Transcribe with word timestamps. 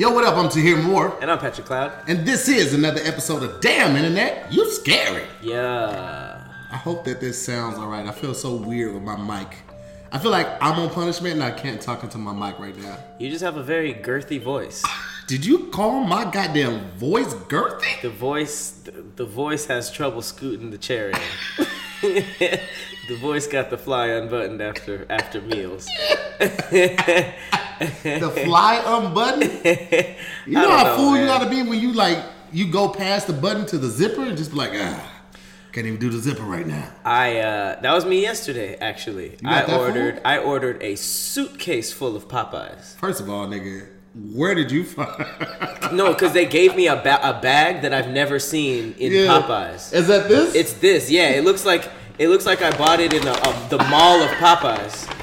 Yo, 0.00 0.08
what 0.08 0.24
up? 0.24 0.34
I'm 0.34 0.48
Tahir 0.48 0.78
Moore. 0.78 1.14
And 1.20 1.30
I'm 1.30 1.38
Patrick 1.38 1.66
Cloud. 1.66 1.92
and 2.08 2.24
this 2.24 2.48
is 2.48 2.72
another 2.72 3.02
episode 3.04 3.42
of 3.42 3.60
Damn 3.60 3.96
Internet. 3.96 4.50
You 4.50 4.70
scary. 4.70 5.24
Yeah. 5.42 6.42
I 6.72 6.76
hope 6.76 7.04
that 7.04 7.20
this 7.20 7.38
sounds 7.38 7.76
all 7.76 7.86
right. 7.86 8.06
I 8.06 8.10
feel 8.10 8.32
so 8.32 8.54
weird 8.54 8.94
with 8.94 9.02
my 9.02 9.14
mic. 9.18 9.58
I 10.10 10.18
feel 10.18 10.30
like 10.30 10.46
I'm 10.62 10.80
on 10.80 10.88
punishment 10.88 11.34
and 11.34 11.44
I 11.44 11.50
can't 11.50 11.82
talk 11.82 12.02
into 12.02 12.16
my 12.16 12.32
mic 12.32 12.58
right 12.58 12.74
now. 12.78 12.96
You 13.18 13.28
just 13.28 13.44
have 13.44 13.58
a 13.58 13.62
very 13.62 13.92
girthy 13.92 14.40
voice. 14.40 14.82
Did 15.26 15.44
you 15.44 15.66
call 15.66 16.02
my 16.02 16.24
goddamn 16.24 16.92
voice 16.92 17.34
girthy? 17.34 18.00
The 18.00 18.08
voice 18.08 18.70
the, 18.70 19.04
the 19.16 19.26
voice 19.26 19.66
has 19.66 19.92
trouble 19.92 20.22
scooting 20.22 20.70
the 20.70 20.78
chair 20.78 21.10
in. 21.10 21.18
the 22.00 23.18
voice 23.20 23.46
got 23.46 23.68
the 23.68 23.76
fly 23.76 24.06
unbuttoned 24.06 24.62
after 24.62 25.04
after 25.10 25.42
meals. 25.42 25.86
The 27.80 28.30
fly 28.44 28.82
unbutton? 28.84 29.42
You 30.46 30.54
know 30.54 30.70
how 30.70 30.84
know, 30.84 30.96
fool 30.96 31.16
you 31.18 31.26
gotta 31.26 31.48
be 31.48 31.62
when 31.62 31.78
you 31.80 31.92
like 31.92 32.18
you 32.52 32.70
go 32.70 32.88
past 32.88 33.26
the 33.26 33.32
button 33.32 33.66
to 33.66 33.78
the 33.78 33.88
zipper 33.88 34.22
and 34.24 34.36
just 34.36 34.50
be 34.50 34.56
like, 34.56 34.72
ah, 34.74 35.22
can't 35.72 35.86
even 35.86 36.00
do 36.00 36.08
the 36.10 36.18
zipper 36.18 36.42
right 36.42 36.66
now. 36.66 36.90
I 37.04 37.38
uh 37.38 37.80
that 37.80 37.92
was 37.92 38.04
me 38.04 38.20
yesterday 38.22 38.76
actually. 38.76 39.36
I 39.44 39.62
ordered 39.76 40.14
fool? 40.16 40.22
I 40.24 40.38
ordered 40.38 40.82
a 40.82 40.96
suitcase 40.96 41.92
full 41.92 42.16
of 42.16 42.26
Popeyes. 42.28 42.96
First 42.96 43.20
of 43.20 43.30
all, 43.30 43.46
nigga, 43.46 43.86
where 44.34 44.54
did 44.54 44.70
you 44.70 44.84
find? 44.84 45.26
No, 45.92 46.12
because 46.12 46.32
they 46.32 46.46
gave 46.46 46.76
me 46.76 46.86
a, 46.86 46.94
ba- 46.96 47.18
a 47.28 47.40
bag 47.40 47.82
that 47.82 47.92
I've 47.92 48.10
never 48.10 48.38
seen 48.38 48.94
in 48.98 49.12
Popeyes. 49.28 49.92
Is 49.92 50.06
that 50.08 50.28
this? 50.28 50.54
It's 50.54 50.72
this, 50.74 51.10
yeah. 51.10 51.30
It 51.30 51.44
looks 51.44 51.64
like 51.64 51.88
it 52.18 52.28
looks 52.28 52.46
like 52.46 52.62
I 52.62 52.70
bought 52.76 53.00
it 53.00 53.12
in 53.12 53.22
the, 53.22 53.32
uh, 53.32 53.68
the 53.68 53.78
mall 53.84 54.20
of 54.22 54.30
Popeyes. 54.32 55.19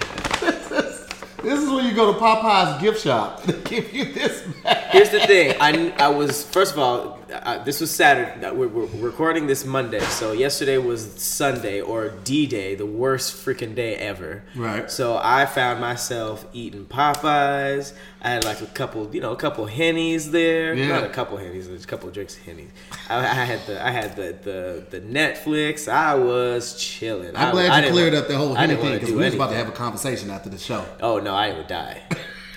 This 1.47 1.63
is 1.63 1.69
when 1.69 1.85
you 1.85 1.93
go 1.93 2.11
to 2.11 2.19
Popeye's 2.19 2.81
gift 2.81 3.01
shop. 3.01 3.41
They 3.43 3.53
give 3.63 3.93
you 3.93 4.03
this 4.11 4.41
bag. 4.63 4.91
Here's 4.91 5.11
the 5.11 5.21
thing. 5.21 5.55
I, 5.61 5.93
I 5.97 6.09
was 6.09 6.43
first 6.43 6.73
of 6.73 6.79
all, 6.79 7.16
I, 7.33 7.57
this 7.59 7.81
was 7.81 7.91
Saturday. 7.93 8.45
Uh, 8.45 8.53
we're, 8.53 8.67
we're 8.67 8.85
recording 9.05 9.47
this 9.47 9.65
Monday, 9.65 9.99
so 9.99 10.31
yesterday 10.31 10.77
was 10.77 11.03
Sunday 11.21 11.81
or 11.81 12.09
D 12.23 12.45
Day, 12.47 12.75
the 12.75 12.85
worst 12.85 13.35
freaking 13.45 13.75
day 13.75 13.95
ever. 13.95 14.43
Right. 14.55 14.89
So 14.89 15.19
I 15.21 15.45
found 15.45 15.81
myself 15.81 16.45
eating 16.53 16.85
Popeyes. 16.85 17.93
I 18.21 18.29
had 18.29 18.45
like 18.45 18.61
a 18.61 18.65
couple, 18.67 19.13
you 19.13 19.21
know, 19.21 19.31
a 19.31 19.35
couple 19.35 19.67
hennies 19.67 20.31
there. 20.31 20.73
Yeah. 20.73 20.87
Not 20.87 21.03
a 21.03 21.09
couple 21.09 21.37
hennies, 21.37 21.83
a 21.83 21.87
couple 21.87 22.09
drinks 22.11 22.37
of 22.37 22.43
hennies. 22.43 22.69
I, 23.09 23.17
I 23.19 23.23
had 23.45 23.65
the 23.67 23.85
I 23.85 23.91
had 23.91 24.15
the, 24.15 24.37
the 24.43 24.85
the 24.99 25.01
Netflix. 25.01 25.91
I 25.91 26.15
was 26.15 26.75
chilling. 26.79 27.35
I'm 27.35 27.49
I- 27.49 27.51
glad 27.51 27.71
I 27.71 27.85
you 27.85 27.91
cleared 27.91 28.13
up 28.13 28.27
the 28.27 28.37
whole 28.37 28.55
Henny 28.55 28.75
thing 28.75 28.93
because 28.93 29.11
we 29.11 29.17
was 29.17 29.33
about 29.35 29.49
to 29.49 29.55
have 29.55 29.67
a 29.69 29.71
conversation 29.73 30.29
after 30.29 30.49
the 30.49 30.57
show. 30.57 30.85
Oh 31.01 31.19
no, 31.19 31.33
I 31.35 31.53
would 31.53 31.67
die. 31.67 32.01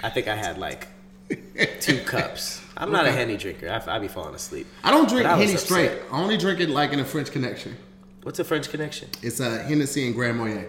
I 0.03 0.11
think 0.11 0.29
I 0.29 0.37
had 0.37 0.59
like 0.59 0.87
two 1.81 1.99
cups. 2.05 2.60
I'm 2.77 2.91
not 2.93 3.05
a 3.05 3.09
Okay. 3.09 3.17
henny 3.19 3.37
drinker. 3.37 3.69
I, 3.69 3.97
I 3.97 3.99
be 3.99 4.09
falling 4.09 4.35
asleep. 4.35 4.67
I 4.85 4.91
don't 4.91 5.09
drink 5.09 5.27
I 5.27 5.37
Henny 5.37 5.57
straight. 5.57 5.93
I 6.13 6.21
only 6.23 6.37
drink 6.37 6.61
it 6.61 6.71
like 6.71 6.93
in 6.93 7.01
a 7.01 7.05
French 7.05 7.31
Connection. 7.31 7.77
What's 8.23 8.39
a 8.39 8.45
French 8.45 8.69
connection? 8.71 9.09
It's 9.23 9.41
a 9.41 9.63
Hennessy 9.63 10.05
and 10.07 10.15
Grand 10.15 10.37
Marnier. 10.37 10.69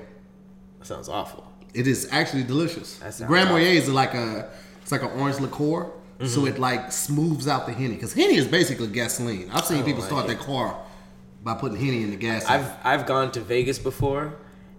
That 0.80 0.86
sounds 0.88 1.10
awful. 1.10 1.52
It 1.74 1.86
is 1.88 2.08
actually 2.12 2.44
delicious. 2.44 3.00
Grand. 3.28 3.50
Marnier 3.50 3.72
is 3.72 3.90
like 3.90 4.14
a 4.14 4.50
it's 4.82 4.92
like 4.92 5.04
an 5.04 5.12
orange 5.20 5.40
liqueur, 5.40 5.92
Mm-hmm. 6.20 6.28
so 6.28 6.46
it 6.46 6.60
like 6.60 6.92
smooths 6.92 7.48
out 7.48 7.66
the 7.66 7.74
Henny. 7.74 7.96
Because 7.96 8.14
Henny 8.14 8.36
is 8.36 8.48
basically 8.48 8.88
gasoline. 8.88 9.50
I've 9.52 9.66
seen 9.66 9.84
people 9.84 10.02
like 10.02 10.10
start 10.10 10.26
it. 10.26 10.28
their 10.28 10.38
car 10.38 10.80
by 11.44 11.56
putting 11.56 11.78
Henny 11.78 12.04
in 12.04 12.12
the 12.12 12.16
gas. 12.16 12.46
I've 12.46 12.72
I've 12.84 13.06
gone 13.08 13.32
to 13.32 13.42
Vegas 13.42 13.80
before, 13.80 14.36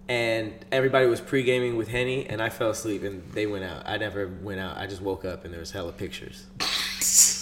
and 0.07 0.53
everybody 0.71 1.05
was 1.07 1.19
pre 1.21 1.43
gaming 1.43 1.75
with 1.75 1.89
henny, 1.89 2.25
and 2.27 2.41
I 2.41 2.49
fell 2.49 2.69
asleep, 2.69 3.03
and 3.03 3.29
they 3.33 3.45
went 3.45 3.65
out. 3.65 3.83
I 3.85 3.97
never 3.97 4.27
went 4.41 4.61
out. 4.61 4.77
I 4.77 4.87
just 4.87 5.01
woke 5.01 5.25
up, 5.25 5.43
and 5.43 5.53
there 5.53 5.59
was 5.59 5.71
hella 5.71 5.91
pictures. 5.91 6.45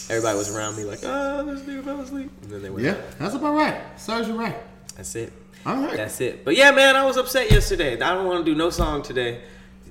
Everybody 0.09 0.37
was 0.37 0.55
around 0.55 0.77
me 0.77 0.83
like, 0.83 0.99
oh, 1.03 1.45
this 1.45 1.61
nigga 1.61 1.83
fell 1.83 2.01
asleep, 2.01 2.31
and 2.41 2.51
then 2.51 2.61
they 2.61 2.69
went 2.69 2.85
yeah, 2.85 2.91
out. 2.91 3.19
that's 3.19 3.35
about 3.35 3.55
right. 3.55 3.81
You 4.07 4.39
right. 4.39 4.55
That's 4.95 5.15
it. 5.15 5.33
All 5.65 5.77
right. 5.77 5.95
That's 5.95 6.19
it. 6.21 6.43
But 6.43 6.55
yeah, 6.55 6.71
man, 6.71 6.95
I 6.95 7.05
was 7.05 7.17
upset 7.17 7.51
yesterday. 7.51 7.93
I 7.93 8.13
don't 8.13 8.25
want 8.25 8.45
to 8.45 8.51
do 8.51 8.57
no 8.57 8.69
song 8.69 9.03
today. 9.03 9.41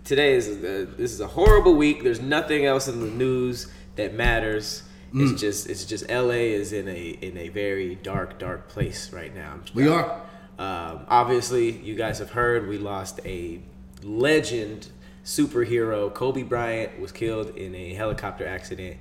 Today 0.05 0.35
is 0.35 0.49
a, 0.49 0.87
this 0.87 1.13
is 1.13 1.21
a 1.21 1.27
horrible 1.27 1.75
week. 1.75 2.03
There's 2.03 2.21
nothing 2.21 2.65
else 2.67 2.89
in 2.89 3.01
the 3.01 3.07
news 3.07 3.71
that 3.97 4.15
matters. 4.15 4.83
Mm. 5.15 5.31
It's 5.33 5.41
just 5.41 5.69
it's 5.69 5.85
just 5.85 6.09
LA 6.09 6.55
is 6.59 6.73
in 6.73 6.89
a 6.89 7.09
in 7.21 7.37
a 7.37 7.49
very 7.49 7.97
dark 7.97 8.39
dark 8.39 8.69
place 8.69 9.13
right 9.13 9.35
now. 9.35 9.61
We 9.75 9.89
are. 9.89 10.23
Um, 10.59 11.07
obviously, 11.09 11.71
you 11.71 11.95
guys 11.95 12.19
have 12.19 12.31
heard 12.31 12.69
we 12.69 12.79
lost 12.79 13.21
a 13.25 13.61
legend 14.03 14.89
superhero. 15.25 16.13
Kobe 16.13 16.43
Bryant 16.43 17.01
was 17.01 17.13
killed 17.13 17.57
in 17.57 17.75
a 17.75 17.95
helicopter 17.95 18.47
accident, 18.47 18.99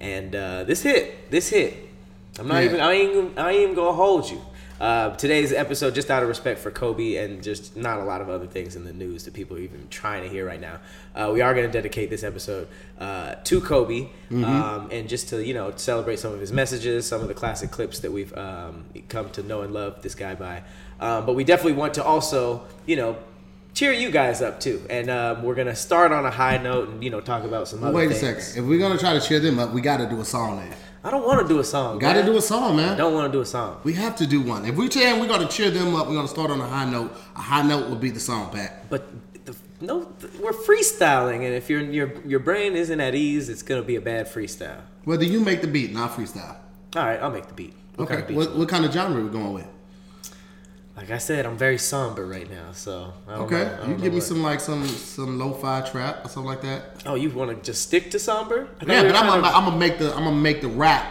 and 0.00 0.34
uh, 0.34 0.64
this 0.64 0.82
hit. 0.82 1.30
This 1.30 1.48
hit. 1.50 1.74
I'm 2.38 2.48
not 2.48 2.58
Yeah. 2.58 2.64
even. 2.64 2.80
I 2.80 2.92
ain't. 2.92 3.12
even- 3.12 3.32
I 3.38 3.50
ain't 3.52 3.60
even 3.62 3.74
gonna 3.74 3.92
hold 3.92 4.30
you. 4.30 4.40
Uh, 4.80 5.14
today's 5.16 5.52
episode, 5.52 5.94
just 5.94 6.10
out 6.10 6.22
of 6.22 6.28
respect 6.30 6.58
for 6.58 6.70
Kobe 6.70 7.16
and 7.16 7.42
just 7.42 7.76
not 7.76 7.98
a 7.98 8.04
lot 8.04 8.22
of 8.22 8.30
other 8.30 8.46
things 8.46 8.76
in 8.76 8.84
the 8.84 8.94
news 8.94 9.24
that 9.26 9.34
people 9.34 9.58
are 9.58 9.60
even 9.60 9.86
trying 9.90 10.22
to 10.22 10.28
hear 10.30 10.46
right 10.46 10.60
now. 10.60 10.78
Uh, 11.14 11.30
we 11.34 11.42
are 11.42 11.52
going 11.52 11.66
to 11.66 11.72
dedicate 11.72 12.08
this 12.08 12.24
episode 12.24 12.66
uh, 12.98 13.34
to 13.44 13.60
Kobe, 13.60 14.08
um, 14.30 14.88
and 14.90 15.06
just 15.06 15.28
to 15.28 15.44
you 15.44 15.52
know 15.52 15.70
celebrate 15.76 16.18
some 16.18 16.32
of 16.32 16.40
his 16.40 16.50
messages, 16.50 17.06
some 17.06 17.20
of 17.20 17.28
the 17.28 17.34
classic 17.34 17.70
clips 17.70 17.98
that 17.98 18.10
we've 18.10 18.34
um, 18.38 18.86
come 19.10 19.28
to 19.30 19.42
know 19.42 19.60
and 19.60 19.74
love 19.74 20.00
this 20.00 20.14
guy 20.14 20.34
by. 20.34 20.62
Um, 20.98 21.26
but 21.26 21.34
we 21.34 21.44
definitely 21.44 21.74
want 21.74 21.92
to 21.94 22.04
also, 22.04 22.62
you 22.86 22.96
know, 22.96 23.16
cheer 23.74 23.92
you 23.92 24.10
guys 24.10 24.42
up 24.42 24.60
too. 24.60 24.82
And 24.90 25.10
um, 25.10 25.42
we're 25.42 25.54
gonna 25.54 25.76
start 25.76 26.12
on 26.12 26.24
a 26.26 26.30
high 26.30 26.58
note 26.58 26.88
and 26.88 27.02
you 27.04 27.10
know 27.10 27.20
talk 27.20 27.44
about 27.44 27.68
some 27.68 27.82
other 27.84 27.94
Wait 27.96 28.10
a 28.10 28.14
things. 28.14 28.44
second. 28.46 28.62
If 28.64 28.68
we're 28.68 28.78
gonna 28.78 28.98
try 28.98 29.14
to 29.14 29.20
cheer 29.20 29.40
them 29.40 29.58
up, 29.58 29.72
we 29.72 29.80
got 29.80 29.98
to 29.98 30.06
do 30.08 30.20
a 30.20 30.24
song 30.24 30.58
then. 30.58 30.76
I 31.02 31.10
don't 31.10 31.24
want 31.26 31.40
to 31.40 31.48
do 31.48 31.60
a 31.60 31.64
song. 31.64 31.98
Got 31.98 32.12
to 32.12 32.22
do 32.22 32.36
a 32.36 32.42
song, 32.42 32.76
man. 32.76 32.90
I 32.92 32.96
don't 32.98 33.14
want 33.14 33.32
to 33.32 33.36
do 33.38 33.40
a 33.40 33.46
song. 33.46 33.80
We 33.84 33.94
have 33.94 34.16
to 34.16 34.26
do 34.26 34.42
one. 34.42 34.66
If 34.66 34.76
we're 34.76 34.90
saying 34.90 35.18
we're 35.18 35.28
gonna 35.28 35.48
cheer 35.48 35.70
them 35.70 35.94
up, 35.94 36.08
we're 36.08 36.14
gonna 36.14 36.28
start 36.28 36.50
on 36.50 36.60
a 36.60 36.66
high 36.66 36.84
note. 36.90 37.12
A 37.36 37.40
high 37.40 37.62
note 37.62 37.88
will 37.88 37.96
be 37.96 38.10
the 38.10 38.20
song, 38.20 38.50
Pat. 38.52 38.90
But 38.90 39.08
the, 39.46 39.56
no, 39.80 40.12
we're 40.42 40.52
freestyling, 40.52 41.36
and 41.36 41.54
if 41.54 41.70
your 41.70 41.80
your 41.80 42.12
your 42.26 42.40
brain 42.40 42.74
isn't 42.76 43.00
at 43.00 43.14
ease, 43.14 43.48
it's 43.48 43.62
gonna 43.62 43.82
be 43.82 43.96
a 43.96 44.00
bad 44.00 44.26
freestyle. 44.26 44.82
Whether 45.04 45.24
you 45.24 45.40
make 45.40 45.62
the 45.62 45.66
beat, 45.68 45.92
not 45.94 46.10
freestyle. 46.10 46.56
All 46.96 47.04
right, 47.06 47.18
I'll 47.22 47.30
make 47.30 47.46
the 47.46 47.54
beat. 47.54 47.74
What 47.96 48.04
Okay. 48.04 48.14
kind 48.16 48.22
of 48.22 48.28
beat 48.28 48.36
what, 48.36 48.56
what 48.58 48.68
kind 48.68 48.84
of 48.84 48.92
genre 48.92 49.22
we 49.22 49.30
going 49.30 49.54
with? 49.54 49.66
Like 51.00 51.12
I 51.12 51.16
said, 51.18 51.46
I'm 51.46 51.56
very 51.56 51.78
somber 51.78 52.26
right 52.26 52.48
now, 52.50 52.72
so 52.72 53.14
I 53.26 53.36
don't 53.36 53.44
Okay. 53.50 53.74
You 53.88 53.94
give 53.94 54.12
me 54.12 54.18
what- 54.18 54.22
some 54.22 54.42
like 54.42 54.60
some 54.60 54.86
some 54.86 55.38
lo-fi 55.38 55.80
trap 55.80 56.26
or 56.26 56.28
something 56.28 56.50
like 56.50 56.60
that. 56.60 57.02
Oh, 57.06 57.14
you 57.14 57.30
want 57.30 57.48
to 57.50 57.56
just 57.70 57.80
stick 57.80 58.10
to 58.10 58.18
somber? 58.18 58.68
Yeah, 58.86 59.04
but 59.04 59.16
I'm 59.16 59.26
gonna, 59.26 59.40
to- 59.40 59.48
I'm 59.56 59.64
gonna 59.64 59.78
make 59.78 59.98
the 59.98 60.14
I'm 60.14 60.24
gonna 60.24 60.36
make 60.36 60.60
the 60.60 60.68
rap 60.68 61.06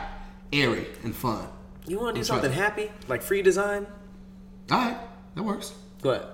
airy 0.54 0.86
and 1.04 1.16
fun. 1.16 1.48
You 1.88 2.00
want 2.00 2.14
to 2.16 2.22
do 2.22 2.24
something 2.24 2.52
happy, 2.52 2.92
like 3.08 3.24
free 3.24 3.42
design? 3.42 3.88
All 4.70 4.78
right, 4.78 4.98
that 5.34 5.42
works. 5.42 5.74
Go 6.04 6.12
ahead. 6.12 6.28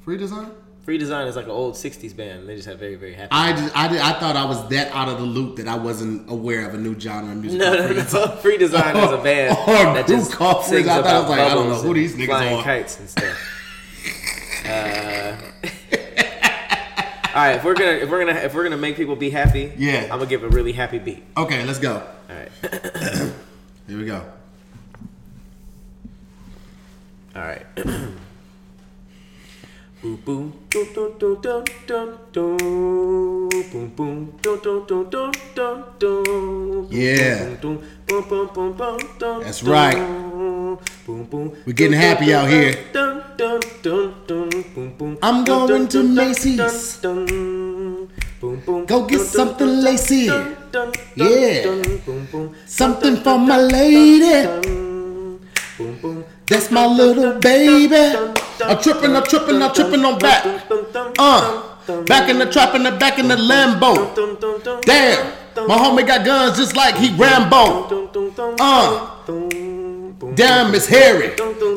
Free 0.00 0.16
design. 0.16 0.50
Free 0.84 0.98
design 0.98 1.26
is 1.28 1.34
like 1.36 1.46
an 1.46 1.50
old 1.50 1.74
'60s 1.76 2.14
band. 2.14 2.46
They 2.46 2.56
just 2.56 2.68
have 2.68 2.78
very, 2.78 2.94
very 2.96 3.14
happy. 3.14 3.28
I 3.30 3.52
just 3.52 3.74
I, 3.76 3.88
did, 3.88 4.00
I 4.02 4.12
thought 4.20 4.36
I 4.36 4.44
was 4.44 4.68
that 4.68 4.92
out 4.92 5.08
of 5.08 5.16
the 5.18 5.24
loop 5.24 5.56
that 5.56 5.66
I 5.66 5.76
wasn't 5.76 6.30
aware 6.30 6.68
of 6.68 6.74
a 6.74 6.78
new 6.78 6.98
genre 7.00 7.32
of 7.32 7.38
music. 7.38 7.58
no, 7.58 7.72
no, 7.72 7.86
free 7.86 7.96
no. 7.96 8.02
design. 8.02 8.36
Free 8.42 8.58
design 8.58 8.96
is 8.98 9.10
a 9.10 9.16
band 9.22 9.56
Or 9.66 9.94
that 9.94 10.06
just 10.06 10.32
called 10.32 10.64
sings. 10.66 10.86
I 10.86 10.96
thought 11.02 11.06
I 11.06 11.10
about 11.10 11.20
was 11.22 11.30
like, 11.30 11.40
I 11.40 11.54
don't 11.54 11.68
know 11.70 11.76
who 11.80 11.94
these 11.94 12.14
niggas 12.14 12.26
flying 12.26 12.58
are. 12.58 12.62
kites 12.62 12.98
and 13.00 13.08
stuff. 13.08 13.38
uh, 14.68 15.36
all 17.34 17.40
right, 17.42 17.56
if 17.56 17.64
we're 17.64 17.74
gonna 17.74 17.90
if 17.92 18.10
we're 18.10 18.24
gonna 18.24 18.38
if 18.40 18.54
we're 18.54 18.64
gonna 18.64 18.76
make 18.76 18.96
people 18.96 19.16
be 19.16 19.30
happy, 19.30 19.72
Yeah. 19.78 20.02
I'm 20.02 20.18
gonna 20.18 20.26
give 20.26 20.42
a 20.44 20.48
really 20.50 20.72
happy 20.72 20.98
beat. 20.98 21.22
Okay, 21.36 21.64
let's 21.64 21.78
go. 21.78 21.94
All 22.28 22.36
right, 22.36 22.50
Here 23.88 23.98
we 23.98 24.04
go. 24.04 24.22
all 27.34 27.42
right. 27.42 27.64
Yeah. 36.90 37.56
That's 39.42 39.62
right. 39.62 39.96
We're 41.64 41.72
getting 41.72 41.98
happy 41.98 42.34
out 42.34 42.50
here. 42.50 42.76
I'm 45.22 45.44
going 45.44 45.88
to 45.88 46.02
Macy's. 46.02 47.00
Go 48.86 49.06
get 49.06 49.20
something 49.20 49.80
lacy. 49.80 50.30
Yeah. 51.16 51.64
Something 52.66 53.16
for 53.16 53.38
my 53.38 53.58
lady. 53.58 54.48
That's 56.46 56.70
my 56.70 56.86
little 56.86 57.38
baby. 57.40 57.96
I'm 58.62 58.80
tripping, 58.82 59.16
I'm 59.16 59.24
tripping, 59.24 59.62
I'm 59.62 59.72
tripping 59.74 60.04
on 60.04 60.18
back. 60.18 60.44
Uh, 61.18 62.02
back 62.04 62.28
in 62.28 62.38
the 62.38 62.46
trap, 62.50 62.74
in 62.74 62.82
the 62.82 62.92
back 62.92 63.18
in 63.18 63.28
the 63.28 63.36
Lambo. 63.36 64.14
Damn, 64.82 65.32
my 65.66 65.76
homie 65.76 66.06
got 66.06 66.24
guns 66.24 66.58
just 66.58 66.76
like 66.76 66.96
he 66.96 67.14
Rambo. 67.16 67.88
Uh, 68.60 69.10
damn, 70.34 70.74
it's 70.74 70.86
Harry. 70.86 71.34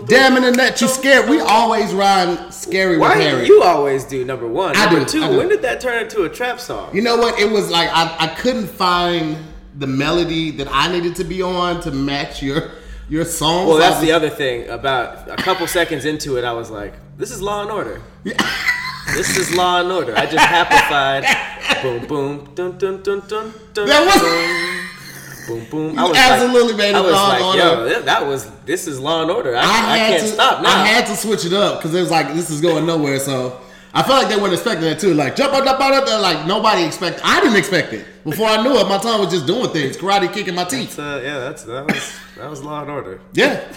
Damn, 0.08 0.36
in 0.38 0.44
the 0.44 0.52
net, 0.52 0.82
you 0.82 0.88
scared. 0.88 1.30
We 1.30 1.40
always 1.40 1.94
rhyme 1.94 2.52
scary 2.52 2.98
with 2.98 3.02
Why 3.02 3.16
do 3.16 3.22
Harry. 3.22 3.48
you 3.48 3.64
always 3.64 4.04
do 4.04 4.26
number 4.26 4.48
one? 4.48 4.76
I 4.76 4.86
number 4.86 5.00
do, 5.02 5.06
two. 5.06 5.24
I 5.24 5.30
do. 5.30 5.38
When 5.38 5.48
did 5.50 5.62
that 5.62 5.80
turn 5.80 6.04
into 6.04 6.24
a 6.24 6.30
trap 6.30 6.60
song? 6.60 6.94
You 6.94 7.02
know 7.02 7.18
what? 7.18 7.40
It 7.40 7.50
was 7.50 7.70
like 7.70 7.90
I, 7.92 8.16
I 8.20 8.28
couldn't 8.36 8.68
find 8.68 9.38
the 9.78 9.88
melody 9.88 10.52
that 10.52 10.68
I 10.72 10.92
needed 10.92 11.16
to 11.18 11.24
be 11.24 11.42
on 11.42 11.82
to 11.82 11.92
match 11.92 12.42
your 12.42 12.72
your 13.10 13.26
song. 13.26 13.68
Well, 13.68 13.78
that's 13.78 14.00
the 14.02 14.12
other 14.12 14.30
thing. 14.30 14.68
About 14.70 15.30
a 15.30 15.36
couple 15.38 15.68
seconds 15.68 16.06
into 16.06 16.38
it, 16.38 16.44
I 16.44 16.54
was 16.54 16.70
like, 16.70 16.94
"This 17.18 17.32
is 17.32 17.42
Law 17.42 17.62
and 17.62 17.72
Order. 17.72 18.02
This 19.16 19.38
is 19.38 19.56
Law 19.56 19.80
and 19.80 19.90
Order." 19.90 20.14
I 20.18 20.26
just 20.26 20.46
happy 20.46 20.76
boom, 21.82 22.06
boom, 22.08 22.52
dun, 22.56 22.78
dun, 22.78 23.02
dun, 23.02 23.22
dun, 23.28 23.54
dun, 23.74 23.88
That 23.88 24.06
was- 24.06 25.48
boom, 25.48 25.60
boom, 25.60 25.70
boom. 25.70 26.00
I 26.00 26.04
was 26.10 26.18
absolutely 26.18 26.74
like, 26.74 26.78
made 26.78 26.90
it 26.90 26.96
I 26.96 27.02
was 27.02 27.12
Law 27.14 27.36
and 27.36 27.44
Order. 27.44 27.58
"Yo, 27.58 27.90
that- 27.90 28.06
that 28.06 28.28
was 28.28 28.50
this 28.66 28.86
is 28.86 29.00
Law 29.00 29.22
and 29.22 29.32
Order. 29.32 29.56
I, 29.56 29.62
I, 29.62 29.94
I, 29.94 29.98
can't 29.98 30.24
to 30.24 30.28
stop 30.28 30.62
now." 30.62 30.70
I 30.70 30.86
had 30.88 31.06
to 31.08 31.16
switch 31.16 31.46
it 31.46 31.54
up 31.54 31.80
because 31.80 31.96
it 31.96 32.02
was 32.02 32.12
like 32.12 32.34
this 32.34 32.50
is 32.50 32.60
going 32.60 32.86
nowhere. 32.86 33.20
So 33.20 33.62
I 33.98 34.04
felt 34.04 34.22
like 34.22 34.30
they 34.30 34.40
weren't 34.40 34.54
expecting 34.54 34.84
that 34.84 35.00
too. 35.00 35.16
Like 35.16 35.36
jump 35.36 35.54
up, 35.56 35.66
jump 35.66 35.80
up, 35.80 36.08
up. 36.08 36.22
Like 36.22 36.46
nobody 36.46 36.84
expect. 36.84 37.20
I 37.24 37.42
didn't 37.42 37.58
expect 37.58 37.94
it. 37.94 38.06
Before 38.24 38.46
I 38.46 38.62
knew 38.62 38.78
it, 38.78 38.88
my 38.88 39.00
tongue 39.00 39.20
was 39.20 39.32
just 39.34 39.48
doing 39.48 39.72
things, 39.72 39.98
karate 39.98 40.32
kicking 40.32 40.54
my 40.54 40.66
teeth. 40.66 40.92
So, 40.92 41.04
uh, 41.04 41.20
yeah, 41.20 41.40
that's 41.40 41.64
that 41.64 41.88
was 41.88 42.16
that 42.38 42.48
was 42.48 42.64
Law 42.64 42.82
and 42.82 42.92
Order. 42.92 43.22
Yeah, 43.34 43.68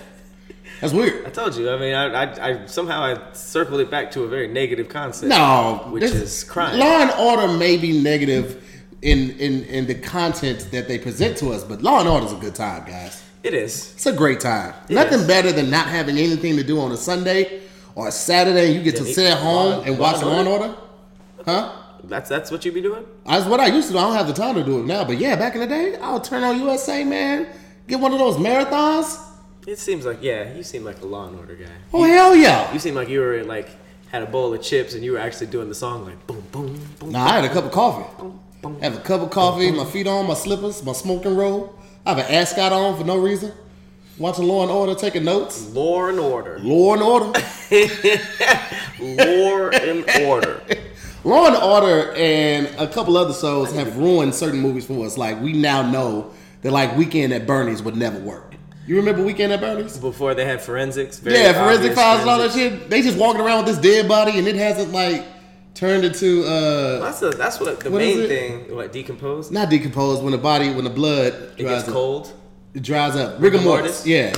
that's 0.83 0.93
weird. 0.93 1.25
I 1.25 1.31
told 1.31 1.57
you. 1.57 1.71
I 1.71 1.79
mean, 1.79 1.95
I, 1.95 2.25
I, 2.25 2.51
I 2.51 2.67
somehow 2.67 3.03
I 3.03 3.33
circled 3.33 3.81
it 3.81 3.91
back 3.91 4.11
to 4.11 4.25
a 4.25 4.29
very 4.29 4.47
negative 4.47 4.91
concept. 4.91 5.31
No, 5.31 5.87
which 5.89 6.03
this- 6.03 6.13
is 6.13 6.45
crime. 6.45 6.79
Law 6.79 7.01
and 7.01 7.11
Order 7.13 7.57
may 7.57 7.79
be 7.79 8.03
negative 8.03 8.63
in 9.01 9.31
in 9.39 9.65
in 9.65 9.87
the 9.87 9.95
content 9.95 10.69
that 10.71 10.87
they 10.87 10.99
present 10.99 11.39
to 11.39 11.51
us, 11.53 11.65
but 11.65 11.81
Law 11.81 12.01
and 12.01 12.09
Order 12.11 12.27
is 12.27 12.33
a 12.35 12.37
good 12.37 12.55
time, 12.55 12.85
guys. 12.87 13.25
It 13.43 13.55
is. 13.55 13.95
It's 13.95 14.05
a 14.05 14.13
great 14.13 14.41
time. 14.41 14.75
Nothing 14.91 15.21
is. 15.21 15.27
better 15.27 15.51
than 15.51 15.71
not 15.71 15.87
having 15.87 16.19
anything 16.19 16.57
to 16.57 16.63
do 16.63 16.79
on 16.79 16.93
a 16.93 16.97
Sunday 16.99 17.63
or 17.95 18.09
a 18.09 18.13
Saturday, 18.13 18.73
you 18.73 18.83
get 18.83 18.97
to 18.97 19.05
sit 19.05 19.31
at 19.31 19.39
home 19.39 19.85
and 19.87 19.99
watch 19.99 20.23
Law 20.23 20.41
and 20.41 20.49
Order. 20.49 20.75
Huh? 21.45 21.77
That's 22.05 22.29
that's 22.29 22.51
what 22.51 22.65
you 22.65 22.73
be 22.73 22.81
doing. 22.81 23.05
That's 23.27 23.47
what 23.47 23.61
I 23.61 23.67
used 23.67 23.89
to 23.89 23.95
do. 23.95 23.99
I 23.99 24.03
don't 24.03 24.15
have 24.15 24.27
the 24.27 24.33
time 24.33 24.55
to 24.55 24.65
do 24.65 24.81
it 24.81 24.87
now, 24.87 25.05
but 25.05 25.19
yeah, 25.19 25.37
back 25.37 25.55
in 25.55 25.61
the 25.61 25.67
day, 25.67 25.97
I 25.97 26.13
would 26.13 26.25
turn 26.25 26.43
on 26.43 26.59
USA, 26.59 27.05
man. 27.05 27.47
Get 27.87 28.01
one 28.01 28.13
of 28.13 28.19
those 28.19 28.37
marathons. 28.37 29.21
It 29.67 29.79
seems 29.79 30.07
like 30.07 30.23
yeah, 30.23 30.55
you 30.55 30.63
seem 30.63 30.85
like 30.85 31.01
a 31.03 31.07
Law 31.07 31.27
and 31.27 31.39
Order 31.39 31.55
guy. 31.57 31.71
Oh 31.93 32.05
hell 32.05 32.35
yeah! 32.35 32.73
You 32.73 32.79
seem 32.79 32.95
like 32.95 33.09
you 33.09 33.21
were 33.21 33.45
like 33.45 33.69
had 34.11 34.23
a 34.23 34.27
bowl 34.27 34.53
of 34.53 34.63
chips 34.63 34.95
and 34.95 35.05
you 35.05 35.13
were 35.13 35.19
actually 35.19 35.47
doing 35.47 35.69
the 35.69 35.75
song 35.75 36.05
like 36.05 36.27
boom 36.27 36.43
boom 36.51 36.81
boom. 36.99 37.13
Nah, 37.13 37.25
I 37.25 37.41
had 37.41 37.45
a 37.45 37.53
cup 37.53 37.65
of 37.65 37.71
coffee. 37.71 38.09
boom, 38.19 38.41
boom. 38.63 38.79
I 38.81 38.85
have 38.85 38.97
a 38.97 39.01
cup 39.01 39.21
of 39.21 39.31
coffee, 39.31 39.71
my 39.71 39.85
feet 39.85 40.07
on, 40.07 40.27
my 40.27 40.35
slippers, 40.35 40.83
my 40.83 40.93
smoking 40.93 41.37
robe. 41.37 41.71
I 42.07 42.15
have 42.15 42.19
an 42.19 42.35
ascot 42.35 42.73
on 42.73 42.97
for 42.99 43.05
no 43.05 43.19
reason. 43.19 43.53
Watching 44.21 44.47
Law 44.49 44.61
and 44.65 44.71
Order, 44.71 44.95
taking 44.95 45.25
notes. 45.25 45.71
Law 45.71 46.09
and 46.09 46.21
Order. 46.21 46.59
Law 46.59 46.93
and 46.93 47.03
Order. 47.03 47.27
Law 49.01 49.71
and 49.71 50.05
Order. 50.27 50.63
Law 51.25 51.47
and 51.47 51.57
Order 51.57 52.13
and 52.15 52.67
a 52.79 52.87
couple 52.87 53.17
other 53.17 53.33
shows 53.33 53.73
have 53.73 53.97
ruined 53.97 54.35
certain 54.35 54.61
movies 54.61 54.85
for 54.85 55.07
us. 55.07 55.17
Like 55.17 55.41
we 55.41 55.55
now 55.55 55.91
know 55.91 56.33
that 56.61 56.71
like 56.71 56.95
Weekend 56.99 57.33
at 57.33 57.47
Bernie's 57.47 57.83
would 57.83 57.97
never 57.97 58.19
work. 58.19 58.57
You 58.87 58.97
remember 58.97 59.25
Weekend 59.25 59.55
at 59.55 59.61
Bernie's? 59.63 59.97
Before 59.97 60.35
they 60.35 60.45
had 60.45 60.61
forensics. 60.61 61.19
very 61.19 61.39
Yeah, 61.39 61.55
forensic 61.55 61.95
files 61.95 62.21
and 62.21 62.29
all 62.29 62.39
that 62.41 62.53
shit. 62.53 62.91
They 62.91 63.01
just 63.01 63.17
walking 63.17 63.41
around 63.41 63.65
with 63.65 63.75
this 63.75 63.79
dead 63.79 64.07
body 64.07 64.39
and 64.39 64.47
it 64.47 64.57
hasn't 64.57 64.93
like 64.93 65.25
turned 65.73 66.05
into 66.05 66.45
uh 66.45 67.01
That's 67.01 67.23
a, 67.23 67.31
that's 67.31 67.59
what 67.59 67.81
the 67.81 67.91
What 67.91 68.01
main 68.01 68.29
thing. 68.29 68.77
What 68.77 68.93
decomposed? 68.93 69.51
not 69.51 69.71
decomposed 69.71 70.23
when 70.23 70.33
the 70.33 70.39
body 70.39 70.75
when 70.75 70.85
the 70.85 70.91
blood 70.91 71.33
It 71.57 71.63
gets 71.65 71.89
cold. 71.89 72.35
It 72.75 72.83
dries 72.83 73.17
up. 73.17 73.41
Rigor 73.41 73.61
mortis. 73.61 74.07
Yeah. 74.07 74.35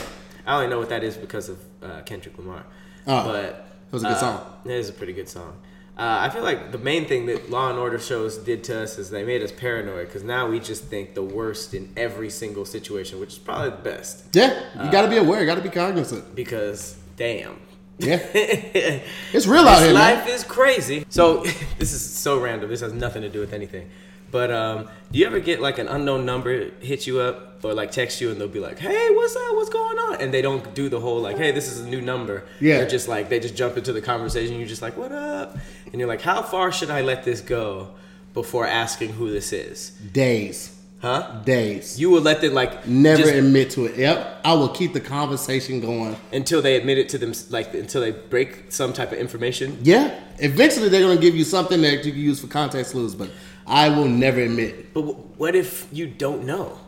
I 0.46 0.56
only 0.56 0.68
know 0.68 0.78
what 0.78 0.88
that 0.88 1.04
is 1.04 1.16
because 1.16 1.48
of 1.48 1.58
uh, 1.82 2.00
Kendrick 2.02 2.36
Lamar. 2.38 2.64
Oh, 3.06 3.24
but 3.24 3.44
it 3.44 3.56
was 3.92 4.02
a 4.02 4.06
good 4.06 4.16
uh, 4.16 4.20
song. 4.20 4.52
It 4.64 4.70
is 4.72 4.88
a 4.88 4.92
pretty 4.92 5.12
good 5.12 5.28
song. 5.28 5.56
Uh, 5.98 6.18
I 6.22 6.30
feel 6.30 6.42
like 6.42 6.72
the 6.72 6.78
main 6.78 7.04
thing 7.04 7.26
that 7.26 7.50
Law 7.50 7.68
and 7.68 7.78
Order 7.78 7.98
shows 7.98 8.38
did 8.38 8.64
to 8.64 8.82
us 8.82 8.98
is 8.98 9.10
they 9.10 9.24
made 9.24 9.42
us 9.42 9.52
paranoid 9.52 10.06
because 10.06 10.22
now 10.22 10.48
we 10.48 10.58
just 10.58 10.84
think 10.84 11.14
the 11.14 11.22
worst 11.22 11.74
in 11.74 11.92
every 11.98 12.30
single 12.30 12.64
situation, 12.64 13.20
which 13.20 13.30
is 13.34 13.38
probably 13.38 13.70
the 13.70 13.76
best. 13.76 14.24
Yeah. 14.32 14.58
You 14.82 14.90
gotta 14.90 15.08
be 15.08 15.18
aware, 15.18 15.40
you 15.40 15.46
gotta 15.46 15.60
be 15.60 15.68
cognizant. 15.68 16.34
Because 16.34 16.96
damn, 17.16 17.58
Yeah. 17.98 18.16
It's 19.34 19.46
real 19.46 19.68
out 19.68 19.82
here, 19.82 19.92
life 19.92 20.24
man. 20.24 20.28
is 20.34 20.44
crazy. 20.44 21.04
So 21.10 21.42
this 21.78 21.92
is 21.92 22.00
so 22.02 22.40
random. 22.40 22.70
This 22.70 22.80
has 22.80 22.94
nothing 22.94 23.20
to 23.22 23.28
do 23.28 23.40
with 23.40 23.52
anything. 23.52 23.90
But 24.32 24.50
um, 24.50 24.88
do 25.12 25.18
you 25.18 25.26
ever 25.26 25.38
get 25.38 25.60
like 25.60 25.78
an 25.78 25.86
unknown 25.86 26.24
number 26.26 26.70
hit 26.80 27.06
you 27.06 27.20
up 27.20 27.62
or 27.64 27.74
like 27.74 27.92
text 27.92 28.20
you 28.20 28.30
and 28.30 28.40
they'll 28.40 28.48
be 28.48 28.60
like, 28.60 28.78
"Hey, 28.78 29.10
what's 29.10 29.36
up? 29.36 29.54
What's 29.54 29.68
going 29.68 29.98
on?" 29.98 30.20
And 30.20 30.34
they 30.34 30.42
don't 30.42 30.74
do 30.74 30.88
the 30.88 30.98
whole 30.98 31.20
like, 31.20 31.36
"Hey, 31.36 31.52
this 31.52 31.70
is 31.70 31.80
a 31.80 31.86
new 31.86 32.00
number." 32.00 32.44
Yeah. 32.58 32.78
They're 32.78 32.88
just 32.88 33.06
like 33.06 33.28
they 33.28 33.38
just 33.38 33.54
jump 33.54 33.76
into 33.76 33.92
the 33.92 34.00
conversation. 34.00 34.58
You're 34.58 34.66
just 34.66 34.82
like, 34.82 34.96
"What 34.96 35.12
up?" 35.12 35.56
And 35.92 36.00
you're 36.00 36.08
like, 36.08 36.22
"How 36.22 36.42
far 36.42 36.72
should 36.72 36.90
I 36.90 37.02
let 37.02 37.24
this 37.24 37.40
go 37.42 37.90
before 38.32 38.66
asking 38.66 39.10
who 39.10 39.30
this 39.30 39.52
is?" 39.52 39.90
Days. 39.90 40.78
Huh? 41.02 41.42
Days. 41.44 41.98
You 42.00 42.10
would 42.10 42.22
let 42.22 42.40
them 42.40 42.54
like 42.54 42.86
Never 42.86 43.22
just 43.22 43.34
admit 43.34 43.70
to 43.70 43.86
it. 43.86 43.96
Yep. 43.96 44.40
I 44.44 44.54
will 44.54 44.68
keep 44.68 44.92
the 44.92 45.00
conversation 45.00 45.80
going. 45.80 46.16
until 46.32 46.62
they 46.62 46.76
admit 46.76 46.96
it 46.96 47.08
to 47.10 47.18
them, 47.18 47.34
like 47.50 47.74
until 47.74 48.00
they 48.00 48.12
break 48.12 48.66
some 48.70 48.92
type 48.92 49.10
of 49.10 49.18
information. 49.18 49.78
Yeah. 49.82 50.18
Eventually 50.38 50.88
they're 50.88 51.02
gonna 51.02 51.20
give 51.20 51.34
you 51.34 51.42
something 51.42 51.82
that 51.82 52.04
you 52.04 52.12
can 52.12 52.20
use 52.20 52.40
for 52.40 52.46
context 52.46 52.92
clues, 52.92 53.16
but 53.16 53.30
I 53.72 53.88
will 53.88 54.06
never 54.08 54.40
admit. 54.40 54.92
But 54.92 55.02
wh- 55.02 55.40
what 55.40 55.54
if 55.56 55.88
you 55.90 56.06
don't 56.06 56.44
know? 56.44 56.78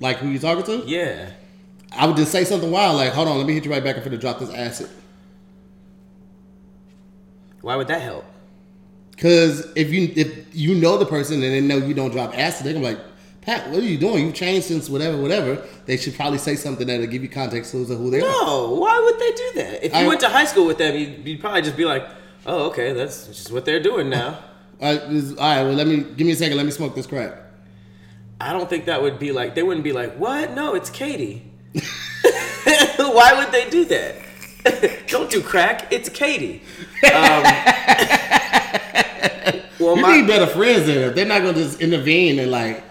Like 0.00 0.16
who 0.18 0.28
you 0.28 0.38
talking 0.40 0.64
to? 0.64 0.84
Yeah. 0.86 1.30
I 1.92 2.06
would 2.06 2.16
just 2.16 2.32
say 2.32 2.42
something 2.44 2.70
wild 2.70 2.96
like, 2.96 3.12
hold 3.12 3.28
on, 3.28 3.38
let 3.38 3.46
me 3.46 3.54
hit 3.54 3.64
you 3.64 3.70
right 3.70 3.82
back. 3.82 3.96
I'm 3.96 4.02
finna 4.02 4.20
drop 4.20 4.40
this 4.40 4.50
acid. 4.52 4.90
Why 7.62 7.76
would 7.76 7.88
that 7.88 8.02
help? 8.02 8.24
Cause 9.18 9.66
if 9.76 9.90
you 9.92 10.12
if 10.14 10.54
you 10.54 10.74
know 10.74 10.98
the 10.98 11.06
person 11.06 11.42
and 11.42 11.44
they 11.54 11.60
know 11.60 11.78
you 11.78 11.94
don't 11.94 12.10
drop 12.10 12.36
acid, 12.38 12.66
they're 12.66 12.74
gonna 12.74 12.86
be 12.86 12.94
like, 12.96 13.04
Pat, 13.40 13.70
what 13.70 13.78
are 13.78 13.86
you 13.86 13.96
doing? 13.96 14.26
You've 14.26 14.34
changed 14.34 14.66
since 14.66 14.90
whatever, 14.90 15.16
whatever. 15.16 15.64
They 15.86 15.96
should 15.96 16.14
probably 16.16 16.38
say 16.38 16.54
something 16.56 16.86
that'll 16.86 17.06
give 17.06 17.22
you 17.22 17.28
context 17.28 17.70
clues 17.70 17.88
of 17.90 17.98
who 17.98 18.10
they 18.10 18.18
are. 18.18 18.22
No, 18.22 18.74
why 18.78 19.00
would 19.00 19.18
they 19.18 19.32
do 19.32 19.50
that? 19.62 19.86
If 19.86 19.92
you 19.92 19.98
I- 20.00 20.06
went 20.08 20.20
to 20.20 20.28
high 20.28 20.44
school 20.44 20.66
with 20.66 20.78
them, 20.78 20.96
you'd, 20.96 21.26
you'd 21.26 21.40
probably 21.40 21.62
just 21.62 21.76
be 21.76 21.84
like, 21.86 22.06
"Oh, 22.44 22.66
okay, 22.70 22.92
that's 22.92 23.26
just 23.28 23.50
what 23.52 23.64
they're 23.64 23.82
doing 23.82 24.10
now." 24.10 24.38
All 24.80 24.92
right, 24.92 25.10
this- 25.10 25.30
all 25.30 25.36
right, 25.36 25.62
well 25.62 25.72
let 25.74 25.86
me 25.86 25.98
give 26.16 26.26
me 26.26 26.32
a 26.32 26.36
second, 26.36 26.56
let 26.56 26.66
me 26.66 26.72
smoke 26.72 26.94
this 26.94 27.06
crack. 27.06 27.32
I 28.40 28.52
don't 28.52 28.68
think 28.68 28.84
that 28.86 29.00
would 29.00 29.18
be 29.18 29.32
like 29.32 29.54
they 29.54 29.62
wouldn't 29.62 29.84
be 29.84 29.92
like, 29.92 30.14
"What? 30.16 30.52
No, 30.54 30.74
it's 30.74 30.90
Katie." 30.90 31.42
why 32.98 33.32
would 33.38 33.52
they 33.52 33.68
do 33.70 33.84
that? 33.86 34.16
don't 35.08 35.30
do 35.30 35.40
crack. 35.42 35.90
It's 35.92 36.08
Katie. 36.08 36.62
Um, 37.04 37.42
well, 39.80 39.96
You 39.96 40.02
my, 40.02 40.16
need 40.16 40.26
better 40.26 40.46
friends 40.46 40.86
than 40.86 40.98
if 40.98 41.14
they're 41.14 41.24
not 41.26 41.40
gonna 41.42 41.54
just 41.54 41.80
intervene 41.80 42.38
and 42.38 42.50
like, 42.50 42.82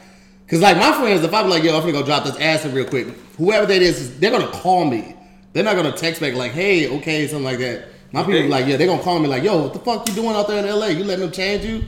cause 0.47 0.61
like 0.61 0.77
my 0.77 0.93
friends, 0.93 1.23
if 1.23 1.33
I'm 1.33 1.49
like, 1.49 1.63
yo, 1.63 1.75
I'm 1.75 1.81
gonna 1.81 1.91
go 1.93 2.03
drop 2.03 2.23
this 2.23 2.37
acid 2.37 2.73
real 2.73 2.85
quick, 2.85 3.07
whoever 3.37 3.65
that 3.67 3.81
is, 3.81 4.17
they're 4.19 4.31
gonna 4.31 4.47
call 4.47 4.85
me. 4.85 5.15
They're 5.53 5.63
not 5.63 5.75
gonna 5.75 5.91
text 5.91 6.21
back 6.21 6.33
like, 6.33 6.51
hey, 6.53 6.89
okay, 6.97 7.27
something 7.27 7.45
like 7.45 7.59
that. 7.59 7.89
My 8.15 8.23
people 8.23 8.41
be 8.41 8.47
like, 8.47 8.65
yeah, 8.67 8.77
they're 8.77 8.87
gonna 8.87 9.03
call 9.03 9.19
me 9.19 9.27
like, 9.27 9.43
yo, 9.43 9.61
what 9.61 9.73
the 9.73 9.79
fuck 9.79 10.07
you 10.07 10.15
doing 10.15 10.35
out 10.35 10.47
there 10.47 10.65
in 10.65 10.79
LA? 10.79 10.87
You 10.87 11.03
letting 11.03 11.21
them 11.25 11.31
change 11.31 11.65
you? 11.65 11.83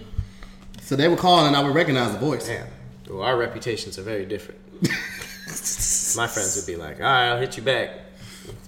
So 0.82 0.96
they 0.96 1.08
would 1.08 1.20
call 1.20 1.46
and 1.46 1.56
I 1.56 1.64
would 1.64 1.74
recognize 1.76 2.12
the 2.14 2.20
voice. 2.20 2.48
Damn. 2.48 2.68
Well, 3.10 3.22
our 3.24 3.38
reputations 3.38 3.98
are 3.98 4.04
very 4.04 4.26
different. 4.26 4.60
my 6.18 6.28
friends 6.28 6.56
would 6.56 6.66
be 6.68 6.76
like, 6.76 6.98
"All 6.98 7.06
right, 7.06 7.30
I'll 7.30 7.40
hit 7.40 7.58
you 7.58 7.64
back." 7.64 7.92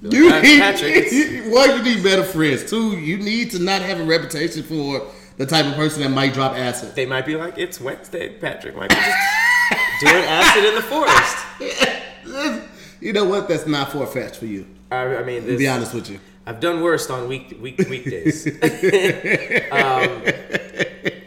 Like, 0.02 0.14
You 0.14 0.24
need, 0.42 0.60
Patrick, 0.60 1.06
one, 1.54 1.78
you 1.78 1.84
need 1.96 2.04
better 2.04 2.24
friends. 2.24 2.70
Two, 2.70 2.98
you 2.98 3.18
need 3.18 3.52
to 3.52 3.60
not 3.60 3.82
have 3.82 4.00
a 4.00 4.04
reputation 4.04 4.64
for 4.64 5.08
the 5.38 5.46
type 5.46 5.66
of 5.66 5.74
person 5.76 6.02
that 6.02 6.10
might 6.10 6.34
drop 6.34 6.54
acid. 6.54 6.96
they 6.96 7.06
might 7.06 7.26
be 7.26 7.36
like, 7.36 7.58
"It's 7.58 7.80
Wednesday." 7.82 8.30
Patrick 8.30 8.76
might 8.76 8.90
be 8.90 8.96
just 8.96 9.18
doing 10.02 10.24
acid 10.26 10.66
in 10.66 10.76
the 10.76 10.82
forest. 10.82 11.38
You 13.02 13.14
know 13.14 13.26
what? 13.26 13.48
That's 13.48 13.66
not 13.68 13.92
far 13.92 14.06
fetched 14.08 14.38
for 14.38 14.46
you. 14.46 14.66
I, 14.92 15.18
I 15.18 15.24
mean, 15.24 15.42
To 15.42 15.48
this, 15.48 15.58
be 15.58 15.68
honest 15.68 15.94
with 15.94 16.10
you. 16.10 16.20
I've 16.50 16.60
done 16.60 16.82
worse 16.82 17.12
on 17.12 17.28
week 17.28 17.56
week 17.62 17.78
weekdays. 17.78 18.48
um, 19.72 20.24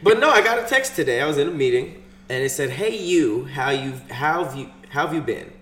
but 0.02 0.18
no, 0.18 0.28
I 0.28 0.42
got 0.42 0.58
a 0.58 0.66
text 0.66 0.96
today. 0.96 1.20
I 1.20 1.26
was 1.28 1.38
in 1.38 1.46
a 1.46 1.52
meeting, 1.52 2.02
and 2.28 2.42
it 2.42 2.50
said, 2.50 2.70
"Hey, 2.70 2.96
you, 2.96 3.44
how 3.44 3.70
you 3.70 3.92
how 4.10 4.42
have 4.42 4.56
you 4.56 4.68
how 4.88 5.06
have 5.06 5.14
you 5.14 5.20
been?" 5.20 5.52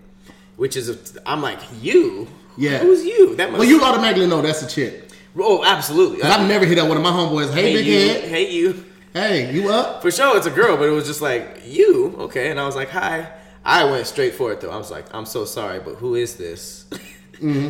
Which 0.55 0.75
is, 0.75 0.89
a, 0.89 0.97
I'm 1.27 1.43
like, 1.43 1.59
you, 1.79 2.27
Yeah. 2.57 2.79
who's 2.79 3.05
you? 3.05 3.35
That 3.35 3.51
must. 3.51 3.59
Well, 3.59 3.69
you 3.69 3.83
automatically 3.83 4.25
know 4.25 4.41
that's 4.41 4.63
a 4.63 4.67
chick. 4.67 5.11
oh, 5.37 5.63
absolutely. 5.63 6.23
I've 6.23 6.47
never 6.47 6.65
hit 6.65 6.79
up 6.79 6.87
one 6.87 6.97
of 6.97 7.03
my 7.03 7.11
homeboys. 7.11 7.53
Hey, 7.53 7.61
hey 7.61 7.73
big 7.75 7.85
you, 7.85 7.99
head. 7.99 8.23
hey 8.23 8.51
you. 8.51 8.85
Hey, 9.13 9.53
you 9.53 9.69
up? 9.69 10.01
For 10.01 10.09
sure, 10.09 10.37
it's 10.37 10.47
a 10.47 10.51
girl, 10.51 10.75
but 10.75 10.87
it 10.87 10.91
was 10.91 11.05
just 11.05 11.21
like 11.21 11.61
you, 11.67 12.15
okay. 12.17 12.49
And 12.49 12.59
I 12.59 12.65
was 12.65 12.75
like, 12.75 12.89
hi. 12.89 13.31
I 13.63 13.85
went 13.85 14.07
straight 14.07 14.33
for 14.33 14.51
it 14.51 14.59
though. 14.61 14.71
I 14.71 14.77
was 14.77 14.89
like, 14.89 15.13
I'm 15.13 15.25
so 15.27 15.45
sorry, 15.45 15.79
but 15.79 15.95
who 15.97 16.15
is 16.15 16.35
this? 16.37 16.85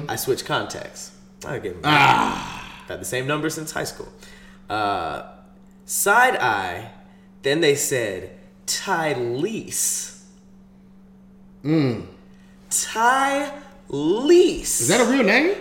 I 0.07 0.15
switched 0.15 0.45
contacts. 0.45 1.10
I 1.45 1.59
gave 1.59 1.73
him 1.73 1.81
Ah. 1.83 2.83
had 2.87 2.99
the 3.01 3.05
same 3.05 3.25
number 3.27 3.49
since 3.49 3.71
high 3.71 3.83
school. 3.85 4.09
Uh, 4.69 5.23
side 5.85 6.35
eye. 6.37 6.91
Then 7.41 7.61
they 7.61 7.75
said 7.75 8.37
Tylese. 8.67 10.21
Mm. 11.63 12.05
Tylese. 12.69 14.81
Is 14.81 14.87
that 14.89 15.01
a 15.01 15.05
real 15.11 15.23
name? 15.23 15.55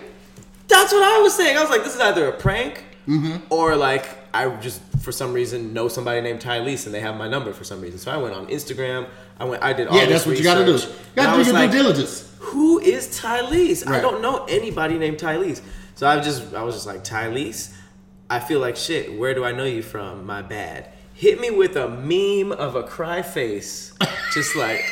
That's 0.68 0.92
what 0.92 1.02
I 1.02 1.20
was 1.20 1.34
saying. 1.34 1.56
I 1.56 1.60
was 1.62 1.70
like, 1.70 1.82
this 1.84 1.94
is 1.94 2.00
either 2.00 2.28
a 2.28 2.32
prank 2.32 2.84
Mm-hmm. 3.08 3.52
or 3.52 3.75
like 3.76 4.06
I 4.32 4.49
just 4.56 4.80
for 5.00 5.12
some 5.12 5.33
reason 5.33 5.73
know 5.73 5.88
somebody 5.88 6.21
named 6.21 6.40
Tylese 6.40 6.87
and 6.87 6.95
they 6.95 7.00
have 7.00 7.16
my 7.16 7.26
number 7.28 7.52
for 7.52 7.64
some 7.64 7.80
reason. 7.80 7.99
So 7.99 8.11
I 8.11 8.16
went 8.19 8.35
on 8.35 8.47
Instagram. 8.49 9.09
I 9.38 9.45
went. 9.45 9.62
I 9.62 9.73
did 9.73 9.88
all 9.88 9.97
Yeah, 9.97 10.04
this 10.07 10.12
that's 10.25 10.26
what 10.26 10.37
you 10.38 10.45
got 10.45 10.54
to 10.59 10.64
do. 10.64 10.73
You 10.73 10.76
research, 10.76 10.92
I 11.16 11.23
got 11.25 11.37
to 11.37 11.42
do 11.42 11.45
your 11.50 11.52
like, 11.54 11.71
due 11.71 11.76
diligence. 11.78 12.35
who 12.38 12.78
is 12.80 13.19
Tylese? 13.19 13.87
I 13.87 13.90
Right. 13.92 14.02
don't 14.02 14.21
know 14.23 14.45
anybody 14.49 14.99
named 14.99 15.19
Tylese. 15.19 15.62
So 15.95 16.07
I 16.07 16.21
just 16.21 16.54
I 16.54 16.62
was 16.62 16.75
just 16.75 16.87
like 16.87 17.02
Tylese. 17.04 17.75
I 18.28 18.38
feel 18.40 18.61
like 18.61 18.76
shit. 18.76 19.19
Where 19.19 19.35
do 19.35 19.45
I 19.45 19.52
know 19.52 19.64
you 19.64 19.83
from? 19.83 20.25
My 20.26 20.42
bad. 20.42 20.88
Hit 21.14 21.40
me 21.40 21.50
with 21.50 21.76
a 21.76 21.88
meme 21.88 22.52
of 22.52 22.76
a 22.76 22.83
cry 22.83 23.21
face, 23.23 23.92
just 24.33 24.54
like, 24.57 24.83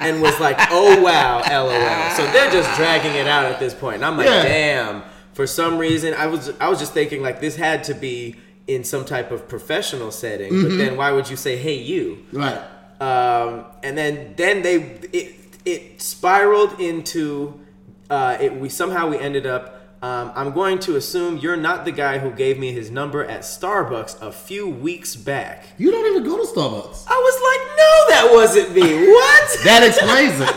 and 0.00 0.20
was 0.22 0.38
like, 0.40 0.58
oh 0.70 1.00
wow, 1.02 1.38
lol. 1.38 2.10
So 2.16 2.24
they're 2.32 2.50
just 2.50 2.74
dragging 2.76 3.14
it 3.14 3.26
out 3.26 3.44
at 3.46 3.58
this 3.60 3.74
point, 3.74 3.96
and 3.96 4.04
I'm 4.04 4.16
like, 4.16 4.26
Yeah. 4.26 4.42
damn. 4.42 5.02
For 5.34 5.46
some 5.46 5.78
reason, 5.78 6.12
I 6.14 6.26
was 6.26 6.52
I 6.60 6.68
was 6.68 6.78
just 6.78 6.92
thinking 6.92 7.22
like 7.22 7.40
this 7.40 7.56
had 7.56 7.84
to 7.84 7.94
be 7.94 8.36
in 8.74 8.84
some 8.84 9.04
type 9.04 9.30
of 9.30 9.48
professional 9.48 10.10
setting. 10.10 10.52
Mm-hmm. 10.52 10.68
But 10.68 10.76
then 10.78 10.96
why 10.96 11.10
would 11.12 11.28
you 11.28 11.36
say, 11.36 11.56
hey 11.56 11.74
you? 11.74 12.24
Right. 12.32 12.60
um, 13.00 13.64
and 13.82 13.98
then 13.98 14.34
then 14.36 14.62
they 14.62 14.76
it 15.12 15.34
it 15.64 16.00
spiraled 16.00 16.78
into 16.80 17.60
uh, 18.08 18.38
it. 18.40 18.54
We 18.54 18.68
somehow 18.68 19.08
we 19.08 19.18
ended 19.18 19.46
up. 19.46 19.76
Um, 20.02 20.32
I'm 20.34 20.52
going 20.52 20.78
to 20.78 20.96
assume 20.96 21.36
you're 21.36 21.58
not 21.58 21.84
the 21.84 21.92
guy 21.92 22.20
who 22.20 22.30
gave 22.30 22.58
me 22.58 22.72
his 22.72 22.90
number 22.90 23.22
at 23.22 23.42
Starbucks 23.42 24.22
a 24.22 24.32
few 24.32 24.66
weeks 24.66 25.14
back. 25.14 25.66
You 25.76 25.90
don't 25.90 26.06
even 26.06 26.24
go 26.24 26.38
to 26.38 26.50
Starbucks. 26.50 27.04
I 27.06 27.18
was 27.18 27.36
like, 27.50 27.62
no, 27.76 27.92
that 28.08 28.30
wasn't 28.32 28.74
me. 28.74 29.06
What? 29.06 29.58
That 29.64 29.86
explains 29.86 30.40
it. 30.40 30.56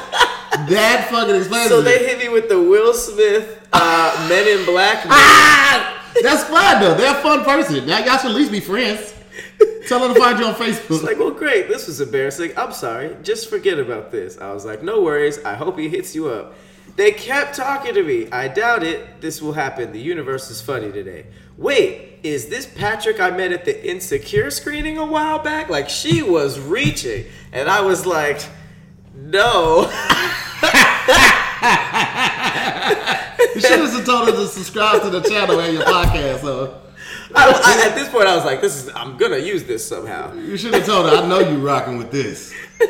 That 0.70 1.10
fucking 1.12 1.36
explains 1.36 1.68
so 1.68 1.80
it. 1.80 1.84
So 1.84 1.90
they 1.90 2.06
hit 2.08 2.20
me 2.20 2.30
with 2.30 2.48
the 2.48 2.62
Will 2.62 2.94
Smith 2.94 3.68
uh, 3.74 4.28
Men 4.30 4.48
in 4.48 4.66
Black. 4.66 5.04
Ah! 5.10 6.03
That's 6.22 6.44
fine 6.44 6.82
though. 6.82 6.96
They're 6.96 7.18
a 7.18 7.22
fun 7.22 7.44
person. 7.44 7.86
Now 7.86 8.00
y'all 8.00 8.18
should 8.18 8.32
at 8.32 8.36
least 8.36 8.52
be 8.52 8.60
friends. 8.60 9.14
Tell 9.88 10.00
them 10.00 10.14
to 10.14 10.20
find 10.20 10.40
you 10.40 10.46
on 10.46 10.56
Facebook. 10.56 10.96
It's 10.96 11.04
like, 11.04 11.20
well, 11.20 11.32
great. 11.32 11.68
This 11.68 11.88
was 11.88 12.00
embarrassing. 12.00 12.54
I'm 12.56 12.72
sorry. 12.72 13.18
Just 13.22 13.50
forget 13.50 13.80
about 13.80 14.12
this. 14.12 14.38
I 14.38 14.54
was 14.54 14.66
like, 14.66 14.82
no 14.82 15.02
worries. 15.02 15.44
I 15.44 15.56
hope 15.56 15.78
he 15.78 15.90
hits 15.90 16.16
you 16.16 16.30
up. 16.30 16.56
They 16.96 17.12
kept 17.12 17.56
talking 17.56 17.94
to 17.96 18.04
me. 18.04 18.30
I 18.32 18.48
doubt 18.48 18.84
it. 18.84 19.20
This 19.20 19.42
will 19.42 19.54
happen. 19.54 19.92
The 19.92 20.00
universe 20.00 20.50
is 20.50 20.62
funny 20.62 20.92
today. 20.92 21.26
Wait, 21.58 22.20
is 22.24 22.48
this 22.48 22.66
Patrick 22.66 23.20
I 23.20 23.32
met 23.32 23.52
at 23.52 23.66
the 23.66 23.90
Insecure 23.90 24.52
screening 24.52 24.98
a 24.98 25.06
while 25.06 25.40
back? 25.40 25.70
Like, 25.70 25.90
she 25.90 26.24
was 26.24 26.60
reaching. 26.60 27.26
And 27.52 27.70
I 27.70 27.82
was 27.82 28.06
like, 28.06 28.42
no. 29.16 29.86
you 33.56 33.62
should 33.62 33.80
have 33.80 34.06
told 34.06 34.28
her 34.30 34.36
to 34.36 34.48
subscribe 34.48 35.02
to 35.02 35.10
the 35.10 35.22
channel 35.22 35.60
and 35.60 35.74
your 35.74 35.84
podcast. 35.84 36.42
So 36.42 36.82
I, 37.36 37.50
I, 37.84 37.88
at 37.90 37.96
this 37.96 38.10
point, 38.10 38.28
I 38.28 38.36
was 38.36 38.46
like, 38.46 38.62
this 38.62 38.76
is, 38.84 38.90
I'm 38.96 39.18
going 39.18 39.32
to 39.32 39.42
use 39.42 39.64
this 39.64 39.86
somehow. 39.88 40.34
you 40.34 40.58
should 40.58 40.74
have 40.74 40.86
told 40.86 41.10
her. 41.10 41.16
I 41.18 41.28
know 41.28 41.40
you're 41.40 41.58
rocking 41.60 41.98
with 41.98 42.12
this. 42.12 42.54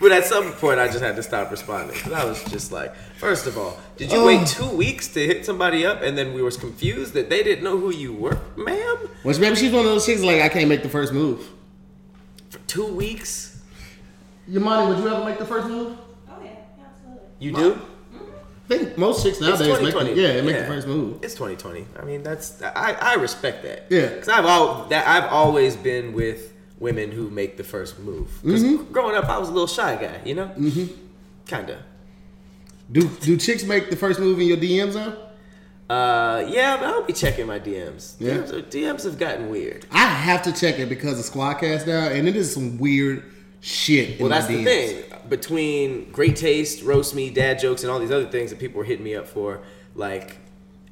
But 0.00 0.10
at 0.12 0.26
some 0.26 0.52
point, 0.54 0.80
I 0.80 0.88
just 0.88 1.00
had 1.00 1.16
to 1.16 1.22
stop 1.22 1.50
responding. 1.50 1.96
'Cause 1.96 2.12
I 2.12 2.24
was 2.24 2.42
just 2.44 2.72
like, 2.72 2.94
first 3.16 3.46
of 3.46 3.56
all, 3.56 3.78
did 3.96 4.10
you 4.12 4.18
Oh. 4.18 4.26
wait 4.26 4.46
two 4.46 4.68
weeks 4.68 5.08
to 5.14 5.20
hit 5.24 5.46
somebody 5.46 5.86
up 5.86 6.02
and 6.02 6.18
then 6.18 6.34
we 6.34 6.42
was 6.42 6.56
confused 6.58 7.14
that 7.14 7.30
they 7.30 7.42
didn't 7.42 7.64
know 7.64 7.78
who 7.78 7.90
you 7.90 8.12
were, 8.12 8.36
ma'am? 8.56 8.96
Which 9.22 9.38
maybe 9.38 9.54
she's 9.56 9.70
one 9.72 9.86
of 9.86 9.92
those 9.92 10.04
chicks 10.04 10.20
like 10.20 10.42
I 10.42 10.48
can't 10.50 10.68
make 10.68 10.82
the 10.82 10.88
first 10.90 11.12
move. 11.14 11.48
For 12.50 12.58
two 12.66 12.86
weeks? 12.86 13.62
Your 14.48 14.60
money, 14.62 14.88
would 14.88 14.98
you 14.98 15.08
ever 15.08 15.24
make 15.24 15.38
the 15.38 15.46
first 15.46 15.68
move? 15.68 15.96
Oh 16.28 16.32
yeah, 16.42 16.50
absolutely. 16.84 17.28
You 17.38 17.52
do? 17.54 17.80
I 18.64 18.78
think 18.78 18.96
most 18.96 19.22
chicks 19.22 19.40
nowadays 19.40 19.60
make 19.68 19.78
the, 19.78 19.90
2020. 19.90 20.20
yeah, 20.20 20.40
make 20.40 20.56
the 20.56 20.64
first 20.66 20.86
move. 20.86 21.22
It's 21.22 21.34
2020. 21.34 21.86
I 22.00 22.04
mean, 22.04 22.22
that's 22.22 22.62
I, 22.62 22.92
I 22.98 23.14
respect 23.14 23.62
that. 23.64 23.86
Yeah. 23.90 24.08
because 24.08 24.28
I've 24.28 24.46
all 24.46 24.86
that 24.86 25.06
I've 25.06 25.30
always 25.30 25.76
been 25.76 26.12
with 26.14 26.52
women 26.78 27.12
who 27.12 27.28
make 27.30 27.56
the 27.58 27.64
first 27.64 27.98
move. 27.98 28.30
Because 28.42 28.62
Mm-hmm. 28.64 28.90
growing 28.92 29.16
up, 29.16 29.28
I 29.28 29.36
was 29.38 29.48
a 29.48 29.52
little 29.52 29.66
shy 29.66 29.96
guy, 29.96 30.20
you 30.24 30.34
know. 30.34 30.46
Mm-hmm. 30.48 30.94
Kinda. 31.46 31.82
Do 32.90 33.08
do 33.20 33.36
chicks 33.36 33.64
make 33.64 33.90
the 33.90 33.96
first 33.96 34.18
move 34.18 34.40
in 34.40 34.46
your 34.46 34.56
DMs 34.56 34.94
now? 34.94 35.14
Uh, 35.94 36.46
yeah, 36.48 36.78
but 36.78 36.86
I'll 36.86 37.02
be 37.02 37.12
checking 37.12 37.46
my 37.46 37.58
DMs. 37.60 38.14
Yeah. 38.18 38.34
DMs, 38.38 38.52
are- 38.54 38.62
DMs 38.62 39.04
have 39.04 39.18
gotten 39.18 39.50
weird. 39.50 39.84
I 39.90 40.06
have 40.06 40.42
to 40.44 40.52
check 40.52 40.78
it 40.78 40.88
because 40.88 41.18
of 41.18 41.26
Squadcast 41.32 41.86
now, 41.86 42.08
and 42.08 42.26
it 42.26 42.34
is 42.36 42.54
some 42.54 42.78
weird 42.78 43.22
shit. 43.60 44.18
Well, 44.18 44.30
that's 44.30 44.46
the 44.46 44.64
thing. 44.64 45.02
Between 45.28 46.10
great 46.10 46.36
taste, 46.36 46.82
roast 46.82 47.14
me, 47.14 47.30
dad 47.30 47.58
jokes, 47.58 47.82
and 47.82 47.90
all 47.90 47.98
these 47.98 48.10
other 48.10 48.26
things 48.28 48.50
that 48.50 48.58
people 48.58 48.78
were 48.78 48.84
hitting 48.84 49.04
me 49.04 49.14
up 49.14 49.26
for, 49.26 49.60
like, 49.94 50.36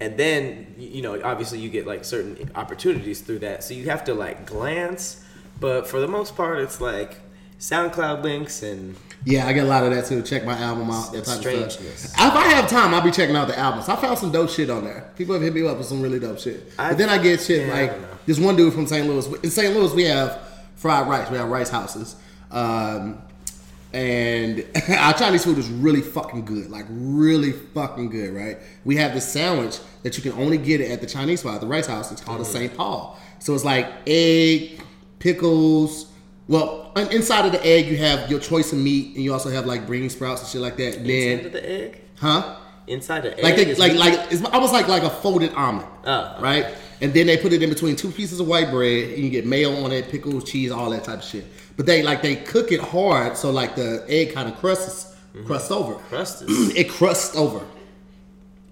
and 0.00 0.16
then 0.16 0.74
you 0.78 1.02
know, 1.02 1.20
obviously 1.22 1.58
you 1.58 1.68
get 1.68 1.86
like 1.86 2.04
certain 2.04 2.50
opportunities 2.54 3.20
through 3.20 3.40
that, 3.40 3.62
so 3.64 3.74
you 3.74 3.88
have 3.90 4.04
to 4.04 4.14
like 4.14 4.46
glance. 4.46 5.24
But 5.60 5.86
for 5.86 6.00
the 6.00 6.08
most 6.08 6.34
part, 6.36 6.58
it's 6.58 6.80
like 6.80 7.20
SoundCloud 7.60 8.24
links 8.24 8.62
and 8.64 8.96
Yeah, 9.24 9.46
I 9.46 9.52
get 9.52 9.64
a 9.64 9.68
lot 9.68 9.84
of 9.84 9.94
that 9.94 10.06
too. 10.06 10.20
Check 10.22 10.44
my 10.44 10.58
album 10.58 10.90
out. 10.90 11.12
That 11.12 11.24
type 11.24 11.36
of 11.46 11.70
stuff. 11.72 11.84
If 12.04 12.18
I 12.18 12.46
have 12.48 12.68
time, 12.68 12.92
I'll 12.92 13.00
be 13.02 13.12
checking 13.12 13.36
out 13.36 13.46
the 13.46 13.56
albums. 13.56 13.88
I 13.88 13.94
found 13.94 14.18
some 14.18 14.32
dope 14.32 14.50
shit 14.50 14.70
on 14.70 14.82
there. 14.84 15.10
People 15.16 15.34
have 15.34 15.42
hit 15.42 15.54
me 15.54 15.64
up 15.64 15.78
with 15.78 15.86
some 15.86 16.02
really 16.02 16.18
dope 16.18 16.40
shit. 16.40 16.72
I- 16.78 16.88
but 16.90 16.98
then 16.98 17.08
I 17.08 17.18
get 17.18 17.40
shit 17.40 17.68
yeah, 17.68 17.72
like 17.72 18.26
this 18.26 18.40
one 18.40 18.56
dude 18.56 18.72
from 18.74 18.86
St. 18.88 19.06
Louis. 19.06 19.26
In 19.44 19.50
St. 19.50 19.72
Louis, 19.76 19.92
we 19.94 20.04
have 20.04 20.40
fried 20.74 21.06
rice. 21.08 21.30
We 21.30 21.36
have 21.36 21.48
rice 21.48 21.70
houses. 21.70 22.16
Um, 22.50 23.22
and 23.92 24.64
our 24.98 25.12
Chinese 25.14 25.44
food 25.44 25.58
is 25.58 25.68
really 25.68 26.00
fucking 26.00 26.44
good, 26.44 26.70
like 26.70 26.86
really 26.90 27.52
fucking 27.52 28.10
good, 28.10 28.34
right? 28.34 28.58
We 28.84 28.96
have 28.96 29.14
this 29.14 29.30
sandwich 29.30 29.78
that 30.02 30.16
you 30.16 30.22
can 30.22 30.40
only 30.40 30.58
get 30.58 30.80
it 30.80 30.90
at 30.90 31.00
the 31.00 31.06
Chinese 31.06 31.40
spot, 31.40 31.60
the 31.60 31.66
Rice 31.66 31.86
House. 31.86 32.10
It's 32.12 32.20
called 32.20 32.40
Mm-hmm. 32.40 32.56
a 32.56 32.58
St. 32.68 32.76
Paul. 32.76 33.18
So 33.38 33.54
it's 33.54 33.64
like 33.64 33.86
egg, 34.06 34.80
pickles. 35.18 36.06
Well, 36.48 36.92
inside 37.10 37.46
of 37.46 37.52
the 37.52 37.64
egg, 37.64 37.86
you 37.86 37.96
have 37.98 38.30
your 38.30 38.40
choice 38.40 38.72
of 38.72 38.78
meat, 38.78 39.14
and 39.14 39.24
you 39.24 39.32
also 39.32 39.48
have 39.50 39.66
like 39.66 39.86
green 39.86 40.10
sprouts 40.10 40.40
and 40.42 40.50
shit 40.50 40.60
like 40.60 40.76
that. 40.76 40.96
And 40.98 41.06
inside 41.08 41.36
then, 41.38 41.46
of 41.46 41.52
the 41.52 41.70
egg, 41.70 42.00
huh? 42.18 42.56
inside 42.88 43.20
the 43.22 43.36
egg, 43.38 43.44
Like 43.44 43.56
they, 43.56 43.74
like 43.76 43.92
meat? 43.92 43.98
like 44.00 44.32
it's 44.32 44.44
almost 44.46 44.72
like 44.72 44.88
like 44.88 45.02
a 45.04 45.10
folded 45.10 45.52
omelet, 45.54 45.86
Oh, 46.04 46.32
okay. 46.34 46.42
right? 46.42 46.66
And 47.00 47.12
then 47.14 47.26
they 47.26 47.36
put 47.36 47.52
it 47.52 47.62
in 47.62 47.68
between 47.70 47.96
two 47.96 48.10
pieces 48.10 48.38
of 48.40 48.46
white 48.48 48.70
bread, 48.70 49.10
and 49.14 49.18
you 49.24 49.30
get 49.30 49.46
mayo 49.46 49.72
on 49.84 49.92
it, 49.92 50.08
pickles, 50.08 50.44
cheese, 50.44 50.70
all 50.70 50.90
that 50.90 51.04
type 51.04 51.18
of 51.20 51.24
shit. 51.24 51.44
But 51.76 51.86
they 51.86 52.02
like 52.02 52.22
they 52.22 52.36
cook 52.36 52.70
it 52.72 52.80
hard, 52.80 53.36
so 53.36 53.50
like 53.50 53.74
the 53.76 54.04
egg 54.08 54.34
kind 54.34 54.48
of 54.48 54.58
crusts 54.58 55.08
Mm-hmm. 55.34 55.46
crusts 55.46 55.70
over. 55.70 55.94
crust 55.94 56.42
is 56.42 56.68
It 56.76 56.90
crusts 56.90 57.34
over. 57.34 57.64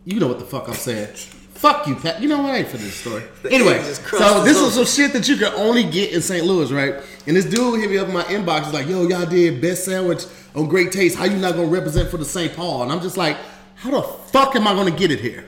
You 0.05 0.21
know 0.21 0.27
what 0.29 0.39
the 0.39 0.45
fuck 0.45 0.69
I'm 0.69 0.75
saying. 0.75 1.09
Fuck 1.55 1.87
you, 1.87 1.95
Pat. 1.97 2.21
You 2.21 2.29
know 2.29 2.43
what? 2.43 2.51
I 2.51 2.57
ain't 2.59 2.69
for 2.69 2.77
this 2.77 2.95
story. 2.95 3.23
Anyway, 3.51 3.83
so 3.83 4.45
this 4.45 4.59
is 4.59 4.75
some 4.75 4.85
shit 4.85 5.13
that 5.15 5.27
you 5.27 5.37
can 5.37 5.53
only 5.55 5.85
get 5.85 6.13
in 6.13 6.21
St. 6.21 6.45
Louis, 6.45 6.71
right? 6.71 6.97
And 7.27 7.35
this 7.37 7.47
dude 7.47 7.81
hit 7.81 7.89
me 7.91 7.97
up 7.97 8.09
in 8.09 8.13
my 8.15 8.25
inbox. 8.25 8.65
He's 8.65 8.75
like, 8.75 8.87
yo, 8.89 9.07
y'all 9.09 9.25
did 9.27 9.61
best 9.63 9.85
sandwich 9.87 10.25
on 10.55 10.69
Great 10.69 10.93
Taste. 10.93 11.17
How 11.17 11.25
you 11.25 11.37
not 11.39 11.55
gonna 11.55 11.67
represent 11.69 12.11
for 12.11 12.19
the 12.19 12.25
St. 12.27 12.55
Paul? 12.55 12.83
And 12.83 12.93
I'm 12.93 13.01
just 13.01 13.17
like, 13.17 13.39
how 13.77 13.91
the 13.91 14.03
fuck 14.03 14.55
am 14.55 14.67
I 14.69 14.75
gonna 14.75 14.91
get 14.91 15.11
it 15.11 15.21
here? 15.21 15.47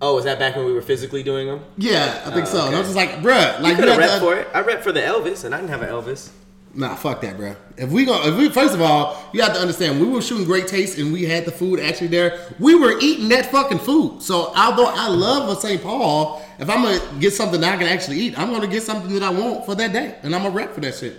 Oh, 0.00 0.16
was 0.16 0.24
that 0.24 0.38
back 0.40 0.54
when 0.56 0.64
we 0.66 0.72
were 0.72 0.82
physically 0.82 1.22
doing 1.24 1.46
them? 1.46 1.64
Yeah, 1.76 2.22
I 2.26 2.30
think 2.32 2.46
Oh, 2.46 2.50
so. 2.50 2.66
And. 2.66 2.74
I'm 2.76 2.82
just 2.84 2.96
like, 2.96 3.10
bruh, 3.20 3.60
like 3.60 3.74
I 3.74 3.74
could 3.76 3.88
have 3.88 3.98
have 3.98 3.98
rep 3.98 4.10
to- 4.10 4.20
for 4.20 4.34
it. 4.36 4.48
I 4.54 4.60
rep 4.62 4.82
for 4.82 4.90
the 4.92 5.00
Elvis, 5.00 5.44
and 5.44 5.54
I 5.54 5.58
didn't 5.58 5.70
have 5.70 5.82
an 5.82 5.88
Elvis. 5.90 6.30
Nah, 6.78 6.94
fuck 6.94 7.20
that, 7.22 7.36
bro. 7.36 7.56
If 7.76 7.90
we 7.90 8.04
go, 8.04 8.24
if 8.28 8.38
we 8.38 8.48
first 8.50 8.72
of 8.72 8.80
all, 8.80 9.20
you 9.32 9.42
have 9.42 9.52
to 9.52 9.58
understand, 9.58 10.00
we 10.00 10.06
were 10.06 10.22
shooting 10.22 10.44
great 10.44 10.68
taste 10.68 10.96
and 10.96 11.12
we 11.12 11.24
had 11.24 11.44
the 11.44 11.50
food 11.50 11.80
actually 11.80 12.06
there. 12.06 12.38
We 12.60 12.76
were 12.76 12.96
eating 13.00 13.28
that 13.30 13.46
fucking 13.46 13.80
food. 13.80 14.22
So 14.22 14.52
although 14.54 14.86
I 14.86 15.08
love 15.08 15.48
a 15.48 15.60
St. 15.60 15.82
Paul, 15.82 16.40
if 16.60 16.70
I'm 16.70 16.84
gonna 16.84 17.00
get 17.18 17.32
something 17.32 17.60
that 17.62 17.74
I 17.74 17.76
can 17.78 17.88
actually 17.88 18.20
eat, 18.20 18.38
I'm 18.38 18.52
gonna 18.52 18.68
get 18.68 18.84
something 18.84 19.12
that 19.12 19.24
I 19.24 19.30
want 19.30 19.66
for 19.66 19.74
that 19.74 19.92
day, 19.92 20.14
and 20.22 20.32
I'm 20.36 20.46
a 20.46 20.50
rep 20.50 20.72
for 20.72 20.80
that 20.82 20.94
shit. 20.94 21.16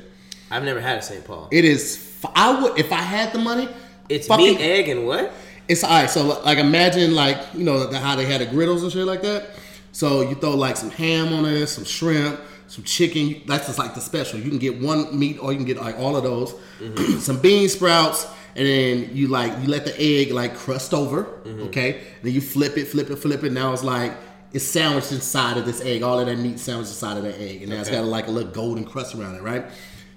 I've 0.50 0.63
never 0.63 0.80
had 0.80 1.00
a 1.00 1.01
St. 1.01 1.25
Paul. 1.25 1.50
It 1.51 1.66
is. 1.66 2.10
I 2.36 2.62
would 2.62 2.80
if 2.80 2.94
I 2.94 3.01
had 3.01 3.34
the 3.34 3.39
money. 3.39 3.68
It's 4.08 4.28
fucking- 4.28 4.46
meat, 4.46 4.62
egg, 4.62 4.88
and 4.88 5.06
what? 5.06 5.34
It's 5.68 5.84
all 5.84 5.89
right. 5.89 6.10
So 6.10 6.42
like 6.46 6.58
imagine 6.58 7.13
like 7.16 7.38
you 7.54 7.66
know 7.66 7.86
the, 7.86 8.00
how 8.00 8.16
they 8.16 8.25
had 8.25 8.39
the 8.39 8.46
griddles 8.46 8.82
and 8.82 8.94
shit 8.94 9.06
like 9.06 9.24
that. 9.24 9.50
So 9.92 10.22
you 10.22 10.36
throw 10.36 10.56
like 10.56 10.78
some 10.78 10.89
ham 10.89 11.34
on 11.34 11.44
it, 11.44 11.68
some 11.68 11.84
shrimp, 11.84 12.39
some 12.69 12.83
chicken. 12.83 13.41
That's 13.45 13.67
just 13.67 13.79
like 13.79 13.95
the 13.95 14.01
special. 14.01 14.39
You 14.39 14.49
can 14.49 14.59
get 14.59 14.79
one 14.79 15.17
meat 15.17 15.39
or 15.41 15.51
you 15.51 15.57
can 15.57 15.65
get 15.65 15.77
like 15.77 15.97
all 15.97 16.15
of 16.15 16.23
those. 16.23 16.53
Mm-hmm. 16.79 17.17
some 17.19 17.39
bean 17.41 17.67
sprouts, 17.67 18.27
and 18.55 18.65
then 18.65 19.09
you 19.11 19.27
like 19.27 19.51
you 19.61 19.67
let 19.67 19.85
the 19.85 19.95
egg 19.99 20.31
like 20.31 20.55
crust 20.55 20.93
over. 20.93 21.23
Mm-hmm. 21.23 21.63
Okay. 21.63 22.01
Then 22.21 22.33
you 22.33 22.41
flip 22.41 22.77
it, 22.77 22.85
flip 22.85 23.09
it, 23.09 23.17
flip 23.17 23.43
it. 23.43 23.51
Now 23.51 23.73
it's 23.73 23.83
like 23.83 24.13
it's 24.53 24.65
sandwiched 24.65 25.11
inside 25.11 25.57
of 25.57 25.65
this 25.65 25.81
egg. 25.81 26.03
All 26.03 26.19
of 26.19 26.27
that 26.27 26.38
meat 26.38 26.59
sandwiched 26.59 26.91
inside 26.91 27.17
of 27.17 27.23
that 27.23 27.39
egg, 27.39 27.63
and 27.63 27.71
now 27.71 27.81
it's 27.81 27.89
got 27.89 28.05
like 28.05 28.27
a 28.27 28.31
little 28.31 28.51
golden 28.51 28.85
crust 28.85 29.15
around 29.15 29.35
it, 29.35 29.41
right? 29.41 29.65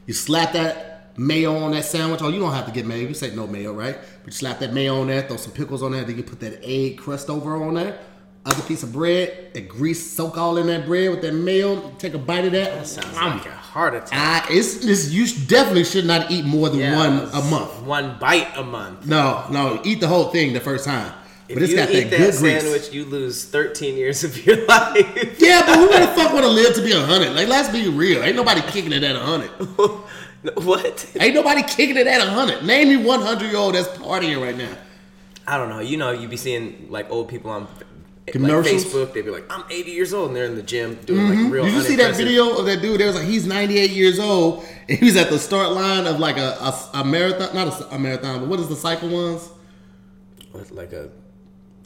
You 0.06 0.14
slap 0.14 0.52
that 0.52 1.18
mayo 1.18 1.56
on 1.56 1.72
that 1.72 1.84
sandwich. 1.84 2.20
Oh, 2.22 2.28
you 2.28 2.40
don't 2.40 2.52
have 2.52 2.66
to 2.66 2.72
get 2.72 2.86
mayo. 2.86 3.08
You 3.08 3.14
say 3.14 3.34
no 3.34 3.46
mayo, 3.46 3.72
right? 3.72 3.96
But 4.24 4.26
you 4.26 4.32
slap 4.32 4.58
that 4.58 4.72
mayo 4.72 5.00
on 5.00 5.06
there, 5.06 5.22
throw 5.22 5.36
some 5.36 5.52
pickles 5.52 5.82
on 5.82 5.92
there, 5.92 6.04
then 6.04 6.16
you 6.16 6.22
put 6.22 6.40
that 6.40 6.60
egg 6.62 6.98
crust 6.98 7.30
over 7.30 7.56
on 7.56 7.74
there. 7.74 7.98
Other 8.44 8.62
piece 8.64 8.82
of 8.82 8.92
bread, 8.92 9.50
that 9.54 9.68
grease 9.68 10.04
soak 10.10 10.36
all 10.36 10.56
in 10.56 10.66
that 10.66 10.84
bread 10.84 11.10
with 11.10 11.22
that 11.22 11.32
mayo. 11.32 11.90
Take 11.98 12.14
a 12.14 12.18
bite 12.18 12.44
of 12.44 12.52
that. 12.52 12.74
That 12.74 12.86
sounds 12.88 13.16
Um, 13.16 13.38
like 13.38 13.46
a 13.46 13.50
heart 13.50 13.94
attack. 13.94 14.10
ah, 14.12 14.46
it's, 14.50 14.84
it's 14.84 15.10
you 15.10 15.26
definitely 15.46 15.84
should 15.84 16.06
not 16.06 16.28
eat 16.30 16.44
more 16.44 16.68
than 16.68 16.80
Yeah, 16.80 16.96
one 16.96 17.18
a 17.32 17.40
month. 17.48 17.82
One 17.82 18.18
bite 18.18 18.48
a 18.56 18.64
month. 18.64 19.06
No, 19.06 19.44
no, 19.50 19.80
eat 19.84 20.00
the 20.00 20.08
whole 20.08 20.24
thing 20.30 20.54
the 20.54 20.60
first 20.60 20.84
time. 20.84 21.12
If 21.48 21.54
But 21.54 21.62
it's 21.62 21.74
got 21.74 21.90
eat 21.90 22.10
that 22.10 22.16
good 22.18 22.34
sandwich, 22.34 22.64
grease. 22.90 22.92
you 22.92 23.04
lose 23.04 23.44
13 23.44 23.96
years 23.96 24.24
of 24.24 24.44
your 24.44 24.56
life. 24.66 25.36
Yeah, 25.40 25.64
but 25.64 25.76
who 25.78 25.86
the 25.88 26.06
fuck 26.08 26.32
want 26.32 26.44
to 26.44 26.50
live 26.50 26.74
to 26.74 26.82
be 26.82 26.90
hundred? 26.92 27.34
Like, 27.34 27.46
let's 27.46 27.68
be 27.68 27.88
real. 27.88 28.24
Ain't 28.24 28.34
nobody 28.34 28.60
kicking 28.62 28.92
it 28.92 29.04
at 29.04 29.14
hundred. 29.14 29.50
what? 30.64 31.06
Ain't 31.20 31.34
nobody 31.34 31.62
kicking 31.62 31.96
it 31.96 32.06
at 32.08 32.20
hundred. 32.26 32.64
Name 32.64 32.88
me 32.88 32.96
one 32.96 33.20
hundred 33.20 33.48
year 33.50 33.56
old 33.58 33.74
that's 33.76 33.86
partying 33.88 34.40
right 34.42 34.56
now. 34.56 34.76
I 35.46 35.56
don't 35.58 35.68
know. 35.68 35.80
You 35.80 35.96
know, 35.96 36.10
you 36.12 36.26
be 36.28 36.36
seeing 36.36 36.86
like 36.90 37.10
old 37.10 37.28
people 37.28 37.50
on 37.50 37.66
like, 38.26 38.32
Commercials? 38.32 38.84
Facebook. 38.84 39.12
they'd 39.12 39.24
be 39.24 39.30
like, 39.30 39.44
"I'm 39.50 39.64
80 39.68 39.90
years 39.90 40.14
old," 40.14 40.28
and 40.28 40.36
they're 40.36 40.44
in 40.44 40.54
the 40.54 40.62
gym 40.62 40.94
doing 41.06 41.26
mm-hmm. 41.26 41.44
like 41.44 41.52
real. 41.52 41.64
Did 41.64 41.74
you 41.74 41.82
see 41.82 41.96
that 41.96 42.14
video 42.14 42.56
of 42.56 42.66
that 42.66 42.80
dude? 42.80 43.00
There 43.00 43.08
was 43.08 43.16
like 43.16 43.26
he's 43.26 43.46
98 43.46 43.90
years 43.90 44.20
old 44.20 44.64
and 44.88 44.98
he 44.98 45.04
was 45.04 45.16
at 45.16 45.28
the 45.28 45.38
start 45.38 45.72
line 45.72 46.06
of 46.06 46.20
like 46.20 46.36
a, 46.36 46.56
a, 46.60 47.00
a 47.00 47.04
marathon, 47.04 47.54
not 47.54 47.80
a, 47.80 47.94
a 47.94 47.98
marathon, 47.98 48.40
but 48.40 48.48
what 48.48 48.60
is 48.60 48.68
the 48.68 48.76
cycle 48.76 49.08
ones? 49.08 49.48
What, 50.52 50.70
like 50.70 50.92
a 50.92 51.10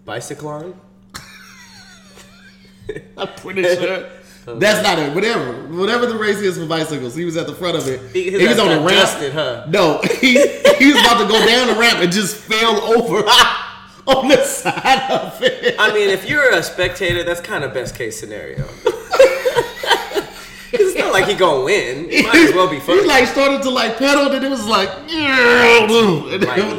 bicyclon? 0.04 0.74
I'm 3.16 3.28
pretty 3.36 3.62
sure. 3.62 4.06
That's 4.46 4.82
not 4.82 4.98
it. 4.98 5.12
Whatever, 5.12 5.76
whatever 5.76 6.06
the 6.06 6.16
race 6.16 6.36
is 6.36 6.56
for 6.56 6.66
bicycles, 6.66 7.16
he 7.16 7.24
was 7.24 7.36
at 7.36 7.48
the 7.48 7.54
front 7.54 7.76
of 7.76 7.88
it. 7.88 8.00
He- 8.12 8.30
He 8.30 8.46
was 8.46 8.60
on 8.60 8.68
the 8.68 8.76
ramp. 8.76 8.90
dusted, 8.90 9.32
huh? 9.32 9.66
No, 9.68 10.00
he 10.20 10.34
he 10.34 10.92
was 10.92 11.00
about 11.00 11.18
to 11.18 11.26
go 11.26 11.44
down 11.46 11.68
the 11.68 11.80
ramp 11.80 11.98
and 11.98 12.12
just 12.12 12.36
fell 12.36 12.80
over 12.96 13.24
on 14.16 14.28
the 14.28 14.42
side 14.44 15.10
of 15.10 15.42
it. 15.42 15.74
I 15.78 15.92
mean, 15.92 16.08
if 16.10 16.28
you're 16.28 16.50
a 16.52 16.62
spectator, 16.62 17.24
that's 17.24 17.40
kind 17.40 17.64
of 17.64 17.74
best 17.74 17.96
case 17.96 18.18
scenario. 18.18 18.64
it's 20.72 20.96
not 20.96 21.12
like 21.12 21.26
he 21.26 21.34
gonna 21.34 21.64
win. 21.64 22.06
It 22.08 22.24
might 22.24 22.36
as 22.36 22.54
well 22.54 22.68
be 22.68 22.78
He 22.78 23.04
like 23.04 23.26
started 23.26 23.62
to 23.62 23.70
like 23.70 23.98
pedal, 23.98 24.30
and 24.30 24.44
it 24.44 24.48
was 24.48 24.64
like, 24.66 24.88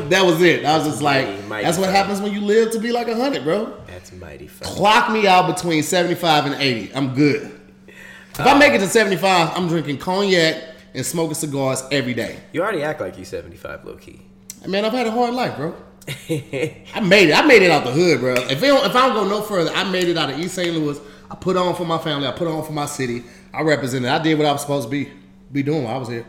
that 0.10 0.24
was 0.24 0.42
it. 0.42 0.64
I 0.64 0.78
was 0.78 0.88
just 0.88 1.02
like, 1.02 1.28
Mighty, 1.28 1.48
mighty 1.48 1.66
that's 1.66 1.78
what 1.78 1.90
happens 1.90 2.22
when 2.22 2.32
you 2.32 2.40
live 2.40 2.72
to 2.72 2.80
be 2.80 2.94
like 2.94 3.10
hundred, 3.10 3.44
bro. 3.44 3.74
That's 3.88 4.14
mighty 4.14 4.48
fun. 4.48 4.70
Clock 4.70 5.12
me 5.12 5.28
out 5.28 5.54
between 5.54 5.84
75 5.84 6.46
and 6.46 6.56
80. 6.56 6.96
I'm 6.96 7.14
good. 7.14 7.60
If 7.88 8.40
I 8.40 8.58
make 8.58 8.72
it 8.72 8.80
to 8.80 8.88
75, 8.88 9.52
I'm 9.58 9.68
drinking 9.68 9.98
cognac 9.98 10.64
and 10.94 11.06
smoking 11.06 11.34
cigars 11.34 11.84
every 11.92 12.14
day. 12.14 12.40
You 12.54 12.62
already 12.62 12.84
act 12.84 13.02
like 13.02 13.18
you 13.18 13.26
75, 13.26 13.84
low 13.84 13.96
key. 13.98 14.22
Man, 14.66 14.86
I've 14.86 14.94
had 14.94 15.08
a 15.08 15.12
hard 15.12 15.34
life, 15.34 15.58
bro. 15.58 15.76
I 16.30 17.00
made 17.02 17.30
it. 17.30 17.34
I 17.34 17.46
made 17.46 17.62
it 17.64 17.72
out 17.72 17.84
the 17.84 17.92
hood, 17.92 18.20
bro. 18.22 18.34
If, 18.36 18.62
don't, 18.62 18.86
if 18.86 18.96
I 18.96 19.08
don't 19.08 19.14
go 19.14 19.28
no 19.28 19.42
further, 19.42 19.72
I 19.72 19.90
made 19.90 20.08
it 20.08 20.18
out 20.18 20.30
of 20.30 20.40
East 20.40 20.56
St. 20.56 20.74
Louis. 20.76 21.00
I 21.30 21.36
put 21.36 21.58
on 21.58 21.76
for 21.76 21.86
my 21.86 21.98
family. 21.98 22.28
I 22.28 22.32
put 22.32 22.48
on 22.48 22.64
for 22.64 22.72
my 22.72 22.86
city. 22.86 23.24
I 23.54 23.62
represented. 23.62 24.10
I 24.10 24.22
did 24.22 24.38
what 24.38 24.48
I 24.48 24.52
was 24.52 24.62
supposed 24.62 24.88
to 24.88 24.92
be 24.92 25.12
be 25.52 25.64
doing 25.64 25.84
while 25.84 25.96
I 25.96 25.98
was 25.98 26.08
here. 26.10 26.26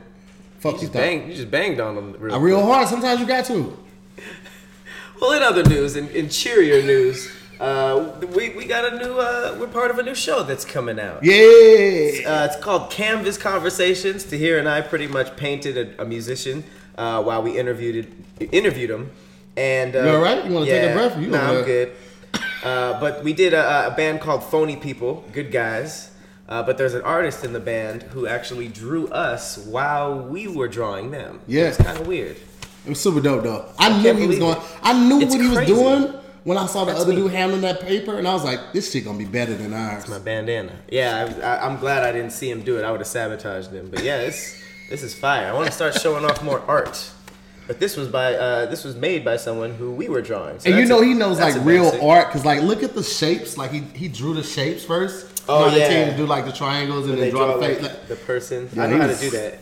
Fuck 0.59 0.75
you, 0.75 0.81
Just 0.81 0.93
thought. 0.93 0.99
bang, 1.01 1.29
you 1.29 1.35
just 1.35 1.51
banged 1.51 1.79
on 1.81 1.95
them 1.95 2.17
real, 2.19 2.41
real 2.41 2.63
hard. 2.67 2.89
Sometimes 2.89 3.21
you 3.21 3.27
got 3.27 3.45
to. 3.47 3.79
Well, 5.21 5.33
in 5.33 5.43
other 5.43 5.65
news, 5.65 5.97
in, 5.97 6.09
in 6.11 6.29
cheerier 6.29 6.81
news, 6.81 7.29
uh, 7.59 8.21
we, 8.37 8.51
we 8.51 8.67
got 8.67 8.93
a 8.93 8.99
new, 8.99 9.19
uh, 9.19 9.57
we're 9.59 9.67
part 9.67 9.91
of 9.91 9.99
a 9.99 10.03
new 10.05 10.15
show 10.15 10.45
that's 10.45 10.65
coming 10.65 11.01
out. 11.01 11.25
Yeah. 11.25 11.35
Uh, 11.35 12.45
it's 12.47 12.55
called 12.63 12.91
Canvas 12.93 13.37
Conversations. 13.37 14.23
Tahir 14.23 14.59
and 14.61 14.69
I 14.69 14.81
pretty 14.81 15.09
much 15.09 15.37
painted 15.37 15.77
a, 15.77 16.03
a 16.03 16.05
musician 16.05 16.63
uh, 16.97 17.21
while 17.21 17.43
we 17.43 17.59
interviewed 17.59 18.07
it, 18.39 18.49
interviewed 18.53 18.91
him. 18.91 19.11
And 19.59 19.97
uh, 19.97 20.03
You 20.05 20.09
all 20.11 20.23
right? 20.23 20.45
You 20.45 20.53
wanna 20.53 20.67
take 20.67 20.91
a 20.91 20.95
breath? 20.95 21.19
You 21.19 21.27
no, 21.29 21.41
over 21.41 21.59
I'm 21.61 21.65
good. 21.65 21.93
Uh, 22.63 23.01
but 23.01 23.25
we 23.25 23.33
did 23.33 23.55
a, 23.55 23.89
a 23.89 23.91
band 23.97 24.21
called 24.21 24.45
Phony 24.45 24.77
People, 24.77 25.25
good 25.33 25.51
guys. 25.51 26.11
Uh, 26.49 26.63
but 26.63 26.79
there's 26.79 26.95
an 26.95 27.03
artist 27.03 27.45
in 27.45 27.53
the 27.53 27.61
band 27.61 28.03
who 28.05 28.27
actually 28.27 28.69
drew 28.69 29.07
us 29.09 29.59
while 29.59 30.19
we 30.21 30.49
were 30.49 30.69
drawing 30.69 31.11
them. 31.11 31.41
Yeah. 31.47 31.65
it's 31.69 31.77
kind 31.77 31.99
of 31.99 32.07
weird. 32.07 32.37
It 32.87 32.89
was 32.91 33.01
super 33.01 33.21
dope 33.21 33.43
though. 33.43 33.67
I, 33.79 34.01
knew 34.03 34.15
he 34.15 34.27
was 34.27 34.39
going. 34.39 34.57
it. 34.57 34.63
I 34.83 34.93
knew 35.09 35.21
It's 35.21 35.35
what 35.35 35.43
he 35.43 35.49
was 35.49 35.67
doing 35.67 36.15
when 36.45 36.57
I 36.57 36.67
saw 36.67 36.85
the 36.85 36.93
That's 36.93 37.03
other 37.03 37.13
me. 37.13 37.17
dude 37.23 37.33
handling 37.33 37.61
that 37.63 37.81
paper, 37.81 38.17
and 38.17 38.27
I 38.27 38.33
was 38.33 38.45
like, 38.45 38.73
"This 38.73 38.91
shit 38.91 39.05
gonna 39.05 39.19
be 39.19 39.27
better 39.27 39.55
than 39.55 39.75
ours." 39.75 40.05
It's 40.05 40.09
my 40.09 40.19
bandana. 40.21 40.73
Yeah, 40.91 41.29
I, 41.43 41.47
I, 41.57 41.67
I'm 41.67 41.79
glad 41.79 42.05
I 42.05 42.13
didn't 42.13 42.31
see 42.33 42.49
him 42.51 42.63
do 42.63 42.79
it. 42.79 42.85
I 42.85 42.91
would 42.93 43.01
have 43.01 43.07
sabotaged 43.09 43.71
him. 43.73 43.91
But 43.91 44.03
yeah, 44.05 44.19
this 44.19 44.63
this 44.89 45.03
is 45.03 45.15
fire. 45.15 45.49
I 45.49 45.53
want 45.53 45.67
to 45.67 45.73
start 45.73 45.95
showing 45.95 46.25
off 46.25 46.43
more 46.43 46.61
art. 46.67 47.11
But 47.69 47.79
this 47.79 47.97
was 47.97 48.09
by 48.09 48.35
uh, 48.35 48.67
this 48.67 48.83
was 48.83 48.97
made 48.97 49.25
by 49.25 49.37
someone 49.37 49.75
who 49.75 49.93
we 49.93 50.09
were 50.09 50.23
drawing. 50.23 50.59
So 50.59 50.71
and 50.71 50.79
you 50.81 50.87
know 50.87 51.01
a- 51.01 51.05
he 51.05 51.15
knows 51.15 51.39
like 51.39 51.55
real 51.65 51.85
basic. 51.85 52.03
art 52.03 52.27
because 52.29 52.45
like 52.45 52.63
look 52.63 52.83
at 52.83 52.95
the 52.95 53.03
shapes. 53.05 53.57
Like 53.57 53.71
he 53.71 53.81
he 53.95 54.09
drew 54.09 54.35
the 54.35 54.43
shapes 54.43 54.85
first. 54.85 55.45
Oh, 55.51 55.67
You 55.67 55.73
know, 55.73 55.79
they 55.79 56.01
yeah. 56.07 56.11
to 56.11 56.17
do 56.17 56.27
like 56.27 56.45
the 56.47 56.53
triangles 56.53 57.05
and 57.07 57.13
When 57.15 57.21
then 57.21 57.31
draw, 57.31 57.47
draw 57.47 57.57
the 57.59 57.67
face. 57.67 57.83
like, 57.83 57.93
Like, 57.93 58.09
the 58.09 58.17
person. 58.17 58.69
Yeah, 58.75 58.83
I 58.83 58.87
know 58.89 58.99
how 58.99 59.07
to 59.07 59.15
do 59.17 59.31
that. 59.31 59.59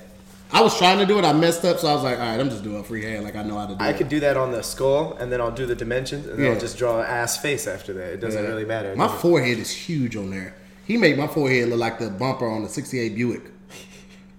I 0.52 0.62
was 0.62 0.78
trying 0.78 0.98
to 1.00 1.07
do 1.07 1.18
it. 1.18 1.24
I 1.24 1.33
messed 1.33 1.64
up, 1.64 1.78
so 1.81 1.88
I 1.88 1.94
was 1.94 2.04
like, 2.04 2.18
"All 2.18 2.24
right, 2.24 2.38
I'm 2.38 2.48
just 2.50 2.62
doing 2.62 2.85
freehand. 2.85 3.24
Like 3.24 3.35
I 3.35 3.42
know 3.42 3.59
how 3.59 3.66
to 3.66 3.74
do 3.74 3.85
I 3.85 3.90
it." 3.90 3.96
could 3.98 4.09
do 4.09 4.20
that 4.20 4.37
on 4.37 4.52
the 4.52 4.62
skull, 4.62 5.14
and 5.18 5.31
then 5.33 5.40
I'll 5.40 5.50
do 5.50 5.66
the 5.66 5.74
dimensions, 5.74 6.26
and 6.28 6.38
then 6.38 6.46
Yeah. 6.46 6.52
I'll 6.52 6.61
just 6.61 6.78
draw 6.78 7.00
an 7.00 7.07
ass 7.07 7.37
face 7.37 7.66
after 7.66 7.92
that. 7.94 8.12
It 8.12 8.20
doesn't 8.20 8.40
Yeah. 8.42 8.48
really 8.50 8.64
matter. 8.64 8.94
My 8.94 9.09
forehead 9.09 9.59
is 9.59 9.70
huge 9.72 10.14
on 10.16 10.31
there. 10.31 10.54
He 10.87 10.96
made 10.96 11.18
my 11.18 11.26
forehead 11.26 11.68
look 11.70 11.81
like 11.81 11.98
the 11.98 12.09
bumper 12.11 12.48
on 12.48 12.62
the 12.62 12.68
'68 12.68 13.16
Buick. 13.16 13.42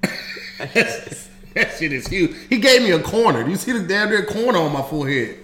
that 1.58 1.78
shit 1.78 1.92
is 1.94 2.08
huge. 2.08 2.36
He 2.50 2.58
gave 2.58 2.82
me 2.82 2.92
a 2.92 3.00
corner. 3.02 3.44
Do 3.44 3.50
you 3.50 3.58
see 3.58 3.72
the 3.72 3.80
damn 3.88 4.10
near 4.10 4.26
corner 4.26 4.60
on 4.60 4.72
my 4.74 4.82
forehead? 4.82 5.38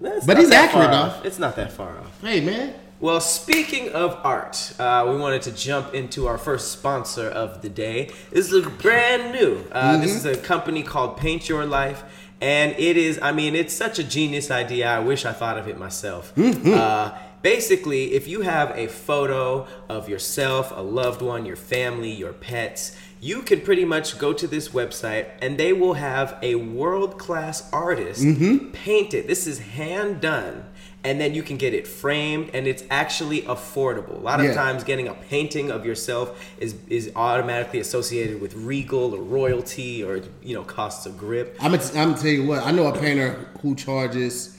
That's 0.00 0.26
but 0.26 0.36
he's 0.38 0.50
accurate, 0.50 0.88
enough. 0.88 1.18
off. 1.18 1.24
It's 1.24 1.38
not 1.38 1.56
that 1.56 1.72
far 1.72 1.98
off. 1.98 2.20
Hey 2.20 2.40
man, 2.40 2.74
Well, 3.00 3.20
speaking 3.20 3.90
of 3.90 4.18
art, 4.24 4.74
uh, 4.78 5.06
we 5.08 5.16
wanted 5.16 5.42
to 5.42 5.52
jump 5.52 5.94
into 5.94 6.26
our 6.26 6.36
first 6.38 6.72
sponsor 6.72 7.28
of 7.28 7.62
the 7.62 7.68
day. 7.68 8.10
This 8.30 8.52
is 8.52 8.66
brand 8.66 9.32
new. 9.32 9.64
Uh, 9.72 9.98
This 9.98 10.14
is 10.14 10.24
a 10.26 10.36
company 10.36 10.82
called 10.82 11.16
Paint 11.16 11.48
Your 11.48 11.64
Life. 11.64 12.02
And 12.40 12.72
it 12.78 12.96
is, 12.98 13.18
I 13.22 13.32
mean, 13.32 13.54
it's 13.54 13.72
such 13.72 13.98
a 13.98 14.04
genius 14.04 14.50
idea. 14.50 14.88
I 14.88 14.98
wish 14.98 15.24
I 15.24 15.32
thought 15.32 15.56
of 15.56 15.66
it 15.68 15.78
myself. 15.78 16.36
Uh, 16.36 17.12
basically, 17.40 18.12
if 18.12 18.28
you 18.28 18.42
have 18.42 18.76
a 18.76 18.86
photo 18.88 19.66
of 19.88 20.08
yourself, 20.08 20.70
a 20.76 20.82
loved 20.82 21.22
one, 21.22 21.46
your 21.46 21.56
family, 21.56 22.10
your 22.10 22.32
pets, 22.34 22.96
you 23.24 23.40
can 23.40 23.62
pretty 23.62 23.86
much 23.86 24.18
go 24.18 24.34
to 24.34 24.46
this 24.46 24.68
website 24.68 25.26
and 25.40 25.56
they 25.56 25.72
will 25.72 25.94
have 25.94 26.36
a 26.42 26.56
world 26.56 27.18
class 27.18 27.66
artist 27.72 28.22
mm-hmm. 28.22 28.70
paint 28.72 29.14
it. 29.14 29.26
This 29.26 29.46
is 29.46 29.60
hand 29.60 30.20
done 30.20 30.66
and 31.02 31.18
then 31.18 31.32
you 31.32 31.42
can 31.42 31.56
get 31.56 31.72
it 31.72 31.86
framed 31.86 32.50
and 32.52 32.66
it's 32.66 32.84
actually 32.90 33.40
affordable. 33.42 34.16
A 34.16 34.22
lot 34.22 34.40
of 34.40 34.46
Yeah. 34.46 34.52
times 34.52 34.84
getting 34.84 35.08
a 35.08 35.14
painting 35.14 35.70
of 35.70 35.86
yourself 35.86 36.38
is 36.58 36.74
is 36.88 37.12
automatically 37.16 37.80
associated 37.80 38.42
with 38.42 38.54
regal 38.56 39.14
or 39.14 39.22
royalty 39.22 40.04
or 40.04 40.20
you 40.42 40.54
know 40.54 40.62
costs 40.62 41.06
a 41.06 41.10
grip. 41.10 41.56
I'm 41.62 41.72
gonna, 41.72 41.82
I'm 41.82 42.10
gonna 42.10 42.18
tell 42.18 42.30
you 42.30 42.46
what. 42.46 42.62
I 42.62 42.72
know 42.72 42.88
a 42.88 42.98
painter 42.98 43.48
who 43.62 43.74
charges 43.74 44.58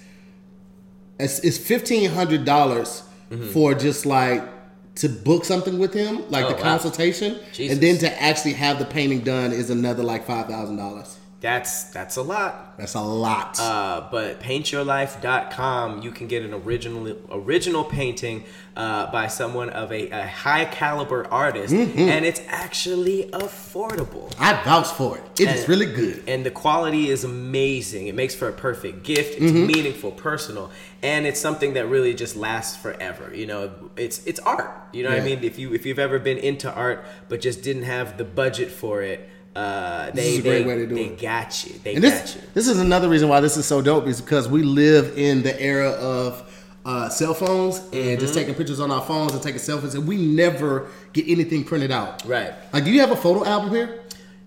it's, 1.19 1.37
it's 1.39 1.59
fifteen 1.59 2.09
hundred 2.09 2.45
dollars 2.45 3.03
mm-hmm. 3.29 3.47
for 3.49 3.75
just 3.75 4.07
like 4.07 4.54
to 4.95 5.09
book 5.09 5.45
something 5.45 5.77
with 5.79 5.93
him, 5.93 6.29
like. 6.29 6.45
Oh, 6.45 6.49
the 6.49 6.55
wow. 6.55 6.61
consultation, 6.61 7.39
Jesus. 7.53 7.73
and 7.73 7.81
then 7.83 7.97
to 7.99 8.21
actually 8.21 8.53
have 8.53 8.79
the 8.79 8.85
painting 8.85 9.21
done 9.21 9.51
is 9.51 9.69
another 9.69 10.03
like 10.03 10.25
five 10.25 10.47
thousand 10.47 10.77
dollars. 10.77 11.17
That's 11.45 11.83
that's 11.97 12.15
a 12.17 12.23
lot. 12.23 12.75
That's 12.79 12.95
a 12.95 13.01
lot. 13.01 13.59
Uh, 13.59 14.07
but 14.09 14.39
paintyourlife.com, 14.41 16.01
you 16.01 16.11
can 16.11 16.27
get 16.27 16.43
an 16.43 16.53
original 16.53 17.15
original 17.31 17.83
painting 17.83 18.45
uh, 18.75 19.11
by 19.11 19.27
someone 19.27 19.69
of 19.69 19.91
a, 19.91 20.09
a 20.09 20.25
high 20.27 20.65
caliber 20.65 21.27
artist, 21.31 21.73
Mm-hmm. 21.73 21.99
and 21.99 22.25
it's 22.25 22.41
actually 22.47 23.29
affordable. 23.31 24.33
I 24.39 24.53
vouch 24.63 24.87
for 24.87 25.17
it. 25.17 25.23
It 25.39 25.49
is 25.49 25.59
and- 25.61 25.69
really 25.69 25.85
good. 25.85 26.23
And 26.27 26.45
the 26.45 26.51
quality 26.51 27.09
is 27.09 27.23
amazing. 27.23 28.07
It 28.07 28.15
makes 28.15 28.33
for 28.33 28.47
a 28.49 28.53
perfect 28.53 29.03
gift. 29.03 29.33
It's 29.39 29.51
Mm-hmm. 29.51 29.67
meaningful, 29.67 30.11
personal, 30.11 30.71
and 31.03 31.25
it's 31.27 31.39
something 31.39 31.73
that 31.75 31.85
really 31.87 32.13
just 32.15 32.35
lasts 32.35 32.75
forever. 32.75 33.31
You 33.35 33.45
know, 33.45 33.71
it's 33.95 34.25
it's 34.25 34.39
art. 34.39 34.71
You 34.93 35.03
know 35.03 35.09
what 35.11 35.19
I 35.19 35.23
mean? 35.23 35.43
If 35.43 35.59
you 35.59 35.73
if 35.75 35.85
you've 35.85 35.99
ever 35.99 36.17
been 36.19 36.39
into 36.39 36.73
art 36.73 37.05
but 37.29 37.39
just 37.41 37.61
didn't 37.61 37.83
have 37.83 38.17
the 38.17 38.23
budget 38.25 38.69
for 38.71 39.01
it, 39.03 39.29
uh, 39.55 40.11
they 40.11 40.33
is 40.33 40.39
a 40.39 40.41
great 40.41 40.59
they, 40.63 40.65
way 40.65 40.75
to 40.77 40.87
do 40.87 40.95
they 40.95 41.09
got 41.09 41.65
you. 41.65 41.73
They 41.83 41.93
And 41.95 42.03
got 42.03 42.09
this 42.11 42.35
you. 42.35 42.41
this 42.53 42.67
is 42.67 42.79
another 42.79 43.07
reason 43.09 43.29
why 43.29 43.39
this 43.39 43.55
is 43.57 43.65
so 43.65 43.81
dope 43.81 44.07
is 44.07 44.19
because 44.21 44.47
we 44.49 44.63
live 44.63 45.17
in 45.17 45.43
the 45.43 45.59
era 45.61 45.89
of 45.91 46.51
uh, 46.85 47.09
cell 47.09 47.33
phones 47.33 47.77
and 47.79 47.93
Mm-hmm. 47.93 48.19
just 48.19 48.33
taking 48.33 48.53
pictures 48.53 48.79
on 48.79 48.91
our 48.91 49.01
phones 49.01 49.33
and 49.33 49.41
taking 49.41 49.59
selfies, 49.59 49.95
and 49.95 50.07
we 50.07 50.17
never 50.17 50.87
get 51.13 51.27
anything 51.27 51.63
printed 51.63 51.91
out. 51.91 52.23
Right. 52.25 52.53
Like, 52.73 52.83
do 52.83 52.91
you 52.91 52.99
have 52.99 53.11
a 53.11 53.15
photo 53.15 53.43
album 53.45 53.71
here? 53.71 54.01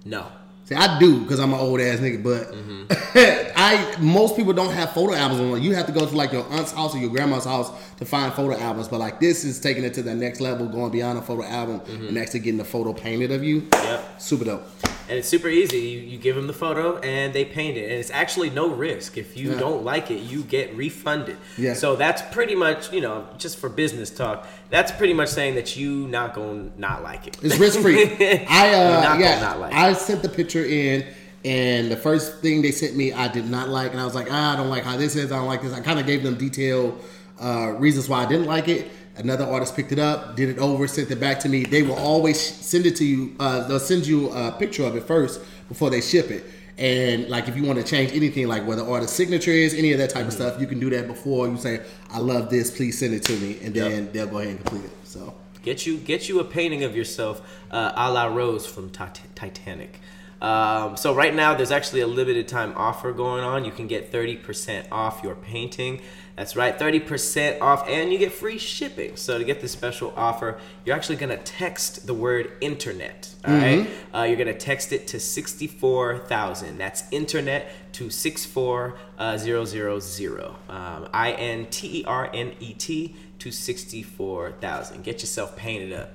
No. 0.04 0.26
See, 0.68 0.74
I 0.74 0.98
do 0.98 1.20
because 1.22 1.40
I'm 1.40 1.54
an 1.54 1.60
old 1.60 1.80
ass 1.80 1.98
nigga, 1.98 2.22
but 2.22 2.52
Mm-hmm. 2.52 2.84
I 3.56 3.96
most 4.00 4.36
people 4.36 4.52
don't 4.52 4.72
have 4.72 4.92
photo 4.92 5.14
albums 5.14 5.40
on. 5.40 5.62
You 5.62 5.74
have 5.74 5.86
to 5.86 5.92
go 5.92 6.06
to 6.06 6.14
like 6.16 6.32
your 6.32 6.44
aunt's 6.52 6.72
house 6.72 6.94
or 6.94 6.98
your 6.98 7.10
grandma's 7.10 7.44
house 7.44 7.70
to 7.98 8.04
find 8.04 8.32
photo 8.32 8.56
albums. 8.58 8.88
But 8.88 9.00
like 9.00 9.18
this 9.20 9.44
is 9.44 9.58
taking 9.60 9.84
it 9.84 9.94
to 9.94 10.02
the 10.02 10.14
next 10.14 10.40
level, 10.40 10.68
going 10.68 10.90
beyond 10.92 11.18
a 11.18 11.22
photo 11.22 11.44
album 11.44 11.80
and 12.06 12.16
actually 12.18 12.40
getting 12.40 12.58
the 12.58 12.64
photo 12.64 12.92
painted 12.92 13.30
of 13.32 13.42
you. 13.42 13.62
Mm-hmm. 13.62 13.84
Yep. 13.84 14.20
Super 14.20 14.44
dope. 14.44 14.68
And 15.08 15.16
it's 15.18 15.28
super 15.28 15.48
easy. 15.48 15.78
You, 15.78 16.00
you 16.00 16.18
give 16.18 16.36
them 16.36 16.46
the 16.46 16.52
photo 16.52 16.98
and 16.98 17.32
they 17.32 17.46
paint 17.46 17.78
it. 17.78 17.84
And 17.84 17.94
it's 17.94 18.10
actually 18.10 18.50
no 18.50 18.68
risk. 18.68 19.16
If 19.16 19.38
you 19.38 19.52
Yeah. 19.52 19.58
don't 19.58 19.82
like 19.82 20.10
it, 20.10 20.20
you 20.20 20.42
get 20.42 20.74
refunded. 20.76 21.38
Yeah. 21.56 21.72
So 21.74 21.96
that's 21.96 22.20
pretty 22.34 22.54
much, 22.54 22.92
you 22.92 23.00
know, 23.00 23.26
just 23.38 23.56
for 23.58 23.70
business 23.70 24.10
talk, 24.10 24.46
that's 24.70 24.92
pretty 24.92 25.14
much 25.14 25.28
saying 25.28 25.54
that 25.54 25.76
you 25.76 26.06
not 26.08 26.34
to 26.34 26.70
not 26.76 27.02
like 27.02 27.26
it. 27.26 27.38
It's 27.42 27.58
risk 27.58 27.80
free. 27.80 28.04
I 28.48 28.74
uh 28.74 29.02
not 29.02 29.20
yeah, 29.20 29.54
like 29.54 29.72
I 29.72 29.92
sent 29.92 30.22
the 30.22 30.28
picture 30.28 30.64
in, 30.64 31.06
and 31.44 31.90
the 31.90 31.96
first 31.96 32.40
thing 32.40 32.62
they 32.62 32.72
sent 32.72 32.96
me 32.96 33.12
I 33.12 33.28
did 33.28 33.48
not 33.48 33.68
like, 33.68 33.92
and 33.92 34.00
I 34.00 34.04
was 34.04 34.14
like, 34.14 34.28
ah, 34.30 34.54
I 34.54 34.56
don't 34.56 34.70
like 34.70 34.84
how 34.84 34.96
this 34.96 35.16
is. 35.16 35.32
I 35.32 35.36
don't 35.36 35.46
like 35.46 35.62
this. 35.62 35.72
I 35.72 35.80
kind 35.80 35.98
of 35.98 36.06
gave 36.06 36.22
them 36.22 36.36
detailed 36.36 37.00
uh, 37.40 37.74
reasons 37.78 38.08
why 38.08 38.24
I 38.24 38.26
didn't 38.26 38.46
like 38.46 38.68
it. 38.68 38.90
Another 39.16 39.44
artist 39.44 39.74
picked 39.74 39.90
it 39.90 39.98
up, 39.98 40.36
did 40.36 40.48
it 40.48 40.58
over, 40.58 40.86
sent 40.86 41.10
it 41.10 41.18
back 41.18 41.40
to 41.40 41.48
me. 41.48 41.64
They 41.64 41.82
will 41.82 41.96
always 41.96 42.40
send 42.40 42.86
it 42.86 42.94
to 42.96 43.04
you. 43.04 43.34
Uh, 43.40 43.66
they'll 43.66 43.80
send 43.80 44.06
you 44.06 44.30
a 44.30 44.52
picture 44.52 44.84
of 44.84 44.94
it 44.94 45.02
first 45.04 45.40
before 45.68 45.90
they 45.90 46.00
ship 46.00 46.30
it. 46.30 46.44
And 46.78 47.28
like 47.28 47.48
if 47.48 47.56
you 47.56 47.64
want 47.64 47.78
to 47.80 47.84
change 47.84 48.12
anything, 48.14 48.46
like 48.46 48.64
whether 48.66 48.82
artist 48.82 49.14
signature 49.14 49.50
is, 49.50 49.74
any 49.74 49.92
of 49.92 49.98
that 49.98 50.10
type 50.10 50.26
of 50.26 50.32
stuff, 50.32 50.60
you 50.60 50.66
can 50.68 50.78
do 50.78 50.88
that 50.90 51.08
before 51.08 51.48
you 51.48 51.56
say, 51.56 51.80
"I 52.10 52.20
love 52.20 52.50
this, 52.50 52.70
please 52.70 52.96
send 52.98 53.14
it 53.14 53.24
to 53.24 53.32
me," 53.38 53.58
and 53.62 53.74
then 53.74 54.04
Yep. 54.04 54.12
they'll 54.12 54.26
go 54.28 54.38
ahead 54.38 54.50
and 54.52 54.64
complete 54.64 54.84
it. 54.84 54.90
So 55.04 55.34
Get 55.64 55.86
you 55.86 55.96
get 55.98 56.28
you 56.28 56.38
a 56.38 56.44
painting 56.44 56.84
of 56.84 56.94
yourself, 56.96 57.42
uh, 57.70 57.92
a 57.96 58.12
la 58.12 58.26
Rose 58.26 58.64
from 58.64 58.90
Tit- 58.90 59.20
Titanic. 59.34 59.98
Um, 60.40 60.96
so 60.96 61.14
right 61.14 61.34
now 61.34 61.54
there's 61.54 61.72
actually 61.72 62.00
a 62.00 62.06
limited 62.06 62.48
time 62.48 62.72
offer 62.76 63.12
going 63.12 63.42
on. 63.42 63.64
You 63.64 63.72
can 63.72 63.86
get 63.86 64.12
30% 64.12 64.86
off 64.92 65.22
your 65.22 65.34
painting. 65.34 66.00
That's 66.36 66.54
right, 66.54 66.78
30% 66.78 67.60
off, 67.60 67.88
and 67.88 68.12
you 68.12 68.18
get 68.18 68.32
free 68.32 68.58
shipping. 68.58 69.16
So 69.16 69.38
to 69.38 69.44
get 69.44 69.60
this 69.60 69.72
special 69.72 70.12
offer, 70.16 70.60
you're 70.84 70.94
actually 70.94 71.16
gonna 71.16 71.38
text 71.38 72.06
the 72.06 72.14
word 72.14 72.52
internet. 72.60 73.34
All 73.44 73.54
right, 73.54 73.88
uh, 74.14 74.22
you're 74.22 74.36
gonna 74.36 74.54
text 74.54 74.92
it 74.92 75.08
to 75.08 75.18
64,000. 75.18 76.78
That's 76.78 77.02
internet 77.10 77.72
to 77.94 78.08
64000. 78.08 80.54
Um, 80.68 81.08
I 81.12 81.32
N 81.32 81.66
T 81.70 82.02
E 82.02 82.04
R 82.04 82.30
N 82.32 82.52
E 82.60 82.72
T 82.72 83.16
to 83.40 83.50
64,000. 83.50 85.02
Get 85.02 85.20
yourself 85.20 85.56
painted 85.56 85.92
up. 85.92 86.12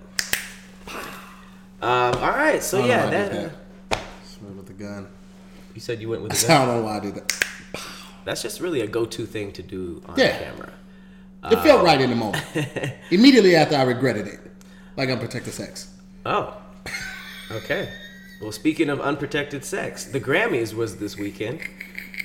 Um, 1.81 2.13
all 2.23 2.29
right, 2.29 2.63
so 2.63 2.79
know 2.79 2.87
yeah, 2.87 3.01
why 3.01 3.07
I 3.07 3.11
did 3.11 3.31
that, 3.31 3.43
with 3.43 3.53
the 4.77 4.83
gun. 4.83 5.07
you 5.73 5.81
said 5.81 6.01
you 6.01 6.09
went 6.09 6.21
with 6.23 6.31
the 6.31 6.53
I 6.53 6.65
don't 6.65 6.75
know 6.77 6.83
why 6.83 6.97
I 6.97 6.99
did 6.99 7.15
that. 7.15 7.45
That's 8.25 8.41
just 8.41 8.59
really 8.61 8.81
a 8.81 8.87
go-to 8.87 9.25
thing 9.25 9.51
to 9.53 9.61
do 9.63 10.01
on 10.05 10.17
Yeah. 10.17 10.37
camera. 10.37 10.71
It 11.51 11.57
felt 11.59 11.83
right 11.83 11.99
in 11.99 12.09
the 12.09 12.15
moment. 12.15 12.41
Immediately 13.11 13.55
after 13.57 13.75
I 13.75 13.83
regretted 13.83 14.27
it, 14.27 14.39
like 14.95 15.09
unprotected 15.09 15.53
sex. 15.53 15.89
Oh, 16.25 16.55
okay. 17.51 17.89
Well, 18.41 18.53
speaking 18.53 18.89
of 18.89 19.01
unprotected 19.01 19.65
sex, 19.65 20.05
the 20.05 20.21
Grammys 20.21 20.73
was 20.73 20.97
this 20.97 21.17
weekend. 21.17 21.59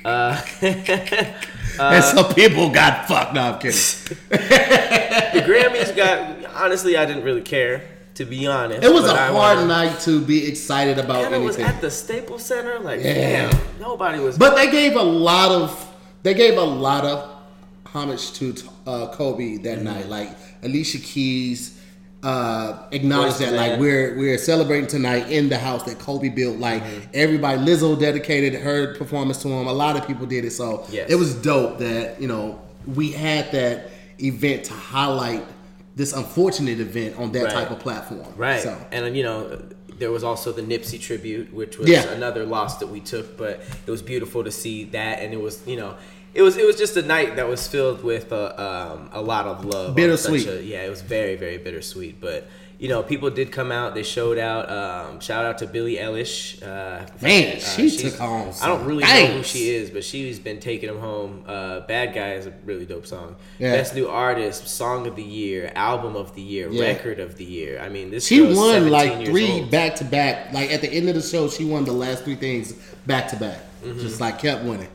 Uh, 0.05 0.41
and 0.63 2.05
some 2.05 2.33
people 2.35 2.71
got 2.71 3.09
fucked. 3.09 3.35
No, 3.35 3.41
I'm 3.55 3.59
kidding. 3.59 3.81
the 4.29 5.43
Grammys 5.45 5.97
got 5.97 6.47
honestly, 6.55 6.97
I 6.97 7.05
didn't 7.05 7.25
really 7.25 7.43
care 7.43 7.83
to 8.19 8.25
be 8.25 8.47
honest. 8.47 8.83
It 8.85 8.93
was 8.93 9.05
a 9.09 9.13
I 9.13 9.29
hard 9.29 9.59
wanna- 9.59 9.67
night 9.67 10.01
to 10.01 10.21
be 10.21 10.47
excited 10.47 10.99
about 10.99 11.25
And 11.25 11.35
it 11.35 11.41
was 11.41 11.57
at 11.57 11.81
the 11.81 11.91
Staples 11.91 12.45
Center. 12.45 12.79
Like, 12.81 13.01
Yeah. 13.03 13.51
damn, 13.51 13.61
nobody 13.81 14.19
was. 14.19 14.37
But 14.37 14.57
they 14.57 14.71
gave 14.71 14.97
a 14.97 15.03
lot 15.03 15.51
of 15.51 15.87
they 16.25 16.35
gave 16.35 16.59
a 16.59 16.63
lot 16.87 17.05
of 17.05 17.29
homage 17.87 18.33
to 18.35 18.55
uh, 18.87 19.07
Kobe 19.09 19.59
that 19.59 19.77
Mm-hmm. 19.77 19.85
night. 19.85 20.09
Like 20.09 20.31
Alicia 20.63 20.99
Keys 20.99 21.75
uh, 22.25 22.83
acknowledged 22.91 23.37
Voice 23.37 23.51
that 23.51 23.57
like 23.57 23.79
we're 23.79 24.19
we're 24.19 24.37
celebrating 24.39 24.89
tonight 24.89 25.31
in 25.31 25.49
the 25.49 25.57
house 25.59 25.85
that 25.85 26.01
Kobe 26.01 26.29
built. 26.29 26.59
Like 26.59 26.83
Mm-hmm. 26.83 27.01
everybody, 27.15 27.61
Lizzo 27.61 27.99
dedicated 27.99 28.55
her 28.61 28.95
performance 28.97 29.41
to 29.43 29.49
him. 29.49 29.69
A 29.69 29.73
lot 29.73 29.97
of 29.97 30.05
people 30.09 30.27
did 30.27 30.45
it, 30.45 30.51
so 30.53 30.85
Yes. 30.91 31.09
it 31.09 31.15
was 31.15 31.35
dope 31.35 31.79
that 31.79 32.21
you 32.21 32.27
know 32.27 32.59
we 32.97 33.13
had 33.13 33.53
that 33.53 33.91
event 34.21 34.65
to 34.65 34.73
highlight 34.73 35.45
this 35.99 36.13
unfortunate 36.15 36.81
event 36.81 37.19
on 37.19 37.33
that 37.33 37.45
Right. 37.45 37.53
type 37.53 37.71
of 37.71 37.81
platform. 37.81 38.25
Right. 38.37 38.63
So 38.63 38.75
And 38.93 39.15
you 39.17 39.23
know, 39.25 39.61
there 39.99 40.11
was 40.13 40.23
also 40.25 40.53
the 40.53 40.63
Nipsey 40.63 40.99
tribute, 40.99 41.53
which 41.53 41.77
was 41.77 41.89
Yeah. 41.91 42.05
another 42.13 42.47
loss 42.47 42.79
that 42.79 42.87
we 42.87 43.01
took, 43.01 43.37
but 43.37 43.61
it 43.87 43.91
was 43.91 44.01
beautiful 44.01 44.45
to 44.45 44.51
see 44.53 44.85
that 44.99 45.19
and 45.21 45.35
it 45.35 45.41
was, 45.41 45.61
you 45.67 45.77
know, 45.77 45.95
it 46.35 46.43
was 46.43 46.57
it 46.57 46.65
was 46.65 46.77
just 46.77 46.97
a 46.97 47.03
night 47.03 47.35
that 47.37 47.49
was 47.49 47.67
filled 47.67 48.05
with 48.05 48.33
uh, 48.33 48.53
um, 48.67 49.11
a 49.13 49.21
lot 49.21 49.47
of 49.47 49.65
love. 49.65 49.97
Bittersweet. 49.97 50.47
a- 50.47 50.63
yeah, 50.63 50.85
it 50.87 50.91
was 50.91 51.03
very 51.03 51.35
very 51.37 51.59
bittersweet, 51.59 52.21
but 52.21 52.47
you 52.79 52.89
know, 52.89 53.03
people 53.03 53.29
did 53.29 53.51
come 53.51 53.73
out. 53.73 53.95
They 53.95 54.05
showed 54.05 54.39
out. 54.39 54.71
Um, 54.71 55.19
shout 55.21 55.45
out 55.45 55.59
to 55.59 55.67
Billie 55.67 55.97
Eilish. 55.97 56.63
Uh, 56.63 57.07
Man, 57.21 57.59
she 57.59 57.91
took 57.91 58.15
home 58.15 58.53
I 58.63 58.69
don't 58.69 58.85
really 58.85 59.03
know 59.03 59.27
who 59.27 59.43
she 59.43 59.71
is, 59.71 59.91
but 59.91 60.05
she's 60.05 60.39
been 60.39 60.61
taking 60.61 60.89
them 60.89 61.01
home. 61.01 61.43
Uh, 61.47 61.81
Bad 61.81 62.15
Guy 62.15 62.35
is 62.35 62.47
a 62.47 62.53
really 62.65 62.87
dope 62.87 63.07
song. 63.07 63.35
Yeah. 63.59 63.73
Best 63.73 63.95
new 63.97 64.07
artist, 64.09 64.69
song 64.69 65.09
of 65.09 65.17
the 65.17 65.25
year, 65.25 65.73
album 65.75 66.15
of 66.15 66.35
the 66.37 66.43
year, 66.43 66.69
Yeah. 66.71 66.85
record 66.85 67.19
of 67.19 67.37
the 67.37 67.45
year. 67.45 67.81
I 67.81 67.89
mean, 67.89 68.11
this 68.11 68.27
She 68.29 68.43
won 68.43 68.89
like 68.91 69.27
three 69.27 69.65
back 69.65 69.97
to 69.97 70.05
back. 70.05 70.53
Like 70.53 70.71
at 70.71 70.81
the 70.81 70.89
end 70.93 71.09
of 71.09 71.17
the 71.17 71.23
show, 71.23 71.49
she 71.49 71.65
won 71.65 71.85
the 71.85 71.93
last 71.93 72.23
three 72.23 72.37
things 72.37 72.75
back 73.07 73.29
to 73.31 73.37
back. 73.37 73.59
Just 73.83 74.21
like 74.21 74.39
kept 74.39 74.65
winning. 74.65 74.89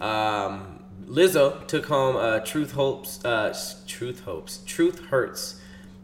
Um, 0.00 0.80
Lizzo 1.08 1.66
took 1.66 1.86
home 1.86 2.16
uh, 2.16 2.40
Truth 2.40 2.72
Hopes. 2.72 3.24
Uh, 3.24 3.56
Truth 3.86 4.20
Hopes. 4.20 4.60
Truth 4.66 5.06
Hurts. 5.06 5.60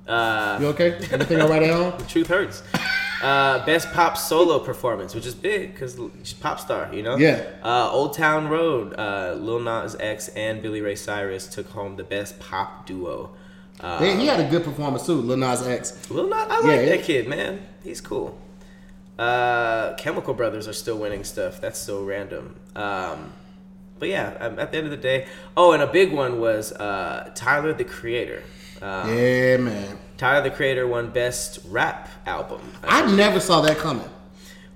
Uh, 0.07 0.59
You 0.61 0.67
okay? 0.69 0.93
Everything 1.11 1.41
all 1.41 1.49
right 1.49 1.63
at 1.63 1.71
home? 1.71 1.95
The 1.99 2.05
truth 2.05 2.27
Hurts. 2.29 2.63
Uh, 3.23 3.65
best 3.65 3.93
pop 3.93 4.17
solo 4.19 4.59
performance, 4.59 5.15
which 5.15 5.27
is 5.27 5.35
big 5.35 5.73
because 5.73 5.97
she's 6.25 6.33
a 6.33 6.37
pop 6.43 6.59
star, 6.59 6.93
you 6.93 7.05
know. 7.05 7.17
Yeah. 7.17 7.45
Uh, 7.63 7.89
Old 7.91 8.15
Town 8.17 8.49
Road. 8.49 8.95
Uh, 8.99 9.35
Lil 9.39 9.61
Nas 9.61 9.95
X 10.01 10.29
and 10.31 10.61
Billy 10.61 10.81
Ray 10.81 10.97
Cyrus 10.97 11.47
took 11.47 11.69
home 11.71 11.95
the 11.97 12.03
best 12.05 12.41
pop 12.41 12.85
duo. 12.85 13.31
Uh, 13.81 14.01
Man, 14.01 14.19
he 14.19 14.27
had 14.27 14.41
a 14.41 14.49
good 14.51 14.65
performance 14.65 15.07
too, 15.07 15.15
Lil 15.15 15.37
Nas 15.37 15.65
X. 15.67 16.11
Lil 16.11 16.25
Nas, 16.29 16.35
I 16.35 16.47
like 16.61 16.65
Yeah, 16.65 16.81
yeah. 16.81 16.97
that 16.97 17.05
kid, 17.05 17.29
man. 17.29 17.61
He's 17.85 18.01
cool. 18.01 18.37
Uh, 19.19 19.95
Chemical 19.95 20.35
Brothers 20.35 20.67
are 20.67 20.73
still 20.73 20.99
winning 20.99 21.23
stuff. 21.23 21.61
That's 21.61 21.79
so 21.79 22.03
random. 22.03 22.57
Um, 22.75 23.33
but 24.01 24.09
yeah, 24.09 24.37
um, 24.41 24.59
at 24.59 24.73
the 24.73 24.79
end 24.79 24.87
of 24.87 24.91
the 24.91 24.97
day, 24.97 25.27
oh, 25.57 25.73
and 25.73 25.83
a 25.83 25.87
big 25.87 26.13
one 26.13 26.41
was 26.41 26.73
uh, 26.73 27.31
Tyler 27.37 27.73
the 27.73 27.85
Creator. 27.85 28.43
Uh, 28.83 29.07
Yeah, 29.09 29.57
man. 29.59 29.99
Tyler 30.19 30.43
the 30.43 30.51
Creator 30.55 30.87
won 30.87 31.11
Best 31.11 31.61
Rap 31.69 32.09
Album, 32.27 32.61
I 32.85 33.11
never 33.15 33.41
saw 33.41 33.61
that 33.63 33.79
coming. 33.79 34.09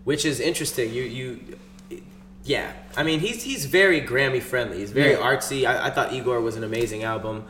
which 0.05 0.25
is 0.25 0.39
interesting. 0.41 0.93
You 0.93 1.03
you, 1.03 1.59
yeah. 2.45 2.73
I 2.97 3.03
mean, 3.03 3.21
he's 3.21 3.43
he's 3.43 3.65
very 3.67 4.01
Grammy 4.01 4.41
friendly. 4.43 4.79
He's 4.79 4.93
very 4.93 5.13
Yeah. 5.13 5.19
artsy. 5.19 5.67
I, 5.67 5.87
I 5.87 5.91
thought 5.91 6.13
Igor 6.13 6.41
was 6.41 6.57
an 6.57 6.65
amazing 6.65 7.03
album. 7.05 7.45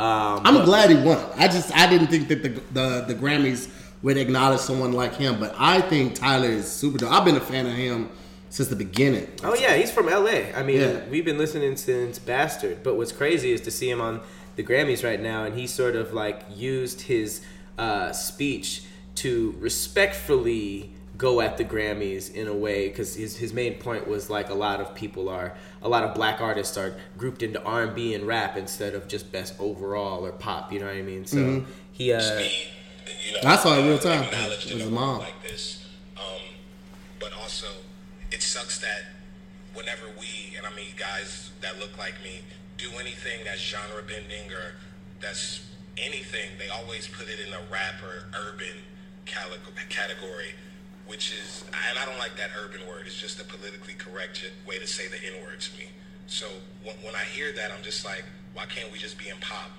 Um, 0.00 0.40
I'm 0.44 0.54
but- 0.54 0.64
glad 0.64 0.90
he 0.90 0.96
won. 0.96 1.18
I 1.36 1.48
just 1.48 1.74
I 1.76 1.88
didn't 1.88 2.08
think 2.08 2.28
that 2.28 2.42
the 2.42 2.48
the, 2.72 3.04
the 3.08 3.14
Grammys 3.14 3.68
would 4.02 4.16
acknowledge 4.16 4.60
someone 4.60 4.92
like 4.92 5.14
him, 5.14 5.38
but 5.38 5.54
I 5.58 5.80
think 5.80 6.14
Tyler 6.14 6.48
is 6.48 6.70
super 6.70 6.98
dope. 6.98 7.12
I've 7.12 7.24
been 7.24 7.36
a 7.36 7.40
fan 7.40 7.66
of 7.66 7.72
him 7.74 8.08
since 8.50 8.68
the 8.68 8.76
beginning. 8.76 9.28
Oh 9.44 9.54
yeah, 9.54 9.76
he's 9.76 9.90
from 9.92 10.06
LA. 10.06 10.50
I 10.56 10.62
mean, 10.62 10.80
Yeah. 10.80 11.00
we've 11.08 11.24
been 11.24 11.38
listening 11.38 11.76
since 11.76 12.18
Bastard. 12.18 12.82
But 12.82 12.96
what's 12.96 13.12
crazy 13.12 13.52
is 13.52 13.60
to 13.62 13.70
see 13.70 13.88
him 13.88 14.00
on 14.00 14.20
the 14.56 14.62
Grammys 14.62 15.02
right 15.04 15.20
now, 15.20 15.44
and 15.44 15.58
he 15.58 15.66
sort 15.66 15.96
of 15.96 16.12
like 16.12 16.42
used 16.54 17.02
his 17.02 17.40
uh, 17.78 18.12
speech 18.12 18.82
to 19.16 19.54
respectfully 19.58 20.92
go 21.18 21.40
at 21.40 21.56
the 21.56 21.64
Grammys 21.64 22.32
in 22.34 22.48
a 22.48 22.54
way 22.54 22.88
because 22.88 23.14
his 23.14 23.36
his 23.36 23.52
main 23.52 23.74
point 23.78 24.08
was 24.08 24.28
like 24.30 24.48
a 24.50 24.54
lot 24.54 24.80
of 24.80 24.94
people 24.94 25.28
are 25.28 25.54
a 25.82 25.88
lot 25.88 26.02
of 26.04 26.14
black 26.14 26.40
artists 26.40 26.76
are 26.76 26.94
grouped 27.18 27.42
into 27.42 27.62
R 27.62 27.82
and 27.84 27.94
B 27.94 28.14
and 28.14 28.26
rap 28.26 28.56
instead 28.56 28.94
of 28.94 29.06
just 29.08 29.30
best 29.30 29.54
overall 29.60 30.24
or 30.26 30.32
pop. 30.32 30.72
You 30.72 30.80
know 30.80 30.86
what 30.86 30.96
I 30.96 31.02
mean? 31.02 31.24
So 31.26 31.36
Mm-hmm. 31.36 31.70
he 31.92 32.12
uh, 32.12 32.18
me, 32.36 32.64
you 33.26 33.32
know, 33.42 33.48
I 33.50 33.56
saw 33.56 33.74
it 33.76 33.80
in 33.80 33.86
real 33.88 33.98
time 33.98 34.22
acknowledged 34.24 34.64
with 34.72 34.80
his 34.80 34.88
a 34.88 34.90
mom. 34.90 35.18
like 35.20 35.42
this. 35.42 35.86
Um, 36.16 36.40
but 37.20 37.32
also, 37.34 37.66
it 38.30 38.42
sucks 38.42 38.78
that 38.80 39.02
whenever 39.74 40.06
we, 40.18 40.56
and 40.56 40.66
I 40.66 40.74
mean 40.74 40.88
guys 40.98 41.50
that 41.60 41.78
look 41.78 41.96
like 41.98 42.14
me, 42.24 42.40
do 42.78 42.90
anything 42.98 43.44
that's 43.44 43.60
genre 43.60 44.02
bending 44.02 44.50
or 44.52 44.74
that's 45.20 45.64
anything, 45.96 46.50
they 46.58 46.68
always 46.68 47.06
put 47.06 47.28
it 47.28 47.38
in 47.46 47.52
a 47.52 47.60
rap 47.70 47.94
or 48.02 48.24
urban 48.48 48.76
category, 49.88 50.54
which 51.06 51.32
is, 51.32 51.64
and 51.88 51.98
I 51.98 52.04
don't 52.04 52.18
like 52.18 52.36
that 52.36 52.50
urban 52.58 52.80
word. 52.88 53.06
It's 53.06 53.20
just 53.20 53.40
a 53.40 53.44
politically 53.44 53.94
correct 53.94 54.50
way 54.66 54.78
to 54.78 54.86
say 54.86 55.08
the 55.08 55.16
N 55.16 55.42
word 55.44 55.60
to 55.60 55.78
me. 55.78 55.86
So 56.26 56.46
when, 56.82 56.96
when 56.96 57.14
I 57.14 57.24
hear 57.24 57.52
that, 57.52 57.70
I'm 57.70 57.82
just 57.82 58.04
like, 58.04 58.24
why 58.54 58.66
can't 58.66 58.90
we 58.92 58.98
just 58.98 59.18
be 59.18 59.28
in 59.28 59.36
pop? 59.38 59.70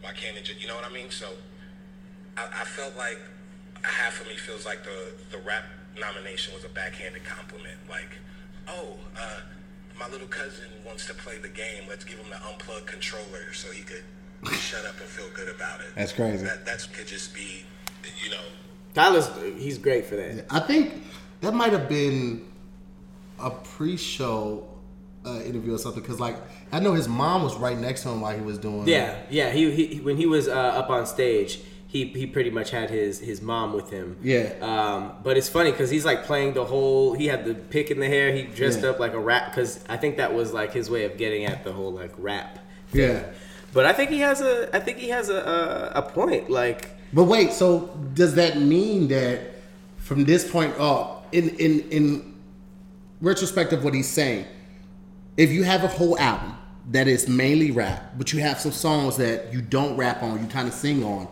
Why 0.00 0.12
can't 0.12 0.36
it 0.36 0.44
just, 0.44 0.60
you 0.60 0.68
know 0.68 0.76
what 0.76 0.84
I 0.84 0.92
mean? 0.92 1.10
So 1.10 1.30
I, 2.36 2.46
I 2.60 2.64
felt 2.64 2.96
like 2.96 3.18
half 3.82 4.20
of 4.20 4.26
me 4.26 4.34
feels 4.36 4.64
like 4.64 4.82
the 4.84 5.12
the 5.30 5.38
rap 5.38 5.64
nomination 5.98 6.54
was 6.54 6.64
a 6.64 6.68
backhanded 6.68 7.24
compliment. 7.24 7.78
Like, 7.88 8.18
oh, 8.68 8.96
uh, 9.16 9.40
my 9.98 10.08
little 10.08 10.26
cousin 10.26 10.66
wants 10.84 11.06
to 11.06 11.14
play 11.14 11.38
the 11.38 11.48
game. 11.48 11.84
Let's 11.88 12.04
give 12.04 12.18
him 12.18 12.30
the 12.30 12.44
unplugged 12.46 12.86
controller 12.86 13.52
so 13.52 13.70
he 13.70 13.82
could 13.82 14.04
shut 14.52 14.84
up 14.84 14.98
and 14.98 15.08
feel 15.08 15.28
good 15.34 15.48
about 15.54 15.80
it. 15.80 15.86
That's 15.94 16.12
crazy. 16.12 16.44
That 16.44 16.64
that's 16.64 16.86
could 16.86 17.06
just 17.06 17.34
be, 17.34 17.64
you 18.22 18.30
know, 18.30 18.42
Tyler's 18.94 19.28
he's 19.58 19.78
great 19.78 20.06
for 20.06 20.16
that. 20.16 20.46
I 20.50 20.60
think 20.60 21.02
that 21.40 21.54
might 21.54 21.72
have 21.72 21.88
been 21.88 22.46
a 23.40 23.50
pre-show 23.50 24.66
uh, 25.26 25.40
interview 25.40 25.74
or 25.74 25.78
something 25.78 26.02
because, 26.02 26.20
like, 26.20 26.36
I 26.72 26.80
know 26.80 26.92
his 26.92 27.08
mom 27.08 27.42
was 27.42 27.56
right 27.56 27.78
next 27.78 28.02
to 28.02 28.10
him 28.10 28.20
while 28.20 28.36
he 28.36 28.42
was 28.42 28.58
doing. 28.58 28.86
Yeah, 28.86 29.16
yeah. 29.30 29.50
He, 29.50 29.70
he 29.70 30.00
when 30.00 30.16
he 30.16 30.26
was 30.26 30.48
uh, 30.48 30.52
up 30.52 30.90
on 30.90 31.06
stage, 31.06 31.60
he 31.94 32.06
he 32.06 32.26
pretty 32.26 32.50
much 32.50 32.70
had 32.70 32.90
his 32.90 33.20
his 33.20 33.40
mom 33.40 33.72
with 33.72 33.88
him. 33.88 34.16
Yeah. 34.20 34.52
Um, 34.60 35.12
but 35.22 35.36
it's 35.36 35.48
funny 35.48 35.70
because 35.70 35.90
he's 35.90 36.04
like 36.04 36.24
playing 36.24 36.54
the 36.54 36.64
whole. 36.64 37.14
He 37.14 37.26
had 37.28 37.44
the 37.44 37.54
pick 37.54 37.88
in 37.92 38.00
the 38.00 38.08
hair. 38.08 38.32
He 38.34 38.42
dressed 38.42 38.82
Yeah. 38.82 38.90
up 38.90 38.98
like 38.98 39.12
a 39.14 39.18
rap 39.20 39.50
because 39.52 39.78
I 39.88 39.96
think 39.96 40.16
that 40.16 40.34
was 40.34 40.52
like 40.52 40.72
his 40.72 40.90
way 40.90 41.04
of 41.04 41.16
getting 41.16 41.44
at 41.44 41.62
the 41.62 41.72
whole 41.72 41.92
like 41.92 42.12
rap. 42.18 42.58
Yeah. 42.92 43.22
But 43.72 43.86
I 43.86 43.92
think 43.92 44.10
he 44.10 44.18
has 44.20 44.40
a 44.40 44.74
I 44.76 44.80
think 44.80 44.98
he 44.98 45.08
has 45.10 45.28
a 45.28 45.92
a, 45.94 45.98
a 46.00 46.02
point. 46.02 46.50
Like 46.50 46.90
But 47.12 47.24
wait, 47.24 47.52
so 47.52 47.96
does 48.12 48.34
that 48.34 48.58
mean 48.58 49.06
that 49.08 49.38
from 49.98 50.24
this 50.24 50.50
point 50.50 50.74
up, 50.80 51.28
in 51.30 51.50
in 51.50 51.72
in 51.90 52.34
retrospect 53.20 53.72
of 53.72 53.84
what 53.84 53.94
he's 53.94 54.08
saying, 54.10 54.46
if 55.36 55.50
you 55.52 55.62
have 55.62 55.84
a 55.84 55.88
whole 55.88 56.18
album 56.18 56.54
that 56.90 57.06
is 57.06 57.28
mainly 57.28 57.70
rap, 57.70 58.14
but 58.18 58.32
you 58.32 58.40
have 58.40 58.58
some 58.60 58.72
songs 58.72 59.16
that 59.16 59.52
you 59.52 59.62
don't 59.62 59.96
rap 59.96 60.22
on, 60.24 60.40
you 60.42 60.48
kind 60.48 60.66
of 60.68 60.74
sing 60.74 61.02
on, 61.04 61.28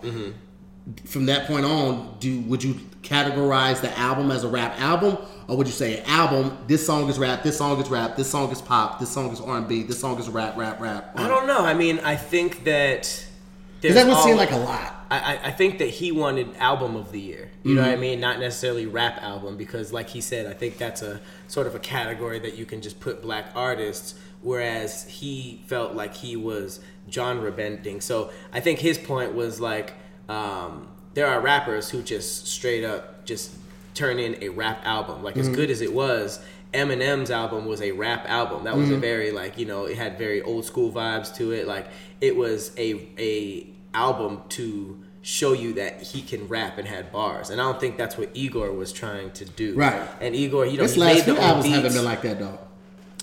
from 1.04 1.26
that 1.26 1.46
point 1.46 1.64
on, 1.64 2.16
do 2.18 2.40
would 2.42 2.62
you 2.64 2.74
categorize 3.02 3.80
the 3.80 3.96
album 3.98 4.30
as 4.30 4.44
a 4.44 4.48
rap 4.48 4.78
album, 4.80 5.16
or 5.48 5.56
would 5.56 5.66
you 5.66 5.72
say 5.72 6.02
album? 6.04 6.56
This 6.66 6.84
song 6.84 7.08
is 7.08 7.18
rap. 7.18 7.42
This 7.42 7.58
song 7.58 7.80
is 7.80 7.88
rap. 7.88 8.16
This 8.16 8.30
song 8.30 8.50
is 8.50 8.60
pop. 8.60 8.98
This 8.98 9.10
song 9.10 9.30
is 9.32 9.40
R 9.40 9.58
and 9.58 9.68
B. 9.68 9.82
This 9.82 10.00
song 10.00 10.18
is 10.18 10.28
rap, 10.28 10.56
rap, 10.56 10.80
rap. 10.80 11.12
I 11.16 11.28
don't 11.28 11.46
know. 11.46 11.58
I 11.64 11.74
mean, 11.74 11.98
I 12.00 12.16
think 12.16 12.64
that 12.64 13.26
Because 13.80 13.96
that 13.96 14.06
would 14.06 14.18
seem 14.18 14.36
like 14.36 14.52
a 14.52 14.56
lot. 14.56 15.06
I, 15.10 15.18
I- 15.18 15.40
I 15.48 15.50
think 15.50 15.78
that 15.78 15.88
he 15.88 16.10
wanted 16.10 16.56
album 16.56 16.96
of 16.96 17.12
the 17.12 17.20
year. 17.20 17.50
You 17.64 17.74
know 17.74 17.82
what 17.82 17.90
I 17.90 17.92
mm-hmm. 17.92 18.00
mean? 18.00 18.20
Not 18.20 18.40
necessarily 18.40 18.86
rap 18.86 19.22
album 19.22 19.56
because, 19.56 19.92
like 19.92 20.08
he 20.08 20.20
said, 20.20 20.46
I 20.46 20.54
think 20.54 20.78
that's 20.78 21.02
a 21.02 21.20
sort 21.48 21.66
of 21.66 21.74
a 21.74 21.80
category 21.80 22.38
that 22.40 22.56
you 22.56 22.64
can 22.64 22.80
just 22.80 22.98
put 22.98 23.22
black 23.22 23.46
artists. 23.54 24.14
Whereas 24.40 25.04
he 25.04 25.62
felt 25.68 25.94
like 25.94 26.14
he 26.14 26.34
was 26.34 26.80
genre 27.10 27.52
bending. 27.52 28.00
So 28.00 28.32
I 28.52 28.58
think 28.60 28.80
his 28.80 28.98
point 28.98 29.34
was 29.34 29.60
like, 29.60 29.94
um, 30.28 30.88
there 31.14 31.26
are 31.26 31.40
rappers 31.40 31.90
who 31.90 32.02
just 32.02 32.46
straight 32.46 32.84
up 32.84 33.24
just 33.24 33.52
turn 33.94 34.18
in 34.18 34.42
a 34.42 34.48
rap 34.48 34.80
album. 34.84 35.22
Like 35.22 35.36
as 35.36 35.48
good 35.48 35.70
as 35.70 35.80
it 35.80 35.92
was, 35.92 36.40
Eminem's 36.72 37.30
album 37.30 37.66
was 37.66 37.82
a 37.82 37.92
rap 37.92 38.24
album. 38.28 38.64
That 38.64 38.76
was 38.76 38.90
a 38.90 38.96
very 38.96 39.30
like 39.30 39.58
you 39.58 39.66
know 39.66 39.84
it 39.84 39.96
had 39.96 40.16
very 40.18 40.40
old 40.42 40.64
school 40.64 40.90
vibes 40.90 41.34
to 41.36 41.52
it. 41.52 41.66
Like 41.66 41.88
it 42.20 42.36
was 42.36 42.72
a 42.78 43.06
a 43.18 43.66
album 43.94 44.42
to 44.50 45.02
show 45.24 45.52
you 45.52 45.74
that 45.74 46.02
he 46.02 46.20
can 46.22 46.48
rap 46.48 46.78
and 46.78 46.88
had 46.88 47.12
bars. 47.12 47.50
And 47.50 47.60
I 47.60 47.64
don't 47.64 47.78
think 47.78 47.96
that's 47.96 48.16
what 48.18 48.30
Igor 48.34 48.72
was 48.72 48.92
trying 48.92 49.30
to 49.32 49.44
do. 49.44 49.74
Right. 49.76 50.08
And 50.20 50.34
Igor, 50.34 50.66
you 50.66 50.78
know, 50.78 50.82
This 50.82 50.94
he 50.94 51.00
last 51.00 51.14
made 51.14 51.36
the 51.36 51.38
own 51.40 51.44
albums 51.44 51.66
haven't 51.68 51.92
been 51.92 52.04
like 52.04 52.22
that 52.22 52.38
though. 52.40 52.58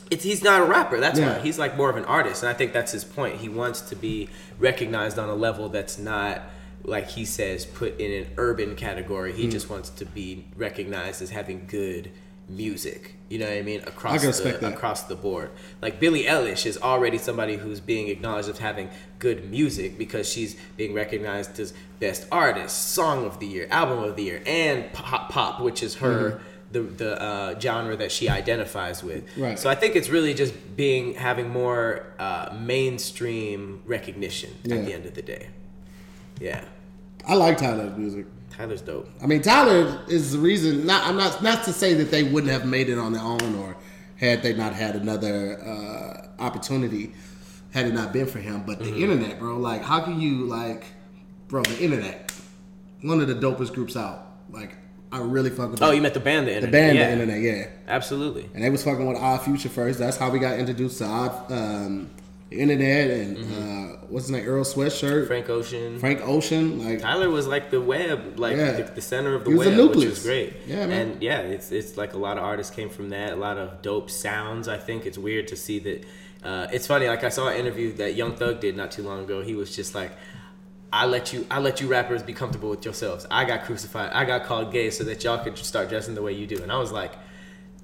It's, 0.09 0.23
he's 0.23 0.41
not 0.41 0.61
a 0.61 0.65
rapper. 0.65 0.99
That's 0.99 1.19
Yeah. 1.19 1.37
why 1.37 1.43
he's 1.43 1.59
like 1.59 1.75
more 1.75 1.89
of 1.89 1.97
an 1.97 2.05
artist, 2.05 2.41
and 2.41 2.49
I 2.49 2.53
think 2.53 2.71
that's 2.73 2.91
his 2.93 3.03
point. 3.03 3.37
He 3.41 3.49
wants 3.49 3.81
to 3.81 3.95
be 3.95 4.29
recognized 4.59 5.19
on 5.19 5.27
a 5.29 5.35
level 5.35 5.67
that's 5.69 5.97
not 5.99 6.41
like 6.89 7.07
he 7.09 7.23
says 7.25 7.65
put 7.65 7.99
in 7.99 8.11
an 8.23 8.31
urban 8.37 8.75
category. 8.75 9.31
Mm. 9.33 9.35
He 9.35 9.47
just 9.47 9.69
wants 9.69 9.89
to 9.91 10.05
be 10.05 10.45
recognized 10.57 11.21
as 11.21 11.29
having 11.29 11.65
good 11.67 12.11
music. 12.49 13.13
You 13.29 13.37
know 13.37 13.45
what 13.45 13.57
I 13.57 13.61
mean? 13.61 13.81
Across 13.81 14.25
respect 14.25 14.59
the, 14.59 14.67
that. 14.69 14.73
across 14.75 15.03
the 15.03 15.15
board. 15.15 15.51
Like 15.83 15.99
Billie 15.99 16.23
Eilish 16.23 16.65
is 16.65 16.79
already 16.79 17.19
somebody 17.19 17.57
who's 17.57 17.79
being 17.79 18.07
acknowledged 18.07 18.49
as 18.49 18.57
having 18.57 18.89
good 19.19 19.49
music 19.51 19.97
because 19.99 20.27
she's 20.27 20.55
being 20.75 20.93
recognized 20.93 21.59
as 21.59 21.73
best 21.99 22.25
artist, 22.31 22.75
song 22.93 23.25
of 23.25 23.39
the 23.39 23.45
year, 23.45 23.67
album 23.69 23.99
of 24.03 24.15
the 24.15 24.23
year, 24.23 24.41
and 24.47 24.91
pop, 24.93 25.29
pop 25.29 25.61
which 25.61 25.83
is 25.83 25.95
her 25.95 26.31
Mm-hmm. 26.31 26.43
the 26.71 26.81
the 27.03 27.21
uh, 27.21 27.59
genre 27.59 27.95
that 27.97 28.11
she 28.11 28.29
identifies 28.29 29.03
with. 29.03 29.23
Right. 29.37 29.57
So 29.59 29.69
I 29.69 29.75
think 29.75 29.95
it's 29.95 30.09
really 30.09 30.33
just 30.33 30.53
being 30.75 31.13
having 31.15 31.49
more 31.49 32.05
uh, 32.17 32.55
mainstream 32.59 33.81
recognition 33.85 34.51
Yeah. 34.63 34.75
at 34.75 34.85
the 34.85 34.93
end 34.93 35.05
of 35.05 35.13
the 35.13 35.21
day. 35.21 35.49
Yeah, 36.39 36.63
I 37.29 37.35
like 37.35 37.57
Tyler's 37.57 37.95
music. 37.97 38.25
Tyler's 38.49 38.81
dope. 38.81 39.07
I 39.23 39.27
mean, 39.27 39.41
Tyler 39.41 40.01
is 40.09 40.31
the 40.33 40.39
reason. 40.39 40.85
Not 40.85 41.05
I'm 41.05 41.15
not 41.15 41.41
not 41.43 41.63
to 41.65 41.73
say 41.73 41.93
that 41.93 42.09
they 42.11 42.23
wouldn't 42.23 42.51
have 42.51 42.65
made 42.65 42.89
it 42.89 42.97
on 42.97 43.13
their 43.13 43.21
own, 43.21 43.55
or 43.55 43.77
had 44.17 44.41
they 44.43 44.53
not 44.53 44.73
had 44.73 44.95
another 44.95 45.59
uh, 45.63 46.43
opportunity, 46.43 47.13
had 47.71 47.85
it 47.85 47.93
not 47.93 48.11
been 48.11 48.25
for 48.25 48.39
him. 48.39 48.63
But 48.65 48.79
Mm-hmm. 48.79 48.91
the 48.95 49.03
internet, 49.03 49.39
bro, 49.39 49.57
like, 49.57 49.81
how 49.83 50.01
can 50.01 50.19
you 50.19 50.45
like, 50.45 50.85
bro, 51.47 51.61
the 51.63 51.79
internet, 51.81 52.31
one 53.01 53.21
of 53.21 53.27
the 53.27 53.35
dopest 53.35 53.73
groups 53.73 53.95
out. 53.95 54.25
Like, 54.49 54.75
I 55.11 55.19
really 55.19 55.51
fuck 55.51 55.71
with. 55.71 55.81
Oh, 55.81 55.87
them. 55.87 55.95
you 55.97 56.01
met 56.01 56.13
the 56.15 56.19
band, 56.19 56.47
the 56.47 56.55
internet. 56.55 56.71
the 56.71 56.77
band, 56.77 56.97
yeah, 56.97 57.05
the 57.05 57.11
internet, 57.13 57.41
yeah. 57.41 57.67
Absolutely. 57.87 58.49
And 58.53 58.63
they 58.63 58.69
was 58.69 58.83
fucking 58.83 59.07
with 59.07 59.17
Odd 59.17 59.41
Future 59.43 59.69
first. 59.69 59.99
That's 59.99 60.17
how 60.17 60.29
we 60.31 60.39
got 60.39 60.59
introduced 60.59 60.97
to 60.97 61.05
Odd, 61.05 61.51
um, 61.51 62.09
the 62.49 62.57
internet, 62.59 63.11
and 63.11 63.37
uh, 63.37 63.97
what's 64.09 64.25
his 64.25 64.31
name, 64.31 64.45
Earl 64.47 64.63
Sweatshirt, 64.63 65.27
Frank, 65.27 65.45
Mm-hmm. 65.47 65.97
Frank 65.99 66.21
Ocean. 66.21 66.73
Ocean, 66.73 66.85
like. 66.85 66.99
Tyler 66.99 67.29
was 67.29 67.45
like 67.47 67.69
the 67.71 67.79
web, 67.81 68.39
like 68.39 68.57
Yeah. 68.57 68.71
the, 68.73 68.83
the 68.95 69.01
center 69.01 69.35
of 69.35 69.43
the 69.45 69.51
web, 69.51 69.67
which 69.67 69.75
nucleus. 69.75 70.09
was 70.11 70.23
great. 70.23 70.53
Yeah, 70.67 70.87
man. 70.87 71.11
And 71.11 71.21
yeah, 71.23 71.41
it's 71.41 71.71
it's 71.71 71.97
like 71.97 72.13
a 72.13 72.17
lot 72.17 72.37
of 72.37 72.43
artists 72.43 72.73
came 72.75 72.89
from 72.89 73.09
that. 73.09 73.33
A 73.33 73.35
lot 73.35 73.57
of 73.57 73.81
dope 73.81 74.09
sounds. 74.09 74.67
I 74.67 74.77
think 74.77 75.05
it's 75.05 75.17
weird 75.17 75.47
to 75.49 75.55
see 75.55 75.79
that. 75.79 76.05
Uh, 76.43 76.67
it's 76.71 76.87
funny. 76.87 77.07
Like 77.07 77.23
I 77.23 77.29
saw 77.29 77.49
an 77.49 77.57
interview 77.57 77.93
that 77.93 78.15
Young 78.15 78.35
Thug 78.35 78.59
did 78.61 78.75
not 78.77 78.91
too 78.91 79.03
long 79.03 79.23
ago. 79.23 79.41
He 79.41 79.55
was 79.55 79.75
just 79.75 79.93
like. 79.95 80.11
I 80.91 81.05
let 81.05 81.33
you 81.33 81.45
I 81.51 81.59
let 81.59 81.81
you 81.81 81.87
rappers 81.87 82.23
be 82.23 82.33
comfortable 82.33 82.71
with 82.71 82.83
yourselves. 82.83 83.27
I 83.29 83.45
got 83.45 83.63
crucified. 83.65 84.09
I 84.11 84.25
got 84.25 84.45
called 84.45 84.71
gay 84.71 84.89
so 84.89 85.03
that 85.03 85.23
y'all 85.23 85.37
could 85.37 85.55
start 85.59 85.87
dressing 85.87 86.15
the 86.15 86.23
way 86.23 86.33
you 86.33 86.47
do. 86.47 86.63
And 86.63 86.71
I 86.71 86.79
was 86.79 86.91
like, 86.91 87.11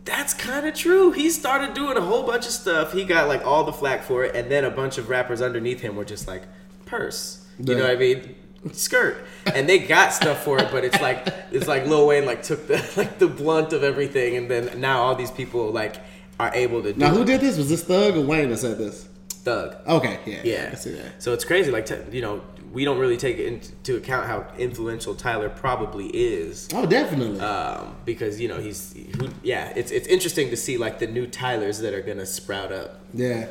that's 0.06 0.34
kind 0.34 0.66
of 0.68 0.74
true. 0.76 1.12
He 1.12 1.30
started 1.30 1.74
doing 1.74 1.98
a 1.98 2.02
whole 2.02 2.24
bunch 2.24 2.46
of 2.46 2.52
stuff. 2.52 2.94
He 2.94 3.04
got 3.04 3.28
like 3.28 3.46
all 3.46 3.64
the 3.64 3.74
flack 3.74 4.04
for 4.04 4.24
it, 4.24 4.36
and 4.36 4.50
then 4.50 4.64
a 4.64 4.70
bunch 4.72 4.98
of 4.98 5.10
rappers 5.10 5.42
underneath 5.42 5.82
him 5.82 5.96
were 5.96 6.06
just 6.06 6.28
like, 6.28 6.44
purse. 6.86 7.46
You 7.60 7.74
Yeah. 7.74 7.78
know 7.80 7.84
what 7.86 7.92
I 7.92 7.96
mean? 7.96 8.36
Skirt. 8.74 9.18
And 9.54 9.70
they 9.70 9.80
got 9.80 10.12
stuff 10.14 10.44
for 10.44 10.58
it, 10.60 10.70
but 10.72 10.84
it's 10.84 11.00
like 11.02 11.28
it's 11.52 11.68
like 11.68 11.86
Lil 11.86 12.08
Wayne 12.08 12.26
like 12.26 12.42
took 12.44 12.68
the 12.68 12.78
like 12.98 13.20
the 13.20 13.28
blunt 13.28 13.74
of 13.74 13.84
everything, 13.84 14.38
and 14.38 14.50
then 14.50 14.80
now 14.80 15.02
all 15.04 15.16
these 15.16 15.32
people 15.32 15.72
like 15.72 15.98
are 16.40 16.52
able 16.54 16.82
to 16.84 16.92
do 16.94 17.00
Now, 17.00 17.10
who 17.10 17.22
it. 17.22 17.26
did 17.26 17.42
this? 17.42 17.58
Was 17.58 17.70
this 17.70 17.84
Thug 17.84 18.18
or 18.18 18.22
Wayne 18.22 18.50
that 18.50 18.58
said 18.58 18.78
this? 18.78 19.08
Thug. 19.30 19.76
Okay, 19.88 20.20
yeah, 20.26 20.42
Yeah. 20.44 20.70
I 20.72 20.76
see 20.76 20.92
that. 20.92 21.22
So 21.22 21.32
it's 21.34 21.46
crazy. 21.46 21.70
Like, 21.72 21.86
t- 21.86 21.96
you 22.12 22.22
know, 22.22 22.42
we 22.76 22.84
don't 22.84 23.00
really 23.00 23.16
take 23.16 23.40
into 23.40 23.96
account 23.96 24.28
how 24.28 24.46
influential 24.58 25.16
Tyler 25.16 25.48
probably 25.48 26.08
is. 26.08 26.68
Oh, 26.74 26.86
definitely. 26.86 27.40
Um, 27.40 27.96
because 28.04 28.42
you 28.42 28.50
know 28.50 28.60
he's, 28.60 28.94
who, 29.18 29.30
yeah, 29.42 29.72
it's 29.78 29.92
it's 29.92 30.08
interesting 30.08 30.50
to 30.50 30.58
see 30.58 30.78
like 30.78 31.00
the 31.00 31.08
new 31.08 31.26
Tylers 31.26 31.80
that 31.80 31.94
are 31.94 32.02
gonna 32.02 32.26
sprout 32.26 32.72
up. 32.72 33.00
yeah. 33.14 33.48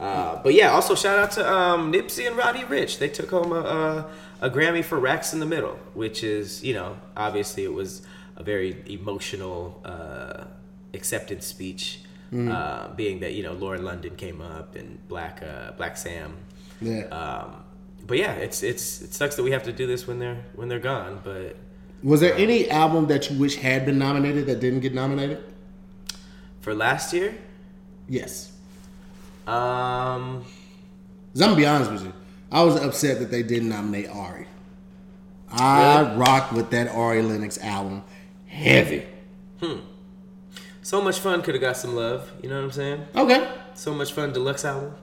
Uh, 0.00 0.40
but 0.44 0.54
yeah, 0.54 0.70
also 0.70 0.94
shout 0.94 1.18
out 1.18 1.32
to 1.32 1.52
um, 1.52 1.92
Nipsey 1.92 2.24
and 2.28 2.36
Roddy 2.36 2.60
Ricch. 2.60 3.00
They 3.00 3.08
took 3.08 3.30
home 3.30 3.50
a, 3.50 4.06
a, 4.40 4.46
a 4.46 4.48
Grammy 4.48 4.84
for 4.84 4.96
Racks 4.96 5.32
in 5.32 5.40
the 5.40 5.46
Middle, 5.46 5.76
which 5.92 6.22
is 6.22 6.64
you 6.64 6.72
know 6.72 6.96
obviously 7.16 7.64
it 7.64 7.72
was 7.72 8.02
a 8.36 8.42
very 8.42 8.82
emotional 8.86 9.78
uh, 9.84 10.44
acceptance 10.94 11.46
speech, 11.46 12.00
uh, 12.32 12.88
being 12.94 13.20
that 13.20 13.34
you 13.34 13.42
know 13.42 13.52
Lauren 13.52 13.84
London 13.84 14.16
came 14.16 14.40
up 14.40 14.74
and 14.74 15.06
Black 15.08 15.42
uh, 15.42 15.72
Blacc 15.72 15.98
Sam. 15.98 16.36
Yeah. 16.80 17.02
Um, 17.06 17.64
but 18.08 18.18
yeah, 18.18 18.32
it's 18.32 18.62
it's 18.64 19.00
it 19.02 19.14
sucks 19.14 19.36
that 19.36 19.44
we 19.44 19.52
have 19.52 19.62
to 19.64 19.72
do 19.72 19.86
this 19.86 20.06
when 20.08 20.18
they're 20.18 20.42
when 20.56 20.68
they're 20.68 20.80
gone. 20.80 21.20
But 21.22 21.54
Was 22.02 22.20
there 22.20 22.34
any 22.34 22.68
album 22.70 23.06
that 23.06 23.30
you 23.30 23.38
wish 23.38 23.54
had 23.56 23.86
been 23.86 23.98
nominated 23.98 24.46
that 24.46 24.58
didn't 24.60 24.80
get 24.80 24.94
nominated? 24.94 25.38
for 26.60 26.74
last 26.74 27.12
year, 27.14 27.34
Yes. 28.08 28.50
um, 29.46 30.44
'Cause 31.32 31.42
I'm 31.42 31.48
gonna 31.50 31.56
be 31.56 31.66
honest 31.66 31.90
with 31.92 32.04
you. 32.04 32.12
I 32.50 32.62
was 32.62 32.76
upset 32.76 33.20
that 33.20 33.30
they 33.30 33.42
didn't 33.42 33.68
nominate 33.68 34.08
Ari. 34.10 34.46
I 35.50 36.00
Really? 36.02 36.16
rocked 36.16 36.52
with 36.52 36.70
that 36.70 36.88
Ari 36.88 37.22
Lennox 37.22 37.58
album 37.58 38.02
heavy. 38.46 39.04
Hmm. 39.62 39.80
so 40.82 41.00
much 41.02 41.18
fun 41.20 41.42
could 41.42 41.54
have 41.54 41.60
got 41.60 41.76
some 41.76 41.94
love. 41.94 42.30
You 42.42 42.48
know 42.48 42.56
what 42.56 42.64
I'm 42.64 42.70
saying? 42.70 43.04
Okay. 43.14 43.46
So 43.74 43.92
much 43.94 44.12
fun 44.12 44.32
deluxe 44.32 44.64
album. 44.64 44.94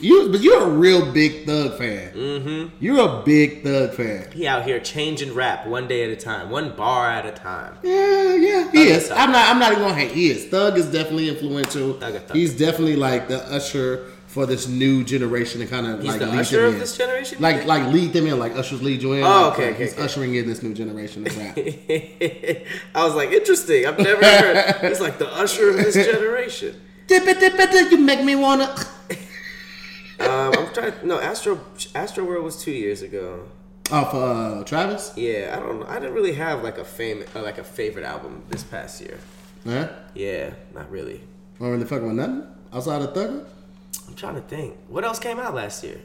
You, 0.00 0.28
but 0.30 0.40
you're 0.40 0.62
a 0.62 0.68
real 0.70 1.12
big 1.12 1.46
Thug 1.46 1.76
fan. 1.76 2.12
Mm-hmm. 2.14 2.76
You're 2.78 3.00
a 3.08 3.22
big 3.24 3.64
Thug 3.64 3.92
fan. 3.94 4.30
He 4.32 4.46
out 4.46 4.64
here 4.64 4.78
changing 4.80 5.34
rap 5.34 5.66
one 5.66 5.88
day 5.88 6.04
at 6.04 6.10
a 6.10 6.16
time, 6.16 6.48
one 6.50 6.76
bar 6.76 7.10
at 7.10 7.26
a 7.26 7.32
time. 7.32 7.76
Yeah, 7.82 8.34
yeah, 8.36 8.70
he 8.70 8.78
Thug 8.78 8.86
is. 8.86 9.04
is 9.04 9.10
I'm 9.10 9.32
not. 9.32 9.48
I'm 9.48 9.58
not 9.58 9.72
even 9.72 9.82
gonna 9.84 9.94
hate. 9.94 10.12
He 10.12 10.30
is. 10.30 10.46
Thug 10.46 10.78
is 10.78 10.86
definitely 10.86 11.28
influential. 11.28 11.94
Thug 11.94 12.14
Thug. 12.14 12.36
He's 12.36 12.56
definitely 12.56 12.96
like 12.96 13.26
the 13.28 13.38
usher 13.52 14.06
for 14.28 14.46
this 14.46 14.68
new 14.68 15.02
generation 15.02 15.60
to 15.60 15.66
kind 15.66 15.88
of 15.88 15.98
He's 16.00 16.10
like 16.12 16.20
the 16.20 16.26
lead 16.26 16.38
usher 16.38 16.56
them 16.60 16.66
of 16.68 16.74
in. 16.74 16.78
this 16.80 16.96
generation. 16.96 17.38
Like 17.40 17.64
like 17.66 17.92
lead 17.92 18.12
them 18.12 18.28
in, 18.28 18.38
like 18.38 18.54
ushers 18.56 18.80
lead 18.80 19.02
you 19.02 19.14
in. 19.14 19.24
Oh, 19.24 19.26
Like, 19.26 19.52
okay, 19.54 19.64
like, 19.66 19.74
okay, 19.74 19.84
He's 19.84 19.92
okay. 19.94 20.02
ushering 20.04 20.34
in 20.36 20.46
this 20.46 20.62
new 20.62 20.72
generation 20.72 21.26
of 21.26 21.36
rap. 21.36 21.56
I 22.94 23.04
was 23.04 23.14
like, 23.16 23.30
interesting. 23.32 23.86
I've 23.86 23.98
never 23.98 24.24
heard. 24.24 24.88
He's 24.88 25.00
like 25.00 25.18
the 25.18 25.28
usher 25.34 25.70
of 25.70 25.76
this 25.78 25.94
generation. 26.12 26.80
dip 27.08 27.24
it, 27.26 27.40
dip 27.40 27.54
it, 27.58 27.70
dip, 27.72 27.90
you 27.90 27.98
make 27.98 28.22
me 28.22 28.36
wanna. 28.36 28.72
Um, 30.20 30.52
I'm 30.58 30.72
trying. 30.74 30.92
To, 30.92 31.06
No, 31.06 31.20
Astro 31.20 31.60
Astro 31.94 32.24
World 32.24 32.44
was 32.44 32.62
two 32.62 32.72
years 32.72 33.02
ago. 33.02 33.46
Oh, 33.92 34.04
for 34.04 34.22
uh, 34.60 34.64
Travis? 34.64 35.12
Yeah, 35.16 35.54
I 35.56 35.60
don't. 35.60 35.80
know. 35.80 35.86
I 35.86 35.98
didn't 35.98 36.14
really 36.14 36.34
have 36.34 36.62
like 36.62 36.78
a 36.78 36.84
fame, 36.84 37.24
uh, 37.34 37.42
like 37.42 37.58
a 37.58 37.64
favorite 37.64 38.04
album 38.04 38.42
this 38.48 38.62
past 38.62 39.00
year. 39.00 39.18
Huh? 39.66 39.88
Yeah, 40.14 40.54
not 40.74 40.90
really. 40.90 41.20
Not 41.58 41.68
really 41.68 41.84
fucking 41.84 42.06
with 42.06 42.16
nothing 42.16 42.46
outside 42.72 43.02
of 43.02 43.12
Thugger. 43.12 43.44
I'm 44.08 44.14
trying 44.14 44.36
to 44.36 44.40
think. 44.42 44.76
What 44.88 45.04
else 45.04 45.18
came 45.18 45.38
out 45.38 45.54
last 45.54 45.82
year? 45.82 46.00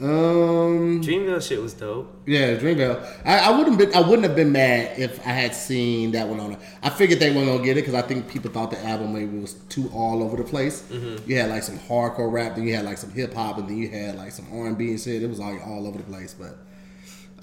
Um, 0.00 1.02
Dreamville 1.02 1.46
shit 1.46 1.60
was 1.60 1.74
dope. 1.74 2.22
yeah, 2.26 2.56
Dreamville. 2.56 3.04
I, 3.24 3.38
I 3.38 3.56
wouldn't 3.56 3.76
been. 3.78 3.94
I 3.94 4.00
wouldn't 4.00 4.22
have 4.26 4.34
been 4.34 4.52
mad 4.52 4.98
if 4.98 5.18
I 5.26 5.30
had 5.30 5.54
seen 5.54 6.12
that 6.12 6.26
one 6.28 6.40
on. 6.40 6.52
it. 6.52 6.58
I 6.82 6.88
figured 6.90 7.20
they 7.20 7.30
weren't 7.34 7.46
gonna 7.48 7.62
get 7.64 7.76
it 7.76 7.82
because 7.82 7.94
I 7.94 8.02
think 8.02 8.28
people 8.28 8.50
thought 8.50 8.70
the 8.70 8.82
album 8.84 9.12
maybe 9.12 9.38
was 9.38 9.54
too 9.68 9.90
all 9.94 10.22
over 10.22 10.36
the 10.36 10.44
place. 10.44 10.82
Mm-hmm. 10.90 11.30
You 11.30 11.36
had 11.38 11.50
like 11.50 11.62
some 11.62 11.78
hardcore 11.78 12.32
rap, 12.32 12.54
then 12.56 12.66
you 12.66 12.74
had 12.74 12.84
like 12.84 12.98
some 12.98 13.10
hip 13.10 13.34
hop, 13.34 13.58
and 13.58 13.68
then 13.68 13.76
you 13.76 13.88
had 13.90 14.16
like 14.16 14.32
some 14.32 14.46
R 14.52 14.66
and 14.66 14.78
B 14.78 14.88
and 14.90 15.00
shit. 15.00 15.22
It 15.22 15.28
was 15.28 15.40
all 15.40 15.58
all 15.60 15.86
over 15.86 15.98
the 15.98 16.04
place. 16.04 16.34
But 16.34 16.58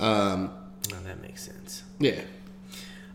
um, 0.03 0.51
Oh, 0.93 0.97
that 1.05 1.21
makes 1.21 1.43
sense. 1.43 1.83
yeah, 1.99 2.21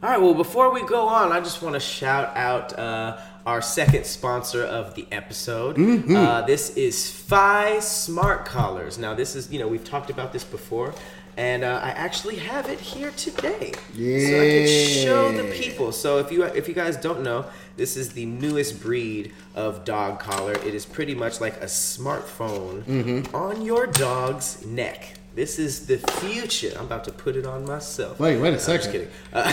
All 0.02 0.10
right. 0.10 0.20
Well, 0.20 0.34
before 0.34 0.72
we 0.72 0.84
go 0.84 1.08
on, 1.08 1.32
I 1.32 1.40
just 1.40 1.62
want 1.62 1.74
to 1.74 1.80
shout 1.80 2.36
out 2.36 2.78
uh, 2.78 3.18
our 3.46 3.60
second 3.62 4.06
sponsor 4.06 4.62
of 4.64 4.94
the 4.94 5.06
episode. 5.10 5.76
Mm-hmm. 5.76 6.14
Uh, 6.14 6.42
this 6.42 6.76
is 6.76 7.10
Fi 7.10 7.78
Smart 7.80 8.44
Collars. 8.44 8.98
Now, 8.98 9.14
this 9.14 9.34
is 9.36 9.50
you 9.52 9.58
know 9.58 9.68
we've 9.68 9.84
talked 9.84 10.10
about 10.10 10.32
this 10.32 10.44
before, 10.44 10.94
and 11.36 11.64
uh, 11.64 11.80
I 11.82 11.90
actually 11.90 12.36
have 12.36 12.68
it 12.68 12.78
here 12.80 13.10
today, 13.12 13.72
so 13.74 14.40
I 14.40 14.48
can 14.48 14.66
show 15.04 15.32
the 15.32 15.50
people. 15.54 15.92
So 15.92 16.18
if 16.18 16.30
you 16.30 16.44
if 16.44 16.68
you 16.68 16.74
guys 16.74 16.96
don't 16.96 17.22
know, 17.22 17.46
this 17.76 17.96
is 17.96 18.12
the 18.12 18.26
newest 18.26 18.80
breed 18.80 19.32
of 19.54 19.84
dog 19.84 20.20
collar. 20.20 20.52
It 20.52 20.74
is 20.74 20.86
pretty 20.86 21.14
much 21.14 21.40
like 21.40 21.56
a 21.62 21.66
smartphone 21.66 22.82
Mm-hmm. 22.84 23.34
on 23.34 23.62
your 23.62 23.86
dog's 23.86 24.64
neck. 24.64 25.14
This 25.34 25.58
is 25.58 25.86
the 25.86 25.96
future. 25.96 26.72
I'm 26.78 26.84
about 26.84 27.04
to 27.04 27.12
put 27.12 27.36
it 27.36 27.46
on 27.46 27.64
myself. 27.64 28.20
Wait, 28.20 28.36
wait 28.36 28.48
a 28.48 28.56
No, 28.56 28.74
I'm 28.74 28.78
just 28.78 28.92
kidding. 28.92 29.08
Uh, 29.32 29.52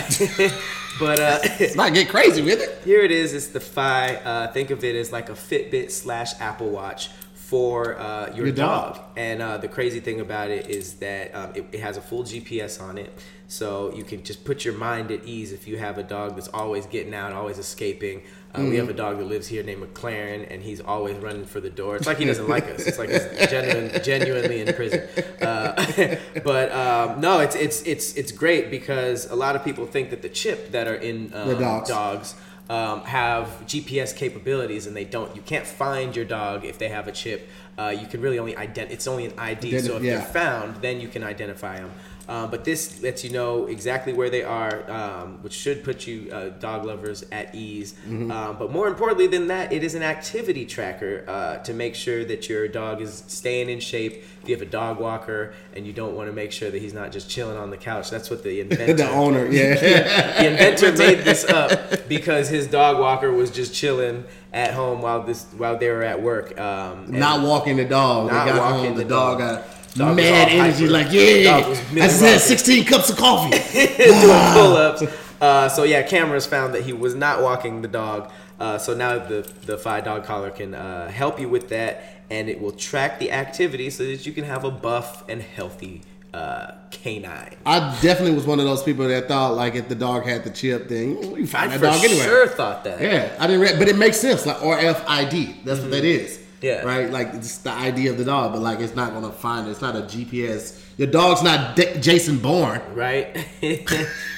but 1.00 1.18
uh, 1.18 1.38
let's 1.58 1.74
not 1.74 1.94
get 1.94 2.10
crazy 2.10 2.42
with 2.42 2.60
it. 2.60 2.80
here 2.84 3.00
it 3.00 3.10
is. 3.10 3.32
It's 3.32 3.46
the 3.46 3.60
Fi. 3.60 4.16
Uh, 4.16 4.52
think 4.52 4.70
of 4.70 4.84
it 4.84 4.94
as 4.94 5.10
like 5.10 5.30
a 5.30 5.34
Fitbit 5.34 5.90
slash 5.90 6.38
Apple 6.38 6.68
Watch 6.68 7.08
for 7.50 7.98
uh, 7.98 8.26
your, 8.36 8.46
Your 8.46 8.54
dog. 8.54 8.94
dog. 8.94 9.04
And 9.16 9.42
uh, 9.42 9.58
the 9.58 9.66
crazy 9.76 9.98
thing 10.00 10.20
about 10.20 10.50
it 10.50 10.68
is 10.70 10.94
that 11.06 11.34
um, 11.34 11.50
it, 11.56 11.64
it 11.72 11.80
has 11.80 11.96
a 11.96 12.00
full 12.00 12.22
GPS 12.22 12.80
on 12.80 12.96
it, 12.96 13.10
so 13.48 13.92
you 13.98 14.04
can 14.04 14.22
just 14.22 14.44
put 14.44 14.64
your 14.64 14.74
mind 14.74 15.10
at 15.10 15.24
ease 15.24 15.52
if 15.52 15.66
you 15.66 15.76
have 15.76 15.98
a 15.98 16.04
dog 16.04 16.36
that's 16.36 16.52
always 16.60 16.86
getting 16.86 17.12
out, 17.14 17.32
always 17.32 17.58
escaping. 17.58 18.22
Uh, 18.54 18.62
We 18.62 18.76
have 18.76 18.88
a 18.88 18.92
dog 19.04 19.18
that 19.18 19.24
lives 19.34 19.46
here 19.48 19.62
named 19.64 19.82
McLaren, 19.82 20.46
and 20.52 20.58
he's 20.62 20.80
always 20.80 21.16
running 21.26 21.44
for 21.44 21.60
the 21.60 21.70
door. 21.70 21.96
It's 21.96 22.06
like 22.06 22.18
he 22.18 22.24
doesn't 22.24 22.48
like 22.48 22.66
us. 22.74 22.80
It's 22.88 22.98
like 23.02 23.10
he's 23.10 23.26
genuine, 23.54 24.02
genuinely 24.10 24.58
in 24.64 24.72
prison. 24.74 25.02
Uh, 25.40 26.16
but 26.44 26.66
um, 26.72 27.20
no, 27.20 27.40
it's 27.40 27.56
it's 27.56 27.78
it's 27.82 28.06
it's 28.20 28.32
great 28.32 28.64
because 28.70 29.28
a 29.30 29.36
lot 29.44 29.54
of 29.56 29.64
people 29.64 29.86
think 29.86 30.10
that 30.10 30.22
the 30.22 30.28
chip 30.40 30.70
that 30.72 30.86
are 30.88 31.00
in 31.10 31.32
um, 31.34 31.48
The 31.48 31.58
dogs. 31.58 31.88
dogs 31.88 32.34
um, 32.70 33.02
have 33.02 33.48
GPS 33.66 34.14
capabilities, 34.14 34.86
and 34.86 34.96
they 34.96 35.04
don't. 35.04 35.34
You 35.34 35.42
can't 35.42 35.66
find 35.66 36.14
your 36.14 36.24
dog 36.24 36.64
if 36.64 36.78
they 36.78 36.88
have 36.88 37.08
a 37.08 37.12
chip. 37.12 37.48
Uh, 37.80 37.90
you 37.90 38.06
can 38.06 38.20
really 38.20 38.38
only 38.38 38.54
identify. 38.56 38.92
It's 38.92 39.06
only 39.06 39.24
an 39.24 39.32
ID. 39.38 39.80
so 39.80 39.96
if 39.96 40.02
yeah. 40.02 40.18
they're 40.18 40.26
found, 40.26 40.76
then 40.82 41.00
you 41.00 41.08
can 41.08 41.22
identify 41.22 41.78
them. 41.78 41.90
Um, 42.30 42.48
but 42.48 42.64
this 42.64 43.02
lets 43.02 43.24
you 43.24 43.30
know 43.30 43.66
exactly 43.66 44.12
where 44.12 44.30
they 44.30 44.44
are, 44.44 44.88
um, 44.88 45.42
which 45.42 45.52
should 45.52 45.82
put 45.82 46.06
you 46.06 46.30
uh, 46.30 46.50
dog 46.50 46.84
lovers 46.84 47.24
at 47.32 47.52
ease. 47.56 47.94
Mm-hmm. 48.06 48.30
Um, 48.30 48.56
but 48.56 48.70
more 48.70 48.86
importantly 48.86 49.26
than 49.26 49.48
that, 49.48 49.72
it 49.72 49.82
is 49.82 49.96
an 49.96 50.04
activity 50.04 50.64
tracker 50.64 51.24
uh, 51.26 51.56
to 51.58 51.74
make 51.74 51.96
sure 51.96 52.24
that 52.24 52.48
your 52.48 52.68
dog 52.68 53.02
is 53.02 53.24
staying 53.26 53.68
in 53.68 53.80
shape. 53.80 54.22
If 54.42 54.48
you 54.48 54.54
have 54.54 54.62
a 54.62 54.70
dog 54.70 55.00
walker 55.00 55.54
and 55.74 55.84
you 55.84 55.92
don't 55.92 56.14
want 56.14 56.28
to 56.28 56.32
make 56.32 56.52
sure 56.52 56.70
that 56.70 56.80
he's 56.80 56.94
not 56.94 57.10
just 57.10 57.28
chilling 57.28 57.56
on 57.56 57.70
the 57.70 57.76
couch, 57.76 58.10
that's 58.10 58.30
what 58.30 58.44
the 58.44 58.60
inventor 58.64 58.94
the 58.94 59.10
owner, 59.10 59.46
yeah. 59.46 59.74
the 60.40 60.50
inventor 60.52 60.92
made 60.96 61.24
this 61.24 61.44
up 61.44 62.08
because 62.08 62.48
his 62.48 62.68
dog 62.68 63.00
walker 63.00 63.32
was 63.32 63.50
just 63.50 63.74
chilling 63.74 64.24
at 64.52 64.74
home 64.74 65.02
while 65.02 65.22
this 65.22 65.44
while 65.56 65.76
they 65.78 65.88
were 65.88 66.02
at 66.02 66.20
work. 66.20 66.58
Um, 66.58 67.10
not 67.10 67.46
walking 67.46 67.76
the 67.76 67.84
dog. 67.84 68.30
Not 68.30 68.44
they 68.44 68.52
got 68.52 68.58
walking 68.72 68.86
home. 68.90 68.98
The, 68.98 69.04
the 69.04 69.08
dog, 69.10 69.38
dog. 69.38 69.58
got 69.58 69.80
Dog 69.94 70.16
mad 70.16 70.48
energy. 70.48 70.86
hyper. 70.86 70.92
Like, 70.92 71.12
yeah, 71.12 71.56
I 71.56 72.06
just 72.06 72.20
had 72.20 72.40
16 72.40 72.84
cups 72.84 73.10
of 73.10 73.16
coffee. 73.16 73.50
doing 73.72 74.52
pull-ups. 74.52 75.02
Uh, 75.40 75.68
so 75.68 75.82
yeah, 75.82 76.02
cameras 76.02 76.46
found 76.46 76.74
that 76.74 76.82
he 76.84 76.92
was 76.92 77.14
not 77.14 77.42
walking 77.42 77.82
the 77.82 77.88
dog. 77.88 78.30
Uh, 78.58 78.78
so 78.78 78.94
now 78.94 79.18
the 79.18 79.50
the 79.66 79.78
Fi 79.78 80.00
dog 80.00 80.24
collar 80.24 80.50
can 80.50 80.74
uh, 80.74 81.10
help 81.10 81.40
you 81.40 81.48
with 81.48 81.70
that, 81.70 82.22
and 82.28 82.48
it 82.48 82.60
will 82.60 82.72
track 82.72 83.18
the 83.18 83.32
activity 83.32 83.90
so 83.90 84.04
that 84.04 84.26
you 84.26 84.32
can 84.32 84.44
have 84.44 84.64
a 84.64 84.70
buff 84.70 85.28
and 85.28 85.42
healthy 85.42 86.02
uh, 86.32 86.72
canine. 86.90 87.56
I 87.66 87.98
definitely 88.02 88.34
was 88.34 88.46
one 88.46 88.60
of 88.60 88.66
those 88.66 88.82
people 88.82 89.06
that 89.08 89.28
thought 89.28 89.54
like 89.54 89.74
if 89.74 89.88
the 89.88 89.94
dog 89.94 90.24
had 90.24 90.44
the 90.44 90.50
chip, 90.50 90.88
then 90.88 91.22
you 91.22 91.42
I 91.42 91.46
find 91.46 91.72
that 91.72 91.78
for 91.78 91.86
dog 91.86 92.04
anyway. 92.04 92.24
sure 92.24 92.46
thought 92.46 92.84
that. 92.84 93.00
Yeah, 93.00 93.34
I 93.38 93.46
didn't 93.46 93.62
read, 93.62 93.78
but 93.78 93.88
it 93.88 93.96
makes 93.96 94.18
sense. 94.18 94.46
Like 94.46 94.56
RFID, 94.58 95.64
that's 95.64 95.80
what 95.80 95.90
that 95.90 96.04
is. 96.04 96.32
Mm-hmm. 96.36 96.44
Yeah. 96.62 96.82
right. 96.84 97.10
Like 97.10 97.28
it's 97.34 97.58
the 97.58 97.72
ID 97.72 98.08
of 98.08 98.18
the 98.18 98.24
dog, 98.24 98.52
but 98.52 98.60
like 98.60 98.80
it's 98.80 98.94
not 98.94 99.12
gonna 99.12 99.32
find. 99.32 99.66
It's 99.68 99.80
not 99.80 99.96
a 99.96 100.02
GPS. 100.02 100.78
Your 100.98 101.08
dog's 101.08 101.42
not 101.42 101.76
D- 101.76 101.98
Jason 102.00 102.38
Bourne. 102.38 102.82
Right? 102.94 103.34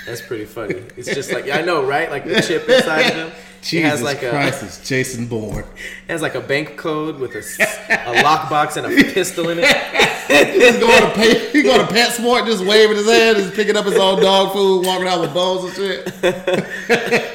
That's 0.07 0.21
pretty 0.23 0.45
funny. 0.45 0.77
It's 0.97 1.13
just 1.13 1.33
like 1.33 1.49
I 1.51 1.63
know, 1.63 1.85
right? 1.85 2.11
Like 2.11 2.25
the 2.25 2.41
chip 2.41 2.69
inside 2.69 3.01
of 3.07 3.15
him. 3.15 3.33
Jesus 3.63 3.87
it 3.87 3.89
has 3.91 4.03
like 4.03 4.19
Christ, 4.21 4.63
a 4.63 4.67
it's 4.67 4.89
Jason 4.89 5.27
Bourne. 5.27 5.65
it 6.09 6.11
has 6.11 6.21
like 6.21 6.35
a 6.35 6.41
bank 6.41 6.77
code 6.77 7.19
with 7.19 7.35
a 7.35 7.39
lockbox 8.23 8.77
and 8.77 8.87
a 8.87 9.13
pistol 9.13 9.49
in 9.51 9.59
it. 9.61 9.67
He's 10.53 10.79
going 10.79 11.03
to 11.03 11.11
pay. 11.15 11.51
He 11.53 11.63
going 11.63 11.87
to 11.87 11.93
PetSmart, 11.95 12.47
just 12.47 12.65
waving 12.65 12.97
his 12.97 13.09
hand, 13.09 13.37
just 13.37 13.55
picking 13.55 13.77
up 13.77 13.85
his 13.85 13.97
own 13.97 14.21
dog 14.21 14.53
food, 14.53 14.85
walking 14.87 15.07
out 15.07 15.21
with 15.21 15.33
bones 15.35 15.65
and 15.65 15.75
shit. 15.75 17.33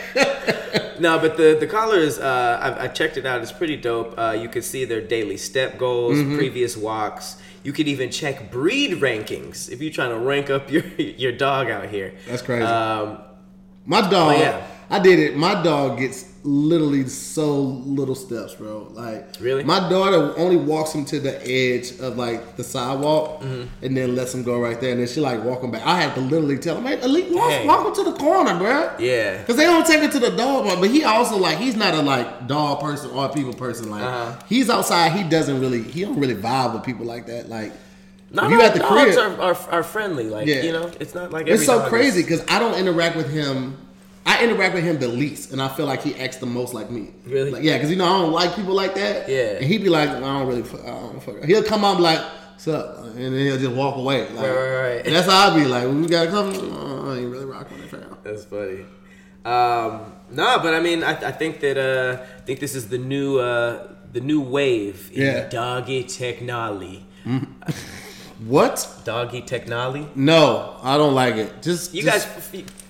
No, 0.99 1.19
but 1.19 1.37
the 1.37 1.55
the 1.59 1.67
collar 1.67 1.97
is. 1.99 2.17
Uh, 2.17 2.57
I, 2.79 2.85
I 2.85 2.87
checked 2.87 3.17
it 3.17 3.25
out. 3.25 3.41
It's 3.41 3.51
pretty 3.51 3.77
dope. 3.77 4.15
Uh, 4.17 4.31
you 4.39 4.49
can 4.49 4.63
see 4.63 4.83
their 4.83 5.01
daily 5.01 5.37
step 5.37 5.77
goals, 5.77 6.17
Mm-hmm. 6.17 6.37
previous 6.37 6.75
walks. 6.75 7.37
You 7.63 7.71
could 7.71 7.87
even 7.87 8.09
check 8.09 8.49
breed 8.51 8.93
rankings 8.99 9.69
if 9.71 9.79
you're 9.81 9.91
trying 9.93 10.09
to 10.09 10.17
rank 10.17 10.49
up 10.49 10.71
your 10.71 10.83
your 10.97 11.31
dog 11.33 11.69
out 11.69 11.89
here. 11.89 12.15
That's 12.27 12.41
crazy. 12.41 12.63
Um, 12.63 13.19
My 13.85 14.01
dog, 14.01 14.35
Oh, 14.35 14.39
yeah. 14.39 14.65
I 14.89 14.99
did 14.99 15.19
it. 15.19 15.35
My 15.35 15.61
dog 15.63 15.97
gets 15.99 16.25
literally 16.43 17.05
so 17.09 17.51
little 17.61 18.15
steps, 18.15 18.55
bro. 18.55 18.87
Like, 18.93 19.35
Really? 19.41 19.65
My 19.65 19.89
daughter 19.89 20.33
only 20.37 20.55
walks 20.55 20.93
him 20.95 21.03
to 21.05 21.19
the 21.19 21.35
edge 21.45 21.99
of 21.99 22.17
like 22.17 22.55
the 22.55 22.63
sidewalk, 22.63 23.41
Mm-hmm. 23.41 23.83
and 23.85 23.97
then 23.97 24.15
lets 24.15 24.33
him 24.33 24.43
go 24.43 24.57
right 24.59 24.79
there, 24.79 24.91
and 24.91 25.01
then 25.01 25.07
she 25.07 25.19
like 25.19 25.43
walk 25.43 25.61
him 25.61 25.71
back. 25.71 25.85
I 25.85 25.99
had 25.99 26.15
to 26.15 26.21
literally 26.21 26.57
tell 26.57 26.77
him, 26.77 26.85
"Hey, 26.85 27.01
Elite, 27.01 27.29
walk, 27.35 27.49
Hey. 27.51 27.67
walk 27.67 27.85
him 27.85 27.95
to 27.95 28.11
the 28.11 28.17
corner, 28.17 28.57
bro." 28.57 28.91
Yeah. 28.97 29.39
because 29.39 29.57
they 29.57 29.65
don't 29.65 29.85
take 29.85 30.03
it 30.03 30.11
to 30.13 30.19
the 30.19 30.31
dog 30.31 30.65
park. 30.65 30.79
But 30.79 30.89
he 30.89 31.03
also 31.03 31.35
like 31.37 31.57
he's 31.57 31.75
not 31.75 31.93
a 31.93 32.01
like 32.01 32.47
dog 32.47 32.79
person 32.79 33.09
or 33.11 33.27
people 33.29 33.53
person. 33.53 33.89
Like 33.91 34.03
Uh-huh. 34.03 34.39
he's 34.47 34.69
outside, 34.69 35.11
he 35.11 35.23
doesn't 35.23 35.59
really 35.59 35.83
he 35.83 36.03
don't 36.03 36.17
really 36.19 36.35
vibe 36.35 36.73
with 36.75 36.83
people 36.83 37.05
like 37.05 37.25
that. 37.27 37.49
Like 37.49 37.73
not 38.31 38.49
you 38.49 38.61
at 38.61 38.73
the 38.73 38.79
dogs 38.79 39.15
crib, 39.15 39.39
are, 39.39 39.41
are, 39.51 39.57
are 39.71 39.83
friendly. 39.83 40.29
Like 40.29 40.47
Yeah. 40.47 40.61
you 40.63 40.71
know, 40.71 40.89
it's 41.01 41.13
not 41.13 41.31
like 41.31 41.47
it's 41.47 41.65
so 41.65 41.87
crazy 41.89 42.21
because 42.21 42.41
I 42.47 42.57
don't 42.59 42.75
interact 42.75 43.17
with 43.17 43.29
him. 43.29 43.75
I 44.29 44.43
interact 44.43 44.75
with 44.75 44.83
him 44.83 44.99
the 44.99 45.07
least, 45.07 45.51
and 45.53 45.61
I 45.61 45.69
feel 45.69 45.85
like 45.85 46.03
he 46.03 46.13
acts 46.19 46.37
the 46.37 46.45
most 46.45 46.73
like 46.73 46.91
me. 46.91 47.11
Really? 47.25 47.49
Like, 47.49 47.63
yeah, 47.63 47.77
because 47.77 47.89
you 47.89 47.95
know 47.95 48.05
I 48.05 48.21
don't 48.21 48.33
like 48.33 48.55
people 48.55 48.73
like 48.73 48.93
that. 48.95 49.27
Yeah. 49.29 49.55
And 49.57 49.65
he'd 49.65 49.81
be 49.81 49.89
like, 49.89 50.09
I 50.09 50.19
don't 50.19 50.47
really, 50.47 50.63
I 50.83 50.85
don't 50.99 51.23
fuck. 51.23 51.43
He'll 51.45 51.63
come 51.63 51.83
up 51.85 51.97
like, 51.99 52.19
"What's 52.19 52.67
up?" 52.67 53.05
and 53.05 53.17
then 53.17 53.33
he'll 53.45 53.57
just 53.57 53.71
walk 53.73 53.95
away. 53.95 54.21
Like, 54.29 54.45
Right, 54.45 54.49
right, 54.51 54.75
right. 54.95 55.05
And 55.05 55.15
that's 55.15 55.27
how 55.27 55.49
I'd 55.49 55.55
be 55.57 55.65
like, 55.65 55.87
we 55.87 56.05
got 56.07 56.29
something, 56.29 56.69
oh, 56.73 57.11
I 57.13 57.17
ain't 57.19 57.31
really 57.31 57.45
rocking 57.45 57.77
with 57.77 57.93
it, 57.93 58.01
fam. 58.01 58.17
That's 58.23 58.43
funny. 58.45 58.85
Um, 59.45 60.11
no, 60.29 60.59
but 60.61 60.73
I 60.73 60.81
mean, 60.81 61.03
I, 61.03 61.11
I 61.11 61.31
think 61.31 61.61
that 61.61 61.77
uh, 61.77 62.21
I 62.21 62.41
think 62.41 62.59
this 62.59 62.75
is 62.75 62.89
the 62.89 62.97
new 62.97 63.39
uh, 63.39 63.87
the 64.11 64.19
new 64.19 64.41
wave 64.41 65.09
in 65.13 65.21
Yeah. 65.21 65.47
doggy 65.49 66.03
technology. 66.03 67.05
What? 68.45 68.87
Doggy 69.03 69.41
technology. 69.41 70.07
No, 70.15 70.77
I 70.83 70.97
don't 70.97 71.15
like 71.15 71.35
it. 71.35 71.61
Just 71.63 71.93
You 71.93 72.03
just- 72.03 72.27
guys, 72.27 72.35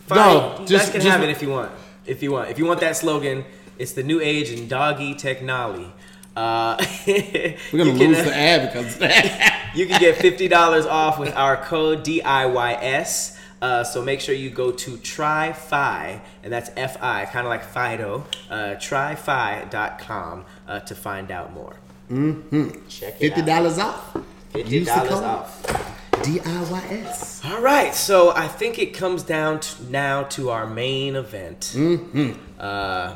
fine. 0.08 0.18
No, 0.18 0.58
you 0.62 0.66
just- 0.68 0.86
guys 0.86 0.92
can 0.92 1.02
just- 1.02 1.12
have 1.12 1.24
it 1.24 1.30
if 1.30 1.42
you 1.42 1.50
want. 1.50 1.72
If 2.06 2.24
you 2.24 2.32
want, 2.32 2.50
if 2.50 2.58
you 2.58 2.66
want 2.66 2.80
that 2.80 2.96
slogan, 2.96 3.44
it's 3.78 3.92
the 3.94 4.04
new 4.04 4.20
age 4.22 4.50
and 4.52 4.70
doggy 4.70 5.14
technology. 5.14 5.92
Uh, 6.36 6.78
we're 7.08 7.56
gonna 7.74 7.92
can, 7.92 7.98
lose 7.98 8.20
uh, 8.20 8.24
the 8.24 8.36
ad 8.36 8.72
because 8.72 8.94
of 8.94 9.00
that. 9.00 9.54
You 9.76 9.86
can 9.86 10.00
get 10.00 10.16
fifty 10.16 10.48
dollars 10.48 10.86
off 10.88 11.20
with 11.20 11.36
our 11.36 11.58
code 11.58 12.04
DIYS. 12.04 13.38
Uh, 13.62 13.84
so 13.84 14.02
make 14.02 14.22
sure 14.22 14.34
you 14.34 14.50
go 14.50 14.72
to 14.72 14.92
tryfi, 14.98 16.20
and 16.44 16.54
that's 16.54 16.70
F-I, 16.78 17.26
kind 17.26 17.46
of 17.46 17.50
like 17.50 17.64
Fido, 17.64 18.24
uh, 18.50 18.76
tryfi.com 18.78 20.46
uh, 20.68 20.80
to 20.82 20.96
find 20.96 21.32
out 21.32 21.54
more. 21.54 21.76
Mm-hmm. 22.12 22.88
Check 22.88 23.16
it 23.16 23.20
Fifty 23.20 23.42
out. 23.42 23.48
dollars 23.48 23.78
off. 23.80 24.18
$50 24.54 24.88
off. 25.22 26.07
DIYS. 26.24 27.46
All 27.46 27.62
right, 27.62 27.94
so 27.94 28.32
I 28.36 28.48
think 28.48 28.80
it 28.80 28.88
comes 28.94 29.24
down 29.24 29.60
to 29.60 29.84
now 29.92 30.24
to 30.24 30.50
our 30.50 30.66
main 30.66 31.16
event. 31.16 31.72
Mm-hmm. 31.76 32.32
Uh, 32.60 33.16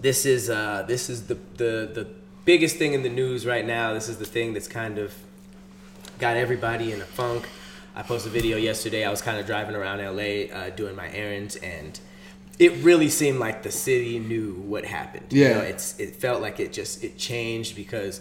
this 0.00 0.24
is 0.24 0.48
uh, 0.48 0.84
this 0.86 1.10
is 1.10 1.26
the, 1.26 1.34
the 1.56 1.90
the 1.92 2.08
biggest 2.44 2.76
thing 2.76 2.92
in 2.94 3.02
the 3.02 3.08
news 3.08 3.44
right 3.46 3.66
now. 3.66 3.92
This 3.94 4.08
is 4.08 4.18
the 4.18 4.24
thing 4.24 4.52
that's 4.52 4.68
kind 4.68 4.98
of 4.98 5.14
got 6.18 6.36
everybody 6.36 6.92
in 6.92 7.00
a 7.00 7.04
funk. 7.04 7.48
I 7.94 8.02
posted 8.02 8.30
a 8.30 8.32
video 8.32 8.56
yesterday. 8.56 9.04
I 9.04 9.10
was 9.10 9.20
kind 9.20 9.38
of 9.38 9.46
driving 9.46 9.74
around 9.74 9.98
LA 9.98 10.54
uh, 10.54 10.70
doing 10.70 10.96
my 10.96 11.10
errands, 11.12 11.56
and 11.56 11.98
it 12.58 12.72
really 12.84 13.08
seemed 13.08 13.38
like 13.38 13.62
the 13.62 13.72
city 13.72 14.18
knew 14.18 14.54
what 14.54 14.84
happened. 14.84 15.26
You 15.30 15.42
Yeah. 15.42 15.54
know, 15.54 15.60
it's 15.60 15.98
it 15.98 16.16
felt 16.16 16.40
like 16.40 16.60
it 16.60 16.72
just 16.72 17.02
it 17.04 17.18
changed 17.18 17.76
because 17.76 18.20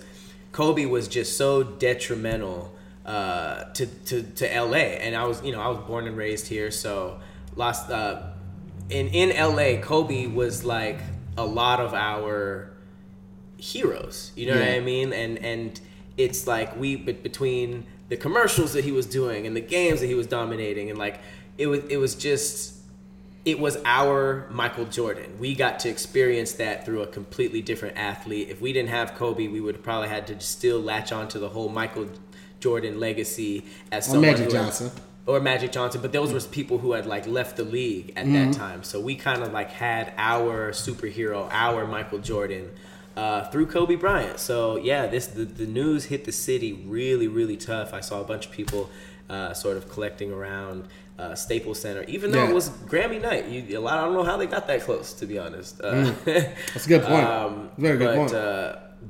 Kobe 0.52 0.86
was 0.86 1.08
just 1.08 1.38
so 1.38 1.64
detrimental 1.64 2.74
uh, 3.06 3.66
to, 3.74 3.86
to 3.86 4.24
to 4.24 4.62
LA, 4.62 4.78
and 4.78 5.16
I 5.16 5.26
was 5.26 5.44
you 5.44 5.52
know 5.52 5.62
I 5.62 5.68
was 5.70 5.80
born 5.80 6.08
and 6.08 6.16
raised 6.16 6.48
here, 6.48 6.72
so 6.72 7.20
lost 7.56 7.90
uh, 7.90 8.24
in 8.90 9.08
in 9.10 9.30
LA. 9.30 9.82
Kobe 9.82 10.28
was 10.28 10.64
like 10.64 11.00
a 11.38 11.46
lot 11.46 11.80
of 11.80 11.94
our 11.94 12.72
heroes. 13.58 14.32
You 14.36 14.48
know 14.48 14.60
what 14.60 14.68
I 14.68 14.80
mean? 14.80 15.14
And 15.14 15.38
and 15.40 15.80
it's 16.18 16.48
like 16.48 16.78
we 16.78 16.96
but 16.96 17.24
between 17.24 17.86
the 18.10 18.18
commercials 18.18 18.74
that 18.74 18.84
he 18.84 18.92
was 18.92 19.06
doing 19.06 19.48
and 19.48 19.56
the 19.56 19.62
games 19.62 20.02
that 20.02 20.08
he 20.08 20.16
was 20.16 20.28
dominating 20.28 20.90
and 20.90 21.00
like 21.00 21.20
it 21.58 21.68
was 21.68 21.84
it 21.86 21.98
was 21.98 22.16
just 22.16 22.76
it 23.46 23.60
was 23.60 23.78
our 23.86 24.48
Michael 24.52 24.86
Jordan. 24.86 25.40
We 25.40 25.56
got 25.56 25.80
to 25.80 25.90
experience 25.90 26.54
that 26.54 26.86
through 26.86 27.02
a 27.02 27.08
completely 27.08 27.62
different 27.62 27.98
athlete. 27.98 28.50
If 28.50 28.62
we 28.62 28.72
didn't 28.72 28.90
have 28.90 29.16
Kobe, 29.16 29.48
we 29.48 29.60
would 29.60 29.76
have 29.76 29.84
probably 29.84 30.10
had 30.10 30.28
to 30.28 30.40
still 30.40 30.80
latch 30.80 31.12
on 31.12 31.28
to 31.30 31.40
the 31.40 31.50
whole 31.50 31.70
Michael 31.70 32.08
Jordan 32.62 33.00
legacy 33.00 33.66
as 33.92 34.08
Or 34.08 34.12
someone 34.12 34.32
Magic 34.32 34.46
who 34.52 34.56
had- 34.58 34.64
Johnson. 34.66 34.92
or 35.28 35.40
Magic 35.42 35.72
Johnson, 35.72 36.02
but 36.02 36.12
those 36.14 36.32
were 36.34 36.40
people 36.40 36.78
who 36.78 36.94
had 36.94 37.06
like 37.06 37.28
left 37.28 37.58
the 37.58 37.64
league 37.64 38.14
at 38.16 38.26
Mm-hmm. 38.26 38.52
that 38.52 38.54
time. 38.58 38.84
So 38.84 39.00
we 39.02 39.16
kind 39.16 39.42
of 39.44 39.52
like 39.52 39.72
had 39.72 40.14
our 40.18 40.72
superhero, 40.72 41.48
our 41.52 41.86
Michael 41.86 42.20
Jordan, 42.20 42.70
uh, 43.18 43.44
through 43.52 43.66
Kobe 43.68 43.96
Bryant. 43.96 44.40
So 44.40 44.78
yeah, 44.78 45.06
this 45.08 45.28
the, 45.28 45.44
the 45.46 45.68
news 45.68 46.06
hit 46.06 46.24
the 46.26 46.32
city 46.32 46.72
really 46.98 47.28
really 47.28 47.58
tough. 47.58 47.94
I 47.94 48.00
saw 48.00 48.22
a 48.22 48.24
bunch 48.24 48.46
of 48.48 48.52
people 48.54 48.90
uh, 49.30 49.54
sort 49.54 49.78
of 49.78 49.90
collecting 49.90 50.32
around 50.32 50.88
uh, 51.20 51.36
Staples 51.36 51.80
Center, 51.80 52.04
even 52.08 52.32
though 52.32 52.44
Yeah. 52.44 52.50
it 52.50 52.56
was 52.56 52.70
Grammy 52.92 53.22
night. 53.22 53.48
You, 53.48 53.78
a 53.78 53.80
lot 53.80 53.98
I 54.00 54.06
don't 54.06 54.14
know 54.14 54.24
how 54.24 54.38
they 54.38 54.48
got 54.48 54.66
that 54.68 54.82
close, 54.82 55.14
to 55.16 55.26
be 55.28 55.38
honest. 55.38 55.80
Uh, 55.80 56.12
That's 56.26 56.86
a 56.86 56.90
good 56.90 57.04
point. 57.12 57.26
um, 57.26 57.70
Very 57.78 57.98
good 58.00 58.08
but, 58.08 58.16
point. 58.18 58.34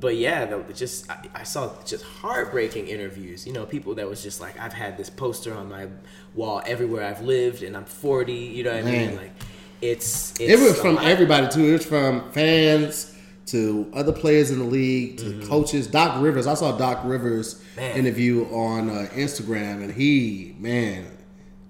But 0.00 0.16
yeah, 0.16 0.46
though, 0.46 0.62
just 0.74 1.10
I, 1.10 1.18
I 1.34 1.42
saw 1.42 1.70
just 1.84 2.04
heartbreaking 2.04 2.88
interviews. 2.88 3.46
You 3.46 3.52
know, 3.52 3.66
people 3.66 3.94
that 3.96 4.08
was 4.08 4.22
just 4.22 4.40
like, 4.40 4.58
I've 4.58 4.72
had 4.72 4.96
this 4.96 5.10
poster 5.10 5.52
on 5.54 5.68
my 5.68 5.88
wall 6.34 6.62
everywhere 6.66 7.04
I've 7.04 7.20
lived, 7.22 7.62
and 7.62 7.76
I'm 7.76 7.84
40. 7.84 8.32
You 8.32 8.64
know 8.64 8.74
what 8.74 8.84
I 8.86 8.90
mean? 8.90 9.16
Like, 9.16 9.32
it's, 9.80 10.32
it's 10.40 10.40
it 10.40 10.60
was 10.60 10.80
from 10.80 10.94
lot. 10.96 11.04
everybody 11.04 11.48
too. 11.48 11.64
It 11.68 11.72
was 11.72 11.84
from 11.86 12.30
fans 12.32 13.14
to 13.46 13.90
other 13.92 14.12
players 14.12 14.50
in 14.50 14.60
the 14.60 14.64
league 14.64 15.18
to 15.18 15.44
coaches. 15.46 15.86
Doc 15.88 16.22
Rivers, 16.22 16.46
I 16.46 16.54
saw 16.54 16.76
Doc 16.76 17.00
Rivers 17.04 17.54
Mm-hmm. 17.72 17.80
Man. 17.80 17.96
interview 17.96 18.44
on 18.52 18.90
uh, 18.90 19.08
Instagram, 19.14 19.82
and 19.82 19.90
he, 19.92 20.54
man, 20.58 21.06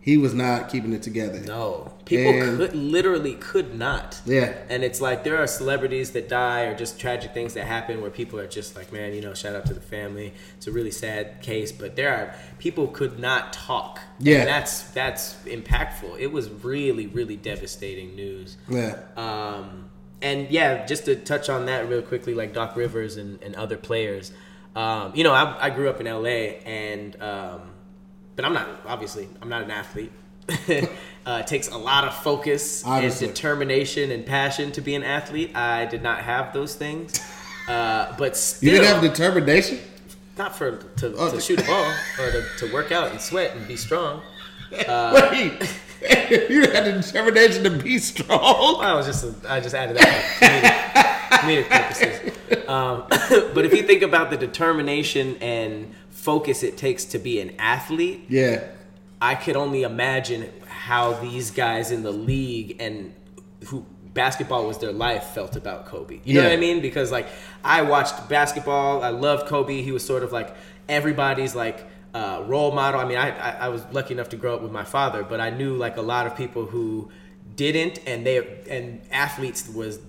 he 0.00 0.16
was 0.16 0.34
not 0.34 0.68
keeping 0.68 0.92
it 0.92 1.00
together. 1.00 1.38
No, 1.46 1.91
people 2.16 2.32
And- 2.42 2.58
could 2.58 2.74
literally 2.74 3.34
could 3.34 3.74
not. 3.78 4.20
Yeah. 4.24 4.52
and 4.68 4.82
it's 4.84 5.00
like 5.00 5.24
there 5.24 5.36
are 5.36 5.46
celebrities 5.46 6.10
that 6.12 6.28
die 6.28 6.62
or 6.62 6.74
just 6.76 6.98
tragic 7.00 7.32
things 7.34 7.54
that 7.54 7.64
happen 7.66 8.00
where 8.00 8.10
people 8.10 8.38
are 8.38 8.46
just 8.46 8.76
like, 8.76 8.92
man, 8.92 9.14
you 9.14 9.20
know, 9.20 9.34
shout 9.34 9.54
out 9.54 9.66
to 9.66 9.74
the 9.74 9.80
family. 9.80 10.32
It's 10.56 10.66
a 10.66 10.72
really 10.72 10.90
sad 10.90 11.42
case, 11.42 11.72
but 11.72 11.96
there 11.96 12.12
are 12.14 12.34
people 12.58 12.86
could 12.88 13.18
not 13.18 13.52
talk. 13.52 14.00
Yeah. 14.18 14.38
and 14.40 14.48
that's 14.48 14.82
that's 14.90 15.34
impactful. 15.46 16.18
It 16.18 16.32
was 16.32 16.48
really 16.50 17.06
really 17.06 17.36
devastating 17.36 18.14
news. 18.16 18.56
Yeah, 18.68 18.96
Um, 19.16 19.90
and 20.20 20.48
yeah, 20.50 20.86
just 20.86 21.04
to 21.06 21.16
touch 21.16 21.48
on 21.48 21.66
that 21.66 21.88
real 21.88 22.02
quickly, 22.02 22.32
like 22.34 22.52
Doc 22.54 22.76
Rivers 22.76 23.16
and, 23.16 23.42
and 23.42 23.54
other 23.56 23.76
players. 23.76 24.30
Um, 24.74 25.12
you 25.14 25.24
know, 25.24 25.32
I, 25.32 25.66
I 25.66 25.70
grew 25.70 25.90
up 25.90 26.00
in 26.00 26.06
LA, 26.06 26.56
and 26.64 27.20
um, 27.20 27.60
but 28.36 28.44
I'm 28.46 28.54
not 28.54 28.68
obviously 28.86 29.28
I'm 29.42 29.48
not 29.48 29.62
an 29.62 29.70
athlete. 29.70 30.12
uh, 31.26 31.38
it 31.40 31.47
takes 31.47 31.68
a 31.68 31.76
lot 31.78 32.05
of 32.05 32.14
focus 32.14 32.84
Obviously. 32.84 33.26
and 33.28 33.34
determination 33.34 34.11
and 34.11 34.26
passion 34.26 34.72
to 34.72 34.80
be 34.80 34.95
an 34.95 35.03
athlete. 35.03 35.55
I 35.57 35.86
did 35.86 36.03
not 36.03 36.18
have 36.20 36.53
those 36.53 36.74
things, 36.74 37.20
uh, 37.68 38.14
but 38.18 38.36
still, 38.36 38.72
you 38.72 38.78
didn't 38.80 38.88
have 38.95 39.03
determination. 39.03 39.78
not 40.36 40.57
for 40.57 40.76
to, 40.99 41.14
Oh, 41.16 41.30
to 41.32 41.40
shoot 41.40 41.61
a 41.61 41.64
ball 41.66 41.93
or 42.18 42.30
to, 42.32 42.45
to 42.59 42.72
work 42.72 42.90
out 42.93 43.11
and 43.12 43.20
sweat 43.20 43.55
and 43.57 43.66
be 43.68 43.76
strong. 43.76 44.22
Wait, 44.72 44.86
you 44.90 46.62
had 46.70 46.84
the 46.86 47.01
determination 47.03 47.62
to 47.64 47.70
be 47.70 47.99
strong. 47.99 48.76
I 48.80 48.95
was 48.95 49.07
just 49.07 49.47
I 49.47 49.61
just 49.61 49.74
added 49.74 49.97
that 49.99 51.28
for 51.38 51.45
comedic, 51.47 51.66
comedic 51.66 51.68
purposes. 51.68 52.68
Um, 52.68 53.05
but 53.55 53.64
if 53.66 53.72
you 53.74 53.82
think 53.82 54.03
about 54.03 54.30
the 54.30 54.36
determination 54.38 55.36
and 55.43 55.95
focus 56.11 56.62
it 56.62 56.76
takes 56.78 57.05
to 57.07 57.18
be 57.18 57.40
an 57.40 57.53
athlete, 57.59 58.24
Yeah, 58.28 58.64
I 59.30 59.34
could 59.36 59.56
only 59.64 59.82
imagine 59.84 60.40
how 60.66 61.12
these 61.26 61.50
guys 61.52 61.92
in 61.92 62.02
the 62.02 62.10
league 62.10 62.76
and 62.80 63.14
who 63.68 63.86
basketball 64.12 64.66
was 64.66 64.78
their 64.78 64.92
life 64.92 65.24
felt 65.36 65.54
about 65.56 65.86
Kobe. 65.86 66.18
You 66.24 66.34
know 66.34 66.42
what 66.42 66.52
I 66.52 66.56
mean? 66.56 66.82
Because 66.82 67.12
like 67.12 67.28
I 67.64 67.82
watched 67.82 68.28
basketball, 68.28 69.02
I 69.02 69.10
loved 69.10 69.46
Kobe. 69.46 69.80
He 69.80 69.92
was 69.92 70.04
sort 70.04 70.22
of 70.24 70.32
like 70.32 70.54
everybody's 70.88 71.54
like 71.54 71.78
uh, 72.14 72.42
role 72.46 72.72
model. 72.72 73.00
I 73.00 73.04
mean, 73.04 73.16
I, 73.16 73.28
I 73.48 73.50
I 73.66 73.68
was 73.68 73.82
lucky 73.92 74.12
enough 74.14 74.28
to 74.30 74.36
grow 74.36 74.54
up 74.56 74.62
with 74.62 74.72
my 74.72 74.84
father, 74.84 75.22
but 75.22 75.40
I 75.40 75.50
knew 75.50 75.76
like 75.76 75.96
a 75.96 76.02
lot 76.14 76.26
of 76.26 76.36
people 76.36 76.66
who 76.66 77.08
didn't, 77.54 78.00
and 78.06 78.26
they 78.26 78.36
and 78.68 79.00
athletes 79.12 79.68
was 79.68 80.00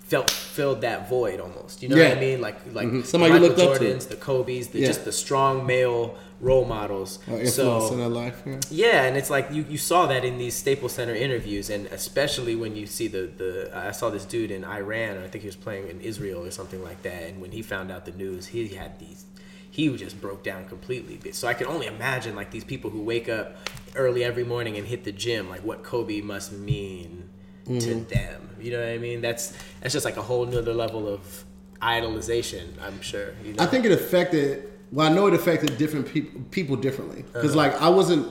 felt 0.00 0.30
filled 0.30 0.80
that 0.80 1.08
void 1.08 1.38
almost. 1.38 1.82
You 1.82 1.90
know 1.90 1.96
what 1.96 2.16
I 2.16 2.20
mean? 2.20 2.40
Like 2.40 2.56
like 2.74 2.88
Mhm. 2.88 3.06
Somebody 3.06 3.32
Michael 3.34 3.48
looked 3.48 3.60
up 3.60 3.78
to. 3.78 3.84
Jordans, 3.84 4.08
the 4.08 4.16
Kobe's, 4.16 4.68
the, 4.68 4.80
Yeah. 4.80 4.86
just 4.88 5.04
the 5.04 5.12
strong 5.12 5.64
male 5.66 6.16
role 6.40 6.64
models. 6.64 7.18
so 7.46 7.92
in 7.92 7.98
their 7.98 8.08
life. 8.08 8.42
Yeah. 8.46 8.58
yeah, 8.70 9.02
and 9.04 9.16
it's 9.16 9.30
like 9.30 9.50
you, 9.50 9.64
you 9.68 9.78
saw 9.78 10.06
that 10.06 10.24
in 10.24 10.38
these 10.38 10.54
Staples 10.54 10.92
Center 10.92 11.14
interviews, 11.14 11.70
and 11.70 11.86
especially 11.86 12.56
when 12.56 12.76
you 12.76 12.86
see 12.86 13.08
the 13.08 13.30
the 13.36 13.70
I 13.74 13.92
saw 13.92 14.10
this 14.10 14.24
dude 14.24 14.50
in 14.50 14.64
Iran, 14.64 15.18
I 15.18 15.28
think 15.28 15.42
he 15.42 15.48
was 15.48 15.56
playing 15.56 15.88
in 15.88 16.00
Israel 16.00 16.44
or 16.44 16.50
something 16.50 16.82
like 16.82 17.02
that, 17.02 17.22
and 17.24 17.40
when 17.40 17.52
he 17.52 17.62
found 17.62 17.90
out 17.90 18.04
the 18.04 18.12
news, 18.12 18.46
he 18.46 18.68
had 18.68 18.98
these. 18.98 19.24
He 19.70 19.94
just 19.96 20.20
broke 20.20 20.42
down 20.42 20.64
completely. 20.64 21.30
So 21.32 21.46
I 21.46 21.54
can 21.54 21.66
only 21.66 21.86
imagine 21.86 22.34
like 22.34 22.50
these 22.50 22.64
people 22.64 22.90
who 22.90 23.02
wake 23.02 23.28
up 23.28 23.58
early 23.94 24.24
every 24.24 24.42
morning 24.42 24.76
and 24.76 24.86
hit 24.86 25.04
the 25.04 25.12
gym, 25.12 25.48
like 25.48 25.62
what 25.62 25.84
Kobe 25.84 26.20
must 26.20 26.52
mean 26.52 27.28
to 27.66 27.72
mm-hmm. 27.72 28.04
them. 28.08 28.50
You 28.60 28.72
know 28.72 28.80
what 28.80 28.88
I 28.88 28.98
mean? 28.98 29.20
That's 29.20 29.52
that's 29.80 29.92
just 29.92 30.04
like 30.04 30.16
a 30.16 30.22
whole 30.22 30.46
nother 30.46 30.74
level 30.74 31.06
of 31.06 31.44
idolization. 31.80 32.70
I'm 32.82 33.00
sure. 33.00 33.34
You 33.44 33.52
know? 33.52 33.62
I 33.62 33.66
think 33.66 33.84
it 33.84 33.92
affected. 33.92 34.68
Well, 34.92 35.10
I 35.10 35.14
know 35.14 35.26
it 35.26 35.34
affected 35.34 35.76
different 35.78 36.06
people 36.12 36.40
people 36.50 36.76
differently. 36.76 37.24
Because 37.32 37.50
Uh-huh. 37.56 37.56
like 37.56 37.80
I 37.82 37.88
wasn't 37.88 38.26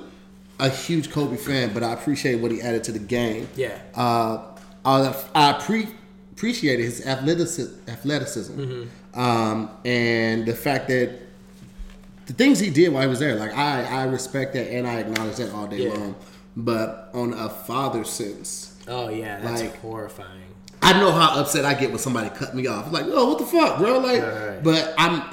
a 0.59 0.69
huge 0.69 1.11
Kobe 1.11 1.37
fan, 1.37 1.73
but 1.73 1.83
I 1.83 1.93
appreciate 1.93 2.35
what 2.41 2.51
he 2.51 2.61
added 2.61 2.83
to 2.85 2.91
the 2.91 2.99
game. 2.99 3.47
Yeah. 3.55 3.77
Uh, 3.95 4.39
I, 4.83 5.13
I 5.35 5.53
pre- 5.53 5.87
appreciated 6.31 6.83
his 6.83 7.05
athleticism, 7.05 7.89
athleticism, 7.89 8.53
Mm-hmm. 8.59 9.19
um, 9.19 9.69
and 9.85 10.45
the 10.45 10.55
fact 10.55 10.87
that 10.87 11.11
the 12.25 12.33
things 12.33 12.59
he 12.59 12.69
did 12.69 12.91
while 12.91 13.03
he 13.03 13.07
was 13.07 13.19
there. 13.19 13.35
Like 13.35 13.55
I, 13.55 13.83
I 13.83 14.03
respect 14.05 14.53
that 14.53 14.69
and 14.71 14.87
I 14.87 14.99
acknowledge 14.99 15.37
that 15.37 15.51
all 15.53 15.67
day 15.67 15.83
Yeah. 15.87 15.93
long. 15.93 16.15
But 16.55 17.11
on 17.13 17.33
a 17.33 17.49
father 17.49 18.03
sense, 18.03 18.73
oh 18.87 19.09
yeah, 19.09 19.39
that's 19.41 19.61
like- 19.61 19.77
horrifying. 19.79 20.41
I 20.81 20.93
know 20.99 21.11
how 21.11 21.39
upset 21.39 21.65
I 21.65 21.73
get 21.73 21.89
when 21.89 21.99
somebody 21.99 22.29
cut 22.29 22.55
me 22.55 22.67
off. 22.67 22.91
Like, 22.91 23.05
oh, 23.07 23.29
what 23.29 23.39
the 23.39 23.45
fuck, 23.45 23.79
bro? 23.79 23.97
Like, 23.99 24.21
Right. 24.21 24.63
but 24.63 24.93
I'm 24.97 25.23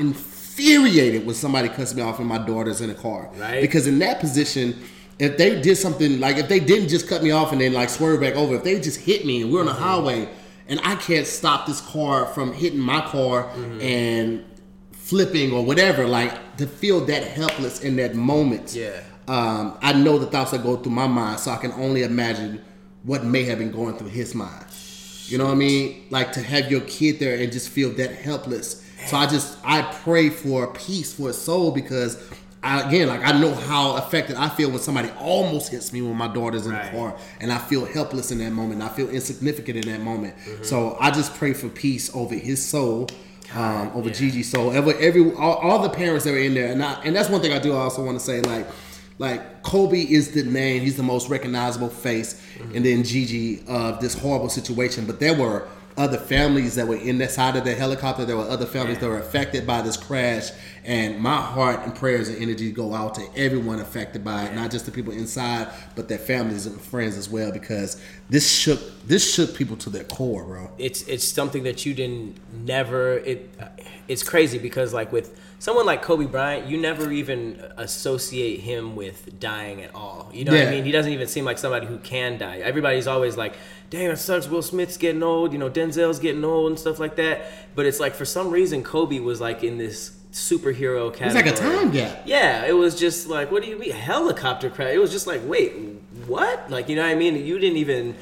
infuriated 0.58 1.26
when 1.26 1.34
somebody 1.34 1.68
cuts 1.68 1.94
me 1.94 2.02
off 2.02 2.18
and 2.18 2.28
my 2.28 2.38
daughter's 2.38 2.80
in 2.80 2.90
a 2.90 2.94
car. 2.94 3.30
Right. 3.36 3.60
Because 3.60 3.86
in 3.86 3.98
that 4.00 4.20
position, 4.20 4.78
if 5.18 5.36
they 5.36 5.60
did 5.60 5.76
something 5.76 6.20
like 6.20 6.36
if 6.36 6.48
they 6.48 6.60
didn't 6.60 6.88
just 6.88 7.08
cut 7.08 7.22
me 7.22 7.30
off 7.30 7.52
and 7.52 7.60
then 7.60 7.72
like 7.72 7.88
swerve 7.88 8.20
back 8.20 8.34
over, 8.34 8.56
if 8.56 8.64
they 8.64 8.80
just 8.80 9.00
hit 9.00 9.24
me 9.26 9.42
and 9.42 9.52
we're 9.52 9.60
on 9.60 9.66
the 9.66 9.72
Mm-hmm. 9.72 9.82
highway 9.82 10.28
and 10.68 10.80
I 10.82 10.94
can't 10.96 11.26
stop 11.26 11.66
this 11.66 11.80
car 11.80 12.26
from 12.26 12.52
hitting 12.52 12.80
my 12.80 13.00
car 13.02 13.44
Mm-hmm. 13.44 13.80
and 13.80 14.44
flipping 14.92 15.52
or 15.52 15.62
whatever, 15.64 16.06
like 16.06 16.56
to 16.56 16.66
feel 16.66 17.04
that 17.06 17.22
helpless 17.24 17.82
in 17.82 17.96
that 17.96 18.14
moment. 18.14 18.74
Yeah. 18.74 19.02
Um, 19.28 19.76
I 19.82 19.92
know 19.92 20.18
the 20.18 20.26
thoughts 20.26 20.52
that 20.52 20.62
go 20.62 20.76
through 20.76 20.92
my 20.92 21.06
mind, 21.06 21.40
so 21.40 21.50
I 21.50 21.56
can 21.56 21.72
only 21.72 22.02
imagine 22.04 22.62
what 23.02 23.22
may 23.24 23.42
have 23.44 23.58
been 23.58 23.70
going 23.70 23.96
through 23.98 24.08
his 24.08 24.34
mind. 24.34 24.64
You 25.26 25.36
know 25.38 25.44
what 25.46 25.52
I 25.52 25.56
mean? 25.56 26.04
Like 26.10 26.32
to 26.32 26.42
have 26.42 26.70
your 26.70 26.80
kid 26.82 27.18
there 27.18 27.38
and 27.38 27.52
just 27.52 27.68
feel 27.68 27.90
that 27.92 28.12
helpless. 28.12 28.82
So 29.06 29.16
I 29.16 29.26
just 29.26 29.58
I 29.64 29.82
pray 29.82 30.30
for 30.30 30.66
peace 30.72 31.12
for 31.14 31.28
his 31.28 31.38
soul 31.40 31.70
because 31.70 32.16
I, 32.62 32.88
again, 32.88 33.08
like 33.08 33.20
I 33.22 33.38
know 33.38 33.54
how 33.54 33.96
affected 33.96 34.36
I 34.36 34.48
feel 34.48 34.70
when 34.70 34.78
somebody 34.78 35.10
almost 35.18 35.70
hits 35.70 35.92
me 35.92 36.00
when 36.00 36.16
my 36.16 36.28
daughter's 36.28 36.66
in 36.66 36.72
Right. 36.72 36.90
the 36.90 36.96
car, 36.98 37.16
and 37.40 37.52
I 37.52 37.58
feel 37.58 37.84
helpless 37.84 38.30
in 38.30 38.38
that 38.38 38.52
moment. 38.52 38.82
I 38.82 38.88
feel 38.88 39.10
insignificant 39.10 39.84
in 39.84 39.92
that 39.92 40.00
moment. 40.00 40.34
Mm-hmm. 40.38 40.64
So 40.64 40.96
I 40.98 41.10
just 41.10 41.34
pray 41.34 41.52
for 41.52 41.68
peace 41.68 42.14
over 42.14 42.34
his 42.34 42.64
soul, 42.64 43.08
um, 43.54 43.90
over 43.94 44.08
Gigi's 44.08 44.50
soul, 44.50 44.72
every, 44.72 44.94
every 44.94 45.30
all, 45.34 45.56
all 45.56 45.82
the 45.82 45.90
parents 45.90 46.24
that 46.24 46.32
were 46.32 46.38
in 46.38 46.54
there, 46.54 46.72
and 46.72 46.82
I, 46.82 46.94
and 47.04 47.14
that's 47.14 47.28
one 47.28 47.42
thing 47.42 47.52
I 47.52 47.58
do 47.58 47.74
also 47.74 48.04
want 48.04 48.18
to 48.18 48.24
say, 48.24 48.40
like. 48.40 48.66
Like 49.16 49.62
Kobe 49.62 50.00
is 50.00 50.32
the 50.32 50.42
name; 50.42 50.82
he's 50.82 50.96
the 50.96 51.04
most 51.04 51.28
recognizable 51.28 51.88
face, 51.88 52.42
and 52.74 52.84
then 52.84 53.04
Gigi 53.04 53.62
of 53.68 54.00
this 54.00 54.12
horrible 54.18 54.48
situation. 54.48 55.06
But 55.06 55.20
there 55.20 55.34
were 55.34 55.68
other 55.96 56.18
families 56.18 56.74
that 56.74 56.88
were 56.88 56.96
in 56.96 57.18
that 57.18 57.30
side 57.30 57.56
of 57.56 57.64
the 57.64 57.74
helicopter. 57.74 58.24
There 58.24 58.36
were 58.36 58.48
other 58.48 58.66
families 58.66 58.98
that 58.98 59.08
were 59.08 59.18
affected 59.18 59.66
by 59.66 59.82
this 59.82 59.96
crash, 59.96 60.50
and 60.84 61.20
my 61.20 61.40
heart 61.40 61.80
and 61.84 61.94
prayers 61.94 62.28
and 62.28 62.42
energy 62.42 62.72
go 62.72 62.94
out 62.94 63.14
to 63.14 63.28
everyone 63.36 63.80
affected 63.80 64.24
by 64.24 64.44
it, 64.44 64.54
not 64.54 64.70
just 64.70 64.86
the 64.86 64.92
people 64.92 65.12
inside, 65.12 65.68
but 65.94 66.08
their 66.08 66.18
families 66.18 66.66
and 66.66 66.80
friends 66.80 67.16
as 67.16 67.28
well. 67.28 67.52
Because 67.52 68.02
this 68.28 68.50
shook 68.50 68.80
this 69.04 69.34
shook 69.34 69.54
people 69.54 69.76
to 69.76 69.90
their 69.90 70.04
core, 70.04 70.44
bro. 70.44 70.70
it's 70.78 71.02
it's 71.02 71.24
something 71.24 71.62
that 71.62 71.86
you 71.86 71.94
didn't 71.94 72.38
never 72.52 73.18
it 73.18 73.54
it's 74.08 74.22
crazy 74.22 74.58
because 74.58 74.92
like 74.92 75.12
with 75.12 75.38
someone 75.64 75.86
like 75.86 76.02
Kobe 76.02 76.26
Bryant, 76.26 76.66
you 76.66 76.76
never 76.76 77.10
even 77.10 77.58
associate 77.78 78.60
him 78.60 78.96
with 78.96 79.40
dying 79.40 79.80
at 79.80 79.94
all. 79.94 80.28
You 80.30 80.44
know 80.44 80.52
what 80.52 80.68
I 80.68 80.70
mean? 80.70 80.84
He 80.84 80.92
doesn't 80.92 81.10
even 81.10 81.26
seem 81.26 81.46
like 81.46 81.56
somebody 81.56 81.86
who 81.86 81.96
can 81.96 82.36
die. 82.36 82.58
Everybody's 82.58 83.06
always 83.06 83.38
like, 83.38 83.54
"Dang, 83.88 84.10
it 84.10 84.18
sucks. 84.18 84.46
Will 84.46 84.60
Smith's 84.60 84.98
getting 84.98 85.22
old. 85.22 85.54
You 85.54 85.58
know, 85.58 85.70
Denzel's 85.70 86.18
getting 86.18 86.44
old 86.44 86.72
and 86.72 86.78
stuff 86.78 86.98
like 87.00 87.16
that." 87.16 87.50
But 87.74 87.86
it's 87.86 87.98
like 87.98 88.14
for 88.14 88.26
some 88.26 88.50
reason, 88.50 88.82
Kobe 88.82 89.20
was 89.20 89.40
like 89.40 89.64
in 89.64 89.78
this 89.78 90.10
superhero 90.32 91.10
category. 91.10 91.48
It's 91.48 91.60
like 91.60 91.70
a 91.70 91.74
time 91.76 91.90
gap. 91.92 92.24
Yeah, 92.26 92.66
it 92.66 92.74
was 92.74 92.94
just 93.00 93.28
like, 93.28 93.50
what 93.50 93.62
do 93.62 93.68
you 93.70 93.78
mean 93.78 93.92
helicopter 93.92 94.68
crash? 94.68 94.92
It 94.92 94.98
was 94.98 95.12
just 95.12 95.26
like, 95.26 95.40
wait, 95.46 95.72
what? 96.26 96.70
Like, 96.70 96.90
you 96.90 96.96
know 96.96 97.02
what 97.02 97.12
I 97.12 97.14
mean? 97.14 97.36
You 97.36 97.58
didn't 97.58 97.78
even 97.78 98.16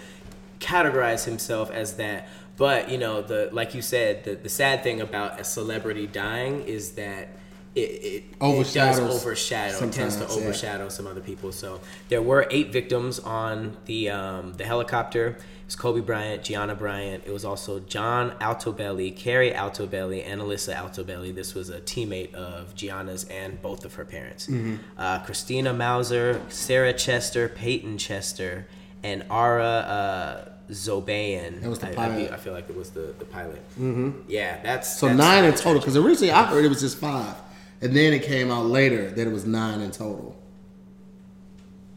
categorize 0.60 1.24
himself 1.24 1.72
as 1.72 1.96
that. 1.96 2.28
But 2.62 2.92
you 2.92 2.98
know, 2.98 3.22
the 3.22 3.48
like 3.50 3.74
you 3.74 3.82
said, 3.82 4.22
the 4.22 4.36
the 4.36 4.48
sad 4.48 4.84
thing 4.84 5.00
about 5.00 5.40
a 5.40 5.44
celebrity 5.44 6.06
dying 6.06 6.62
is 6.62 6.92
that. 6.92 7.26
It, 7.74 7.80
it, 7.80 7.84
it 7.84 8.24
Overshadows 8.38 8.98
does 8.98 9.24
overshadow. 9.24 9.76
It 9.76 9.80
tends 9.92 9.94
to 9.94 10.10
sometimes, 10.10 10.36
yeah. 10.36 10.42
overshadow 10.42 10.88
some 10.90 11.06
other 11.06 11.22
people. 11.22 11.52
So 11.52 11.80
there 12.10 12.20
were 12.20 12.46
eight 12.50 12.70
victims 12.70 13.18
on 13.18 13.78
the 13.86 14.10
um, 14.10 14.52
the 14.52 14.64
helicopter. 14.64 15.28
It 15.28 15.66
was 15.66 15.74
Kobe 15.74 16.02
Bryant, 16.02 16.44
Gianna 16.44 16.74
Bryant. 16.74 17.24
It 17.26 17.32
was 17.32 17.44
also 17.46 17.80
John 17.80 18.32
Altobelli, 18.42 19.16
Keri 19.16 19.52
Altobelli, 19.52 20.22
and 20.24 20.40
Alyssa 20.42 20.76
Altobelli. 20.76 21.34
This 21.34 21.54
was 21.54 21.70
a 21.70 21.80
teammate 21.80 22.34
of 22.34 22.74
Gianna's 22.76 23.24
and 23.24 23.60
both 23.62 23.86
of 23.86 23.94
her 23.94 24.04
parents. 24.04 24.46
Mm-hmm. 24.46 24.76
Uh, 24.98 25.20
Christina 25.20 25.72
Mauser, 25.72 26.40
Sarah 26.50 26.92
Chester, 26.92 27.48
Peyton 27.48 27.96
Chester, 27.96 28.66
and 29.02 29.24
Ara 29.30 29.64
uh, 29.64 30.51
Zobayan. 30.72 31.60
That 31.60 31.70
was 31.70 31.78
the 31.78 31.88
I, 31.88 31.90
I 31.90 31.94
pilot. 31.94 32.26
feel, 32.26 32.34
I 32.34 32.36
feel 32.36 32.52
like 32.52 32.68
it 32.70 32.76
was 32.76 32.90
the, 32.90 33.14
the 33.18 33.24
pilot. 33.24 33.62
Mm-hmm. 33.78 34.22
Yeah, 34.28 34.62
that's 34.62 34.98
So 34.98 35.06
that's 35.06 35.18
nine 35.18 35.44
in 35.44 35.54
total. 35.54 35.80
Because 35.80 35.96
originally 35.96 36.32
I 36.32 36.44
heard 36.44 36.64
it 36.64 36.68
was 36.68 36.80
just 36.80 36.98
five, 36.98 37.36
and 37.80 37.94
then 37.94 38.12
it 38.12 38.22
came 38.22 38.50
out 38.50 38.66
later 38.66 39.10
that 39.10 39.26
it 39.26 39.32
was 39.32 39.46
nine 39.46 39.80
in 39.80 39.90
total. 39.90 40.36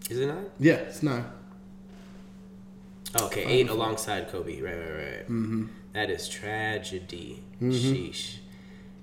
Is 0.10 0.20
it 0.20 0.28
nine? 0.28 0.46
Yeah, 0.60 0.74
it's 0.76 1.02
nine. 1.02 1.26
Okay, 3.22 3.46
eight 3.46 3.70
alongside 3.70 4.30
Kobe. 4.30 4.62
Right, 4.62 4.76
right, 4.76 4.92
right. 4.92 5.30
Mm-hmm. 5.30 5.68
is 5.96 6.28
tragedy. 6.28 7.44
Sheesh. 7.62 8.40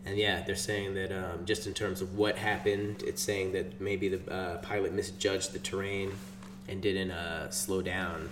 And 0.05 0.19
yeah, 0.19 0.43
they're 0.43 0.57
saying 0.57 0.95
that 0.95 1.13
um, 1.13 1.47
just 1.47 1.67
in 1.67 1.75
terms 1.75 2.03
of 2.03 2.17
what 2.17 2.37
happened, 2.37 3.03
it's 3.07 3.23
saying 3.23 3.53
that 3.53 3.81
maybe 3.81 4.09
the 4.09 4.33
uh, 4.33 4.59
pilot 4.59 4.93
misjudged 4.93 5.53
the 5.53 5.61
terrain 5.61 6.13
and 6.69 6.83
didn't 6.83 7.13
uh, 7.13 7.51
slow 7.51 7.83
down 7.83 8.29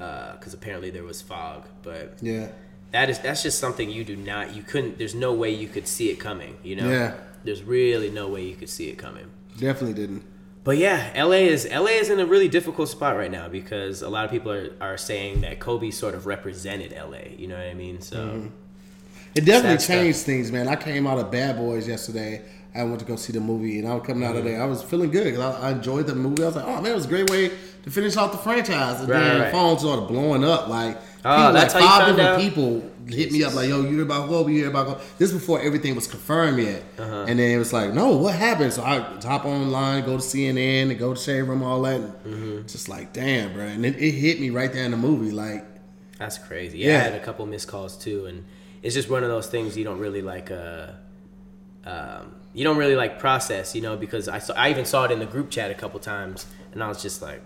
because 0.00 0.54
apparently 0.54 0.90
there 0.90 1.04
was 1.04 1.20
fog. 1.22 1.66
But 1.82 2.18
Yeah. 2.22 2.48
that 2.92 3.10
is 3.10 3.18
that's 3.18 3.42
just 3.42 3.58
something 3.58 3.90
you 3.90 4.04
do 4.04 4.16
not 4.16 4.54
you 4.54 4.62
couldn't. 4.62 4.98
There's 4.98 5.14
no 5.14 5.32
way 5.32 5.50
you 5.50 5.68
could 5.68 5.86
see 5.86 6.10
it 6.10 6.16
coming. 6.16 6.56
You 6.62 6.76
know. 6.76 6.90
Yeah. 6.90 7.14
There's 7.44 7.62
really 7.62 8.10
no 8.10 8.28
way 8.28 8.44
you 8.44 8.56
could 8.56 8.68
see 8.68 8.88
it 8.88 8.96
coming. 8.98 9.26
Definitely 9.58 9.94
didn't. 9.94 10.24
But 10.62 10.76
yeah, 10.76 11.10
LA 11.16 11.46
is 11.54 11.66
LA 11.70 11.92
is 12.02 12.10
in 12.10 12.20
a 12.20 12.26
really 12.26 12.48
difficult 12.48 12.88
spot 12.90 13.16
right 13.16 13.30
now 13.30 13.48
because 13.48 14.02
a 14.02 14.08
lot 14.10 14.24
of 14.26 14.30
people 14.30 14.52
are, 14.52 14.70
are 14.80 14.98
saying 14.98 15.40
that 15.42 15.58
Kobe 15.58 15.90
sort 15.90 16.14
of 16.14 16.26
represented 16.26 16.92
LA. 16.92 17.32
You 17.38 17.46
know 17.48 17.56
what 17.56 17.66
I 17.66 17.74
mean? 17.74 18.00
So 18.00 18.16
Mm-hmm. 18.16 18.46
It 19.34 19.44
definitely 19.44 19.78
Sad 19.78 19.82
stuff. 19.82 19.96
changed 19.96 20.18
things, 20.20 20.50
man. 20.50 20.66
I 20.66 20.74
came 20.74 21.06
out 21.06 21.18
of 21.18 21.30
Bad 21.30 21.56
Boys 21.56 21.86
yesterday. 21.86 22.42
I 22.74 22.84
went 22.84 23.00
to 23.00 23.04
go 23.04 23.16
see 23.16 23.32
the 23.32 23.40
movie, 23.40 23.78
and 23.80 23.88
I 23.88 23.94
was 23.94 24.06
coming 24.06 24.22
out 24.24 24.30
Mm-hmm. 24.36 24.38
of 24.38 24.44
there. 24.44 24.62
I 24.62 24.66
was 24.66 24.82
feeling 24.82 25.10
good 25.10 25.24
because 25.24 25.40
I, 25.40 25.68
I 25.68 25.72
enjoyed 25.72 26.06
the 26.06 26.14
movie. 26.14 26.42
I 26.42 26.46
was 26.46 26.56
like, 26.56 26.66
"Oh 26.66 26.80
man, 26.80 26.92
it 26.92 26.94
was 26.94 27.06
a 27.06 27.08
great 27.08 27.28
way 27.30 27.48
to 27.82 27.90
finish 27.90 28.16
off 28.16 28.32
the 28.32 28.38
franchise." 28.38 29.00
And 29.00 29.08
Right, 29.08 29.18
then 29.20 29.40
right. 29.40 29.46
the 29.46 29.50
phone 29.52 29.78
started 29.78 30.06
blowing 30.08 30.44
up. 30.44 30.68
Like, 30.68 30.98
Oh, 31.22 31.36
people, 31.36 31.52
like 31.52 31.70
five 31.70 32.06
different 32.06 32.20
out? 32.28 32.40
people 32.40 32.90
hit 33.06 33.30
me 33.32 33.42
up 33.44 33.54
like, 33.54 33.68
"Yo, 33.68 33.82
you 33.82 33.88
hear 33.88 34.02
about 34.02 34.28
Kobe? 34.28 34.52
You 34.52 34.58
hear 34.60 34.68
about 34.70 34.86
Kobe?" 34.86 35.00
This 35.18 35.32
before 35.32 35.60
everything 35.60 35.94
was 35.96 36.06
confirmed 36.06 36.58
yet. 36.60 36.82
Uh-huh. 36.98 37.26
And 37.28 37.38
then 37.40 37.50
it 37.50 37.58
was 37.58 37.72
like, 37.72 37.92
"No, 37.92 38.16
what 38.16 38.34
happened?" 38.36 38.72
So 38.72 38.82
I 38.84 39.00
hop 39.22 39.44
online, 39.44 40.04
go 40.04 40.16
to 40.16 40.22
CNN, 40.22 40.90
and 40.90 40.98
go 40.98 41.12
to 41.12 41.20
Shade 41.20 41.42
Room, 41.42 41.62
all 41.64 41.82
that. 41.82 42.00
Mm-hmm. 42.24 42.66
Just 42.68 42.88
like, 42.88 43.12
damn, 43.12 43.52
bro. 43.52 43.64
And 43.64 43.84
it, 43.84 43.96
it 43.96 44.12
hit 44.12 44.40
me 44.40 44.50
right 44.50 44.72
there 44.72 44.84
in 44.84 44.92
the 44.92 44.96
movie. 44.96 45.30
Like, 45.32 45.66
that's 46.18 46.38
crazy. 46.38 46.78
Yeah, 46.78 46.92
Yeah. 46.92 46.98
I 46.98 47.02
had 47.02 47.14
a 47.14 47.20
couple 47.24 47.44
missed 47.46 47.66
calls 47.68 47.96
too, 47.98 48.26
and 48.26 48.44
it's 48.82 48.94
just 48.94 49.10
one 49.10 49.22
of 49.24 49.28
those 49.28 49.48
things 49.48 49.76
you 49.76 49.82
don't 49.84 49.98
really 49.98 50.22
like. 50.22 50.50
Uh, 50.52 50.92
um, 51.84 52.34
you 52.52 52.64
don't 52.64 52.76
really 52.76 52.96
like 52.96 53.18
process, 53.18 53.74
you 53.74 53.80
know, 53.82 53.96
because 53.96 54.28
I 54.28 54.38
saw 54.38 54.54
I 54.54 54.70
even 54.70 54.84
saw 54.84 55.04
it 55.04 55.10
in 55.10 55.18
the 55.18 55.26
group 55.26 55.50
chat 55.50 55.70
a 55.70 55.74
couple 55.74 56.00
times, 56.00 56.46
and 56.72 56.82
I 56.82 56.88
was 56.88 57.00
just 57.02 57.22
like, 57.22 57.40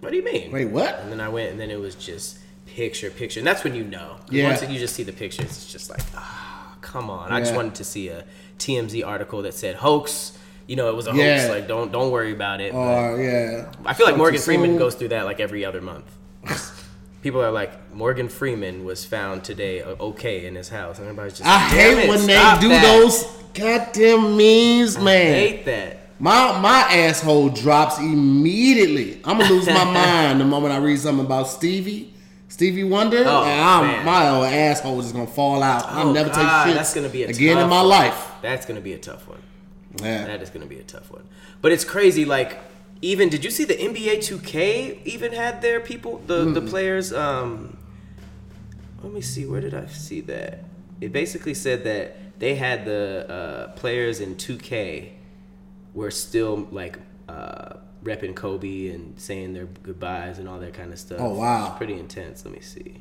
"What 0.00 0.10
do 0.10 0.16
you 0.16 0.24
mean?" 0.24 0.50
wait, 0.52 0.66
what? 0.66 0.98
And 1.00 1.10
then 1.12 1.20
I 1.20 1.28
went, 1.28 1.50
and 1.52 1.60
then 1.60 1.70
it 1.70 1.78
was 1.80 1.94
just 1.94 2.38
picture, 2.66 3.10
picture, 3.10 3.40
and 3.40 3.46
that's 3.46 3.64
when 3.64 3.74
you 3.74 3.84
know. 3.84 4.16
Yeah. 4.30 4.48
Once 4.48 4.62
you 4.62 4.78
just 4.78 4.94
see 4.94 5.02
the 5.02 5.12
pictures, 5.12 5.46
it's 5.46 5.70
just 5.70 5.90
like, 5.90 6.00
ah, 6.16 6.76
come 6.80 7.10
on. 7.10 7.30
I 7.32 7.40
just 7.40 7.54
wanted 7.54 7.74
to 7.76 7.84
see 7.84 8.08
a 8.08 8.24
TMZ 8.58 9.04
article 9.06 9.42
that 9.42 9.54
said 9.54 9.76
hoax. 9.76 10.36
You 10.66 10.76
know, 10.76 10.88
it 10.88 10.94
was 10.96 11.06
a 11.06 11.14
Yeah. 11.14 11.38
hoax. 11.38 11.50
Like, 11.50 11.68
don't 11.68 11.92
don't 11.92 12.10
worry 12.10 12.32
about 12.32 12.60
it. 12.60 12.72
But 12.72 12.78
Or 12.78 13.22
yeah, 13.22 13.70
I 13.84 13.94
feel 13.94 14.06
like 14.06 14.16
Morgan 14.16 14.40
Freeman 14.40 14.76
goes 14.78 14.94
through 14.94 15.08
that 15.08 15.24
like 15.26 15.38
every 15.40 15.64
other 15.64 15.80
month. 15.80 16.06
People 17.22 17.42
are 17.42 17.52
like, 17.52 17.94
Morgan 17.94 18.28
Freeman 18.28 18.84
was 18.84 19.04
found 19.04 19.44
today 19.44 19.82
okay 19.82 20.44
in 20.44 20.54
his 20.56 20.68
house, 20.68 20.98
and 20.98 21.06
everybody's 21.06 21.38
just. 21.38 21.48
I 21.48 21.54
like, 21.62 21.72
hate 21.72 21.98
it, 22.04 22.08
when 22.08 22.20
they 22.20 22.56
do 22.60 22.68
that." 22.68 22.82
those 22.82 23.24
goddamn 23.54 24.36
memes, 24.36 24.98
man. 24.98 25.34
hate 25.34 25.64
that. 25.64 25.98
My 26.18 26.58
my 26.60 26.80
asshole 26.80 27.48
drops 27.48 27.98
immediately. 27.98 29.20
I'm 29.24 29.38
gonna 29.38 29.52
lose 29.52 29.66
my 29.66 29.84
mind 29.92 30.40
the 30.40 30.44
moment 30.44 30.74
I 30.74 30.78
read 30.78 30.98
something 30.98 31.24
about 31.24 31.48
Stevie, 31.48 32.12
Stevie 32.48 32.84
Wonder. 32.84 33.24
Oh, 33.26 33.44
and 33.44 34.04
my 34.04 34.28
old 34.28 34.46
asshole 34.46 35.00
is 35.00 35.12
gonna 35.12 35.26
fall 35.26 35.62
out. 35.62 35.84
Oh, 35.84 35.88
I'll 35.88 36.12
never 36.12 36.28
God, 36.28 36.64
take 36.64 36.68
shit 36.68 36.76
That's 36.76 36.94
gonna 36.94 37.08
be 37.08 37.24
a 37.24 37.28
again 37.28 37.56
tough 37.56 37.64
in 37.64 37.70
my 37.70 37.80
one. 37.80 37.88
life. 37.88 38.32
That's 38.40 38.66
gonna 38.66 38.80
be 38.80 38.92
a 38.92 38.98
tough 38.98 39.28
one. 39.28 39.42
Yeah. 40.00 40.26
That 40.26 40.42
is 40.42 40.50
gonna 40.50 40.66
be 40.66 40.78
a 40.78 40.84
tough 40.84 41.10
one. 41.10 41.24
But 41.60 41.72
it's 41.72 41.84
crazy. 41.84 42.24
Like, 42.24 42.58
even 43.02 43.28
did 43.28 43.44
you 43.44 43.50
see 43.50 43.64
the 43.64 43.74
NBA 43.74 44.18
2K 44.18 45.04
even 45.04 45.32
had 45.32 45.60
their 45.60 45.80
people, 45.80 46.22
the 46.26 46.44
the 46.44 46.62
players? 46.62 47.12
Um, 47.12 47.76
let 49.02 49.12
me 49.12 49.20
see. 49.20 49.44
Where 49.44 49.60
did 49.60 49.74
I 49.74 49.86
see 49.86 50.20
that? 50.22 50.64
It 51.00 51.12
basically 51.12 51.54
said 51.54 51.82
that 51.84 52.38
they 52.38 52.54
had 52.54 52.84
the 52.84 53.28
uh, 53.28 53.72
players 53.72 54.20
in 54.20 54.36
2K 54.36 55.10
were 55.94 56.12
still 56.12 56.68
like 56.70 56.98
uh, 57.28 57.74
repping 58.04 58.34
Kobe 58.36 58.88
and 58.88 59.18
saying 59.18 59.52
their 59.52 59.66
goodbyes 59.66 60.38
and 60.38 60.48
all 60.48 60.60
that 60.60 60.74
kind 60.74 60.92
of 60.92 60.98
stuff. 60.98 61.18
Oh, 61.20 61.34
wow. 61.34 61.66
it's 61.68 61.76
pretty 61.78 61.94
intense. 61.94 62.44
Let 62.44 62.54
me 62.54 62.60
see. 62.60 63.00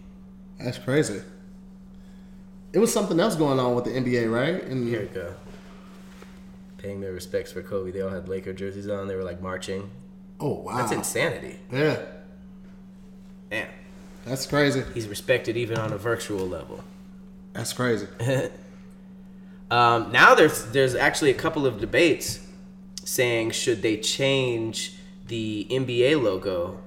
That's 0.59 0.77
crazy. 0.77 1.21
It 2.73 2.79
was 2.79 2.91
something 2.91 3.19
else 3.19 3.35
going 3.35 3.59
on 3.59 3.75
with 3.75 3.85
the 3.85 3.91
NBA, 3.91 4.31
right? 4.31 4.63
And 4.63 4.87
Here 4.87 5.01
we 5.01 5.07
go. 5.07 5.35
Paying 6.81 7.01
their 7.01 7.11
respects 7.13 7.51
for 7.51 7.61
Kobe. 7.61 7.91
They 7.91 8.01
all 8.01 8.09
had 8.09 8.27
Laker 8.27 8.53
jerseys 8.53 8.87
on. 8.89 9.07
They 9.07 9.15
were 9.15 9.23
like 9.23 9.41
marching. 9.41 9.89
oh 10.39 10.61
wow, 10.61 10.77
That's 10.77 10.91
insanity. 10.91 11.59
yeah, 11.71 11.97
Man, 13.51 13.67
that's 14.25 14.45
crazy. 14.47 14.83
he's 14.93 15.07
respected 15.07 15.57
even 15.57 15.77
on 15.77 15.93
a 15.93 15.97
virtual 15.97 16.47
level. 16.47 16.83
That's 17.53 17.73
crazy. 17.73 18.07
Um, 19.69 20.11
now 20.11 20.35
there's 20.35 20.65
there's 20.71 20.95
actually 20.95 21.31
a 21.31 21.33
couple 21.35 21.65
of 21.65 21.79
debates 21.79 22.45
saying 23.05 23.51
should 23.51 23.81
they 23.81 23.95
change 23.95 24.95
the 25.27 25.65
NBA 25.71 26.21
logo 26.21 26.81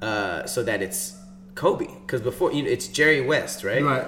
uh, 0.00 0.46
so 0.46 0.62
that 0.62 0.80
it's 0.80 1.18
Kobe 1.54 1.84
because 1.86 2.22
before 2.22 2.50
you 2.50 2.62
know, 2.62 2.70
it's 2.70 2.88
Jerry 2.88 3.20
West, 3.20 3.62
right? 3.62 3.82
right. 3.82 4.06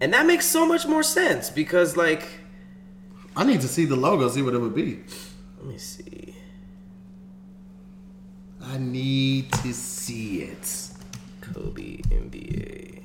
And 0.00 0.12
that 0.12 0.26
makes 0.26 0.46
so 0.46 0.66
much 0.66 0.86
more 0.88 1.04
sense 1.04 1.48
because 1.48 1.96
like 1.96 2.26
I 3.36 3.44
need 3.44 3.60
to 3.62 3.68
see 3.68 3.84
the 3.84 3.96
logo, 3.96 4.28
see 4.28 4.42
what 4.42 4.54
it 4.54 4.58
would 4.58 4.74
be. 4.74 5.02
let 5.58 5.66
me 5.66 5.78
see. 5.78 6.34
I 8.62 8.78
need 8.78 9.52
to 9.52 9.72
see 9.72 10.42
it. 10.42 10.90
Kobe 11.40 11.98
NBA 11.98 13.02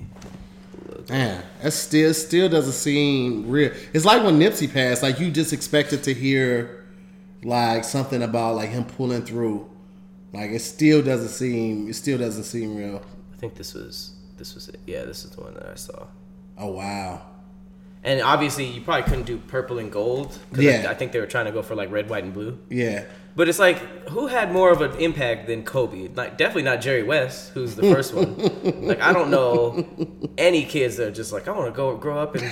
logo. 0.88 1.14
Man, 1.14 1.44
that 1.62 1.72
still 1.72 2.14
still 2.14 2.50
doesn't 2.50 2.74
seem 2.74 3.50
real. 3.50 3.72
It's 3.94 4.06
like 4.06 4.24
when 4.24 4.40
Nipsey 4.40 4.72
passed. 4.72 5.04
Like 5.04 5.20
you 5.20 5.32
just 5.32 5.54
expected 5.54 6.04
to 6.04 6.14
hear 6.14 6.86
like 7.44 7.84
something 7.84 8.22
about 8.22 8.56
like 8.56 8.70
him 8.70 8.86
pulling 8.86 9.24
through. 9.24 9.70
Like 10.34 10.52
it 10.52 10.60
still 10.60 11.02
doesn't 11.02 11.30
seem. 11.30 11.90
It 11.90 11.96
still 11.96 12.18
doesn't 12.18 12.44
seem 12.44 12.76
real. 12.76 13.02
I 13.34 13.38
think 13.38 13.56
this 13.56 13.74
was 13.74 14.16
this 14.38 14.56
was 14.56 14.70
it. 14.70 14.80
Yeah, 14.86 15.06
this 15.06 15.26
is 15.26 15.32
the 15.32 15.42
one 15.42 15.54
that 15.56 15.68
I 15.68 15.76
saw. 15.76 16.08
Oh 16.58 16.72
wow. 16.72 17.22
And 18.04 18.22
obviously, 18.22 18.66
you 18.66 18.82
probably 18.82 19.04
couldn't 19.04 19.26
do 19.26 19.38
purple 19.38 19.78
and 19.80 19.92
gold. 19.92 20.38
'cause 20.54 20.64
Yeah. 20.64 20.86
I, 20.88 20.92
I 20.92 20.94
think 20.94 21.12
they 21.12 21.20
were 21.20 21.26
trying 21.26 21.46
to 21.46 21.52
go 21.52 21.62
for 21.62 21.76
like 21.76 21.92
red, 21.92 22.10
white, 22.10 22.24
and 22.24 22.34
blue. 22.34 22.58
Yeah. 22.70 23.04
But 23.36 23.48
it's 23.50 23.60
like, 23.60 23.78
who 24.10 24.28
had 24.28 24.52
more 24.52 24.72
of 24.72 24.82
an 24.82 24.96
impact 25.00 25.48
than 25.48 25.64
Kobe? 25.64 26.10
Like, 26.14 26.38
definitely 26.38 26.64
not 26.64 26.82
Jerry 26.82 27.04
West, 27.04 27.52
who's 27.54 27.76
the 27.76 27.84
first 27.84 28.14
one. 28.14 28.36
Like, 28.90 29.02
I 29.02 29.14
don't 29.14 29.30
know 29.30 29.86
any 30.38 30.64
kids 30.66 30.98
that 30.98 31.08
are 31.10 31.12
just 31.12 31.32
like, 31.32 31.48
I 31.48 31.52
want 31.52 31.68
to 31.68 31.72
go 31.76 31.96
grow 31.96 32.18
up 32.20 32.36
and 32.36 32.50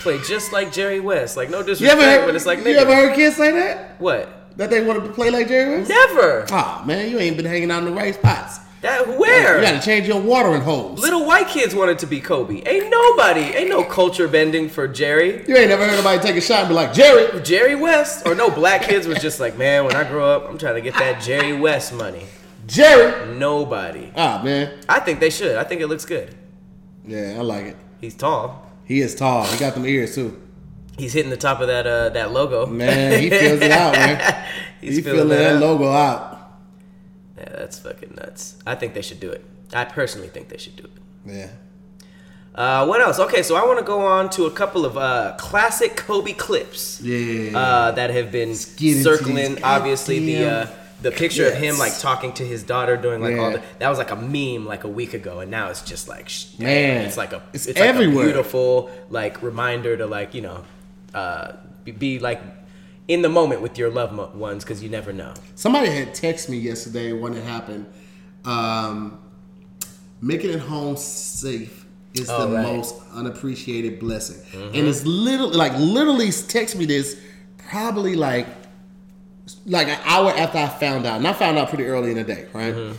play 0.00 0.18
just 0.28 0.52
like 0.52 0.72
Jerry 0.72 1.00
West. 1.00 1.36
Like, 1.36 1.48
no 1.50 1.58
You 1.60 1.64
disrespect, 1.64 2.00
ever 2.02 2.10
heard? 2.20 2.26
but 2.26 2.34
it's 2.36 2.44
like, 2.46 2.58
nigga. 2.60 2.70
you 2.72 2.76
ever 2.76 2.94
heard 2.94 3.14
kids 3.16 3.36
say 3.36 3.52
that? 3.52 4.00
what? 4.00 4.56
That 4.58 4.70
they 4.70 4.84
wanted 4.84 5.04
to 5.04 5.12
play 5.12 5.30
like 5.30 5.48
Jerry 5.48 5.78
West? 5.78 5.88
Never. 5.88 6.44
Oh 6.50 6.82
man, 6.84 7.08
you 7.10 7.18
ain't 7.20 7.36
been 7.36 7.46
hanging 7.46 7.70
out 7.70 7.78
in 7.78 7.84
the 7.86 7.92
right 7.92 8.14
spots. 8.14 8.58
That 8.80 9.18
where? 9.18 9.56
You 9.56 9.62
gotta 9.62 9.84
change 9.84 10.06
your 10.06 10.20
watering 10.20 10.60
hose. 10.62 11.00
Little 11.00 11.26
white 11.26 11.48
kids 11.48 11.74
wanted 11.74 11.98
to 12.00 12.06
be 12.06 12.20
Kobe. 12.20 12.62
Ain't 12.64 12.88
nobody, 12.90 13.40
ain't 13.40 13.68
no 13.68 13.82
culture 13.82 14.28
bending 14.28 14.68
for 14.68 14.86
Jerry. 14.86 15.44
You 15.48 15.56
ain't 15.56 15.68
never 15.68 15.84
heard 15.84 15.96
nobody 15.96 16.22
take 16.22 16.36
a 16.36 16.40
shot 16.40 16.60
and 16.60 16.68
be 16.68 16.74
like, 16.74 16.92
Jerry. 16.92 17.40
Jerry 17.42 17.74
West 17.74 18.24
or 18.26 18.34
no 18.36 18.50
black 18.50 18.82
kids 18.82 19.08
was 19.08 19.18
just 19.20 19.40
like, 19.40 19.56
man, 19.58 19.84
when 19.84 19.96
I 19.96 20.04
grow 20.08 20.30
up, 20.30 20.48
I'm 20.48 20.58
trying 20.58 20.76
to 20.76 20.80
get 20.80 20.94
that 20.94 21.20
Jerry 21.20 21.52
West 21.58 21.92
money. 21.92 22.26
Jerry. 22.68 23.34
Nobody. 23.36 24.12
Ah, 24.14 24.42
man. 24.44 24.78
I 24.88 25.00
think 25.00 25.18
they 25.20 25.30
should. 25.30 25.56
I 25.56 25.64
think 25.64 25.80
it 25.80 25.88
looks 25.88 26.04
good. 26.04 26.36
Yeah, 27.04 27.34
I 27.38 27.40
like 27.42 27.64
it. 27.66 27.76
He's 28.00 28.14
tall. 28.14 28.70
He 28.84 29.00
is 29.00 29.14
tall. 29.14 29.44
He 29.44 29.58
got 29.58 29.74
them 29.74 29.86
ears 29.86 30.14
too. 30.14 30.40
He's 30.96 31.12
hitting 31.12 31.30
the 31.30 31.36
top 31.36 31.60
of 31.60 31.66
that 31.68 31.86
uh, 31.86 32.10
that 32.10 32.32
logo. 32.32 32.66
Man, 32.66 33.20
he 33.20 33.30
feels 33.30 33.60
it 33.60 33.70
out, 33.70 33.92
man. 33.94 34.44
He's 34.80 34.96
He 34.96 35.02
feeling 35.02 35.18
feeling 35.28 35.38
that 35.38 35.54
out. 35.56 35.60
logo 35.60 35.90
out. 35.90 36.37
That's 37.58 37.78
fucking 37.78 38.14
nuts. 38.16 38.56
I 38.66 38.74
think 38.76 38.94
they 38.94 39.02
should 39.02 39.20
do 39.20 39.30
it. 39.30 39.44
I 39.72 39.84
personally 39.84 40.28
think 40.28 40.48
they 40.48 40.58
should 40.58 40.76
do 40.76 40.84
it. 40.84 40.90
Yeah. 41.26 41.48
Uh, 42.54 42.86
what 42.86 43.00
else? 43.00 43.18
Okay, 43.18 43.42
so 43.42 43.56
I 43.56 43.64
want 43.66 43.78
to 43.78 43.84
go 43.84 44.00
on 44.00 44.30
to 44.30 44.46
a 44.46 44.50
couple 44.50 44.84
of 44.84 44.96
uh, 44.96 45.34
classic 45.38 45.96
Kobe 45.96 46.32
clips. 46.32 47.00
Yeah. 47.00 47.56
Uh, 47.58 47.90
that 47.92 48.10
have 48.10 48.32
been 48.32 48.54
circling. 48.54 49.62
Obviously, 49.62 50.18
the 50.24 50.44
uh, 50.44 50.66
the 51.02 51.10
picture 51.12 51.46
of 51.46 51.54
him 51.54 51.78
like 51.78 51.96
talking 51.98 52.32
to 52.34 52.44
his 52.44 52.62
daughter, 52.62 52.96
doing 52.96 53.20
like 53.20 53.36
all 53.36 53.52
the 53.52 53.62
that 53.78 53.88
was 53.88 53.98
like 53.98 54.10
a 54.10 54.16
meme 54.16 54.64
like 54.66 54.84
a 54.84 54.88
week 54.88 55.14
ago, 55.14 55.40
and 55.40 55.50
now 55.50 55.68
it's 55.68 55.82
just 55.82 56.08
like 56.08 56.28
sh- 56.28 56.58
Man, 56.58 57.04
it's 57.06 57.16
like 57.16 57.32
a 57.32 57.42
it's 57.52 57.66
like 57.68 57.76
a 57.76 57.80
everywhere. 57.80 58.24
beautiful 58.24 58.90
like 59.10 59.42
reminder 59.42 59.96
to 59.96 60.06
like 60.06 60.34
you 60.34 60.42
know 60.42 60.64
uh, 61.14 61.52
be, 61.84 61.92
be 61.92 62.18
like 62.18 62.40
in 63.08 63.22
the 63.22 63.28
moment 63.28 63.62
with 63.62 63.76
your 63.78 63.90
loved 63.90 64.14
ones 64.34 64.64
because 64.64 64.82
you 64.82 64.88
never 64.88 65.12
know. 65.12 65.32
Somebody 65.54 65.88
had 65.90 66.08
texted 66.12 66.50
me 66.50 66.58
yesterday 66.58 67.12
when 67.12 67.34
it 67.34 67.42
happened. 67.42 67.86
Um, 68.44 69.18
making 70.20 70.50
it 70.50 70.60
home 70.60 70.96
safe 70.96 71.86
is 72.14 72.28
Oh, 72.30 72.48
the 72.48 72.54
right. 72.54 72.64
Mm-hmm. 72.66 72.76
most 72.76 72.94
unappreciated 73.14 73.98
blessing, 74.00 74.40
and 74.74 74.86
it's 74.88 75.04
literally 75.04 75.56
like 75.56 75.72
literally 75.78 76.30
text 76.32 76.76
me 76.76 76.84
this 76.86 77.20
probably 77.70 78.14
like 78.16 78.46
like 79.66 79.88
an 79.88 79.98
hour 80.04 80.30
after 80.30 80.58
I 80.58 80.68
found 80.68 81.06
out, 81.06 81.16
and 81.18 81.26
I 81.26 81.32
found 81.32 81.58
out 81.58 81.68
pretty 81.68 81.84
early 81.84 82.10
in 82.10 82.16
the 82.16 82.24
day, 82.24 82.46
right? 82.52 82.74
Mm-hmm. 82.74 82.98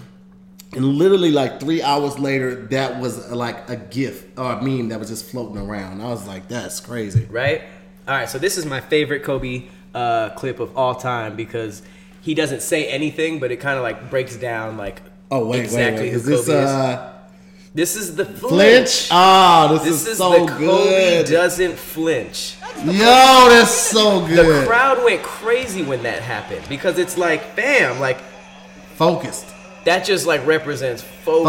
And 0.76 0.86
literally 0.86 1.32
like 1.32 1.60
three 1.60 1.82
hours 1.82 2.20
later, 2.20 2.53
that 2.68 2.99
was 2.99 3.32
like 3.32 3.68
a 3.70 3.76
gift 3.76 4.38
or 4.38 4.51
a 4.53 4.62
meme 4.62 4.89
that 4.89 4.99
was 4.99 5.10
just 5.10 5.26
floating 5.26 5.57
around. 5.57 5.99
I 6.01 6.10
was 6.10 6.28
like, 6.28 6.47
that's 6.47 6.80
crazy. 6.80 7.26
right? 7.32 7.64
All 8.07 8.16
right, 8.16 8.30
so 8.30 8.38
this 8.38 8.57
is 8.57 8.66
my 8.66 8.80
favorite 8.80 9.24
Kobe 9.24 9.66
uh, 9.99 10.29
clip 10.39 10.59
of 10.59 10.69
all 10.77 10.95
time 10.95 11.35
because 11.35 11.81
he 12.21 12.33
doesn't 12.41 12.61
say 12.61 12.81
anything, 12.87 13.39
but 13.41 13.49
it 13.51 13.57
kind 13.57 13.77
of 13.77 13.83
like 13.83 14.09
breaks 14.09 14.35
down 14.35 14.77
like 14.77 14.97
Oh 15.31 15.45
wait, 15.47 15.59
exactly 15.61 16.03
wait, 16.03 16.05
wait. 16.05 16.11
who 16.11 16.17
Is 16.17 16.25
this 16.25 16.45
Kobe 16.47 16.59
is. 16.63 16.69
uh 16.69 17.13
This 17.79 17.95
is 18.01 18.15
the 18.15 18.25
flinch. 18.25 18.49
flinch? 18.49 19.09
Oh, 19.11 19.67
this, 19.73 19.83
This 19.83 20.01
is, 20.01 20.07
is 20.13 20.17
so 20.17 20.31
the 20.45 20.51
Kobe 20.51 20.65
good. 20.65 21.25
doesn't 21.27 21.75
flinch. 21.77 22.55
Yo, 22.83 23.47
that's 23.53 23.71
so 23.71 24.25
good. 24.25 24.63
The 24.63 24.67
crowd 24.67 25.03
went 25.03 25.21
crazy 25.21 25.83
when 25.83 26.01
that 26.03 26.21
happened 26.21 26.63
because 26.69 26.97
it's 26.97 27.15
like, 27.17 27.55
bam, 27.55 27.99
like 27.99 28.19
Focused. 28.95 29.45
that 29.85 30.03
just 30.05 30.25
like 30.25 30.41
represents 30.45 31.01
focus, 31.03 31.45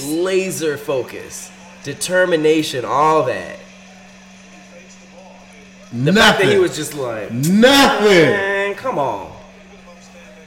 Focus. 0.00 0.04
laser 0.06 0.76
focus, 0.76 1.50
determination, 1.84 2.84
all 2.84 3.24
that. 3.26 3.56
The 5.92 6.12
Nothing. 6.12 6.14
fact 6.22 6.38
that 6.40 6.52
he 6.52 6.58
was 6.58 6.76
just 6.76 6.94
like, 6.94 7.32
Nothing. 7.32 8.30
man, 8.30 8.74
come 8.74 8.98
on, 8.98 9.32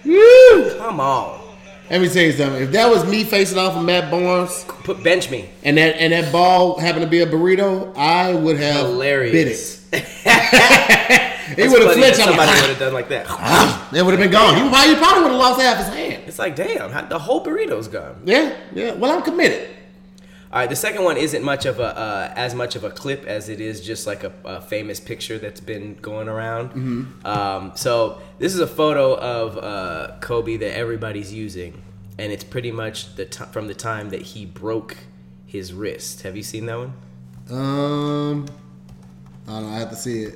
Woo. 0.06 0.78
come 0.78 1.00
on, 1.00 1.40
Let 1.90 2.02
me 2.02 2.08
tell 2.10 2.24
you 2.24 2.32
something. 2.32 2.64
If 2.64 2.72
that 2.72 2.90
was 2.90 3.06
me 3.06 3.24
facing 3.26 3.58
off 3.58 3.76
with 3.76 3.86
Matt 3.86 4.10
Barnes 4.10 4.66
put 4.84 5.04
bench 5.04 5.30
me. 5.30 5.50
and 5.64 5.78
that 5.78 5.96
and 5.98 6.14
that 6.14 6.32
ball 6.32 6.80
happened 6.80 7.04
to 7.04 7.10
be 7.10 7.20
a 7.22 7.26
burrito, 7.28 7.94
I 7.98 8.34
would 8.34 8.58
have 8.58 8.86
Hilarious. 8.88 9.80
bit 9.92 10.02
it. 10.02 10.10
He 11.58 11.68
would 11.68 11.82
have 11.84 11.94
flinched. 11.94 12.18
Somebody 12.18 12.52
would 12.62 12.70
have 12.70 12.80
done 12.80 12.94
like 12.94 13.10
that. 13.10 13.26
ah, 13.30 13.90
it 13.94 14.02
would 14.02 14.12
have 14.12 14.20
been 14.22 14.32
gone. 14.32 14.56
He 14.56 14.62
probably 14.70 15.24
would 15.24 15.32
have 15.32 15.40
lost 15.40 15.62
half 15.62 15.78
his 15.78 15.88
hand. 15.94 16.24
It's 16.26 16.40
like, 16.40 16.56
damn, 16.56 17.10
the 17.10 17.20
whole 17.20 17.44
burrito's 17.44 17.88
gone. 17.90 18.16
Yeah, 18.26 18.56
yeah. 18.74 18.94
Well, 18.94 19.12
I'm 19.12 19.22
committed. 19.24 19.70
All 20.54 20.60
right, 20.60 20.70
the 20.70 20.76
second 20.76 21.04
one 21.04 21.18
isn't 21.18 21.42
much 21.44 21.66
of 21.66 21.80
a 21.80 21.98
uh, 21.98 22.34
as 22.36 22.54
much 22.54 22.76
of 22.76 22.84
a 22.84 22.92
clip 22.92 23.26
as 23.26 23.50
it 23.50 23.60
is 23.60 23.82
just 23.82 24.06
like 24.06 24.24
a, 24.24 24.32
a 24.46 24.62
famous 24.62 25.00
picture 25.00 25.40
that's 25.40 25.60
been 25.60 25.96
going 25.96 26.30
around. 26.30 26.70
Mm-hmm. 26.74 27.26
Um, 27.26 27.72
so 27.74 28.22
this 28.38 28.54
is 28.54 28.60
a 28.60 28.68
photo 28.68 29.16
of 29.18 29.58
uh, 29.58 30.16
Kobe 30.22 30.58
that 30.58 30.78
everybody's 30.78 31.34
using, 31.34 31.82
and 32.20 32.32
it's 32.32 32.44
pretty 32.44 32.72
much 32.72 33.16
the 33.16 33.26
t- 33.26 33.46
from 33.52 33.66
the 33.66 33.74
time 33.74 34.12
that 34.12 34.22
he 34.22 34.46
broke 34.46 34.96
his 35.48 35.74
wrist. 35.74 36.22
Have 36.22 36.38
you 36.38 36.44
seen 36.44 36.68
that 36.68 36.78
one? 36.78 36.94
Um, 37.50 38.46
I 39.48 39.54
don't 39.54 39.64
know. 39.64 39.70
I 39.76 39.80
have 39.80 39.90
to 39.90 39.96
see 39.96 40.22
it 40.22 40.36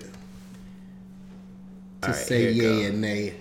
to 2.02 2.08
right, 2.08 2.16
say 2.16 2.52
yeah 2.54 2.88
and 2.88 3.02
nay. 3.02 3.36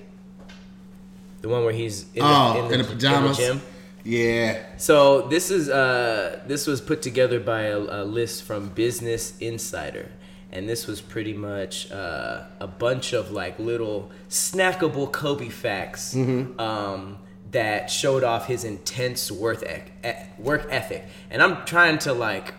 The 1.41 1.49
one 1.49 1.65
where 1.65 1.73
he's 1.73 2.03
in 2.13 2.23
the, 2.23 2.29
Oh, 2.31 2.59
in 2.59 2.69
the, 2.69 2.75
in 2.75 2.83
the 2.83 2.87
pajamas. 2.87 3.39
gym. 3.39 3.63
Yeah. 4.05 4.63
So 4.79 5.23
this 5.23 5.51
is 5.51 5.69
uh 5.69 6.41
this 6.47 6.67
was 6.67 6.81
put 6.81 7.03
together 7.03 7.41
by 7.41 7.63
a, 7.63 7.79
a 7.79 8.05
list 8.05 8.43
from 8.43 8.69
Business 8.71 9.37
Insider, 9.39 10.11
and 10.53 10.69
this 10.69 10.87
was 10.87 11.01
pretty 11.01 11.33
much 11.33 11.91
uh, 11.91 12.45
a 12.61 12.67
bunch 12.67 13.13
of 13.13 13.31
like 13.31 13.59
little 13.59 14.11
snackable 14.29 15.11
Kobe 15.11 15.49
facts 15.49 16.15
um, 16.15 17.19
that 17.53 17.91
showed 17.91 18.23
off 18.25 18.47
his 18.47 18.65
intense 18.65 19.31
work 19.31 19.63
ec- 19.63 19.93
e- 20.05 20.43
work 20.43 20.67
ethic. 20.71 21.05
And 21.31 21.43
I'm 21.43 21.65
trying 21.65 21.99
to 21.99 22.13
like. 22.13 22.55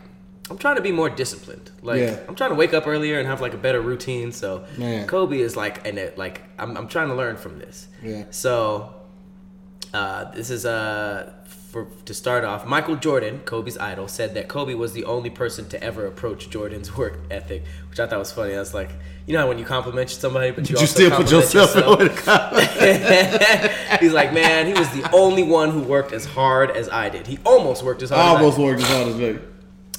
I'm 0.49 0.57
trying 0.57 0.77
to 0.77 0.81
be 0.81 0.93
more 0.93 1.09
disciplined. 1.09 1.71
Like 1.81 1.99
Yeah. 1.99 2.17
I'm 2.25 2.33
trying 2.35 2.51
to 2.51 2.55
wake 2.55 2.73
up 2.73 2.87
earlier 2.87 3.19
and 3.19 3.27
have 3.27 3.41
like 3.41 3.53
a 3.53 3.57
better 3.57 3.81
routine. 3.81 4.31
So 4.31 4.63
Man. 4.77 5.05
Kobe 5.05 5.41
is 5.41 5.57
like, 5.57 5.85
and 5.85 5.97
it, 5.97 6.17
like 6.17 6.41
I'm, 6.57 6.77
I'm 6.77 6.87
trying 6.87 7.09
to 7.09 7.15
learn 7.15 7.35
from 7.35 7.59
this. 7.59 7.89
Yeah. 8.01 8.23
So 8.31 8.95
uh, 9.93 10.31
this 10.31 10.49
is 10.49 10.65
uh, 10.65 11.33
for 11.67 11.87
to 12.05 12.13
start 12.13 12.45
off. 12.45 12.65
Michael 12.65 12.95
Jordan, 12.95 13.41
Kobe's 13.43 13.77
idol, 13.77 14.07
said 14.07 14.33
that 14.35 14.47
Kobe 14.47 14.73
was 14.73 14.93
the 14.93 15.03
only 15.03 15.29
person 15.29 15.67
to 15.69 15.83
ever 15.83 16.05
approach 16.05 16.49
Jordan's 16.49 16.95
work 16.95 17.19
ethic, 17.29 17.63
which 17.89 17.99
I 17.99 18.07
thought 18.07 18.19
was 18.19 18.31
funny. 18.31 18.55
I 18.55 18.59
was 18.59 18.73
like, 18.73 18.89
you 19.25 19.33
know 19.33 19.41
how 19.41 19.49
when 19.49 19.59
you 19.59 19.65
compliment 19.65 20.09
somebody, 20.09 20.51
but 20.51 20.69
you, 20.69 20.75
You 20.75 20.79
also 20.79 20.93
still 20.93 21.11
put 21.11 21.29
yourself 21.29 21.75
yourself. 21.75 21.99
in 21.99 22.07
the 22.07 22.13
comment. 22.13 23.99
He's 24.01 24.13
like, 24.13 24.33
man, 24.33 24.65
he 24.67 24.73
was 24.73 24.89
the 24.91 25.09
only 25.13 25.43
one 25.43 25.71
who 25.71 25.81
worked 25.81 26.13
as 26.13 26.25
hard 26.25 26.71
as 26.71 26.87
I 26.87 27.09
did. 27.09 27.27
He 27.27 27.37
almost 27.45 27.83
worked 27.83 28.01
as 28.01 28.11
hard. 28.11 28.21
I 28.21 28.29
as 28.29 28.35
I 28.35 28.39
almost 28.39 28.57
worked 28.57 28.81
as 28.81 28.87
hard 28.87 29.07
as 29.09 29.15
me. 29.15 29.39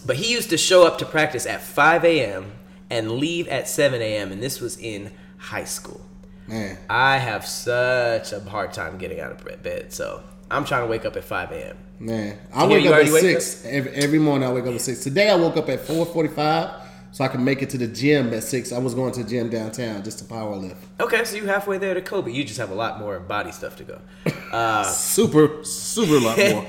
But 0.07 0.17
he 0.17 0.33
used 0.33 0.49
to 0.51 0.57
show 0.57 0.87
up 0.87 0.97
to 0.99 1.05
practice 1.05 1.45
at 1.45 1.61
5 1.61 2.05
a.m. 2.07 2.53
and 2.89 3.13
leave 3.13 3.47
at 3.49 3.69
7 3.69 4.01
a.m. 4.01 4.33
and 4.33 4.43
this 4.43 4.61
was 4.61 4.79
in 4.79 5.13
high 5.37 5.65
school. 5.65 6.01
Man. 6.47 6.79
I 6.89 7.19
have 7.19 7.47
such 7.47 8.33
a 8.33 8.41
hard 8.41 8.73
time 8.73 8.97
getting 8.97 9.21
out 9.21 9.33
of 9.33 9.63
bed, 9.63 9.93
so 9.93 10.23
I'm 10.51 10.65
trying 10.65 10.83
to 10.83 10.87
wake 10.89 11.05
up 11.05 11.17
at 11.17 11.25
5 11.25 11.53
a.m. 11.53 11.77
Man, 12.01 12.39
I 12.55 12.65
You- 12.65 12.71
wake 12.71 12.85
you 12.85 12.91
up 12.93 13.01
at 13.05 13.09
six 13.09 13.65
every, 13.67 13.91
every 13.93 14.19
morning. 14.19 14.49
I 14.49 14.53
wake 14.53 14.67
up 14.67 14.75
at 14.75 14.81
six. 14.81 15.03
Today 15.03 15.29
I 15.31 15.35
woke 15.35 15.57
up 15.57 15.69
at 15.69 15.81
four 15.81 16.07
forty-five, 16.07 16.71
so 17.11 17.25
I 17.25 17.29
can 17.29 17.45
make 17.45 17.61
it 17.61 17.71
to 17.71 17.79
the 17.79 17.89
gym 17.89 18.33
at 18.33 18.45
six. 18.45 18.71
I 18.73 18.79
was 18.79 18.95
going 18.95 19.13
to 19.13 19.25
the 19.25 19.29
gym 19.29 19.51
downtown 19.51 20.03
just 20.05 20.21
to 20.21 20.25
power 20.25 20.55
lift. 20.55 20.77
Okay, 21.01 21.25
so 21.25 21.37
you 21.37 21.47
halfway 21.47 21.77
there 21.79 21.95
to 21.95 22.01
Kobe. 22.01 22.31
You 22.31 22.45
just 22.45 22.59
have 22.61 22.71
a 22.71 22.75
lot 22.75 23.01
more 23.01 23.19
body 23.19 23.51
stuff 23.51 23.77
to 23.77 23.85
go. 23.85 23.99
Super, 24.85 25.65
super 25.65 26.21
lot 26.21 26.39
more. 26.53 26.67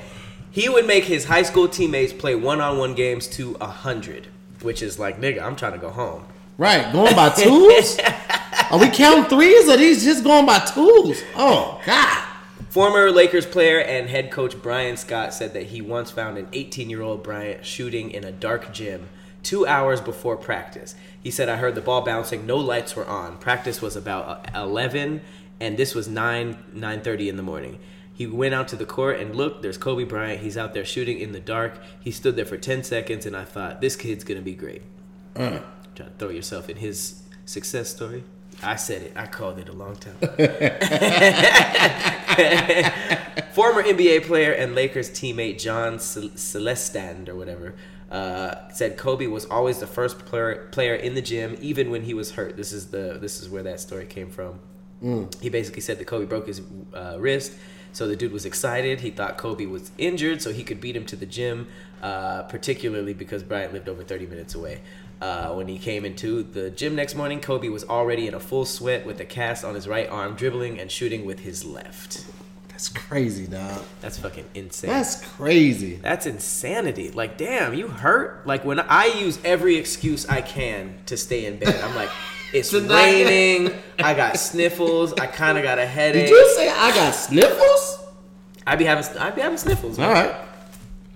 he 0.52 0.68
would 0.68 0.88
make 0.88 1.04
his 1.06 1.26
high 1.26 1.44
school 1.44 1.68
teammates 1.68 2.12
play 2.12 2.34
one-on-one 2.36 2.96
games 2.96 3.28
to 3.28 3.54
100, 3.54 4.28
which 4.64 4.82
is 4.82 4.98
like, 5.00 5.22
nigga, 5.22 5.42
I'm 5.44 5.56
trying 5.56 5.74
to 5.74 5.78
go 5.78 5.90
home. 5.92 6.26
Right, 6.58 6.92
going 6.92 7.16
by 7.16 7.30
twos. 7.30 8.00
Are 8.72 8.80
we 8.80 8.90
counting 8.90 9.26
threes? 9.26 9.70
Or 9.70 9.74
are 9.74 9.78
these 9.78 10.04
just 10.04 10.24
going 10.24 10.46
by 10.46 10.60
twos? 10.60 11.24
Oh 11.38 11.80
God. 11.86 12.26
Former 12.70 13.10
Lakers 13.10 13.48
player 13.48 13.80
and 13.80 14.10
head 14.10 14.30
coach 14.30 14.62
Byron 14.62 14.96
Scott 14.96 15.34
said 15.34 15.54
that 15.54 15.68
he 15.68 15.82
once 15.82 16.12
found 16.12 16.38
an 16.38 16.48
18 16.54 16.88
year 16.88 17.02
old 17.02 17.24
Bryant 17.24 17.66
shooting 17.66 18.12
in 18.12 18.24
a 18.24 18.32
dark 18.32 18.72
gym 18.72 19.10
two 19.42 19.66
hours 19.66 20.00
before 20.00 20.38
practice. 20.38 20.94
He 21.20 21.32
said, 21.32 21.50
I 21.50 21.56
heard 21.56 21.74
the 21.74 21.82
ball 21.82 22.02
bouncing, 22.02 22.46
no 22.46 22.58
lights 22.58 22.96
were 22.96 23.08
on. 23.08 23.38
Practice 23.38 23.82
was 23.82 23.96
about 23.96 24.54
uh, 24.54 24.62
11, 24.62 25.22
and 25.60 25.78
this 25.78 25.96
was 25.96 26.08
9, 26.08 26.64
9.30 26.76 27.30
in 27.30 27.38
the 27.38 27.44
morning. 27.44 27.80
He 28.14 28.28
went 28.28 28.54
out 28.54 28.68
to 28.68 28.76
the 28.76 28.86
court 28.86 29.20
and 29.20 29.36
looked, 29.36 29.64
there's 29.64 29.78
Kobe 29.78 30.04
Bryant. 30.04 30.42
He's 30.42 30.58
out 30.58 30.76
there 30.76 30.86
shooting 30.86 31.20
in 31.20 31.32
the 31.32 31.40
dark. 31.40 31.82
He 32.00 32.12
stood 32.12 32.36
there 32.36 32.46
for 32.46 32.58
10 32.58 32.84
seconds, 32.84 33.26
and 33.26 33.36
I 33.36 33.46
thought, 33.46 33.82
this 33.82 33.96
kid's 33.96 34.24
going 34.24 34.40
to 34.40 34.46
be 34.46 34.54
great. 34.54 34.84
Uh, 35.36 35.60
Try 35.96 36.06
to 36.06 36.12
throw 36.20 36.30
yourself 36.30 36.70
in 36.70 36.78
his 36.78 37.24
success 37.46 37.90
story. 37.90 38.24
I 38.62 38.76
said 38.76 39.04
it. 39.04 39.14
I 39.16 39.26
called 39.26 39.58
it 39.60 39.70
a 39.70 39.74
long 39.74 39.96
time. 39.96 40.18
Former 43.54 43.84
NBA 43.84 44.26
player 44.26 44.52
and 44.52 44.76
Lakers 44.76 45.10
teammate 45.10 45.60
John 45.60 46.00
Cel- 46.00 46.30
Celestand 46.30 47.30
or 47.30 47.36
whatever 47.36 47.76
uh, 48.12 48.70
said 48.70 48.98
Kobe 48.98 49.28
was 49.28 49.46
always 49.46 49.80
the 49.80 49.88
first 49.88 50.20
player 50.26 50.68
player 50.72 50.96
in 50.96 51.14
the 51.14 51.22
gym, 51.22 51.58
even 51.62 51.92
when 51.92 52.04
he 52.04 52.14
was 52.14 52.32
hurt. 52.32 52.58
This 52.58 52.74
is 52.74 52.88
the 52.88 53.18
this 53.22 53.42
is 53.42 53.50
where 53.50 53.64
that 53.64 53.80
story 53.80 54.06
came 54.06 54.30
from. 54.30 54.60
He 55.40 55.50
basically 55.50 55.82
said 55.82 55.98
that 56.00 56.06
Kobe 56.06 56.26
broke 56.26 56.48
his 56.48 56.62
uh, 56.94 57.18
wrist. 57.20 57.54
So 57.92 58.08
the 58.08 58.16
dude 58.16 58.32
was 58.32 58.46
excited. 58.46 59.00
He 59.00 59.12
thought 59.12 59.38
Kobe 59.38 59.66
was 59.66 59.92
injured, 59.98 60.42
so 60.42 60.52
he 60.52 60.64
could 60.64 60.82
beat 60.82 60.96
him 60.96 61.06
to 61.06 61.16
the 61.16 61.26
gym. 61.26 61.68
Uh, 62.02 62.44
particularly 62.44 63.14
because 63.14 63.44
Bryant 63.44 63.74
lived 63.74 63.90
over 63.90 64.04
30 64.04 64.28
minutes 64.28 64.56
away. 64.56 64.82
Uh, 65.22 65.50
when 65.50 65.68
he 65.68 65.78
came 65.78 66.06
into 66.06 66.44
the 66.44 66.70
gym 66.70 66.96
next 66.96 67.14
morning, 67.14 67.42
Kobe 67.42 67.68
was 67.68 67.84
already 67.84 68.28
in 68.28 68.34
a 68.34 68.40
full 68.40 68.64
sweat 68.64 69.06
with 69.06 69.20
a 69.20 69.26
cast 69.26 69.66
on 69.66 69.76
his 69.76 69.88
right 69.88 70.10
arm, 70.10 70.36
dribbling 70.36 70.80
and 70.80 70.90
shooting 70.90 71.26
with 71.26 71.40
his 71.40 71.66
left. 71.66 72.26
That's 72.70 72.88
crazy, 72.88 73.46
dog. 73.46 73.84
That's 74.00 74.18
fucking 74.18 74.46
insane. 74.54 74.90
That's 74.90 75.22
crazy. 75.22 75.96
That's 75.96 76.26
insanity. 76.26 77.12
Like, 77.12 77.38
damn, 77.38 77.74
you 77.74 77.90
hurt? 77.90 78.48
Like, 78.48 78.64
when 78.64 78.80
I 78.80 79.08
use 79.08 79.38
every 79.44 79.76
excuse 79.76 80.26
I 80.30 80.42
can 80.42 80.98
to 81.08 81.18
stay 81.18 81.44
in 81.44 81.60
bed, 81.60 81.76
I'm 81.84 81.94
like, 81.94 82.10
it's 82.54 82.72
raining, 82.74 83.74
I 84.00 84.14
got 84.14 84.40
sniffles, 84.40 85.12
I 85.12 85.28
kind 85.28 85.58
of 85.58 85.66
got 85.66 85.78
a 85.78 85.86
headache. 85.86 86.28
Did 86.28 86.30
you 86.30 86.54
say 86.56 86.70
I 86.70 86.96
got 86.96 87.12
sniffles? 87.14 88.00
I 88.66 88.78
be 88.78 88.86
having, 88.86 89.18
I 89.18 89.32
be 89.32 89.42
having 89.42 89.58
sniffles. 89.58 90.00
All 90.00 90.10
right. 90.10 90.34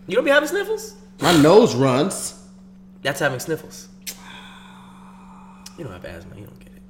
You 0.07 0.15
don't 0.15 0.25
be 0.25 0.31
having 0.31 0.49
sniffles? 0.49 0.95
My 1.21 1.41
nose 1.41 1.75
runs. 1.75 2.43
That's 3.03 3.21
having 3.21 3.39
sniffles. 3.39 3.87
You 5.77 5.83
don't 5.83 5.93
have 5.93 6.05
asthma. 6.05 6.35
You 6.37 6.45
don't 6.45 6.59
get 6.59 6.67
it. 6.73 6.81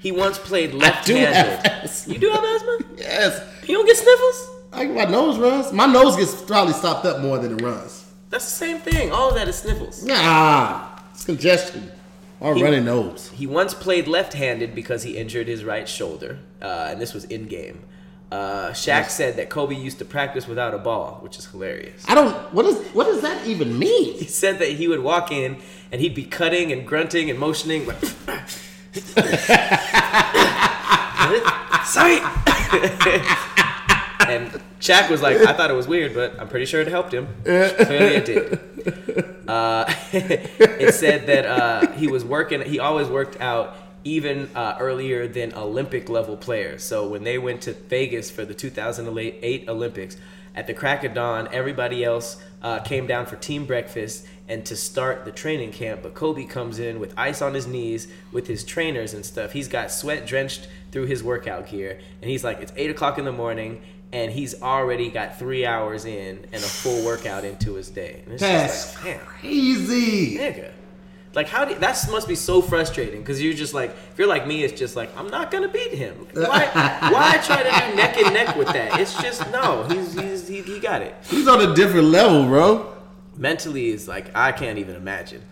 He 0.00 0.12
once 0.12 0.38
played 0.38 0.74
left-handed. 0.74 1.90
You 2.06 2.18
do 2.18 2.30
have 2.30 2.42
asthma? 2.44 2.78
Yes. 2.96 3.42
You 3.68 3.74
don't 3.76 3.86
get 3.86 3.96
sniffles? 3.96 4.48
I, 4.72 4.86
my 4.86 5.04
nose 5.04 5.38
runs. 5.38 5.72
My 5.72 5.86
nose 5.86 6.16
gets 6.16 6.40
probably 6.42 6.72
stopped 6.74 7.04
up 7.04 7.20
more 7.20 7.38
than 7.38 7.58
it 7.58 7.62
runs. 7.62 8.10
That's 8.30 8.44
the 8.46 8.50
same 8.50 8.78
thing. 8.78 9.12
All 9.12 9.28
of 9.28 9.34
that 9.34 9.46
is 9.48 9.56
sniffles. 9.56 10.02
Nah, 10.02 10.88
it's 11.10 11.24
congestion 11.24 11.92
or 12.40 12.54
He- 12.54 12.62
running 12.62 12.86
nose. 12.86 13.30
He 13.34 13.46
once 13.46 13.74
played 13.74 14.08
left-handed 14.08 14.74
because 14.74 15.02
he 15.02 15.16
injured 15.18 15.46
his 15.46 15.62
right 15.64 15.86
shoulder, 15.88 16.38
uh, 16.62 16.88
and 16.90 17.00
this 17.00 17.12
was 17.12 17.24
in 17.26 17.46
game. 17.46 17.82
Uh, 18.32 18.70
Shaq 18.70 19.10
said 19.10 19.36
that 19.36 19.50
Kobe 19.50 19.74
used 19.74 19.98
to 19.98 20.06
practice 20.06 20.46
without 20.48 20.72
a 20.72 20.78
ball, 20.78 21.18
which 21.20 21.38
is 21.38 21.44
hilarious. 21.44 22.02
I 22.08 22.14
don't. 22.14 22.32
What 22.54 22.64
is? 22.64 22.78
What 22.94 23.04
does 23.04 23.20
that 23.20 23.46
even 23.46 23.78
mean? 23.78 24.14
He 24.14 24.24
said 24.24 24.58
that 24.60 24.70
he 24.70 24.88
would 24.88 25.00
walk 25.00 25.30
in 25.30 25.58
and 25.92 26.00
he'd 26.00 26.14
be 26.14 26.24
cutting 26.24 26.72
and 26.72 26.86
grunting 26.86 27.30
and 27.30 27.38
motioning 27.38 27.86
like, 27.86 28.00
sorry. 31.84 32.18
and 34.26 34.50
Shaq 34.80 35.10
was 35.10 35.22
like, 35.22 35.36
I 35.36 35.52
thought 35.52 35.70
it 35.70 35.74
was 35.74 35.86
weird, 35.86 36.14
but 36.14 36.40
I'm 36.40 36.48
pretty 36.48 36.66
sure 36.66 36.80
it 36.80 36.88
helped 36.88 37.12
him. 37.12 37.28
Clearly 37.44 38.16
it 38.16 38.24
did. 38.24 38.58
Uh, 39.46 39.84
it 40.12 40.94
said 40.94 41.26
that 41.26 41.44
uh, 41.44 41.92
he 41.92 42.08
was 42.08 42.24
working, 42.24 42.62
he 42.62 42.78
always 42.78 43.08
worked 43.08 43.40
out 43.40 43.76
even 44.04 44.48
uh, 44.54 44.76
earlier 44.80 45.28
than 45.28 45.54
Olympic 45.54 46.08
level 46.08 46.36
players. 46.36 46.82
So 46.82 47.06
when 47.06 47.22
they 47.22 47.38
went 47.38 47.60
to 47.62 47.72
Vegas 47.72 48.30
for 48.30 48.44
the 48.44 48.54
2008 48.54 49.68
Olympics, 49.68 50.16
at 50.54 50.66
the 50.66 50.74
crack 50.74 51.04
of 51.04 51.14
dawn, 51.14 51.48
everybody 51.52 52.04
else 52.04 52.42
uh, 52.62 52.80
came 52.80 53.06
down 53.06 53.26
for 53.26 53.36
team 53.36 53.64
breakfast 53.64 54.26
and 54.52 54.66
to 54.66 54.76
start 54.76 55.24
the 55.24 55.32
training 55.32 55.72
camp. 55.72 56.02
But 56.02 56.12
Kobe 56.12 56.44
comes 56.44 56.78
in 56.78 57.00
with 57.00 57.14
ice 57.16 57.40
on 57.40 57.54
his 57.54 57.66
knees 57.66 58.06
with 58.32 58.46
his 58.46 58.64
trainers 58.64 59.14
and 59.14 59.24
stuff. 59.24 59.52
He's 59.52 59.66
got 59.66 59.90
sweat 59.90 60.26
drenched 60.26 60.68
through 60.90 61.06
his 61.06 61.24
workout 61.24 61.70
gear, 61.70 61.98
and 62.20 62.30
he's 62.30 62.44
like, 62.44 62.60
it's 62.60 62.72
eight 62.76 62.90
o'clock 62.90 63.16
in 63.16 63.24
the 63.24 63.32
morning, 63.32 63.80
and 64.12 64.30
he's 64.30 64.60
already 64.60 65.08
got 65.10 65.38
three 65.38 65.64
hours 65.64 66.04
in 66.04 66.44
and 66.52 66.62
a 66.62 66.66
full 66.66 67.02
workout 67.02 67.44
into 67.44 67.74
his 67.74 67.88
day. 67.88 68.20
And 68.24 68.34
it's 68.34 68.42
That's 68.42 68.92
just 68.92 69.04
like, 69.06 69.20
crazy. 69.20 70.36
nigga. 70.36 70.70
Like 71.34 71.48
how 71.48 71.64
do 71.64 71.74
that 71.76 72.06
must 72.10 72.28
be 72.28 72.34
so 72.34 72.60
frustrating 72.60 73.20
because 73.20 73.42
you're 73.42 73.54
just 73.54 73.72
like 73.72 73.88
if 74.12 74.18
you're 74.18 74.28
like 74.28 74.46
me, 74.46 74.64
it's 74.64 74.78
just 74.78 74.96
like 74.96 75.16
I'm 75.16 75.28
not 75.28 75.50
gonna 75.50 75.68
beat 75.68 75.94
him. 75.94 76.26
Why? 76.34 76.66
why 77.10 77.38
try 77.42 77.62
to 77.62 77.70
do 77.70 77.96
neck 77.96 78.18
and 78.18 78.34
neck 78.34 78.54
with 78.54 78.68
that? 78.68 79.00
It's 79.00 79.18
just 79.22 79.50
no. 79.50 79.84
He's 79.84 80.12
he's 80.12 80.46
he, 80.46 80.60
he 80.60 80.78
got 80.78 81.00
it. 81.00 81.14
He's 81.24 81.48
on 81.48 81.62
a 81.62 81.74
different 81.74 82.08
level, 82.08 82.44
bro. 82.44 82.91
Mentally 83.36 83.88
is 83.88 84.06
like 84.08 84.30
I 84.34 84.52
can't 84.52 84.78
even 84.78 84.94
imagine. 84.96 85.42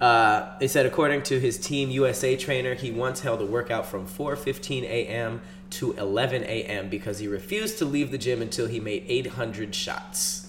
Uh, 0.00 0.56
they 0.58 0.66
said 0.68 0.86
according 0.86 1.22
to 1.24 1.38
his 1.38 1.58
Team 1.58 1.90
USA 1.90 2.34
trainer, 2.36 2.74
he 2.74 2.90
once 2.90 3.20
held 3.20 3.42
a 3.42 3.46
workout 3.46 3.86
from 3.86 4.06
4:15 4.06 4.84
a.m. 4.84 5.42
to 5.70 5.92
11 5.92 6.42
a.m. 6.44 6.88
because 6.88 7.18
he 7.18 7.28
refused 7.28 7.78
to 7.78 7.84
leave 7.84 8.10
the 8.10 8.18
gym 8.18 8.40
until 8.40 8.66
he 8.66 8.80
made 8.80 9.04
800 9.06 9.74
shots. 9.74 10.46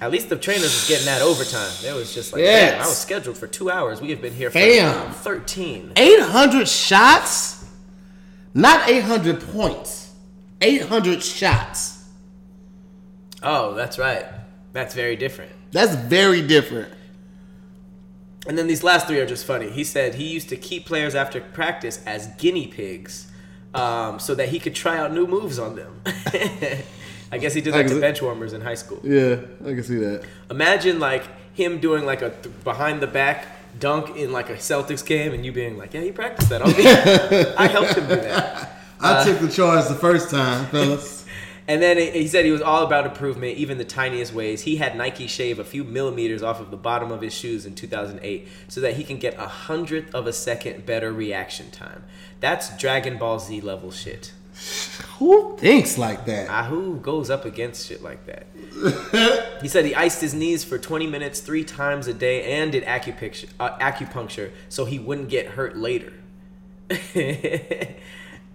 At 0.00 0.12
least 0.12 0.28
the 0.28 0.36
trainers 0.36 0.62
was 0.62 0.86
getting 0.88 1.06
that 1.06 1.22
overtime. 1.22 1.72
It 1.84 1.92
was 1.94 2.14
just 2.14 2.32
like, 2.32 2.42
Yes. 2.42 2.72
"Damn, 2.72 2.82
I 2.82 2.86
was 2.86 2.98
scheduled 2.98 3.36
for 3.36 3.48
two 3.48 3.68
hours. 3.70 4.00
We 4.00 4.10
have 4.10 4.20
been 4.22 4.32
here 4.34 4.50
for 4.50 4.58
Fam. 4.58 5.12
13. 5.12 5.92
Eight 5.96 6.20
hundred 6.20 6.68
shots, 6.68 7.64
not 8.54 8.88
eight 8.88 9.02
hundred 9.04 9.40
points. 9.40 10.12
Eight 10.60 10.82
hundred 10.82 11.22
shots. 11.22 12.04
Oh, 13.42 13.74
that's 13.74 13.98
right. 13.98 14.26
That's 14.72 14.94
very 14.94 15.16
different. 15.16 15.52
That's 15.72 15.94
very 15.94 16.46
different. 16.46 16.92
And 18.46 18.56
then 18.56 18.66
these 18.66 18.82
last 18.82 19.06
three 19.06 19.18
are 19.20 19.26
just 19.26 19.44
funny. 19.44 19.70
He 19.70 19.84
said 19.84 20.14
he 20.14 20.28
used 20.28 20.48
to 20.48 20.56
keep 20.56 20.86
players 20.86 21.14
after 21.14 21.40
practice 21.40 22.02
as 22.06 22.28
guinea 22.38 22.66
pigs 22.66 23.30
um, 23.74 24.18
so 24.18 24.34
that 24.34 24.48
he 24.48 24.58
could 24.58 24.74
try 24.74 24.96
out 24.96 25.12
new 25.12 25.26
moves 25.26 25.58
on 25.58 25.76
them. 25.76 26.00
I 27.30 27.36
guess 27.38 27.52
he 27.52 27.60
did 27.60 27.74
that 27.74 27.78
Like, 27.78 27.88
to 27.88 28.00
bench 28.00 28.22
warmers 28.22 28.54
in 28.54 28.62
high 28.62 28.74
school. 28.74 29.00
Yeah, 29.02 29.40
I 29.62 29.74
can 29.74 29.82
see 29.82 29.96
that. 29.96 30.24
Imagine 30.50 30.98
like 30.98 31.24
him 31.54 31.78
doing 31.78 32.06
like 32.06 32.22
a 32.22 32.30
th- 32.30 32.54
behind 32.64 33.02
the 33.02 33.06
back 33.06 33.46
dunk 33.78 34.16
in 34.16 34.32
like 34.32 34.48
a 34.48 34.54
Celtics 34.54 35.04
game 35.04 35.34
and 35.34 35.44
you 35.44 35.52
being 35.52 35.76
like, 35.76 35.92
yeah, 35.92 36.00
he 36.00 36.12
practiced 36.12 36.48
that. 36.48 36.62
on 36.62 36.70
me. 36.70 37.54
I 37.58 37.66
helped 37.66 37.94
him 37.94 38.08
do 38.08 38.16
that. 38.16 38.80
I 39.00 39.24
took 39.24 39.40
the 39.40 39.48
charge 39.48 39.86
the 39.88 39.94
first 39.94 40.30
time, 40.30 40.66
fellas. 40.66 41.17
And 41.68 41.82
then 41.82 41.98
he 41.98 42.26
said 42.26 42.46
he 42.46 42.50
was 42.50 42.62
all 42.62 42.82
about 42.82 43.04
improvement, 43.04 43.58
even 43.58 43.76
the 43.76 43.84
tiniest 43.84 44.32
ways. 44.32 44.62
He 44.62 44.76
had 44.76 44.96
Nike 44.96 45.26
shave 45.26 45.58
a 45.58 45.64
few 45.64 45.84
millimeters 45.84 46.42
off 46.42 46.60
of 46.60 46.70
the 46.70 46.78
bottom 46.78 47.12
of 47.12 47.20
his 47.20 47.34
shoes 47.34 47.66
in 47.66 47.74
2008 47.74 48.48
so 48.68 48.80
that 48.80 48.96
he 48.96 49.04
can 49.04 49.18
get 49.18 49.38
a 49.38 49.46
hundredth 49.46 50.14
of 50.14 50.26
a 50.26 50.32
second 50.32 50.86
better 50.86 51.12
reaction 51.12 51.70
time. 51.70 52.04
That's 52.40 52.74
Dragon 52.78 53.18
Ball 53.18 53.38
Z 53.38 53.60
level 53.60 53.90
shit. 53.90 54.32
Who 55.18 55.58
thinks 55.58 55.98
like 55.98 56.24
that? 56.24 56.48
Ah, 56.48 56.64
who 56.64 56.96
goes 56.96 57.28
up 57.28 57.44
against 57.44 57.86
shit 57.86 58.02
like 58.02 58.24
that? 58.26 58.46
he 59.60 59.68
said 59.68 59.84
he 59.84 59.94
iced 59.94 60.20
his 60.20 60.32
knees 60.32 60.64
for 60.64 60.78
20 60.78 61.06
minutes 61.06 61.40
three 61.40 61.64
times 61.64 62.06
a 62.06 62.14
day 62.14 62.58
and 62.58 62.72
did 62.72 62.84
acupuncture, 62.84 63.48
uh, 63.60 63.76
acupuncture 63.78 64.52
so 64.68 64.84
he 64.84 64.98
wouldn't 64.98 65.28
get 65.28 65.48
hurt 65.48 65.76
later. 65.76 66.12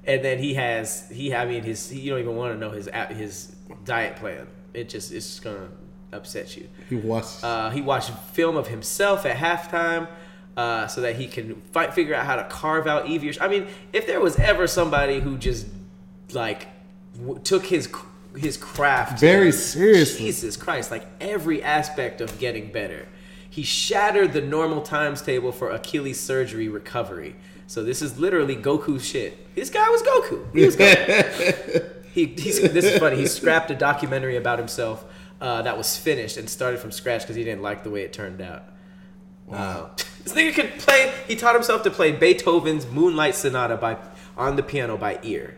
and 0.06 0.24
then 0.24 0.40
he 0.40 0.54
has 0.56 1.10
he 1.10 1.34
I 1.34 1.46
mean 1.46 1.64
his 1.64 1.94
you 1.94 2.12
don't 2.12 2.20
even 2.20 2.36
want 2.36 2.54
to 2.54 2.60
know 2.60 2.72
his 2.72 2.90
his 3.10 3.56
diet 3.86 4.16
plan. 4.18 4.48
It 4.74 4.90
just 4.90 5.12
it's 5.12 5.28
just 5.28 5.44
gonna 5.44 5.70
upset 6.12 6.56
you. 6.56 6.68
He 6.90 6.96
watched. 6.96 7.44
Uh, 7.44 7.70
he 7.70 7.82
watched 7.82 8.12
film 8.34 8.56
of 8.58 8.68
himself 8.68 9.26
at 9.26 9.38
halftime 9.38 10.08
uh, 10.56 10.88
so 10.88 11.02
that 11.02 11.16
he 11.16 11.28
can 11.28 11.62
fight, 11.72 11.94
figure 11.94 12.16
out 12.16 12.26
how 12.26 12.36
to 12.36 12.44
carve 12.44 12.88
out 12.88 13.08
easier. 13.08 13.34
I 13.42 13.48
mean, 13.48 13.68
if 13.92 14.06
there 14.08 14.20
was 14.20 14.38
ever 14.38 14.68
somebody 14.68 15.20
who 15.20 15.38
just 15.38 15.68
like 16.32 16.68
w- 17.18 17.40
took 17.40 17.66
his 17.66 17.90
his 18.36 18.58
craft 18.58 19.20
Very 19.20 19.52
seriously. 19.52 20.26
Jesus 20.26 20.58
Christ, 20.58 20.92
like 20.92 21.06
every 21.22 21.62
aspect 21.64 22.22
of 22.22 22.40
getting 22.40 22.72
better. 22.72 23.08
He 23.54 23.62
shattered 23.62 24.34
the 24.34 24.42
normal 24.42 24.82
times 24.82 25.22
table 25.22 25.52
for 25.52 25.70
Achilles 25.70 26.20
surgery 26.20 26.70
recovery. 26.70 27.36
So 27.68 27.84
this 27.84 28.02
is 28.02 28.18
literally 28.18 28.56
Goku 28.56 29.00
shit. 29.00 29.54
This 29.54 29.70
guy 29.70 29.88
was 29.90 30.02
Goku. 30.02 30.52
He 30.56 30.66
was 30.66 30.76
Goku. 30.76 32.04
he, 32.14 32.26
he's, 32.26 32.60
this 32.60 32.84
is 32.84 32.98
funny. 32.98 33.18
He 33.18 33.28
scrapped 33.28 33.70
a 33.70 33.76
documentary 33.76 34.38
about 34.38 34.58
himself 34.58 35.06
uh, 35.40 35.62
that 35.62 35.78
was 35.78 35.96
finished 35.96 36.38
and 36.38 36.50
started 36.50 36.80
from 36.80 36.92
scratch 36.92 37.22
because 37.22 37.36
he 37.36 37.44
didn't 37.44 37.62
like 37.62 37.84
the 37.84 37.92
way 37.92 38.02
it 38.02 38.12
turned 38.12 38.42
out. 38.42 38.64
Wow. 39.46 39.92
this 40.24 40.34
nigga 40.34 40.56
could 40.56 40.80
play. 40.80 41.14
He 41.28 41.36
taught 41.36 41.54
himself 41.54 41.84
to 41.84 41.92
play 41.92 42.12
Beethoven's 42.12 42.88
Moonlight 42.88 43.36
Sonata 43.36 43.78
by 43.78 43.98
on 44.36 44.56
the 44.56 44.64
piano 44.64 44.98
by 44.98 45.20
ear. 45.22 45.56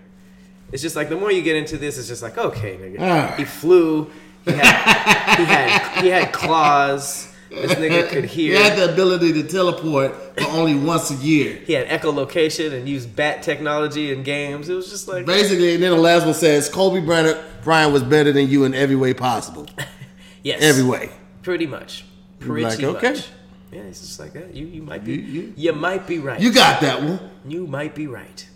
It's 0.74 0.82
just 0.82 0.98
like 0.98 1.08
the 1.08 1.16
more 1.16 1.32
you 1.32 1.42
get 1.42 1.56
into 1.56 1.78
this, 1.78 1.98
it's 1.98 2.10
just 2.10 2.22
like 2.22 2.38
okay, 2.38 2.76
nigga. 2.76 2.98
Ah. 3.00 3.36
He 3.38 3.46
flew. 3.46 4.12
He 4.44 4.52
had, 4.52 5.38
he 5.38 5.46
had 5.46 6.02
he 6.02 6.08
had 6.10 6.34
claws. 6.34 7.32
This 7.50 7.74
nigga 7.74 8.10
could 8.10 8.26
hear. 8.36 8.56
He 8.58 8.62
had 8.64 8.78
the 8.78 8.92
ability 8.92 9.34
to 9.34 9.44
teleport 9.48 10.14
but 10.36 10.46
only 10.50 10.76
once 10.76 11.12
a 11.12 11.16
year. 11.16 11.56
He 11.66 11.74
had 11.74 11.88
echolocation 11.88 12.74
and 12.74 12.88
used 12.90 13.16
bat 13.16 13.44
technology 13.44 14.12
in 14.12 14.24
games. 14.24 14.68
It 14.70 14.74
was 14.74 14.90
just 14.90 15.08
like 15.08 15.26
Basically, 15.26 15.76
and 15.76 15.84
then 15.84 15.92
the 15.92 15.98
last 15.98 16.26
one 16.26 16.34
says 16.34 16.68
Kobe 16.70 17.00
Bryant, 17.06 17.38
Bryant 17.64 17.94
was 17.94 18.04
better 18.04 18.32
than 18.32 18.50
you 18.50 18.64
in 18.66 18.74
every 18.74 18.96
way 18.96 19.14
possible. 19.14 19.68
yes, 20.44 20.62
Every 20.62 20.84
way. 20.84 21.10
pretty 21.44 21.68
much, 21.68 22.06
pretty 22.40 22.64
like, 22.64 22.84
okay. 22.84 23.10
much. 23.14 23.28
Yeah, 23.72 23.82
it's 23.82 24.00
just 24.02 24.20
like 24.20 24.34
that. 24.34 24.54
You 24.56 24.66
you 24.68 24.82
might 24.82 25.04
be 25.04 25.14
You- 25.14 25.22
you, 25.22 25.54
you- 25.56 25.74
might 25.74 26.08
be 26.08 26.20
right. 26.20 26.40
You 26.40 26.52
got 26.52 26.82
that 26.82 27.02
one. 27.04 27.20
You 27.46 27.68
might 27.68 27.94
be 27.96 28.08
right. 28.08 28.48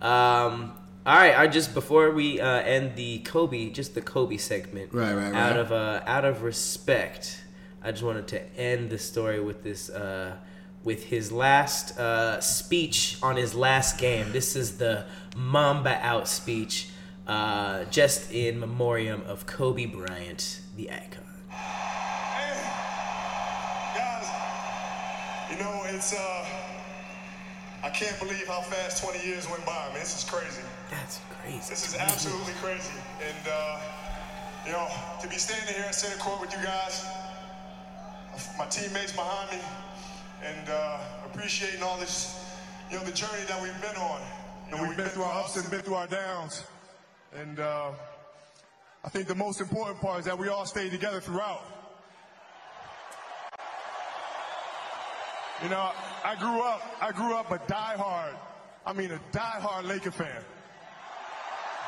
Um, 0.00 0.72
all 1.04 1.14
right. 1.16 1.36
I 1.38 1.46
just 1.46 1.74
before 1.74 2.10
we 2.10 2.40
uh, 2.40 2.46
end 2.60 2.96
the 2.96 3.18
Kobe, 3.20 3.70
just 3.70 3.94
the 3.94 4.00
Kobe 4.02 4.36
segment. 4.36 4.92
Right, 4.92 5.14
right, 5.14 5.32
right. 5.32 5.34
Out 5.34 5.56
of 5.58 5.72
uh, 5.72 6.02
out 6.06 6.24
of 6.24 6.42
respect, 6.42 7.42
I 7.86 7.92
just 7.92 8.02
wanted 8.02 8.26
to 8.28 8.58
end 8.58 8.90
the 8.90 8.98
story 8.98 9.38
with 9.40 9.62
this. 9.62 9.88
Uh, 9.88 10.36
with 10.82 11.04
his 11.04 11.32
last 11.32 11.98
uh, 11.98 12.40
speech 12.40 13.18
on 13.20 13.34
his 13.36 13.56
last 13.56 13.98
game. 13.98 14.30
This 14.30 14.54
is 14.54 14.78
the 14.78 15.04
Mamba 15.36 15.98
out 16.00 16.28
speech. 16.28 16.90
uh, 17.26 17.84
just 17.86 18.30
in 18.30 18.60
memoriam 18.60 19.20
of 19.26 19.46
Kobe 19.46 19.86
Bryant, 19.86 20.60
the 20.76 20.90
icon. 20.90 21.24
Guys, 23.96 24.30
you 25.50 25.58
know, 25.58 25.82
it's, 25.86 26.14
uh, 26.14 26.46
I 27.82 27.90
can't 27.90 28.16
believe 28.20 28.46
how 28.46 28.60
fast 28.60 29.02
20 29.02 29.26
years 29.26 29.48
went 29.50 29.66
by, 29.66 29.88
man. 29.88 29.94
This 29.98 30.22
is 30.22 30.30
crazy. 30.30 30.62
That's 30.90 31.20
crazy. 31.42 31.58
This 31.68 31.88
is 31.88 31.96
absolutely 31.96 32.52
crazy. 32.62 32.94
And, 33.26 33.48
uh, 33.50 33.80
you 34.64 34.72
know, 34.72 34.86
to 35.20 35.28
be 35.28 35.36
standing 35.36 35.74
here 35.74 35.84
at 35.84 35.94
center 35.94 36.16
court 36.18 36.40
with 36.40 36.52
you 36.52 36.62
guys, 36.62 37.04
my 38.58 38.66
teammates 38.66 39.12
behind 39.12 39.50
me, 39.50 39.58
and 40.42 40.68
uh, 40.68 40.98
appreciating 41.26 41.82
all 41.82 41.98
this, 41.98 42.38
you 42.90 42.98
know, 42.98 43.04
the 43.04 43.12
journey 43.12 43.44
that 43.48 43.60
we've 43.62 43.80
been 43.80 43.96
on. 43.96 44.20
You 44.68 44.76
know, 44.76 44.82
we've 44.82 44.96
been 44.96 45.08
through 45.08 45.24
our 45.24 45.40
ups 45.40 45.56
and 45.56 45.70
been 45.70 45.80
through 45.80 45.94
our 45.94 46.06
downs. 46.06 46.64
And 47.38 47.60
uh, 47.60 47.92
I 49.04 49.08
think 49.08 49.28
the 49.28 49.34
most 49.34 49.60
important 49.60 50.00
part 50.00 50.20
is 50.20 50.24
that 50.26 50.38
we 50.38 50.48
all 50.48 50.66
stayed 50.66 50.90
together 50.90 51.20
throughout. 51.20 51.62
You 55.62 55.70
know, 55.70 55.90
I 56.24 56.34
grew 56.34 56.60
up, 56.60 56.82
I 57.00 57.12
grew 57.12 57.34
up 57.34 57.50
a 57.50 57.58
diehard, 57.58 58.34
I 58.84 58.92
mean 58.92 59.10
a 59.10 59.20
diehard 59.36 59.84
Laker 59.84 60.10
fan. 60.10 60.42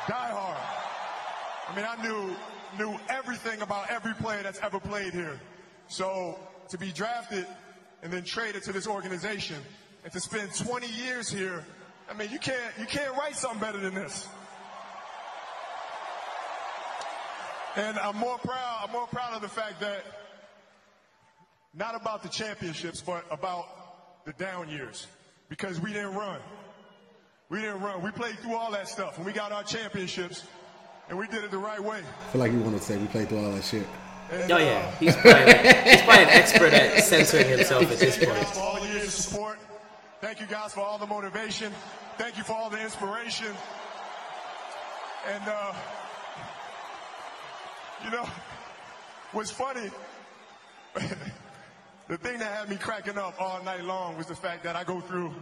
Diehard. 0.07 0.57
I 1.67 1.75
mean, 1.75 1.85
I 1.87 2.01
knew 2.01 2.35
knew 2.77 2.99
everything 3.09 3.61
about 3.61 3.89
every 3.89 4.13
player 4.13 4.43
that's 4.43 4.59
ever 4.61 4.79
played 4.79 5.13
here. 5.13 5.39
So 5.89 6.39
to 6.69 6.77
be 6.77 6.91
drafted 6.91 7.45
and 8.03 8.13
then 8.13 8.23
traded 8.23 8.63
to 8.63 8.71
this 8.71 8.87
organization 8.87 9.57
and 10.03 10.13
to 10.13 10.19
spend 10.19 10.53
20 10.55 10.87
years 10.87 11.29
here, 11.29 11.65
I 12.09 12.13
mean, 12.13 12.29
you 12.31 12.39
can't 12.39 12.73
you 12.79 12.85
can't 12.85 13.15
write 13.17 13.35
something 13.35 13.59
better 13.59 13.79
than 13.79 13.95
this. 13.95 14.27
And 17.75 17.99
I'm 17.99 18.15
more 18.15 18.37
proud. 18.37 18.85
I'm 18.85 18.91
more 18.91 19.07
proud 19.07 19.35
of 19.35 19.41
the 19.41 19.49
fact 19.49 19.79
that 19.81 20.03
not 21.73 21.99
about 21.99 22.23
the 22.23 22.29
championships, 22.29 23.01
but 23.01 23.25
about 23.31 24.25
the 24.25 24.33
down 24.33 24.69
years, 24.69 25.07
because 25.49 25.79
we 25.79 25.93
didn't 25.93 26.15
run. 26.15 26.39
We 27.49 27.59
didn't 27.61 27.81
run. 27.81 28.01
We 28.01 28.11
played 28.11 28.37
through 28.39 28.55
all 28.55 28.71
that 28.71 28.87
stuff, 28.87 29.17
and 29.17 29.25
we 29.25 29.33
got 29.33 29.51
our 29.51 29.63
championships, 29.63 30.43
and 31.09 31.17
we 31.17 31.27
did 31.27 31.43
it 31.43 31.51
the 31.51 31.57
right 31.57 31.79
way. 31.79 31.99
I 31.99 32.31
feel 32.31 32.41
like 32.41 32.51
you 32.51 32.59
want 32.59 32.77
to 32.77 32.83
say 32.83 32.97
we 32.97 33.07
played 33.07 33.29
through 33.29 33.39
all 33.39 33.51
that 33.51 33.63
shit. 33.63 33.85
And, 34.31 34.51
Oh 34.51 34.57
yeah, 34.57 34.91
he's 34.99 35.15
probably, 35.15 35.53
he's 35.89 36.01
probably 36.01 36.23
an 36.23 36.29
expert 36.29 36.73
at 36.73 37.03
censoring 37.03 37.49
himself 37.49 37.91
at 37.91 37.97
this 37.97 38.17
point. 38.17 38.37
Thank 38.37 38.41
you 38.41 38.45
guys 38.45 38.53
for 38.53 38.59
all 38.61 38.79
the 38.81 38.87
years 38.87 39.03
of 39.05 39.11
support. 39.11 39.59
Thank 40.21 40.41
you 40.41 40.47
guys 40.47 40.73
for 40.73 40.81
all 40.81 40.97
the 40.97 41.07
motivation. 41.07 41.73
Thank 42.17 42.37
you 42.37 42.43
for 42.43 42.53
all 42.53 42.69
the 42.69 42.79
inspiration. 42.79 43.55
And, 45.27 45.43
uh, 45.47 45.73
you 48.03 48.11
know, 48.11 48.27
what's 49.31 49.51
funny, 49.51 49.89
the 50.93 52.17
thing 52.17 52.39
that 52.39 52.51
had 52.53 52.69
me 52.69 52.75
cracking 52.75 53.17
up 53.17 53.41
all 53.41 53.63
night 53.63 53.83
long 53.83 54.17
was 54.17 54.27
the 54.27 54.35
fact 54.35 54.63
that 54.63 54.75
I 54.75 54.83
go 54.83 54.99
through 54.99 55.33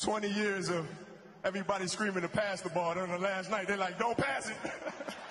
20 0.00 0.28
years 0.28 0.70
of 0.70 0.86
everybody 1.44 1.86
screaming 1.86 2.22
to 2.22 2.28
pass 2.28 2.60
the 2.60 2.70
ball. 2.70 2.94
Then 2.94 3.10
the 3.10 3.18
last 3.18 3.50
night, 3.50 3.68
they're 3.68 3.76
like, 3.76 3.98
don't 3.98 4.16
pass 4.16 4.48
it. 4.48 4.56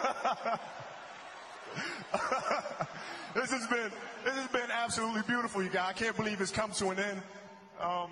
this 3.34 3.50
has 3.50 3.66
been 3.66 3.90
this 4.24 4.34
has 4.34 4.48
been 4.48 4.70
absolutely 4.70 5.22
beautiful, 5.22 5.62
you 5.62 5.70
guys. 5.70 5.90
I 5.90 5.92
can't 5.92 6.16
believe 6.16 6.40
it's 6.40 6.50
come 6.50 6.72
to 6.72 6.88
an 6.88 6.98
end. 6.98 7.22
Um, 7.80 8.10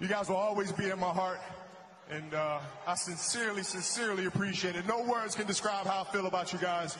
you 0.00 0.08
guys 0.08 0.28
will 0.28 0.36
always 0.36 0.72
be 0.72 0.90
in 0.90 0.98
my 0.98 1.08
heart, 1.08 1.40
and 2.10 2.34
uh, 2.34 2.58
I 2.86 2.94
sincerely, 2.94 3.62
sincerely 3.62 4.26
appreciate 4.26 4.76
it. 4.76 4.86
No 4.86 5.02
words 5.02 5.34
can 5.34 5.46
describe 5.46 5.86
how 5.86 6.02
I 6.02 6.04
feel 6.12 6.26
about 6.26 6.52
you 6.52 6.58
guys. 6.58 6.98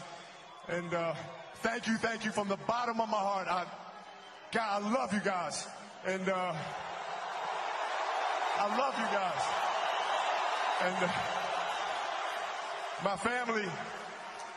And 0.69 0.95
uh, 0.95 1.14
thank 1.57 1.87
you, 1.87 1.97
thank 1.97 2.25
you 2.25 2.31
from 2.31 2.49
the 2.49 2.57
bottom 2.67 2.99
of 3.01 3.09
my 3.09 3.19
heart. 3.19 3.49
I, 3.49 3.67
God, 4.53 4.83
I 4.83 4.91
love 4.91 5.12
you 5.12 5.21
guys, 5.21 5.67
and 6.07 6.29
uh, 6.29 6.55
I 8.59 8.77
love 8.77 8.95
you 8.99 9.07
guys. 9.14 9.43
And 10.83 11.05
uh, 11.05 11.09
my 13.05 13.17
family, 13.17 13.69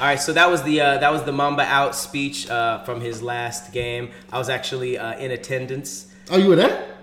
All 0.00 0.04
right, 0.06 0.20
so 0.20 0.32
that 0.32 0.48
was 0.48 0.62
the 0.62 0.80
uh, 0.80 0.98
that 0.98 1.10
was 1.12 1.24
the 1.24 1.32
Mamba 1.32 1.62
out 1.62 1.92
speech 1.94 2.48
uh, 2.48 2.84
from 2.84 3.00
his 3.00 3.20
last 3.20 3.72
game. 3.72 4.10
I 4.32 4.38
was 4.38 4.48
actually 4.48 4.96
uh, 4.96 5.18
in 5.18 5.32
attendance. 5.32 6.06
Oh, 6.30 6.36
you 6.36 6.48
were 6.48 6.54
there? 6.56 6.94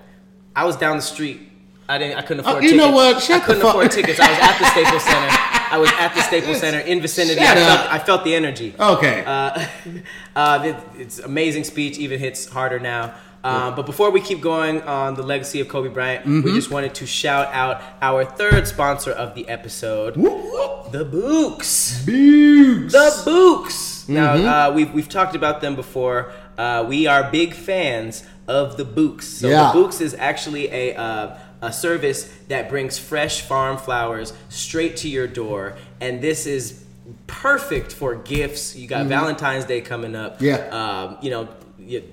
I 0.56 0.64
was 0.64 0.78
down 0.78 0.96
the 0.96 1.02
street. 1.02 1.42
I 1.90 1.98
didn't. 1.98 2.18
I 2.18 2.22
couldn't 2.22 2.46
Oh, 2.46 2.52
afford. 2.52 2.64
you 2.64 2.70
tickets. 2.72 2.86
know 2.88 2.92
what? 2.96 3.22
Shut 3.22 3.42
I 3.42 3.46
couldn't 3.46 3.62
fuck- 3.62 3.70
afford 3.76 3.92
tickets. 3.92 4.18
I 4.20 4.30
was 4.30 4.40
at 4.40 4.58
the 4.60 4.66
Staples 4.68 5.04
Center. 5.12 5.28
I 5.72 5.78
was 5.78 5.92
at 6.00 6.14
the 6.16 6.22
Staples 6.22 6.60
Center 6.62 6.80
in 6.80 7.02
vicinity. 7.02 7.42
Shut 7.42 7.58
I 7.58 7.62
felt, 7.66 7.80
up. 7.82 7.94
I 7.94 8.00
felt 8.00 8.24
the 8.24 8.34
energy. 8.36 8.74
Okay. 8.80 9.24
Uh, 9.26 9.68
uh, 10.38 10.62
it, 10.64 11.02
it's 11.02 11.20
amazing 11.20 11.66
speech. 11.66 11.98
Even 11.98 12.18
hits 12.20 12.48
harder 12.48 12.80
now. 12.80 13.14
Um, 13.46 13.76
but 13.76 13.86
before 13.86 14.10
we 14.10 14.22
keep 14.22 14.42
going 14.42 14.82
on 14.84 15.14
the 15.14 15.22
legacy 15.24 15.60
of 15.62 15.68
Kobe 15.68 15.90
Bryant, 15.90 16.26
we 16.26 16.52
just 16.54 16.72
wanted 16.72 16.96
to 16.96 17.06
shout 17.06 17.48
out 17.54 17.82
our 18.02 18.26
third 18.26 18.68
sponsor 18.68 19.12
of 19.12 19.36
the 19.36 19.48
episode, 19.48 20.18
Whoop, 20.18 20.44
whoop. 20.52 20.92
the 20.92 21.06
Bouqs. 21.06 22.04
Boogs. 22.06 22.92
The 22.92 23.30
Bouqs. 23.30 24.10
Now 24.10 24.36
Mm-hmm. 24.36 24.48
uh, 24.48 24.76
we've 24.76 24.92
we've 24.94 25.10
talked 25.10 25.36
about 25.36 25.62
them 25.62 25.76
before. 25.76 26.32
Uh, 26.58 26.86
we 26.88 27.08
are 27.08 27.30
big 27.32 27.54
fans 27.54 28.24
of 28.48 28.78
the 28.78 28.86
Bouqs. 28.86 29.24
So 29.24 29.48
Yeah. 29.50 29.72
the 29.72 29.80
Bouqs 29.80 30.02
is 30.02 30.16
actually 30.16 30.72
a 30.72 30.96
uh, 30.96 31.38
a 31.62 31.72
service 31.72 32.32
that 32.48 32.70
brings 32.70 32.98
fresh 32.98 33.42
farm 33.42 33.78
flowers 33.78 34.34
straight 34.50 34.98
to 34.98 35.08
your 35.10 35.28
door, 35.28 35.76
and 36.02 36.22
this 36.22 36.46
is 36.48 36.84
perfect 37.28 37.92
for 37.94 38.16
gifts. 38.16 38.76
You 38.76 38.88
got 38.88 39.06
Valentine's 39.08 39.66
Day 39.66 39.82
coming 39.82 40.16
up. 40.16 40.36
Mm-hmm. 40.40 40.46
Yeah. 40.46 40.70
Um, 41.04 41.18
you 41.22 41.30
know, 41.32 41.48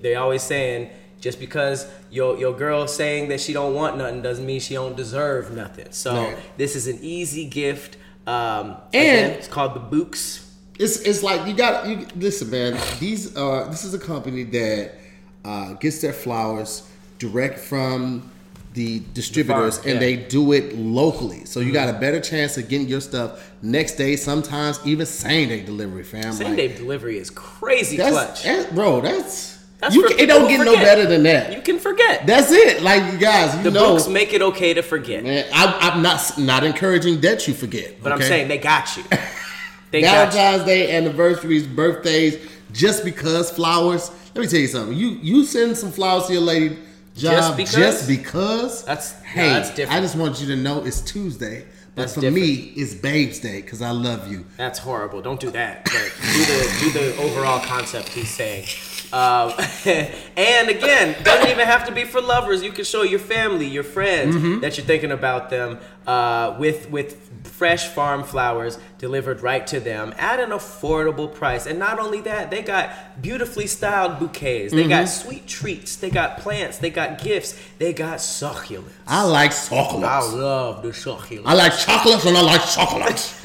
they 0.03 0.15
always 0.17 0.43
saying. 0.43 0.91
Just 1.23 1.41
because 1.41 1.87
your 2.11 2.37
your 2.37 2.53
girl 2.53 2.87
saying 2.87 3.29
that 3.31 3.41
she 3.41 3.53
don't 3.55 3.75
want 3.75 3.97
nothing 3.97 4.21
doesn't 4.21 4.45
mean 4.45 4.61
she 4.61 4.75
don't 4.75 4.97
deserve 4.97 5.53
nothing. 5.57 5.87
So 5.91 6.15
Right. 6.15 6.37
this 6.59 6.77
is 6.77 6.87
an 6.89 6.99
easy 7.01 7.47
gift. 7.47 7.97
Um, 8.27 8.77
And- 8.93 9.33
it's 9.33 9.49
called 9.49 9.75
the 9.75 9.81
Bouqs. 9.81 10.41
it's 10.79 10.97
it's 10.99 11.23
like 11.23 11.47
you 11.47 11.55
got 11.55 11.87
you 11.89 12.07
listen, 12.17 12.51
man. 12.51 12.77
These 13.01 13.37
are 13.37 13.69
this 13.71 13.85
is 13.85 13.95
a 13.95 13.99
company 13.99 14.43
that 14.43 14.93
uh, 15.45 15.73
gets 15.75 16.01
their 16.01 16.13
flowers 16.13 16.83
direct 17.19 17.59
from 17.61 18.29
the 18.75 19.03
distributors, 19.15 19.77
farm, 19.79 19.89
and 19.91 19.95
yeah. 20.01 20.07
they 20.07 20.17
do 20.17 20.53
it 20.53 20.77
locally. 20.77 21.45
So 21.45 21.61
you 21.61 21.73
got 21.73 21.89
a 21.89 21.99
better 21.99 22.21
chance 22.21 22.57
of 22.59 22.69
getting 22.69 22.89
your 22.89 23.01
stuff 23.03 23.53
next 23.61 23.93
day. 23.97 24.17
Sometimes 24.17 24.81
even 24.85 25.05
same 25.07 25.49
day 25.51 25.61
delivery, 25.63 26.03
fam. 26.05 26.33
Same 26.33 26.49
Like, 26.49 26.57
day 26.57 26.69
delivery 26.69 27.19
is 27.19 27.31
crazy 27.31 27.97
That's, 27.97 28.11
clutch. 28.13 28.43
that- 28.45 28.75
bro. 28.75 29.01
That's, 29.03 29.59
That's 29.83 29.97
you. 29.97 30.07
It 30.07 30.27
don't 30.27 30.49
get 30.49 30.65
no 30.65 30.75
better 30.77 31.07
than 31.07 31.25
that. 31.25 31.53
You 31.53 31.61
can 31.61 31.81
forget. 31.81 32.25
That's 32.25 32.53
it. 32.53 32.83
Like 32.83 33.13
you 33.13 33.19
guys, 33.19 33.55
you 33.57 33.65
the 33.65 33.73
know, 33.73 33.97
Bouqs 33.97 34.11
make 34.11 34.33
it 34.33 34.41
okay 34.41 34.73
to 34.75 34.83
forget. 34.83 35.25
man. 35.25 35.45
I, 35.53 35.91
I'm 35.91 36.03
not 36.03 36.39
not 36.39 36.63
encouraging 36.63 37.21
that 37.23 37.49
you 37.49 37.53
forget, 37.55 38.01
But 38.01 38.13
I'm 38.13 38.23
saying 38.23 38.47
they 38.49 38.59
got 38.59 38.97
you. 38.97 39.03
They 39.91 40.01
got 40.01 40.33
you. 40.33 40.39
Valentine's 40.39 40.65
Day, 40.65 40.97
anniversaries, 40.97 41.67
birthdays, 41.67 42.49
just 42.73 43.05
because 43.05 43.51
flowers. 43.51 44.11
Let 44.35 44.41
me 44.41 44.47
tell 44.47 44.61
you 44.61 44.67
something. 44.67 44.97
You 44.97 45.09
you 45.21 45.45
send 45.45 45.77
some 45.77 45.93
flowers 45.93 46.29
to 46.29 46.33
your 46.33 46.41
lady 46.41 46.79
job 47.15 47.59
Just 47.59 47.77
just 47.77 48.07
because? 48.07 48.07
because. 48.07 48.85
That's- 48.87 49.21
no, 49.21 49.43
hey. 49.43 49.49
that's 49.51 49.69
different. 49.75 49.99
I 49.99 50.01
just 50.01 50.17
want 50.17 50.41
you 50.41 50.47
to 50.47 50.57
know 50.57 50.83
it's 50.83 51.03
Tuesday, 51.03 51.67
but 51.95 52.03
That's 52.03 52.15
for 52.15 52.31
me 52.31 52.73
it's 52.75 52.95
Babes 52.95 53.39
Day 53.41 53.61
because 53.61 53.83
I 53.83 53.91
love 53.91 54.33
you. 54.33 54.47
That's 54.57 54.79
horrible. 54.79 55.21
Don't 55.21 55.39
do 55.41 55.51
that. 55.51 55.85
But 55.85 56.11
do 56.33 56.39
the 56.47 56.77
do 56.81 56.91
the 56.93 57.23
overall 57.25 57.61
concept 57.61 58.09
he's 58.09 58.31
saying. 58.31 58.65
Um, 59.13 59.53
and 60.37 60.69
again, 60.71 61.23
doesn't 61.23 61.51
even 61.51 61.67
have 61.67 61.87
to 61.87 61.93
be 61.93 62.05
for 62.05 62.21
lovers. 62.21 62.63
You 62.63 62.73
can 62.73 62.85
show 62.85 63.03
your 63.03 63.19
family, 63.19 63.67
your 63.67 63.85
friends 63.85 64.35
Mm-hmm. 64.37 64.61
that 64.61 64.77
you're 64.79 64.87
thinking 64.87 65.11
about 65.13 65.51
them 65.51 65.79
uh, 66.07 66.57
with 66.59 66.91
with 66.91 67.17
fresh 67.45 67.89
farm 67.89 68.25
flowers 68.25 68.79
delivered 68.99 69.41
right 69.41 69.67
to 69.67 69.79
them 69.81 70.15
at 70.19 70.41
an 70.41 70.51
affordable 70.51 71.33
price. 71.33 71.67
And 71.67 71.79
not 71.79 71.99
only 71.99 72.21
that, 72.23 72.51
they 72.51 72.63
got 72.63 73.21
beautifully 73.21 73.67
styled 73.67 74.19
bouquets. 74.19 74.73
They 74.73 74.89
got 74.89 75.05
Mm-hmm. 75.07 75.29
sweet 75.29 75.47
treats. 75.47 75.97
They 75.97 76.11
got 76.11 76.39
plants. 76.39 76.79
They 76.79 76.91
got 76.91 77.21
gifts. 77.23 77.59
They 77.79 77.93
got 77.93 78.19
succulents. 78.19 78.93
I 79.07 79.25
like 79.25 79.51
succulents. 79.51 80.05
I 80.05 80.21
love 80.33 80.83
the 80.83 80.91
succulents. 80.91 81.43
I 81.47 81.55
like 81.55 81.77
chocolates 81.79 82.25
and 82.27 82.37
I 82.37 82.43
like 82.43 82.65
chocolates. 82.69 83.41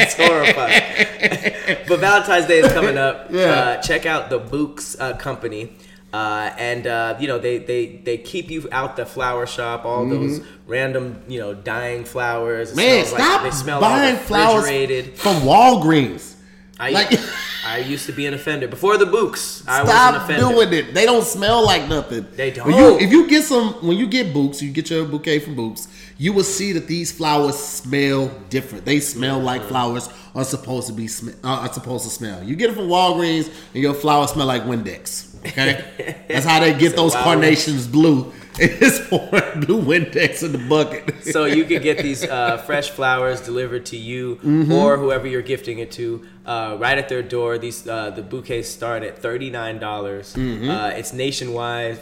It's 0.00 0.14
horrifying. 0.14 1.78
but 1.88 1.98
Valentine's 2.00 2.46
Day 2.46 2.58
is 2.60 2.72
coming 2.72 2.96
up. 2.98 3.28
Yeah. 3.30 3.40
Uh, 3.50 3.82
check 3.82 4.06
out 4.06 4.30
the 4.30 4.38
Bouqs 4.40 4.96
uh, 5.00 5.16
Company. 5.16 5.72
Uh, 6.12 6.50
and 6.58 6.86
uh, 6.86 7.16
you 7.20 7.28
know 7.28 7.38
they, 7.38 7.58
they 7.58 7.86
they 8.04 8.16
keep 8.16 8.50
you 8.50 8.66
out 8.72 8.96
the 8.96 9.04
flower 9.04 9.46
shop, 9.46 9.84
all 9.84 10.06
those 10.08 10.40
random 10.66 11.22
you 11.28 11.38
know 11.38 11.52
dying 11.52 12.04
flowers. 12.04 12.70
It 12.72 12.76
Mm-hmm. 12.76 12.86
Man, 12.86 13.04
smells 13.04 13.12
like- 13.12 13.20
stop 13.22 13.42
they 13.42 13.50
smell 13.50 13.80
buying 13.80 14.16
flowers 14.16 14.66
from 15.20 15.36
Walgreens. 15.42 16.34
I, 16.80 16.90
like- 16.90 17.12
I 17.66 17.78
used 17.78 18.06
to 18.06 18.12
be 18.12 18.24
an 18.24 18.32
offender 18.34 18.68
before 18.68 18.96
the 18.96 19.04
Bouqs. 19.04 19.66
I 19.68 19.82
was 19.82 19.90
an 19.90 20.14
Stop 20.24 20.28
doing 20.52 20.72
it. 20.72 20.94
They 20.94 21.04
don't 21.04 21.24
smell 21.24 21.62
like 21.66 21.88
nothing. 21.88 22.24
They 22.36 22.52
don't. 22.52 22.70
you, 22.70 22.98
if 22.98 23.10
you 23.10 23.28
get 23.28 23.42
some, 23.42 23.74
when 23.86 23.98
you 23.98 24.06
get 24.06 24.28
Bouqs, 24.32 24.62
you 24.62 24.70
get 24.70 24.88
your 24.88 25.04
bouquet 25.04 25.40
from 25.40 25.56
Bouqs. 25.56 25.88
You 26.16 26.32
will 26.32 26.44
see 26.44 26.72
that 26.72 26.86
these 26.86 27.10
flowers 27.12 27.58
smell 27.58 28.28
different. 28.48 28.84
They 28.86 29.00
smell 29.00 29.40
like 29.40 29.60
Mm-hmm. 29.62 29.68
flowers 29.70 30.08
are 30.36 30.44
supposed 30.44 30.86
to 30.86 30.92
be 30.94 31.08
sm- 31.08 31.30
uh, 31.44 31.48
are 31.66 31.72
supposed 31.72 32.04
to 32.04 32.10
smell. 32.10 32.42
You 32.44 32.54
get 32.56 32.70
it 32.70 32.74
from 32.74 32.86
Walgreens, 32.88 33.48
and 33.74 33.82
your 33.82 33.92
flowers 33.92 34.30
smell 34.30 34.46
like 34.46 34.62
Windex. 34.62 35.27
Okay, 35.46 36.16
that's 36.28 36.44
how 36.46 36.60
they 36.60 36.74
get 36.74 36.90
So 36.92 36.96
those 37.02 37.14
carnations 37.14 37.86
blue. 37.86 38.32
It's 38.60 38.98
pouring 39.08 39.60
blue 39.60 39.80
Windex 39.80 40.42
in 40.42 40.50
the 40.50 40.58
bucket. 40.58 41.22
so 41.22 41.44
you 41.44 41.64
could 41.64 41.80
get 41.80 41.98
these 41.98 42.24
uh, 42.24 42.56
fresh 42.58 42.90
flowers 42.90 43.40
delivered 43.40 43.86
to 43.86 43.96
you 43.96 44.34
Mm-hmm. 44.42 44.72
or 44.72 44.96
whoever 44.96 45.28
you're 45.28 45.42
gifting 45.54 45.78
it 45.78 45.92
to 45.92 46.26
uh, 46.44 46.76
right 46.80 46.98
at 46.98 47.08
their 47.08 47.22
door. 47.22 47.56
These 47.58 47.86
uh, 47.86 48.10
the 48.10 48.22
bouquets 48.22 48.68
start 48.68 49.04
at 49.04 49.18
thirty 49.22 49.48
nine 49.48 49.78
dollars. 49.78 50.34
Mm-hmm. 50.34 50.68
Uh, 50.68 50.88
it's 50.98 51.12
nationwide, 51.12 52.00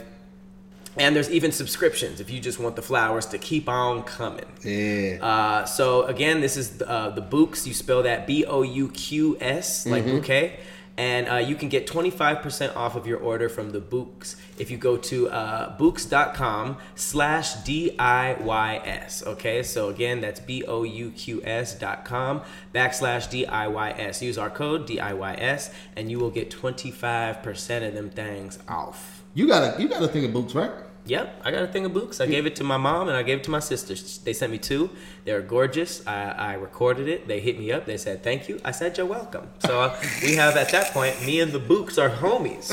and 0.97 1.15
there's 1.15 1.29
even 1.29 1.51
subscriptions 1.51 2.19
if 2.19 2.31
you 2.31 2.39
just 2.39 2.57
want 2.59 2.75
the 2.75 2.81
flowers 2.81 3.27
to 3.27 3.37
keep 3.37 3.69
on 3.69 4.01
coming. 4.01 4.45
yeah. 4.63 5.19
Uh, 5.21 5.65
so 5.65 6.03
again, 6.05 6.41
this 6.41 6.57
is 6.57 6.81
uh, 6.81 7.09
the 7.11 7.21
Bouqs. 7.21 7.67
You 7.67 7.75
spell 7.75 8.01
that 8.01 8.25
B 8.25 8.45
O 8.45 8.63
U 8.63 8.89
Q 8.89 9.37
S, 9.39 9.85
like 9.85 10.05
Mm-hmm. 10.05 10.15
bouquet. 10.15 10.59
And 10.97 11.29
uh, 11.29 11.35
you 11.35 11.55
can 11.55 11.69
get 11.69 11.85
25% 11.85 12.75
off 12.75 12.95
of 12.95 13.05
your 13.05 13.19
order 13.19 13.49
from 13.49 13.69
the 13.69 13.79
Bouqs 13.79 14.35
if 14.57 14.71
you 14.71 14.77
go 14.77 14.97
to 14.97 15.29
uh, 15.29 15.77
bouqs.com 15.77 16.77
slash 16.95 17.53
DIYS. 17.57 19.27
Okay, 19.27 19.61
so 19.61 19.89
again, 19.89 20.21
that's 20.21 20.39
B 20.39 20.63
O 20.67 20.81
U 20.83 21.11
Q 21.11 21.41
S 21.43 21.75
dot 21.77 22.03
com 22.03 22.41
backslash 22.73 23.27
DIYS. 23.29 24.21
Use 24.23 24.37
our 24.39 24.49
code 24.49 24.87
DIYS 24.87 25.71
and 25.95 26.09
you 26.09 26.17
will 26.19 26.31
get 26.31 26.49
25% 26.49 27.87
of 27.87 27.93
them 27.93 28.09
things 28.09 28.57
off. 28.67 29.23
you 29.35 29.47
gotta 29.47 29.79
you 29.81 29.87
gotta 29.87 30.07
think 30.07 30.25
of 30.25 30.31
Bouqs, 30.31 30.55
right? 30.55 30.71
Yep, 31.07 31.41
I 31.45 31.51
got 31.51 31.63
a 31.63 31.67
thing 31.67 31.85
of 31.85 31.93
Bouqs. 31.93 32.19
I 32.19 32.25
gave 32.25 32.45
it 32.45 32.57
to 32.57 32.65
my 32.65 32.75
mom 32.75 33.07
and 33.07 33.15
I 33.15 33.23
gave 33.23 33.39
it 33.39 33.43
to 33.45 33.51
my 33.51 33.59
sisters. 33.59 34.17
They 34.19 34.33
sent 34.33 34.51
me 34.51 34.57
two. 34.57 34.89
They're 35.23 35.41
gorgeous. 35.41 36.05
I, 36.05 36.31
I 36.31 36.53
recorded 36.55 37.07
it. 37.07 37.29
They 37.29 37.39
hit 37.39 37.57
me 37.57 37.71
up. 37.71 37.85
They 37.85 37.95
said 37.95 38.23
thank 38.23 38.49
you. 38.49 38.59
I 38.65 38.71
said 38.71 38.97
you're 38.97 39.05
welcome. 39.05 39.49
So 39.59 39.79
uh, 39.79 39.99
we 40.21 40.35
have 40.35 40.57
at 40.57 40.69
that 40.73 40.91
point, 40.91 41.25
me 41.25 41.39
and 41.39 41.53
the 41.53 41.59
Bouqs 41.59 41.97
are 41.97 42.09
homies. 42.09 42.67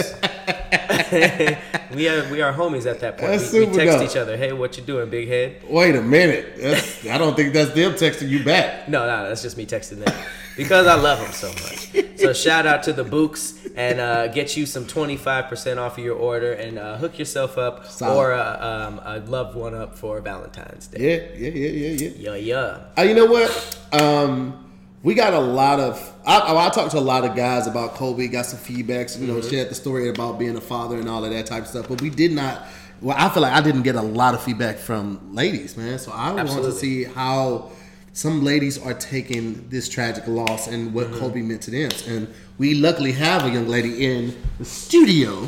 we 1.95 2.09
are 2.09 2.29
we 2.33 2.43
are 2.43 2.53
homies 2.53 2.87
at 2.91 2.99
that 3.01 3.19
point. 3.19 3.41
We, 3.53 3.67
we 3.67 3.67
text 3.67 3.99
dope. 3.99 4.11
each 4.11 4.17
other. 4.17 4.37
Hey, 4.37 4.53
what 4.53 4.77
you 4.77 4.83
doing, 4.83 5.09
big 5.11 5.29
head? 5.29 5.63
Wait 5.69 5.95
a 5.95 6.03
minute. 6.03 6.57
That's, 6.59 7.07
I 7.07 7.19
don't 7.19 7.37
think 7.37 7.55
that's 7.55 7.73
them 7.73 7.93
texting 7.93 8.29
you 8.29 8.43
back. 8.43 8.89
No, 8.89 9.07
no, 9.07 9.29
that's 9.29 9.43
just 9.43 9.57
me 9.57 9.65
texting 9.65 10.05
them 10.05 10.15
because 10.57 10.87
I 10.87 10.95
love 10.95 11.19
them 11.21 11.33
so 11.33 11.49
much. 11.49 12.19
So 12.19 12.33
shout 12.33 12.67
out 12.67 12.83
to 12.85 12.93
the 12.93 13.05
Bouqs 13.05 13.73
and 13.77 13.99
uh, 14.01 14.29
get 14.29 14.57
you 14.57 14.67
some 14.67 14.87
twenty 14.87 15.17
five 15.17 15.47
percent 15.49 15.79
off 15.81 15.99
of 15.99 16.05
your 16.05 16.17
order 16.17 16.53
and 16.53 16.79
uh, 16.79 16.97
hook 16.97 17.19
yourself 17.19 17.59
up 17.59 17.87
Solid. 17.87 18.17
or 18.17 18.33
uh, 18.33 18.87
um, 18.89 19.01
a 19.05 19.19
loved 19.21 19.57
one 19.57 19.75
up 19.75 19.97
for 19.99 20.21
Valentine's 20.21 20.87
Day. 20.87 21.33
Yeah, 21.37 21.49
yeah, 21.49 21.51
yeah, 21.51 21.69
yeah, 21.69 22.09
yeah. 22.09 22.11
Yeah, 22.17 22.35
yeah. 22.37 22.79
Uh, 22.99 23.03
you 23.03 23.15
know 23.15 23.27
what? 23.27 23.79
Um, 23.93 24.61
we 25.03 25.15
got 25.15 25.35
a 25.35 25.41
lot 25.41 25.81
of. 25.81 26.13
I, 26.25 26.67
I 26.67 26.71
talked 26.71 26.93
to 26.93 26.99
a 26.99 27.01
lot 27.01 27.25
of 27.25 27.37
guys 27.37 27.67
about 27.67 27.95
Kobe. 27.95 28.27
Got 28.29 28.47
some 28.47 28.59
feedbacks. 28.61 29.19
You 29.21 29.27
know, 29.27 29.35
Mm-hmm. 29.35 29.51
shared 29.51 29.69
the 29.71 29.75
story 29.75 30.09
about 30.09 30.39
being 30.39 30.57
a 30.57 30.61
father 30.63 30.97
and 30.99 31.09
all 31.09 31.25
of 31.25 31.31
that 31.33 31.47
type 31.47 31.65
of 31.65 31.69
stuff. 31.69 31.89
But 31.89 32.01
we 32.01 32.09
did 32.11 32.33
not. 32.33 32.65
Well, 33.03 33.17
I 33.19 33.29
feel 33.29 33.43
like 33.43 33.53
I 33.53 33.61
didn't 33.61 33.83
get 33.83 33.97
a 33.97 34.03
lot 34.03 34.35
of 34.35 34.43
feedback 34.43 34.79
from 34.79 35.35
ladies, 35.35 35.77
man. 35.77 35.99
So 35.99 36.11
I 36.13 36.33
want 36.33 36.49
to 36.65 36.73
see 36.73 37.05
how 37.05 37.71
some 38.15 38.45
ladies 38.45 38.79
are 38.79 38.95
taking 38.95 39.69
this 39.69 39.89
tragic 39.89 40.27
loss 40.29 40.69
and 40.69 40.95
what 40.95 41.09
Mm-hmm. 41.09 41.19
Kobe 41.19 41.43
meant 41.43 41.63
to 41.63 41.71
them. 41.73 41.91
And 42.09 42.33
we 42.59 42.75
luckily 42.75 43.13
have 43.13 43.45
a 43.45 43.51
young 43.51 43.67
lady 43.69 44.07
in 44.07 44.35
the 44.59 44.65
studio. 44.65 45.47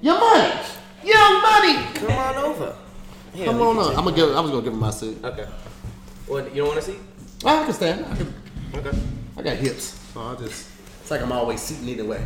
Young 0.00 0.20
money, 0.20 0.52
young 1.04 1.42
money. 1.42 1.74
Come 1.94 2.10
on 2.12 2.36
over. 2.36 2.76
Yeah, 3.34 3.46
Come 3.46 3.60
on 3.62 3.76
can 3.76 3.84
up. 3.84 3.98
I'm 3.98 4.04
gonna 4.04 4.16
give. 4.16 4.36
I 4.36 4.40
was 4.40 4.50
gonna 4.52 4.62
give 4.62 4.72
him 4.72 4.78
my 4.78 4.90
seat. 4.90 5.18
Okay. 5.24 5.46
Well, 6.28 6.48
you 6.48 6.54
don't 6.56 6.68
want 6.68 6.80
to 6.84 6.92
see? 6.92 6.98
Oh, 7.44 7.62
I 7.62 7.64
can 7.64 7.74
stand. 7.74 8.06
I 8.06 8.16
can. 8.16 8.34
Okay. 8.76 8.98
I 9.36 9.42
got 9.42 9.56
hips. 9.56 9.98
So 10.14 10.20
I 10.20 10.34
just. 10.36 10.68
It's 11.02 11.10
like 11.10 11.20
I'm 11.20 11.32
always 11.32 11.60
sitting 11.60 11.88
either 11.88 12.04
way. 12.04 12.24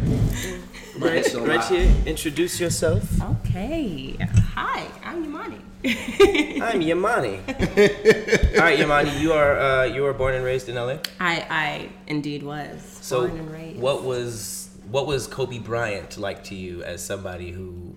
Right, 0.99 1.35
right 1.35 1.65
here. 1.65 1.91
Introduce 2.07 2.61
yourself. 2.61 3.03
Okay. 3.23 4.17
Hi, 4.55 4.87
I'm 5.03 5.25
Yamani. 5.27 5.61
I'm 5.85 6.81
Yamani. 6.81 7.39
All 8.59 8.65
right, 8.65 8.79
Yamani, 8.79 9.21
you 9.21 9.33
are 9.33 9.57
uh, 9.59 9.85
you 9.85 10.03
were 10.03 10.13
born 10.13 10.35
and 10.35 10.45
raised 10.45 10.69
in 10.69 10.75
LA. 10.75 10.97
I 11.21 11.47
I 11.49 11.89
indeed 12.09 12.43
was 12.43 12.81
So, 13.01 13.29
born 13.29 13.39
and 13.39 13.51
raised. 13.53 13.81
what 13.81 14.03
was 14.03 14.71
what 14.91 15.07
was 15.07 15.27
Kobe 15.29 15.59
Bryant 15.59 16.19
like 16.19 16.43
to 16.45 16.55
you 16.57 16.83
as 16.83 17.05
somebody 17.05 17.53
who 17.53 17.95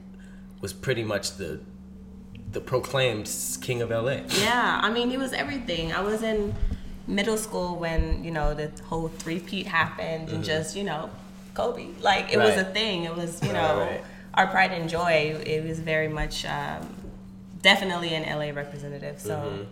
was 0.61 0.73
pretty 0.73 1.03
much 1.03 1.38
the 1.38 1.59
the 2.51 2.61
proclaimed 2.61 3.27
king 3.61 3.82
of 3.82 3.89
LA? 3.89 4.19
Yeah, 4.39 4.79
I 4.84 4.91
mean, 4.91 5.09
he 5.09 5.17
was 5.17 5.34
everything. 5.34 5.91
I 5.91 6.01
was 6.01 6.21
in 6.21 6.53
middle 7.07 7.38
school 7.38 7.77
when 7.77 8.23
you 8.23 8.29
know 8.29 8.53
the 8.53 8.69
whole 8.86 9.07
three-peat 9.07 9.65
happened, 9.65 10.29
and 10.29 10.43
just 10.43 10.75
you 10.75 10.84
know, 10.84 11.09
Kobe. 11.55 11.88
Like 11.99 12.32
it 12.32 12.38
was 12.38 12.55
a 12.57 12.63
Mm-hmm. 12.65 12.73
Thing. 12.73 13.03
It 13.05 13.15
was 13.15 13.41
you 13.41 13.47
Right, 13.53 13.57
know 13.61 13.79
right. 13.79 14.01
our 14.36 14.45
pride 14.45 14.71
and 14.71 14.88
joy. 14.88 15.41
It 15.43 15.67
was 15.67 15.79
very 15.79 16.07
much 16.07 16.45
um, 16.45 16.88
definitely 17.62 18.14
an 18.16 18.24
LA 18.24 18.53
representative. 18.55 19.20
So 19.20 19.36
Mm-hmm. 19.36 19.64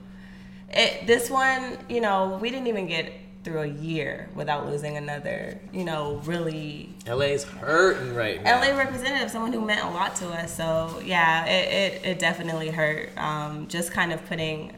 it 0.72 1.08
this 1.08 1.30
one, 1.30 1.78
you 1.90 2.02
know, 2.02 2.38
we 2.42 2.50
didn't 2.50 2.68
even 2.68 2.88
get 2.88 3.12
through 3.44 3.62
a 3.62 3.68
year 3.68 4.30
without 4.36 4.68
losing 4.68 4.98
another, 4.98 5.58
you 5.72 5.84
know, 5.86 6.22
really 6.26 6.94
LA's 7.08 7.46
hurting 7.46 8.14
right 8.14 8.44
now. 8.44 8.60
LA 8.62 8.78
representative, 8.78 9.32
someone 9.32 9.54
who 9.54 9.62
meant 9.66 9.82
a 9.84 9.90
lot 9.90 10.16
to 10.18 10.28
us. 10.30 10.56
So 10.56 11.02
yeah, 11.06 11.46
it, 11.46 11.74
it, 12.04 12.06
it 12.06 12.20
definitely 12.20 12.70
hurt. 12.70 13.10
Um, 13.18 13.68
just 13.68 13.92
kind 13.92 14.12
of 14.12 14.24
putting 14.28 14.76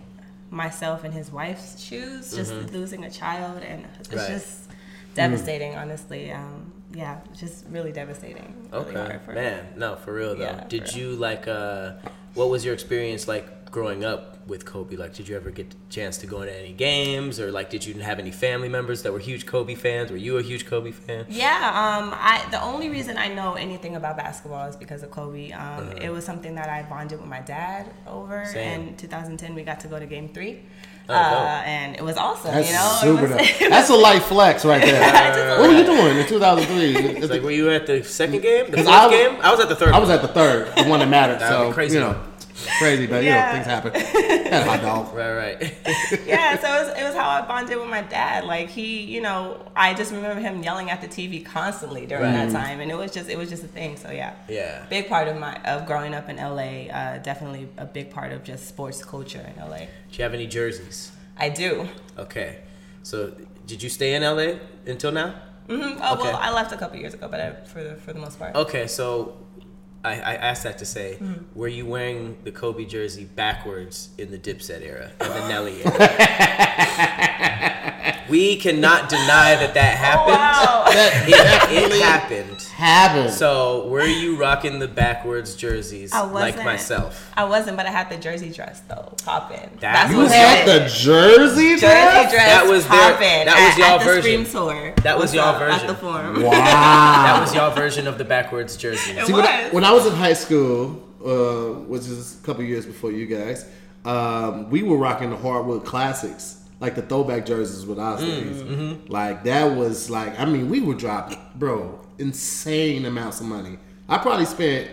myself 0.51 1.03
in 1.05 1.11
his 1.11 1.31
wife's 1.31 1.81
shoes, 1.81 2.35
just 2.35 2.53
losing 2.71 3.03
a 3.05 3.09
child, 3.09 3.61
and 3.63 3.85
it's 3.99 4.07
Mm-hmm. 4.09 4.17
Right. 4.19 4.29
just 4.29 4.69
devastating. 5.15 5.75
Honestly, 5.75 6.31
um, 6.31 6.71
yeah, 6.93 7.19
just 7.37 7.65
really 7.69 7.91
devastating. 7.91 8.53
Really 8.71 8.85
Okay, 8.95 8.99
hard 9.23 9.35
man. 9.35 9.65
No, 9.75 9.95
for 9.95 10.13
real 10.13 10.35
though. 10.35 10.43
Yeah, 10.43 10.65
did 10.67 10.89
for 10.89 10.97
you 10.99 11.11
like? 11.15 11.47
uh 11.47 11.93
What 12.33 12.49
was 12.49 12.63
your 12.63 12.73
experience 12.73 13.27
like 13.27 13.69
growing 13.71 14.03
up 14.05 14.47
with 14.47 14.65
Kobe? 14.65 14.95
Like, 14.95 15.13
did 15.13 15.27
you 15.27 15.35
ever 15.35 15.49
get 15.49 15.69
the 15.71 15.75
chance 15.89 16.17
to 16.19 16.27
go 16.27 16.41
into 16.41 16.57
any 16.57 16.73
games, 16.73 17.39
or 17.39 17.51
like, 17.51 17.69
did 17.69 17.85
you 17.85 17.93
have 17.95 18.19
any 18.19 18.31
family 18.31 18.69
members 18.69 19.03
that 19.03 19.11
were 19.13 19.19
huge 19.19 19.45
Kobe 19.45 19.75
fans? 19.75 20.11
Were 20.11 20.17
you 20.17 20.37
a 20.37 20.41
huge 20.41 20.65
Kobe 20.65 20.91
fan? 20.91 21.25
Yeah, 21.29 21.55
um, 21.67 22.13
I 22.13 22.45
the 22.51 22.61
only 22.61 22.89
reason 22.89 23.17
I 23.17 23.27
know 23.27 23.53
anything 23.53 23.95
about 23.95 24.17
basketball 24.17 24.67
is 24.69 24.75
because 24.75 25.03
of 25.03 25.11
Kobe. 25.11 25.51
Um, 25.51 25.91
It 25.97 26.09
was 26.11 26.25
something 26.25 26.55
that 26.55 26.69
I 26.69 26.83
bonded 26.83 27.19
with 27.19 27.29
my 27.29 27.41
dad 27.41 27.91
over. 28.07 28.41
Uh-huh. 28.41 28.51
Same. 28.51 28.89
In 28.89 28.97
2010, 28.97 29.53
we 29.55 29.63
got 29.63 29.79
to 29.81 29.87
go 29.87 29.99
to 29.99 30.05
Game 30.05 30.29
Three, 30.29 30.63
Oh, 31.11 31.15
uh, 31.45 31.61
and 31.65 31.95
it 31.95 32.03
was 32.03 32.17
awesome. 32.17 32.51
That's 32.51 32.67
you 32.69 32.73
know, 32.75 32.97
super 33.01 33.33
it 33.33 33.37
was, 33.39 33.59
dope. 33.59 33.69
That's 33.69 33.89
a 33.89 33.95
light 33.95 34.21
flex 34.23 34.65
right 34.65 34.81
there. 34.81 35.59
what 35.59 35.69
were 35.69 35.75
you 35.75 35.83
doing 35.85 36.17
in 36.17 36.27
2003? 36.27 36.95
It's 37.17 37.29
like, 37.29 37.41
were 37.41 37.51
you 37.51 37.69
at 37.69 37.85
the 37.87 38.03
second 38.03 38.41
game, 38.41 38.71
the 38.71 38.77
'Cause 38.77 38.85
fourth 38.85 38.97
I 38.97 39.07
was- 39.07 39.15
game? 39.15 39.37
I 39.41 39.51
was 39.51 39.59
at 39.59 39.69
the 39.69 39.75
third. 39.75 39.93
I 39.93 39.99
was 39.99 40.09
at 40.09 40.21
the 40.21 40.27
third, 40.27 40.67
the 40.75 40.83
one 40.89 40.99
that 40.99 41.09
mattered. 41.09 41.39
That 41.39 41.51
would 41.51 41.63
so 41.65 41.67
be 41.69 41.73
crazy. 41.73 41.95
you 41.95 42.01
know, 42.01 42.19
crazy, 42.77 43.07
but 43.07 43.23
Yeah. 43.23 43.29
you 43.53 43.59
know, 43.59 43.63
things 43.63 43.65
happen. 43.65 43.91
That 44.51 44.67
hot 44.67 44.81
dog. 44.81 45.13
Right, 45.15 45.33
right. 45.35 45.73
yeah, 46.25 46.59
so 46.59 46.67
it 46.73 46.87
was, 46.87 46.97
it 46.99 47.03
was 47.03 47.15
how 47.15 47.27
I 47.29 47.41
bonded 47.41 47.77
with 47.77 47.89
my 47.89 48.01
dad. 48.01 48.45
Like 48.45 48.69
he, 48.69 49.01
you 49.01 49.21
know, 49.21 49.65
I 49.75 49.93
just 49.93 50.11
remember 50.11 50.39
him 50.41 50.63
yelling 50.63 50.89
at 50.89 51.01
the 51.01 51.07
TV 51.07 51.43
constantly 51.45 52.05
during 52.05 52.31
that 52.33 52.51
time, 52.51 52.79
and 52.79 52.89
it 52.91 52.95
was 52.97 53.11
just 53.11 53.29
it 53.29 53.37
was 53.37 53.49
just 53.49 53.63
a 53.63 53.67
thing. 53.67 53.97
So 53.97 54.11
yeah, 54.11 54.33
Yeah. 54.47 54.85
big 54.89 55.07
part 55.09 55.27
of 55.27 55.37
my 55.37 55.55
of 55.63 55.85
growing 55.85 56.13
up 56.13 56.29
in 56.29 56.37
LA. 56.37 56.89
Uh, 56.91 57.17
definitely 57.19 57.67
a 57.77 57.85
big 57.85 58.09
part 58.11 58.31
of 58.31 58.43
just 58.43 58.67
sports 58.67 59.03
culture 59.03 59.45
in 59.55 59.61
LA. 59.61 59.77
Do 59.79 59.85
you 60.17 60.23
have 60.23 60.33
any 60.33 60.47
jerseys? 60.47 61.11
I 61.37 61.49
do. 61.49 61.87
Okay. 62.17 62.59
So, 63.03 63.33
did 63.65 63.81
you 63.81 63.89
stay 63.89 64.13
in 64.13 64.21
LA 64.23 64.59
until 64.85 65.11
now? 65.11 65.33
Mhm. 65.67 65.97
Oh, 66.01 66.13
Okay. 66.13 66.23
well, 66.23 66.35
I 66.41 66.51
left 66.51 66.71
a 66.71 66.77
couple 66.77 66.97
years 66.99 67.13
ago, 67.13 67.27
but 67.29 67.39
I, 67.39 67.51
for 67.65 67.81
the 67.83 67.95
for 67.95 68.13
the 68.13 68.19
most 68.19 68.37
part. 68.37 68.55
Okay, 68.55 68.85
so 68.87 69.37
I, 70.03 70.13
I 70.15 70.33
asked 70.35 70.63
that 70.63 70.77
to 70.79 70.85
say, 70.85 71.17
Mm-hmm. 71.21 71.57
were 71.59 71.67
you 71.67 71.85
wearing 71.85 72.37
the 72.43 72.51
Kobe 72.51 72.85
jersey 72.85 73.25
backwards 73.25 74.09
in 74.17 74.31
the 74.31 74.37
Dipset 74.39 74.81
era 74.81 75.11
and 75.19 75.31
the 75.31 75.47
Nelly 75.51 75.83
era? 75.83 76.09
we 78.29 78.55
cannot 78.57 79.09
deny 79.09 79.55
that 79.55 79.73
that 79.73 79.97
happened. 79.97 80.35
Wow. 80.35 80.85
That 80.91 81.27
It, 81.71 81.91
it 81.93 82.01
happened. 82.01 82.60
Happened. 82.81 83.33
So, 83.33 83.87
were 83.87 84.03
you 84.05 84.35
rocking 84.37 84.79
the 84.79 84.87
backwards 84.87 85.55
jerseys 85.55 86.11
I 86.11 86.21
like 86.21 86.55
wasn't. 86.55 86.65
myself? 86.65 87.31
I 87.37 87.43
wasn't, 87.45 87.77
but 87.77 87.85
I 87.85 87.91
had 87.91 88.09
the 88.09 88.17
jersey 88.17 88.49
dress 88.51 88.81
though, 88.89 89.13
popping. 89.23 89.69
That 89.79 90.11
you 90.11 90.17
was 90.17 90.31
had 90.33 90.67
the 90.67 90.79
jersey 90.87 91.75
jersey 91.75 91.79
dress? 91.79 92.31
dress 92.31 92.47
That 92.47 92.65
was 92.67 92.87
their- 92.87 92.99
popping. 92.99 93.45
that 93.45 93.55
was 93.55 93.73
at, 93.73 93.89
y'all 93.89 93.99
at 93.99 94.03
version. 94.05 94.43
The 94.43 94.49
Scream 94.49 94.67
tour. 94.67 94.93
That 95.03 95.15
was 95.17 95.21
What's 95.25 95.33
y'all 95.35 95.59
version. 95.59 95.79
At 95.81 95.87
the 95.87 95.95
forum. 95.95 96.41
Wow. 96.43 96.51
That 96.51 97.37
was 97.41 97.53
your 97.55 97.71
version 97.71 98.07
of 98.07 98.17
the 98.17 98.25
backwards 98.25 98.75
jersey. 98.77 99.11
It 99.11 99.27
See, 99.27 99.33
when, 99.33 99.45
I, 99.45 99.63
was. 99.65 99.73
when 99.73 99.83
I 99.85 99.91
was 99.91 100.05
in 100.07 100.13
high 100.13 100.33
school, 100.33 101.01
uh, 101.23 101.79
which 101.85 102.01
is 102.01 102.39
a 102.39 102.43
couple 102.45 102.63
years 102.63 102.85
before 102.85 103.11
you 103.11 103.27
guys, 103.27 103.65
um, 104.05 104.69
we 104.69 104.81
were 104.83 104.97
rocking 104.97 105.29
the 105.29 105.37
hardwood 105.37 105.85
classics, 105.85 106.57
like 106.79 106.95
the 106.95 107.03
throwback 107.03 107.45
jerseys 107.45 107.85
with 107.85 107.99
our 107.99 108.17
days. 108.17 108.63
Like 109.07 109.43
that 109.43 109.75
was 109.77 110.09
like, 110.09 110.39
I 110.39 110.45
mean, 110.45 110.69
we 110.69 110.81
were 110.81 110.95
dropping, 110.95 111.37
bro, 111.55 111.99
insane 112.21 113.05
amounts 113.05 113.39
of 113.41 113.47
money. 113.47 113.77
I 114.07 114.17
probably 114.17 114.45
spent 114.45 114.89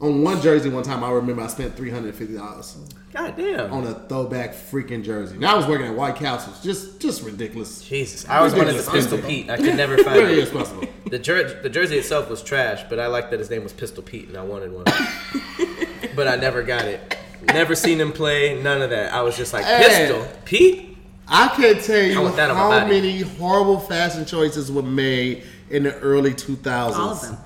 on 0.00 0.22
one 0.22 0.40
jersey 0.42 0.68
one 0.68 0.82
time. 0.82 1.02
I 1.04 1.10
remember 1.10 1.42
I 1.42 1.46
spent 1.46 1.76
three 1.76 1.90
hundred 1.90 2.14
fifty 2.14 2.34
dollars 2.36 2.76
God 3.12 3.36
damn. 3.36 3.72
on 3.72 3.86
a 3.86 3.94
throwback 3.94 4.52
freaking 4.54 5.02
jersey. 5.04 5.38
Now 5.38 5.54
I 5.54 5.56
was 5.56 5.66
working 5.66 5.86
at 5.86 5.94
White 5.94 6.16
Castles, 6.16 6.60
just 6.62 7.00
just 7.00 7.22
ridiculous. 7.22 7.82
Jesus, 7.82 8.28
I 8.28 8.38
always 8.38 8.54
wanted 8.54 8.74
the. 8.76 8.90
Pistol 8.90 9.18
Pete. 9.18 9.48
I 9.48 9.56
could 9.56 9.76
never 9.76 9.96
find 10.04 10.18
it. 10.28 11.10
The, 11.10 11.18
jer- 11.18 11.60
the 11.62 11.68
jersey 11.70 11.96
itself 11.96 12.28
was 12.28 12.42
trash, 12.42 12.82
but 12.88 12.98
I 12.98 13.06
liked 13.06 13.30
that 13.30 13.38
his 13.38 13.48
name 13.50 13.62
was 13.62 13.72
Pistol 13.72 14.02
Pete, 14.02 14.28
and 14.28 14.36
I 14.36 14.42
wanted 14.42 14.72
one. 14.72 14.84
but 16.16 16.26
I 16.26 16.36
never 16.36 16.62
got 16.62 16.86
it. 16.86 17.16
Never 17.42 17.74
seen 17.74 18.00
him 18.00 18.10
play. 18.12 18.60
None 18.60 18.82
of 18.82 18.90
that. 18.90 19.12
I 19.12 19.22
was 19.22 19.36
just 19.36 19.52
like 19.52 19.64
Hey. 19.64 20.08
Pistol 20.08 20.26
Pete. 20.44 20.96
I 21.28 21.48
can't 21.48 21.80
tell 21.82 22.02
you 22.02 22.18
I 22.18 22.22
want 22.22 22.36
that 22.36 22.50
on 22.50 22.56
my 22.56 22.62
how 22.62 22.70
body. 22.70 22.90
many 23.00 23.20
horrible 23.20 23.78
fashion 23.80 24.24
choices 24.26 24.70
were 24.72 24.82
made 24.82 25.44
in 25.70 25.82
the 25.84 25.94
early 26.00 26.32
2000s. 26.34 26.94
All 26.96 27.10
of 27.10 27.20
them. 27.22 27.36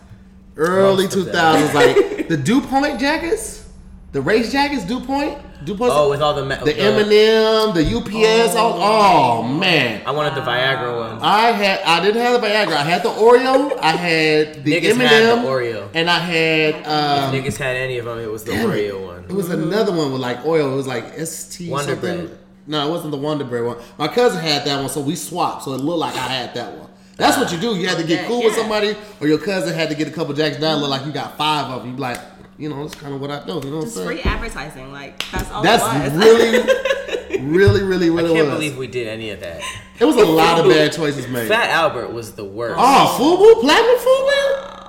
Early 0.57 1.05
Most 1.05 1.17
2000s, 1.19 1.75
like 1.75 2.29
the 2.29 2.37
DuPont 2.37 2.99
jackets, 2.99 3.69
the 4.11 4.21
race 4.21 4.51
jackets, 4.51 4.85
DuPont, 4.85 5.39
DuPont, 5.65 5.93
Oh, 5.95 6.11
with 6.11 6.21
all 6.21 6.35
the 6.35 6.45
ma- 6.45 6.57
the 6.65 6.73
Eminem, 6.73 7.75
the 7.75 7.85
UPS. 7.97 8.55
Oh, 8.57 8.79
oh 8.81 9.43
man, 9.45 10.03
I 10.05 10.11
wanted 10.11 10.35
the 10.35 10.41
Viagra 10.41 10.99
one. 10.99 11.19
I 11.23 11.53
had 11.53 11.81
I 11.83 12.05
didn't 12.05 12.21
have 12.23 12.41
the 12.41 12.45
Viagra. 12.47 12.73
I 12.75 12.83
had 12.83 13.05
the 13.05 13.09
Oreo. 13.11 13.79
I 13.81 13.93
had 13.93 14.65
the 14.65 14.73
Niggas 14.73 14.93
Eminem, 14.95 15.07
had 15.09 15.39
the 15.45 15.49
Oreo. 15.49 15.89
and 15.95 16.11
I 16.11 16.19
had 16.19 16.75
um, 16.87 17.33
Niggas 17.35 17.57
had 17.57 17.77
any 17.77 17.99
of 17.99 18.07
them. 18.07 18.19
It 18.19 18.31
was 18.31 18.43
the 18.43 18.51
damn 18.53 18.69
it. 18.71 18.93
Oreo 18.93 19.07
one. 19.07 19.25
It 19.25 19.33
was 19.33 19.51
another 19.51 19.93
one 19.93 20.11
with 20.13 20.21
like 20.21 20.45
oil. 20.45 20.73
It 20.73 20.77
was 20.77 20.89
like 20.89 21.17
ST 21.25 21.71
Wonder 21.71 21.93
something. 21.93 22.27
Bread. 22.27 22.39
No, 22.67 22.87
it 22.87 22.91
wasn't 22.91 23.13
the 23.13 23.17
Wonder 23.19 23.45
Bread 23.45 23.65
one. 23.65 23.77
My 23.97 24.09
cousin 24.09 24.41
had 24.43 24.65
that 24.65 24.81
one, 24.81 24.89
so 24.89 25.01
we 25.03 25.15
swapped. 25.15 25.63
So 25.63 25.73
it 25.75 25.79
looked 25.81 26.01
like 26.01 26.15
I 26.15 26.29
had 26.29 26.55
that 26.55 26.73
one. 26.77 26.88
That's 27.19 27.37
what 27.37 27.53
you 27.53 27.59
do. 27.59 27.77
You 27.77 27.87
had 27.89 27.99
to 27.99 28.05
get 28.05 28.21
Okay, 28.21 28.29
cool 28.29 28.43
with 28.45 28.55
somebody, 28.55 28.97
or 29.21 29.27
your 29.29 29.39
cousin 29.39 29.75
had 29.75 29.91
to 29.91 29.95
get 29.95 30.09
a 30.09 30.11
couple 30.11 30.33
jackets 30.35 30.61
down. 30.61 30.81
Look 30.81 30.89
like 30.89 31.05
you 31.05 31.13
got 31.13 31.37
five 31.37 31.67
of 31.71 31.81
them. 31.83 31.91
You 31.91 31.97
be 31.97 32.01
like, 32.01 32.21
you 32.57 32.69
know, 32.71 32.83
that's 32.83 32.95
kind 32.95 33.13
of 33.15 33.21
what 33.21 33.31
I 33.31 33.45
know. 33.45 33.61
You 33.63 33.71
know 33.71 33.77
what 33.77 33.83
I'm 33.83 33.83
Just 33.83 33.95
saying? 33.97 34.07
free 34.07 34.21
advertising. 34.23 34.93
Like 34.93 35.23
that's 35.31 35.51
all 35.51 35.63
That's 35.63 35.83
it 35.85 36.13
was. 36.15 36.25
really, 36.25 37.41
really, 37.41 37.83
really, 37.83 38.07
I 38.09 38.13
really 38.13 38.35
can't 38.35 38.49
believe 38.51 38.77
we 38.79 38.87
did 38.87 39.07
any 39.09 39.31
of 39.31 39.41
that. 39.41 39.61
it 39.99 40.05
was 40.05 40.17
a 40.17 40.25
lot 40.25 40.61
of 40.61 40.69
bad 40.71 40.93
choices 40.93 41.29
made. 41.29 41.49
Fat 41.49 41.71
Albert 41.71 42.13
was 42.13 42.33
the 42.33 42.45
worst. 42.45 42.77
oh, 42.79 43.17
Fubu, 43.19 43.61
platinum 43.63 43.99
Fubu. 43.99 44.88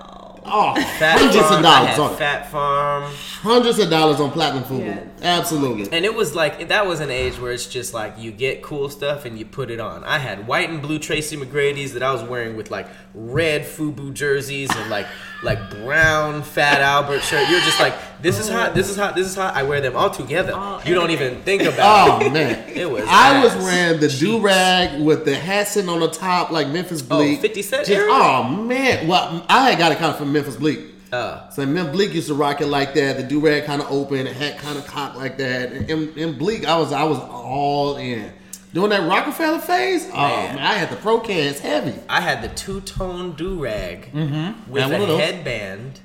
Oh, 0.52 0.76
Fat 1.00 1.20
hundreds 1.20 1.40
Farm, 1.40 1.56
of 1.56 1.64
dollars 1.64 2.00
on 2.00 2.12
it. 2.14 2.18
Phat 2.18 2.52
Farm. 2.52 3.04
Hundreds 3.42 3.80
of 3.80 3.90
dollars 3.90 4.20
on 4.20 4.32
platinum 4.32 4.64
Fubu. 4.64 4.86
Yeah. 4.86 5.04
Absolutely. 5.22 5.96
And 5.96 6.06
it 6.06 6.14
was 6.14 6.36
like 6.36 6.70
that 6.70 6.86
was 6.88 7.00
an 7.00 7.10
age 7.12 7.40
where 7.40 7.52
it's 7.52 7.68
just 7.68 7.94
like 7.94 8.16
you 8.18 8.32
get 8.32 8.62
cool 8.62 8.90
stuff 8.90 9.26
and 9.26 9.38
you 9.38 9.46
put 9.46 9.70
it 9.72 9.80
on. 9.80 10.04
I 10.04 10.18
had 10.18 10.48
white 10.48 10.70
and 10.70 10.82
blue 10.82 11.00
Tracy 11.00 11.38
McGrady's 11.38 11.94
that 11.94 12.04
I 12.04 12.12
was 12.12 12.24
wearing 12.24 12.56
with 12.56 12.72
like 12.72 12.88
red 13.14 13.64
FUBU 13.64 14.14
jerseys 14.14 14.70
and 14.76 14.90
like 14.90 15.08
like 15.44 15.70
brown 15.70 16.44
Fat 16.44 16.82
Albert 16.82 17.22
shirt. 17.22 17.50
You're 17.50 17.62
just 17.62 17.80
like, 17.80 17.94
this 18.22 18.40
is 18.40 18.50
hot, 18.50 18.74
this 18.74 18.90
is 18.90 18.96
hot, 18.98 19.16
this 19.16 19.28
is 19.28 19.36
hot. 19.36 19.56
I 19.56 19.64
wear 19.64 19.82
them 19.82 19.96
all 19.96 20.10
together. 20.10 20.54
All- 20.54 20.82
you 20.84 20.94
don't 20.94 21.12
even 21.12 21.42
think 21.44 21.64
about 21.64 22.22
it. 22.22 22.26
Oh 22.26 22.28
it. 22.28 22.34
man, 22.34 22.70
It 22.76 22.90
was 22.90 23.04
I 23.08 23.44
was 23.44 23.56
wearing 23.56 24.00
the 24.00 24.10
do 24.10 24.40
rag 24.40 25.02
with 25.02 25.26
the 25.26 25.36
hat 25.36 25.68
sitting 25.68 25.90
on 25.90 26.00
the 26.00 26.10
top 26.10 26.52
like 26.52 26.68
Memphis 26.70 27.02
oh, 27.10 27.18
Bleek. 27.18 27.42
50 27.42 27.62
Cent 27.62 27.88
Just- 27.88 28.08
Oh 28.10 28.44
man, 28.44 29.08
well 29.08 29.46
I 29.50 29.70
had 29.70 29.78
got 29.80 29.92
it 29.92 29.98
kind 29.98 30.12
of 30.12 30.18
from 30.18 30.32
Memphis 30.40 30.56
Bleek. 30.56 30.80
Uh, 31.12 31.50
So 31.50 31.66
Memphis 31.66 31.94
Bleek 31.96 32.14
used 32.14 32.28
to 32.28 32.34
rock 32.34 32.62
it 32.62 32.68
like 32.68 32.94
that. 32.94 33.18
The 33.18 33.24
do 33.24 33.40
rag 33.40 33.66
kind 33.66 33.82
of 33.82 33.92
open, 33.92 34.26
the 34.26 34.34
hat 34.34 34.58
kind 34.60 34.78
of 34.78 34.86
cocked 34.88 35.18
like 35.18 35.38
that. 35.40 35.72
And 35.72 35.90
in, 35.90 36.14
in 36.18 36.38
Bleak, 36.38 36.66
I 36.66 36.78
was 36.78 36.92
I 36.92 37.04
was 37.04 37.20
all 37.20 37.98
in. 37.98 38.32
Doing 38.72 38.92
that 38.92 39.10
Rockefeller 39.10 39.58
phase, 39.58 40.08
oh 40.14 40.16
Man. 40.16 40.56
man, 40.58 40.66
I 40.66 40.74
had 40.76 40.92
the 40.92 40.96
pro 40.96 41.20
cans 41.20 41.58
heavy. 41.60 41.96
I 42.08 42.22
had 42.22 42.44
the 42.44 42.50
two 42.56 42.82
tone 42.82 43.32
do 43.32 43.60
rag 43.60 44.12
with 44.14 44.30
Mm-hmm. 44.30 44.72
One 44.72 45.10
a 45.10 45.18
headband 45.18 46.00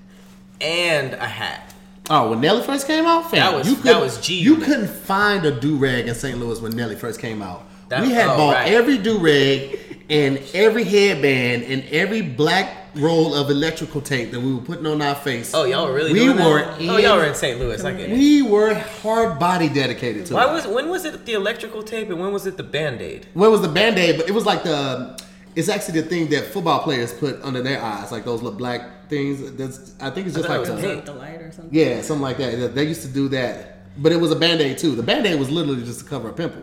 and 0.63 1.13
a 1.13 1.27
hat. 1.27 1.75
Oh, 2.09 2.31
when 2.31 2.41
Nelly 2.41 2.63
first 2.63 2.87
came 2.87 3.05
out, 3.05 3.31
fam, 3.31 3.41
That 3.41 3.55
was- 3.55 3.69
you 3.69 3.75
that 3.77 3.83
couldn't- 3.83 4.01
was 4.01 4.19
G 4.21 4.41
You 4.41 4.57
couldn't 4.57 4.89
find 4.89 5.45
a 5.45 5.51
do 5.51 5.77
rag 5.77 6.07
in 6.09 6.15
St. 6.15 6.39
Louis 6.39 6.59
when 6.61 6.73
Nelly 6.75 6.97
first 6.97 7.21
came 7.21 7.43
out. 7.43 7.65
That- 7.91 8.01
we 8.03 8.13
had 8.13 8.29
oh, 8.29 8.37
bought 8.39 8.55
right. 8.55 8.73
every 8.73 8.97
do 8.97 9.19
rag 9.19 9.79
and 10.09 10.41
every 10.55 10.85
headband 10.85 11.65
and 11.65 11.85
every 11.91 12.23
black 12.23 12.84
roll 12.97 13.35
of 13.35 13.51
electrical 13.51 14.01
tape 14.01 14.31
that 14.31 14.41
we 14.41 14.55
were 14.55 14.61
putting 14.61 14.87
on 14.87 15.03
our 15.03 15.15
face. 15.15 15.53
Oh, 15.55 15.65
y'all 15.65 15.87
were 15.87 15.95
really 15.95 16.13
We 16.13 16.21
doing 16.21 16.37
were 16.39 16.61
that? 16.61 16.81
oh, 16.81 16.97
y'all 16.99 17.17
were 17.17 17.25
in 17.25 17.35
St. 17.35 17.59
Louis. 17.59 17.83
I 17.85 17.93
get 17.93 18.11
it. 18.11 18.17
we 18.17 18.43
were 18.43 18.75
hard 18.75 19.39
body 19.39 19.69
dedicated 19.69 20.27
to 20.27 20.35
Why 20.35 20.49
it. 20.49 20.53
was 20.53 20.67
when 20.67 20.89
was 20.89 21.05
it 21.05 21.25
the 21.27 21.33
electrical 21.35 21.83
tape 21.83 22.09
and 22.11 22.21
when 22.21 22.33
was 22.33 22.47
it 22.47 22.57
the 22.57 22.63
band 22.63 23.01
aid? 23.03 23.27
When 23.35 23.51
was 23.51 23.63
the 23.63 23.69
band 23.69 23.99
aid? 23.99 24.17
But 24.19 24.29
it 24.29 24.33
was 24.33 24.47
like 24.47 24.63
the. 24.63 25.19
It's 25.57 25.69
actually 25.69 26.01
the 26.01 26.09
thing 26.09 26.29
that 26.31 26.47
football 26.47 26.81
players 26.83 27.13
put 27.13 27.41
under 27.43 27.63
their 27.63 27.81
eyes, 27.81 28.11
like 28.11 28.25
those 28.25 28.43
little 28.43 28.59
black 28.59 29.09
things. 29.09 29.53
That's 29.53 29.95
I 30.01 30.11
think 30.11 30.27
it's 30.27 30.35
just 30.37 30.49
like 30.49 30.61
thought 30.67 30.69
it 30.69 30.75
was 30.75 30.83
the- 31.07 31.13
the 31.13 31.19
light 31.19 31.41
or 31.41 31.53
something. 31.53 31.73
Yeah, 31.73 32.03
something 32.03 32.23
like 32.23 32.39
that. 32.39 32.75
They 32.75 32.85
used 32.85 33.03
to 33.03 33.09
do 33.09 33.29
that. 33.29 33.71
But 34.03 34.11
it 34.11 34.21
was 34.21 34.33
a 34.33 34.37
band 34.37 34.61
aid 34.61 34.79
too. 34.79 34.97
The 34.97 35.03
band 35.05 35.25
aid 35.27 35.39
was 35.39 35.51
literally 35.51 35.85
just 35.85 36.01
to 36.01 36.05
cover 36.07 36.29
a 36.31 36.33
pimple. 36.33 36.63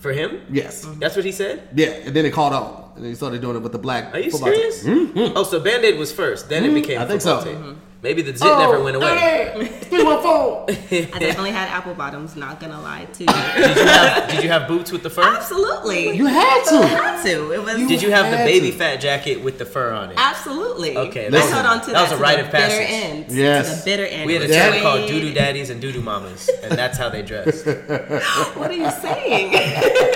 For 0.00 0.12
him? 0.12 0.40
Yes. 0.50 0.86
That's 0.98 1.14
what 1.14 1.24
he 1.24 1.32
said? 1.32 1.68
Yeah, 1.74 1.88
and 1.88 2.16
then 2.16 2.24
it 2.24 2.32
caught 2.32 2.52
on. 2.52 2.92
And 2.96 3.04
then 3.04 3.10
he 3.10 3.14
started 3.14 3.40
doing 3.42 3.56
it 3.56 3.60
with 3.60 3.72
the 3.72 3.78
black. 3.78 4.14
Are 4.14 4.18
you 4.18 4.30
football 4.30 4.50
team. 4.50 4.72
serious? 4.72 5.32
Oh, 5.36 5.44
so 5.44 5.60
Band 5.60 5.84
Aid 5.84 5.98
was 5.98 6.10
first, 6.10 6.48
then 6.48 6.64
it 6.64 6.68
mm-hmm. 6.68 6.74
became 6.74 7.00
I 7.00 7.06
think 7.06 7.20
so. 7.20 7.44
tape. 7.44 7.76
Maybe 8.02 8.22
the 8.22 8.30
zit 8.34 8.46
never 8.46 8.76
oh, 8.76 8.84
went 8.84 8.96
away. 8.96 9.18
Hey, 9.18 9.66
314. 9.82 11.08
I 11.12 11.18
definitely 11.18 11.50
had 11.50 11.68
apple 11.68 11.92
bottoms. 11.94 12.34
Not 12.34 12.58
gonna 12.58 12.80
lie 12.80 13.04
to 13.04 13.24
you. 13.24 13.26
Did 13.26 13.76
you 13.76 13.84
have 13.84 14.30
Did 14.30 14.42
you 14.42 14.48
have 14.48 14.66
boots 14.66 14.90
with 14.90 15.02
the 15.02 15.10
fur? 15.10 15.22
Absolutely. 15.22 16.16
You 16.16 16.24
had 16.24 16.64
to. 16.70 16.86
had 16.86 17.22
to. 17.24 17.52
It 17.52 17.62
was 17.62 17.76
Did 17.76 18.00
you 18.00 18.10
have 18.10 18.30
the 18.30 18.38
baby 18.38 18.70
to. 18.70 18.76
fat 18.78 18.96
jacket 19.02 19.42
with 19.44 19.58
the 19.58 19.66
fur 19.66 19.92
on 19.92 20.12
it? 20.12 20.16
absolutely. 20.18 20.96
Okay, 20.96 21.28
I 21.28 21.36
held 21.40 21.66
on 21.66 21.80
to 21.82 21.86
That 21.88 21.92
That 21.92 22.02
was 22.04 22.12
a 22.12 22.16
to 22.16 22.22
rite 22.22 22.38
the 22.38 22.44
of 22.46 22.50
bitter 22.52 22.66
passage. 22.68 22.86
end. 22.88 23.26
Yes. 23.32 23.68
To 23.70 23.76
the 23.76 23.84
bitter 23.84 24.06
end. 24.06 24.26
We 24.26 24.32
had 24.34 24.42
a 24.42 24.44
It 24.46 24.48
term 24.54 24.72
way- 24.72 24.80
called 24.80 25.06
doo 25.08 25.20
doo 25.20 25.34
daddies 25.34 25.68
and 25.68 25.80
doo 25.80 25.92
doo 25.92 26.00
mamas, 26.00 26.48
and 26.62 26.72
that's 26.72 26.96
how 26.96 27.10
they 27.10 27.20
dressed. 27.22 27.66
What 28.56 28.70
are 28.70 28.74
you 28.74 28.90
saying? 28.90 29.52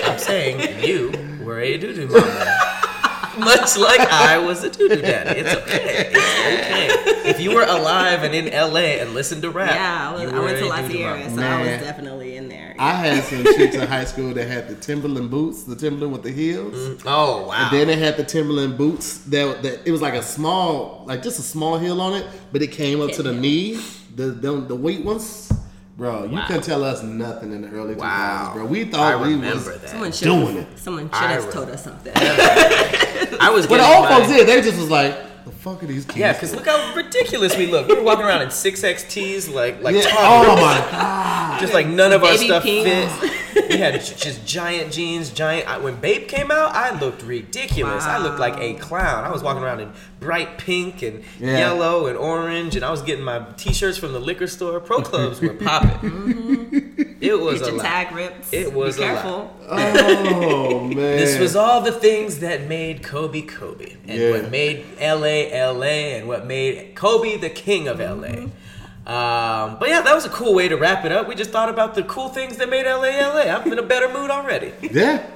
I'm 0.05 0.17
saying 0.17 0.83
you 0.83 1.11
were 1.45 1.59
a 1.59 1.77
doo 1.77 1.93
doo 1.93 2.07
mama. 2.07 2.74
Much 3.39 3.77
like 3.77 3.99
I 3.99 4.37
was 4.37 4.63
a 4.63 4.69
doo 4.69 4.89
doo 4.89 5.01
daddy. 5.01 5.39
It's 5.41 5.53
okay. 5.55 6.11
It's 6.13 6.17
okay. 6.17 7.29
If 7.29 7.39
you 7.39 7.55
were 7.55 7.63
alive 7.63 8.23
and 8.23 8.35
in 8.35 8.45
LA 8.53 9.01
and 9.01 9.13
listened 9.13 9.41
to 9.41 9.49
rap, 9.49 9.73
yeah, 9.73 10.09
I, 10.09 10.13
was, 10.13 10.21
you 10.21 10.29
I 10.29 10.39
went 10.39 10.57
to 10.59 10.65
a 10.65 10.67
La 10.67 10.81
doo-doo 10.81 10.93
Sierra, 10.93 11.17
mama. 11.17 11.35
so 11.35 11.41
I 11.41 11.59
was 11.59 11.81
definitely 11.81 12.37
in 12.37 12.49
there. 12.49 12.75
I 12.77 12.93
had 12.93 13.23
some 13.23 13.43
chicks 13.43 13.75
in 13.75 13.87
high 13.87 14.05
school 14.05 14.33
that 14.33 14.47
had 14.47 14.67
the 14.67 14.75
Timberland 14.75 15.31
boots, 15.31 15.63
the 15.63 15.75
Timberland 15.75 16.13
with 16.13 16.23
the 16.23 16.31
heels. 16.31 16.75
Mm, 16.75 17.03
oh 17.05 17.47
wow. 17.47 17.53
And 17.55 17.77
then 17.77 17.87
they 17.87 17.95
had 17.95 18.17
the 18.17 18.23
Timberland 18.23 18.77
boots 18.77 19.19
that, 19.25 19.63
that 19.63 19.87
it 19.87 19.91
was 19.91 20.01
like 20.01 20.13
a 20.13 20.21
small, 20.23 21.03
like 21.07 21.23
just 21.23 21.39
a 21.39 21.43
small 21.43 21.77
heel 21.79 21.99
on 22.01 22.13
it, 22.13 22.27
but 22.51 22.61
it 22.61 22.71
came 22.71 23.01
up 23.01 23.11
to 23.13 23.23
the 23.23 23.33
knee. 23.33 23.79
The 24.15 24.27
the, 24.27 24.51
the 24.61 24.75
weight 24.75 25.03
ones, 25.03 25.51
bro. 25.97 26.23
You 26.25 26.31
Wow. 26.37 26.47
couldn't 26.47 26.63
tell 26.63 26.83
us 26.83 27.01
nothing 27.03 27.51
in 27.51 27.61
the 27.61 27.69
early 27.69 27.95
2000s, 27.95 27.99
Wow. 27.99 28.51
bro. 28.53 28.65
We 28.65 28.81
I 28.81 28.85
thought 28.85 29.21
we 29.21 29.33
remember 29.33 29.55
was 29.55 29.65
that. 29.81 29.89
someone 29.89 30.11
doing 30.11 30.55
have, 30.57 30.71
it. 30.73 30.79
someone 30.79 31.05
should 31.09 31.13
I 31.15 31.31
have 31.33 31.51
told 31.51 31.69
us 31.69 31.83
something. 31.83 32.11
I 33.39 33.49
was 33.53 33.67
But 33.67 33.77
getting 33.77 33.91
the 33.91 33.97
old 33.97 34.07
folks 34.07 34.27
did. 34.27 34.47
They 34.47 34.61
just 34.61 34.77
was 34.79 34.89
like, 34.89 35.17
the 35.45 35.51
fuck 35.51 35.81
are 35.83 35.85
these 35.85 36.05
kids? 36.05 36.17
Yeah, 36.17 36.33
because 36.33 36.53
look 36.55 36.65
how 36.65 36.93
ridiculous 36.95 37.55
we 37.55 37.67
look. 37.67 37.87
We 37.87 37.93
were 37.95 38.03
walking 38.03 38.25
around 38.25 38.41
in 38.41 38.51
six 38.51 38.81
XTs, 38.81 39.53
like 39.53 39.81
like 39.81 39.95
Yeah. 39.95 40.03
Oh 40.17 40.55
my 40.55 40.77
god. 40.91 41.59
just 41.61 41.73
like 41.73 41.87
none 41.87 42.11
of 42.13 42.23
our 42.23 42.35
stuff 42.37 42.63
pinks. 42.63 43.13
fit. 43.19 43.31
We 43.69 43.77
had 43.77 43.93
just 44.01 44.45
giant 44.45 44.91
jeans, 44.93 45.29
giant. 45.31 45.67
I, 45.67 45.77
when 45.77 45.95
Bape 45.95 46.27
came 46.27 46.51
out, 46.51 46.75
I 46.75 46.97
looked 46.99 47.23
ridiculous. 47.23 48.03
I 48.03 48.17
looked 48.17 48.37
like 48.39 48.57
a 48.59 48.73
clown. 48.75 49.23
I 49.23 49.31
was 49.31 49.43
walking 49.43 49.63
around 49.63 49.79
in 49.79 49.91
bright 50.19 50.57
pink 50.57 51.01
and 51.01 51.23
Yeah. 51.39 51.57
yellow 51.57 52.07
and 52.07 52.17
orange, 52.17 52.75
and 52.75 52.83
I 52.83 52.91
was 52.91 53.01
getting 53.01 53.23
my 53.23 53.45
T-shirts 53.57 53.97
from 53.97 54.11
the 54.11 54.19
liquor 54.19 54.47
store. 54.47 54.79
Pro 54.81 55.01
clubs 55.01 55.39
were 55.41 55.53
popping. 55.53 55.99
Mm-hmm. 55.99 57.01
It 57.25 57.39
was 57.39 57.59
Get 57.59 57.67
a 57.67 57.71
your 57.71 57.77
lot. 57.77 57.85
tag 57.85 58.11
ripped. 58.15 58.53
It 58.53 58.73
was 58.73 58.97
Be 58.97 59.03
a 59.03 59.05
lot. 59.07 59.13
careful. 59.13 59.57
Oh 59.69 60.81
man. 60.87 60.95
This 60.95 61.39
was 61.39 61.55
all 61.55 61.81
the 61.81 61.91
things 61.91 62.39
that 62.39 62.67
made 62.67 63.03
Kobe 63.03 63.41
Kobe, 63.41 63.95
and 64.07 64.19
Yeah. 64.19 64.31
what 64.31 64.51
made 64.51 64.85
LA 64.99 65.49
LA, 65.71 66.17
and 66.17 66.27
what 66.27 66.45
made 66.45 66.95
Kobe 66.95 67.37
the 67.37 67.49
king 67.49 67.87
of 67.87 67.99
LA. 67.99 68.49
Um, 69.07 69.77
but 69.79 69.89
yeah, 69.89 70.01
that 70.01 70.15
was 70.15 70.25
a 70.25 70.29
cool 70.29 70.55
way 70.55 70.67
to 70.67 70.75
wrap 70.77 71.05
it 71.05 71.11
up. 71.11 71.27
We 71.27 71.35
just 71.35 71.51
thought 71.51 71.69
about 71.69 71.93
the 71.93 72.01
cool 72.03 72.29
things 72.29 72.57
that 72.57 72.69
made 72.69 72.85
LA 72.87 73.09
LA. 73.21 73.41
I'm 73.55 73.71
in 73.71 73.77
a 73.77 73.83
better 73.83 74.09
mood 74.11 74.31
already. 74.31 74.71
Yeah. 74.91 75.17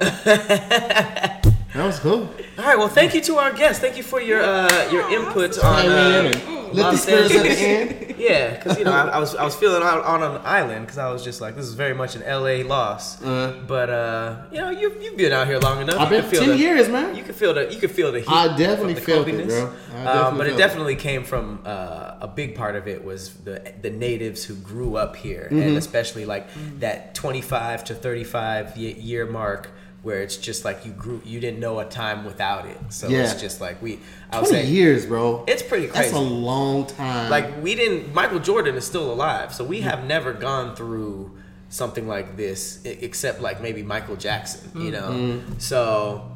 that 0.54 1.44
was 1.74 1.98
cool. 2.00 2.28
All 2.58 2.64
right, 2.64 2.76
well, 2.78 2.88
thank 2.88 3.14
you 3.14 3.20
to 3.22 3.36
our 3.36 3.52
guests. 3.52 3.80
Thank 3.80 3.96
you 3.96 4.02
for 4.02 4.20
your 4.20 4.42
uh, 4.42 4.90
your 4.90 5.08
input 5.10 5.56
on 5.62 5.86
uh, 5.86 6.32
the 6.74 6.96
spirits 6.96 7.34
at 7.34 7.42
the 7.42 7.48
end. 7.50 8.06
Yeah, 8.20 8.54
because 8.54 8.78
you 8.78 8.84
know 8.84 8.92
I, 9.02 9.08
I 9.08 9.18
was 9.18 9.34
I 9.34 9.44
was 9.44 9.54
feeling 9.56 9.82
out 9.82 10.04
on 10.04 10.22
an 10.22 10.42
island 10.44 10.84
because 10.84 10.98
I 10.98 11.10
was 11.10 11.24
just 11.24 11.40
like 11.40 11.56
this 11.56 11.64
is 11.64 11.72
very 11.72 11.94
much 11.94 12.16
an 12.16 12.22
LA 12.22 12.62
loss. 12.68 13.20
Uh-huh. 13.22 13.54
but 13.66 13.88
uh, 13.88 14.42
you 14.52 14.58
know 14.60 14.68
you 14.68 14.94
you've 15.00 15.16
been 15.16 15.32
out 15.32 15.46
here 15.46 15.58
long 15.58 15.80
enough. 15.80 15.98
I've 15.98 16.10
been 16.10 16.24
feel 16.24 16.40
10 16.40 16.50
the- 16.50 16.56
years, 16.58 16.88
man. 16.90 17.16
You 17.16 17.22
can 17.22 17.32
feel 17.34 17.54
the 17.54 17.72
you 17.72 17.80
can 17.80 17.88
feel 17.88 18.12
the 18.12 18.20
heat. 18.20 18.28
I 18.28 18.54
definitely 18.58 18.92
the 18.94 19.00
felt 19.00 19.26
it, 19.26 19.48
bro. 19.48 19.72
Um, 20.06 20.36
but 20.36 20.46
it 20.46 20.50
felt 20.50 20.54
it. 20.54 20.56
definitely 20.58 20.96
came 20.96 21.24
from 21.24 21.62
uh, 21.64 22.16
a 22.20 22.28
big 22.28 22.54
part 22.56 22.76
of 22.76 22.86
it 22.86 23.02
was 23.04 23.32
the 23.36 23.72
the 23.80 23.90
natives 23.90 24.44
who 24.44 24.54
grew 24.56 24.96
up 24.96 25.16
here, 25.16 25.48
Mm-hmm. 25.50 25.62
and 25.68 25.76
especially 25.78 26.26
like 26.26 26.46
that 26.80 27.14
25 27.14 27.84
to 27.84 27.94
35 27.94 28.76
year 28.76 29.24
mark. 29.24 29.70
Where 30.02 30.22
it's 30.22 30.38
just 30.38 30.64
like 30.64 30.86
you 30.86 30.92
grew, 30.92 31.20
you 31.26 31.40
didn't 31.40 31.60
know 31.60 31.78
a 31.78 31.84
time 31.84 32.24
without 32.24 32.64
it. 32.66 32.78
So 32.88 33.08
Yeah. 33.08 33.24
it's 33.24 33.38
just 33.40 33.60
like 33.60 33.82
we, 33.82 33.98
I 34.30 34.40
would 34.40 34.48
20 34.48 34.64
say, 34.64 34.70
years, 34.70 35.04
bro. 35.04 35.44
it's 35.46 35.62
pretty 35.62 35.88
crazy. 35.88 36.04
That's 36.04 36.14
a 36.14 36.20
long 36.20 36.86
time. 36.86 37.30
Like 37.30 37.62
we 37.62 37.74
didn't. 37.74 38.14
Michael 38.14 38.38
Jordan 38.40 38.76
is 38.76 38.86
still 38.86 39.12
alive, 39.12 39.52
so 39.52 39.62
we 39.62 39.82
have 39.82 40.04
never 40.04 40.32
gone 40.32 40.74
through 40.74 41.32
something 41.68 42.08
like 42.08 42.36
this, 42.38 42.80
except 42.84 43.40
like 43.42 43.60
maybe 43.60 43.82
Michael 43.82 44.16
Jackson. 44.16 44.70
You 44.80 44.90
know, 44.90 45.10
Mm-hmm. 45.10 45.58
so 45.58 46.30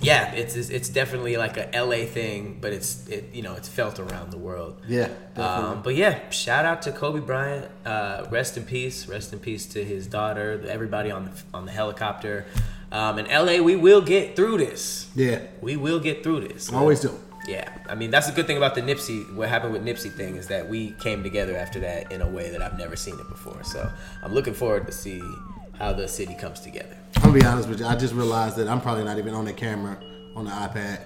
yeah, 0.00 0.32
it's 0.32 0.56
it's 0.56 0.70
it's 0.70 0.88
definitely 0.88 1.36
like 1.36 1.56
a 1.56 1.68
LA 1.74 2.04
thing, 2.06 2.58
but 2.60 2.72
it's 2.72 3.06
it 3.08 3.30
you 3.32 3.42
know 3.42 3.54
it's 3.54 3.68
felt 3.68 3.98
around 3.98 4.30
the 4.30 4.38
world. 4.38 4.80
yeah. 4.86 5.08
Um, 5.36 5.82
but 5.82 5.94
yeah, 5.94 6.28
shout 6.30 6.64
out 6.64 6.82
to 6.82 6.92
Kobe 6.92 7.20
Bryant. 7.20 7.66
Uh, 7.84 8.26
rest 8.30 8.56
in 8.56 8.64
peace. 8.64 9.06
Rest 9.08 9.32
in 9.32 9.38
peace 9.38 9.66
to 9.66 9.84
his 9.84 10.06
daughter. 10.06 10.62
Everybody 10.68 11.10
on 11.10 11.26
the 11.26 11.32
on 11.54 11.66
the 11.66 11.72
helicopter. 11.72 12.46
Um, 12.92 13.18
in 13.18 13.26
LA, 13.26 13.62
we 13.62 13.74
will 13.74 14.00
get 14.00 14.36
through 14.36 14.58
this. 14.58 15.08
yeah. 15.16 15.42
We 15.60 15.76
will 15.76 15.98
get 15.98 16.22
through 16.22 16.40
this. 16.48 16.72
I 16.72 16.76
Always 16.76 17.00
do. 17.00 17.10
Yeah, 17.48 17.68
I 17.88 17.94
mean 17.94 18.10
that's 18.10 18.26
the 18.26 18.32
good 18.32 18.46
thing 18.46 18.56
about 18.56 18.74
the 18.74 18.80
Nipsey. 18.82 19.32
What 19.34 19.48
happened 19.48 19.72
with 19.72 19.84
Nipsey 19.84 20.12
thing 20.12 20.36
is 20.36 20.48
that 20.48 20.68
we 20.68 20.90
came 21.00 21.22
together 21.22 21.56
after 21.56 21.78
that 21.80 22.10
in 22.12 22.20
a 22.22 22.28
way 22.28 22.50
that 22.50 22.60
I've 22.60 22.76
never 22.78 22.96
seen 22.96 23.14
it 23.20 23.28
before. 23.28 23.62
So 23.64 23.88
I'm 24.22 24.34
looking 24.34 24.54
forward 24.54 24.86
to 24.86 24.92
see 24.92 25.22
how 25.78 25.92
the 25.92 26.08
city 26.08 26.34
comes 26.34 26.60
together. 26.60 26.96
I'm 27.16 27.22
gonna 27.22 27.34
be 27.40 27.44
honest 27.44 27.68
with 27.68 27.80
you. 27.80 27.86
I 27.86 27.96
just 27.96 28.14
realized 28.14 28.56
that 28.56 28.68
I'm 28.68 28.80
probably 28.80 29.04
not 29.04 29.18
even 29.18 29.34
on 29.34 29.44
the 29.44 29.52
camera 29.52 29.98
on 30.34 30.44
the 30.44 30.50
iPad. 30.50 31.00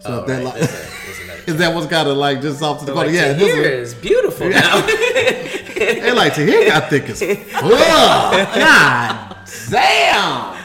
So 0.00 0.08
Oh, 0.12 0.20
if 0.20 0.26
that 0.28 0.34
right. 0.36 0.44
like, 0.44 0.54
That's 0.60 0.72
a- 0.72 1.44
is 1.50 1.56
that 1.58 1.74
what's 1.74 1.86
kind 1.88 2.08
of 2.08 2.16
like 2.16 2.40
just 2.40 2.62
off 2.62 2.78
to 2.80 2.84
the 2.86 2.92
So, 2.92 2.94
corner? 2.94 3.08
like, 3.10 3.16
yeah, 3.16 3.32
this 3.34 3.92
is, 3.92 3.94
beautiful 3.94 4.48
now. 4.48 4.80
they 4.86 6.12
like 6.12 6.34
to 6.34 6.46
hear 6.46 6.66
got 6.68 6.88
thick 6.88 7.08
as 7.10 7.20
fuck. 7.22 7.60
God 7.62 9.36
damn. 9.70 10.56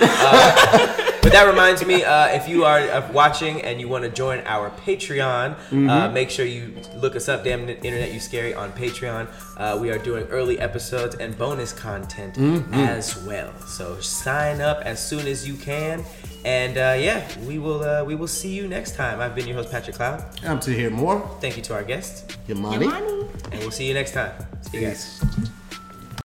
Uh, 0.00 1.07
but 1.22 1.32
that 1.32 1.44
reminds 1.48 1.84
me, 1.84 2.04
uh, 2.04 2.28
if 2.28 2.48
you 2.48 2.64
are 2.64 2.78
uh, 2.80 3.12
watching 3.12 3.60
and 3.62 3.80
you 3.80 3.88
want 3.88 4.04
to 4.04 4.10
join 4.10 4.40
our 4.46 4.70
Patreon, 4.70 5.56
Mm-hmm. 5.68 5.88
uh, 5.90 6.08
make 6.10 6.30
sure 6.30 6.44
you 6.46 6.74
look 6.96 7.14
us 7.16 7.28
up, 7.28 7.44
Damn 7.44 7.68
Internet 7.68 8.12
You 8.12 8.20
Scary, 8.20 8.54
on 8.54 8.72
Patreon. 8.72 9.28
Uh, 9.56 9.78
we 9.80 9.90
are 9.90 9.98
doing 9.98 10.24
early 10.28 10.58
episodes 10.58 11.14
and 11.16 11.36
bonus 11.36 11.72
content 11.72 12.34
Mm-hmm. 12.36 12.74
as 12.74 13.22
well. 13.24 13.52
So 13.66 14.00
sign 14.00 14.60
up 14.60 14.80
as 14.82 15.04
soon 15.04 15.26
as 15.26 15.46
you 15.46 15.54
can. 15.56 16.04
And 16.44 16.78
uh, 16.78 16.96
yeah, 16.98 17.26
we 17.46 17.58
will 17.58 17.82
uh, 17.82 18.04
we 18.04 18.14
will 18.14 18.28
see 18.28 18.54
you 18.54 18.68
next 18.68 18.94
time. 18.94 19.20
I've 19.20 19.34
been 19.34 19.46
your 19.46 19.56
host 19.56 19.70
Patrick 19.72 19.96
Cloud. 19.96 20.24
I'm 20.44 20.60
to 20.60 20.70
hear 20.70 20.88
more. 20.88 21.20
Thank 21.40 21.56
you 21.56 21.62
to 21.64 21.74
our 21.74 21.82
guests, 21.84 22.24
Your 22.46 22.56
money. 22.58 22.86
Money. 22.86 23.26
and 23.50 23.60
we'll 23.60 23.72
see 23.72 23.86
you 23.88 23.94
next 23.94 24.12
time. 24.12 24.32
See 24.62 24.78
you 24.78 24.86
guys. 24.86 25.18
Peace. 25.20 25.50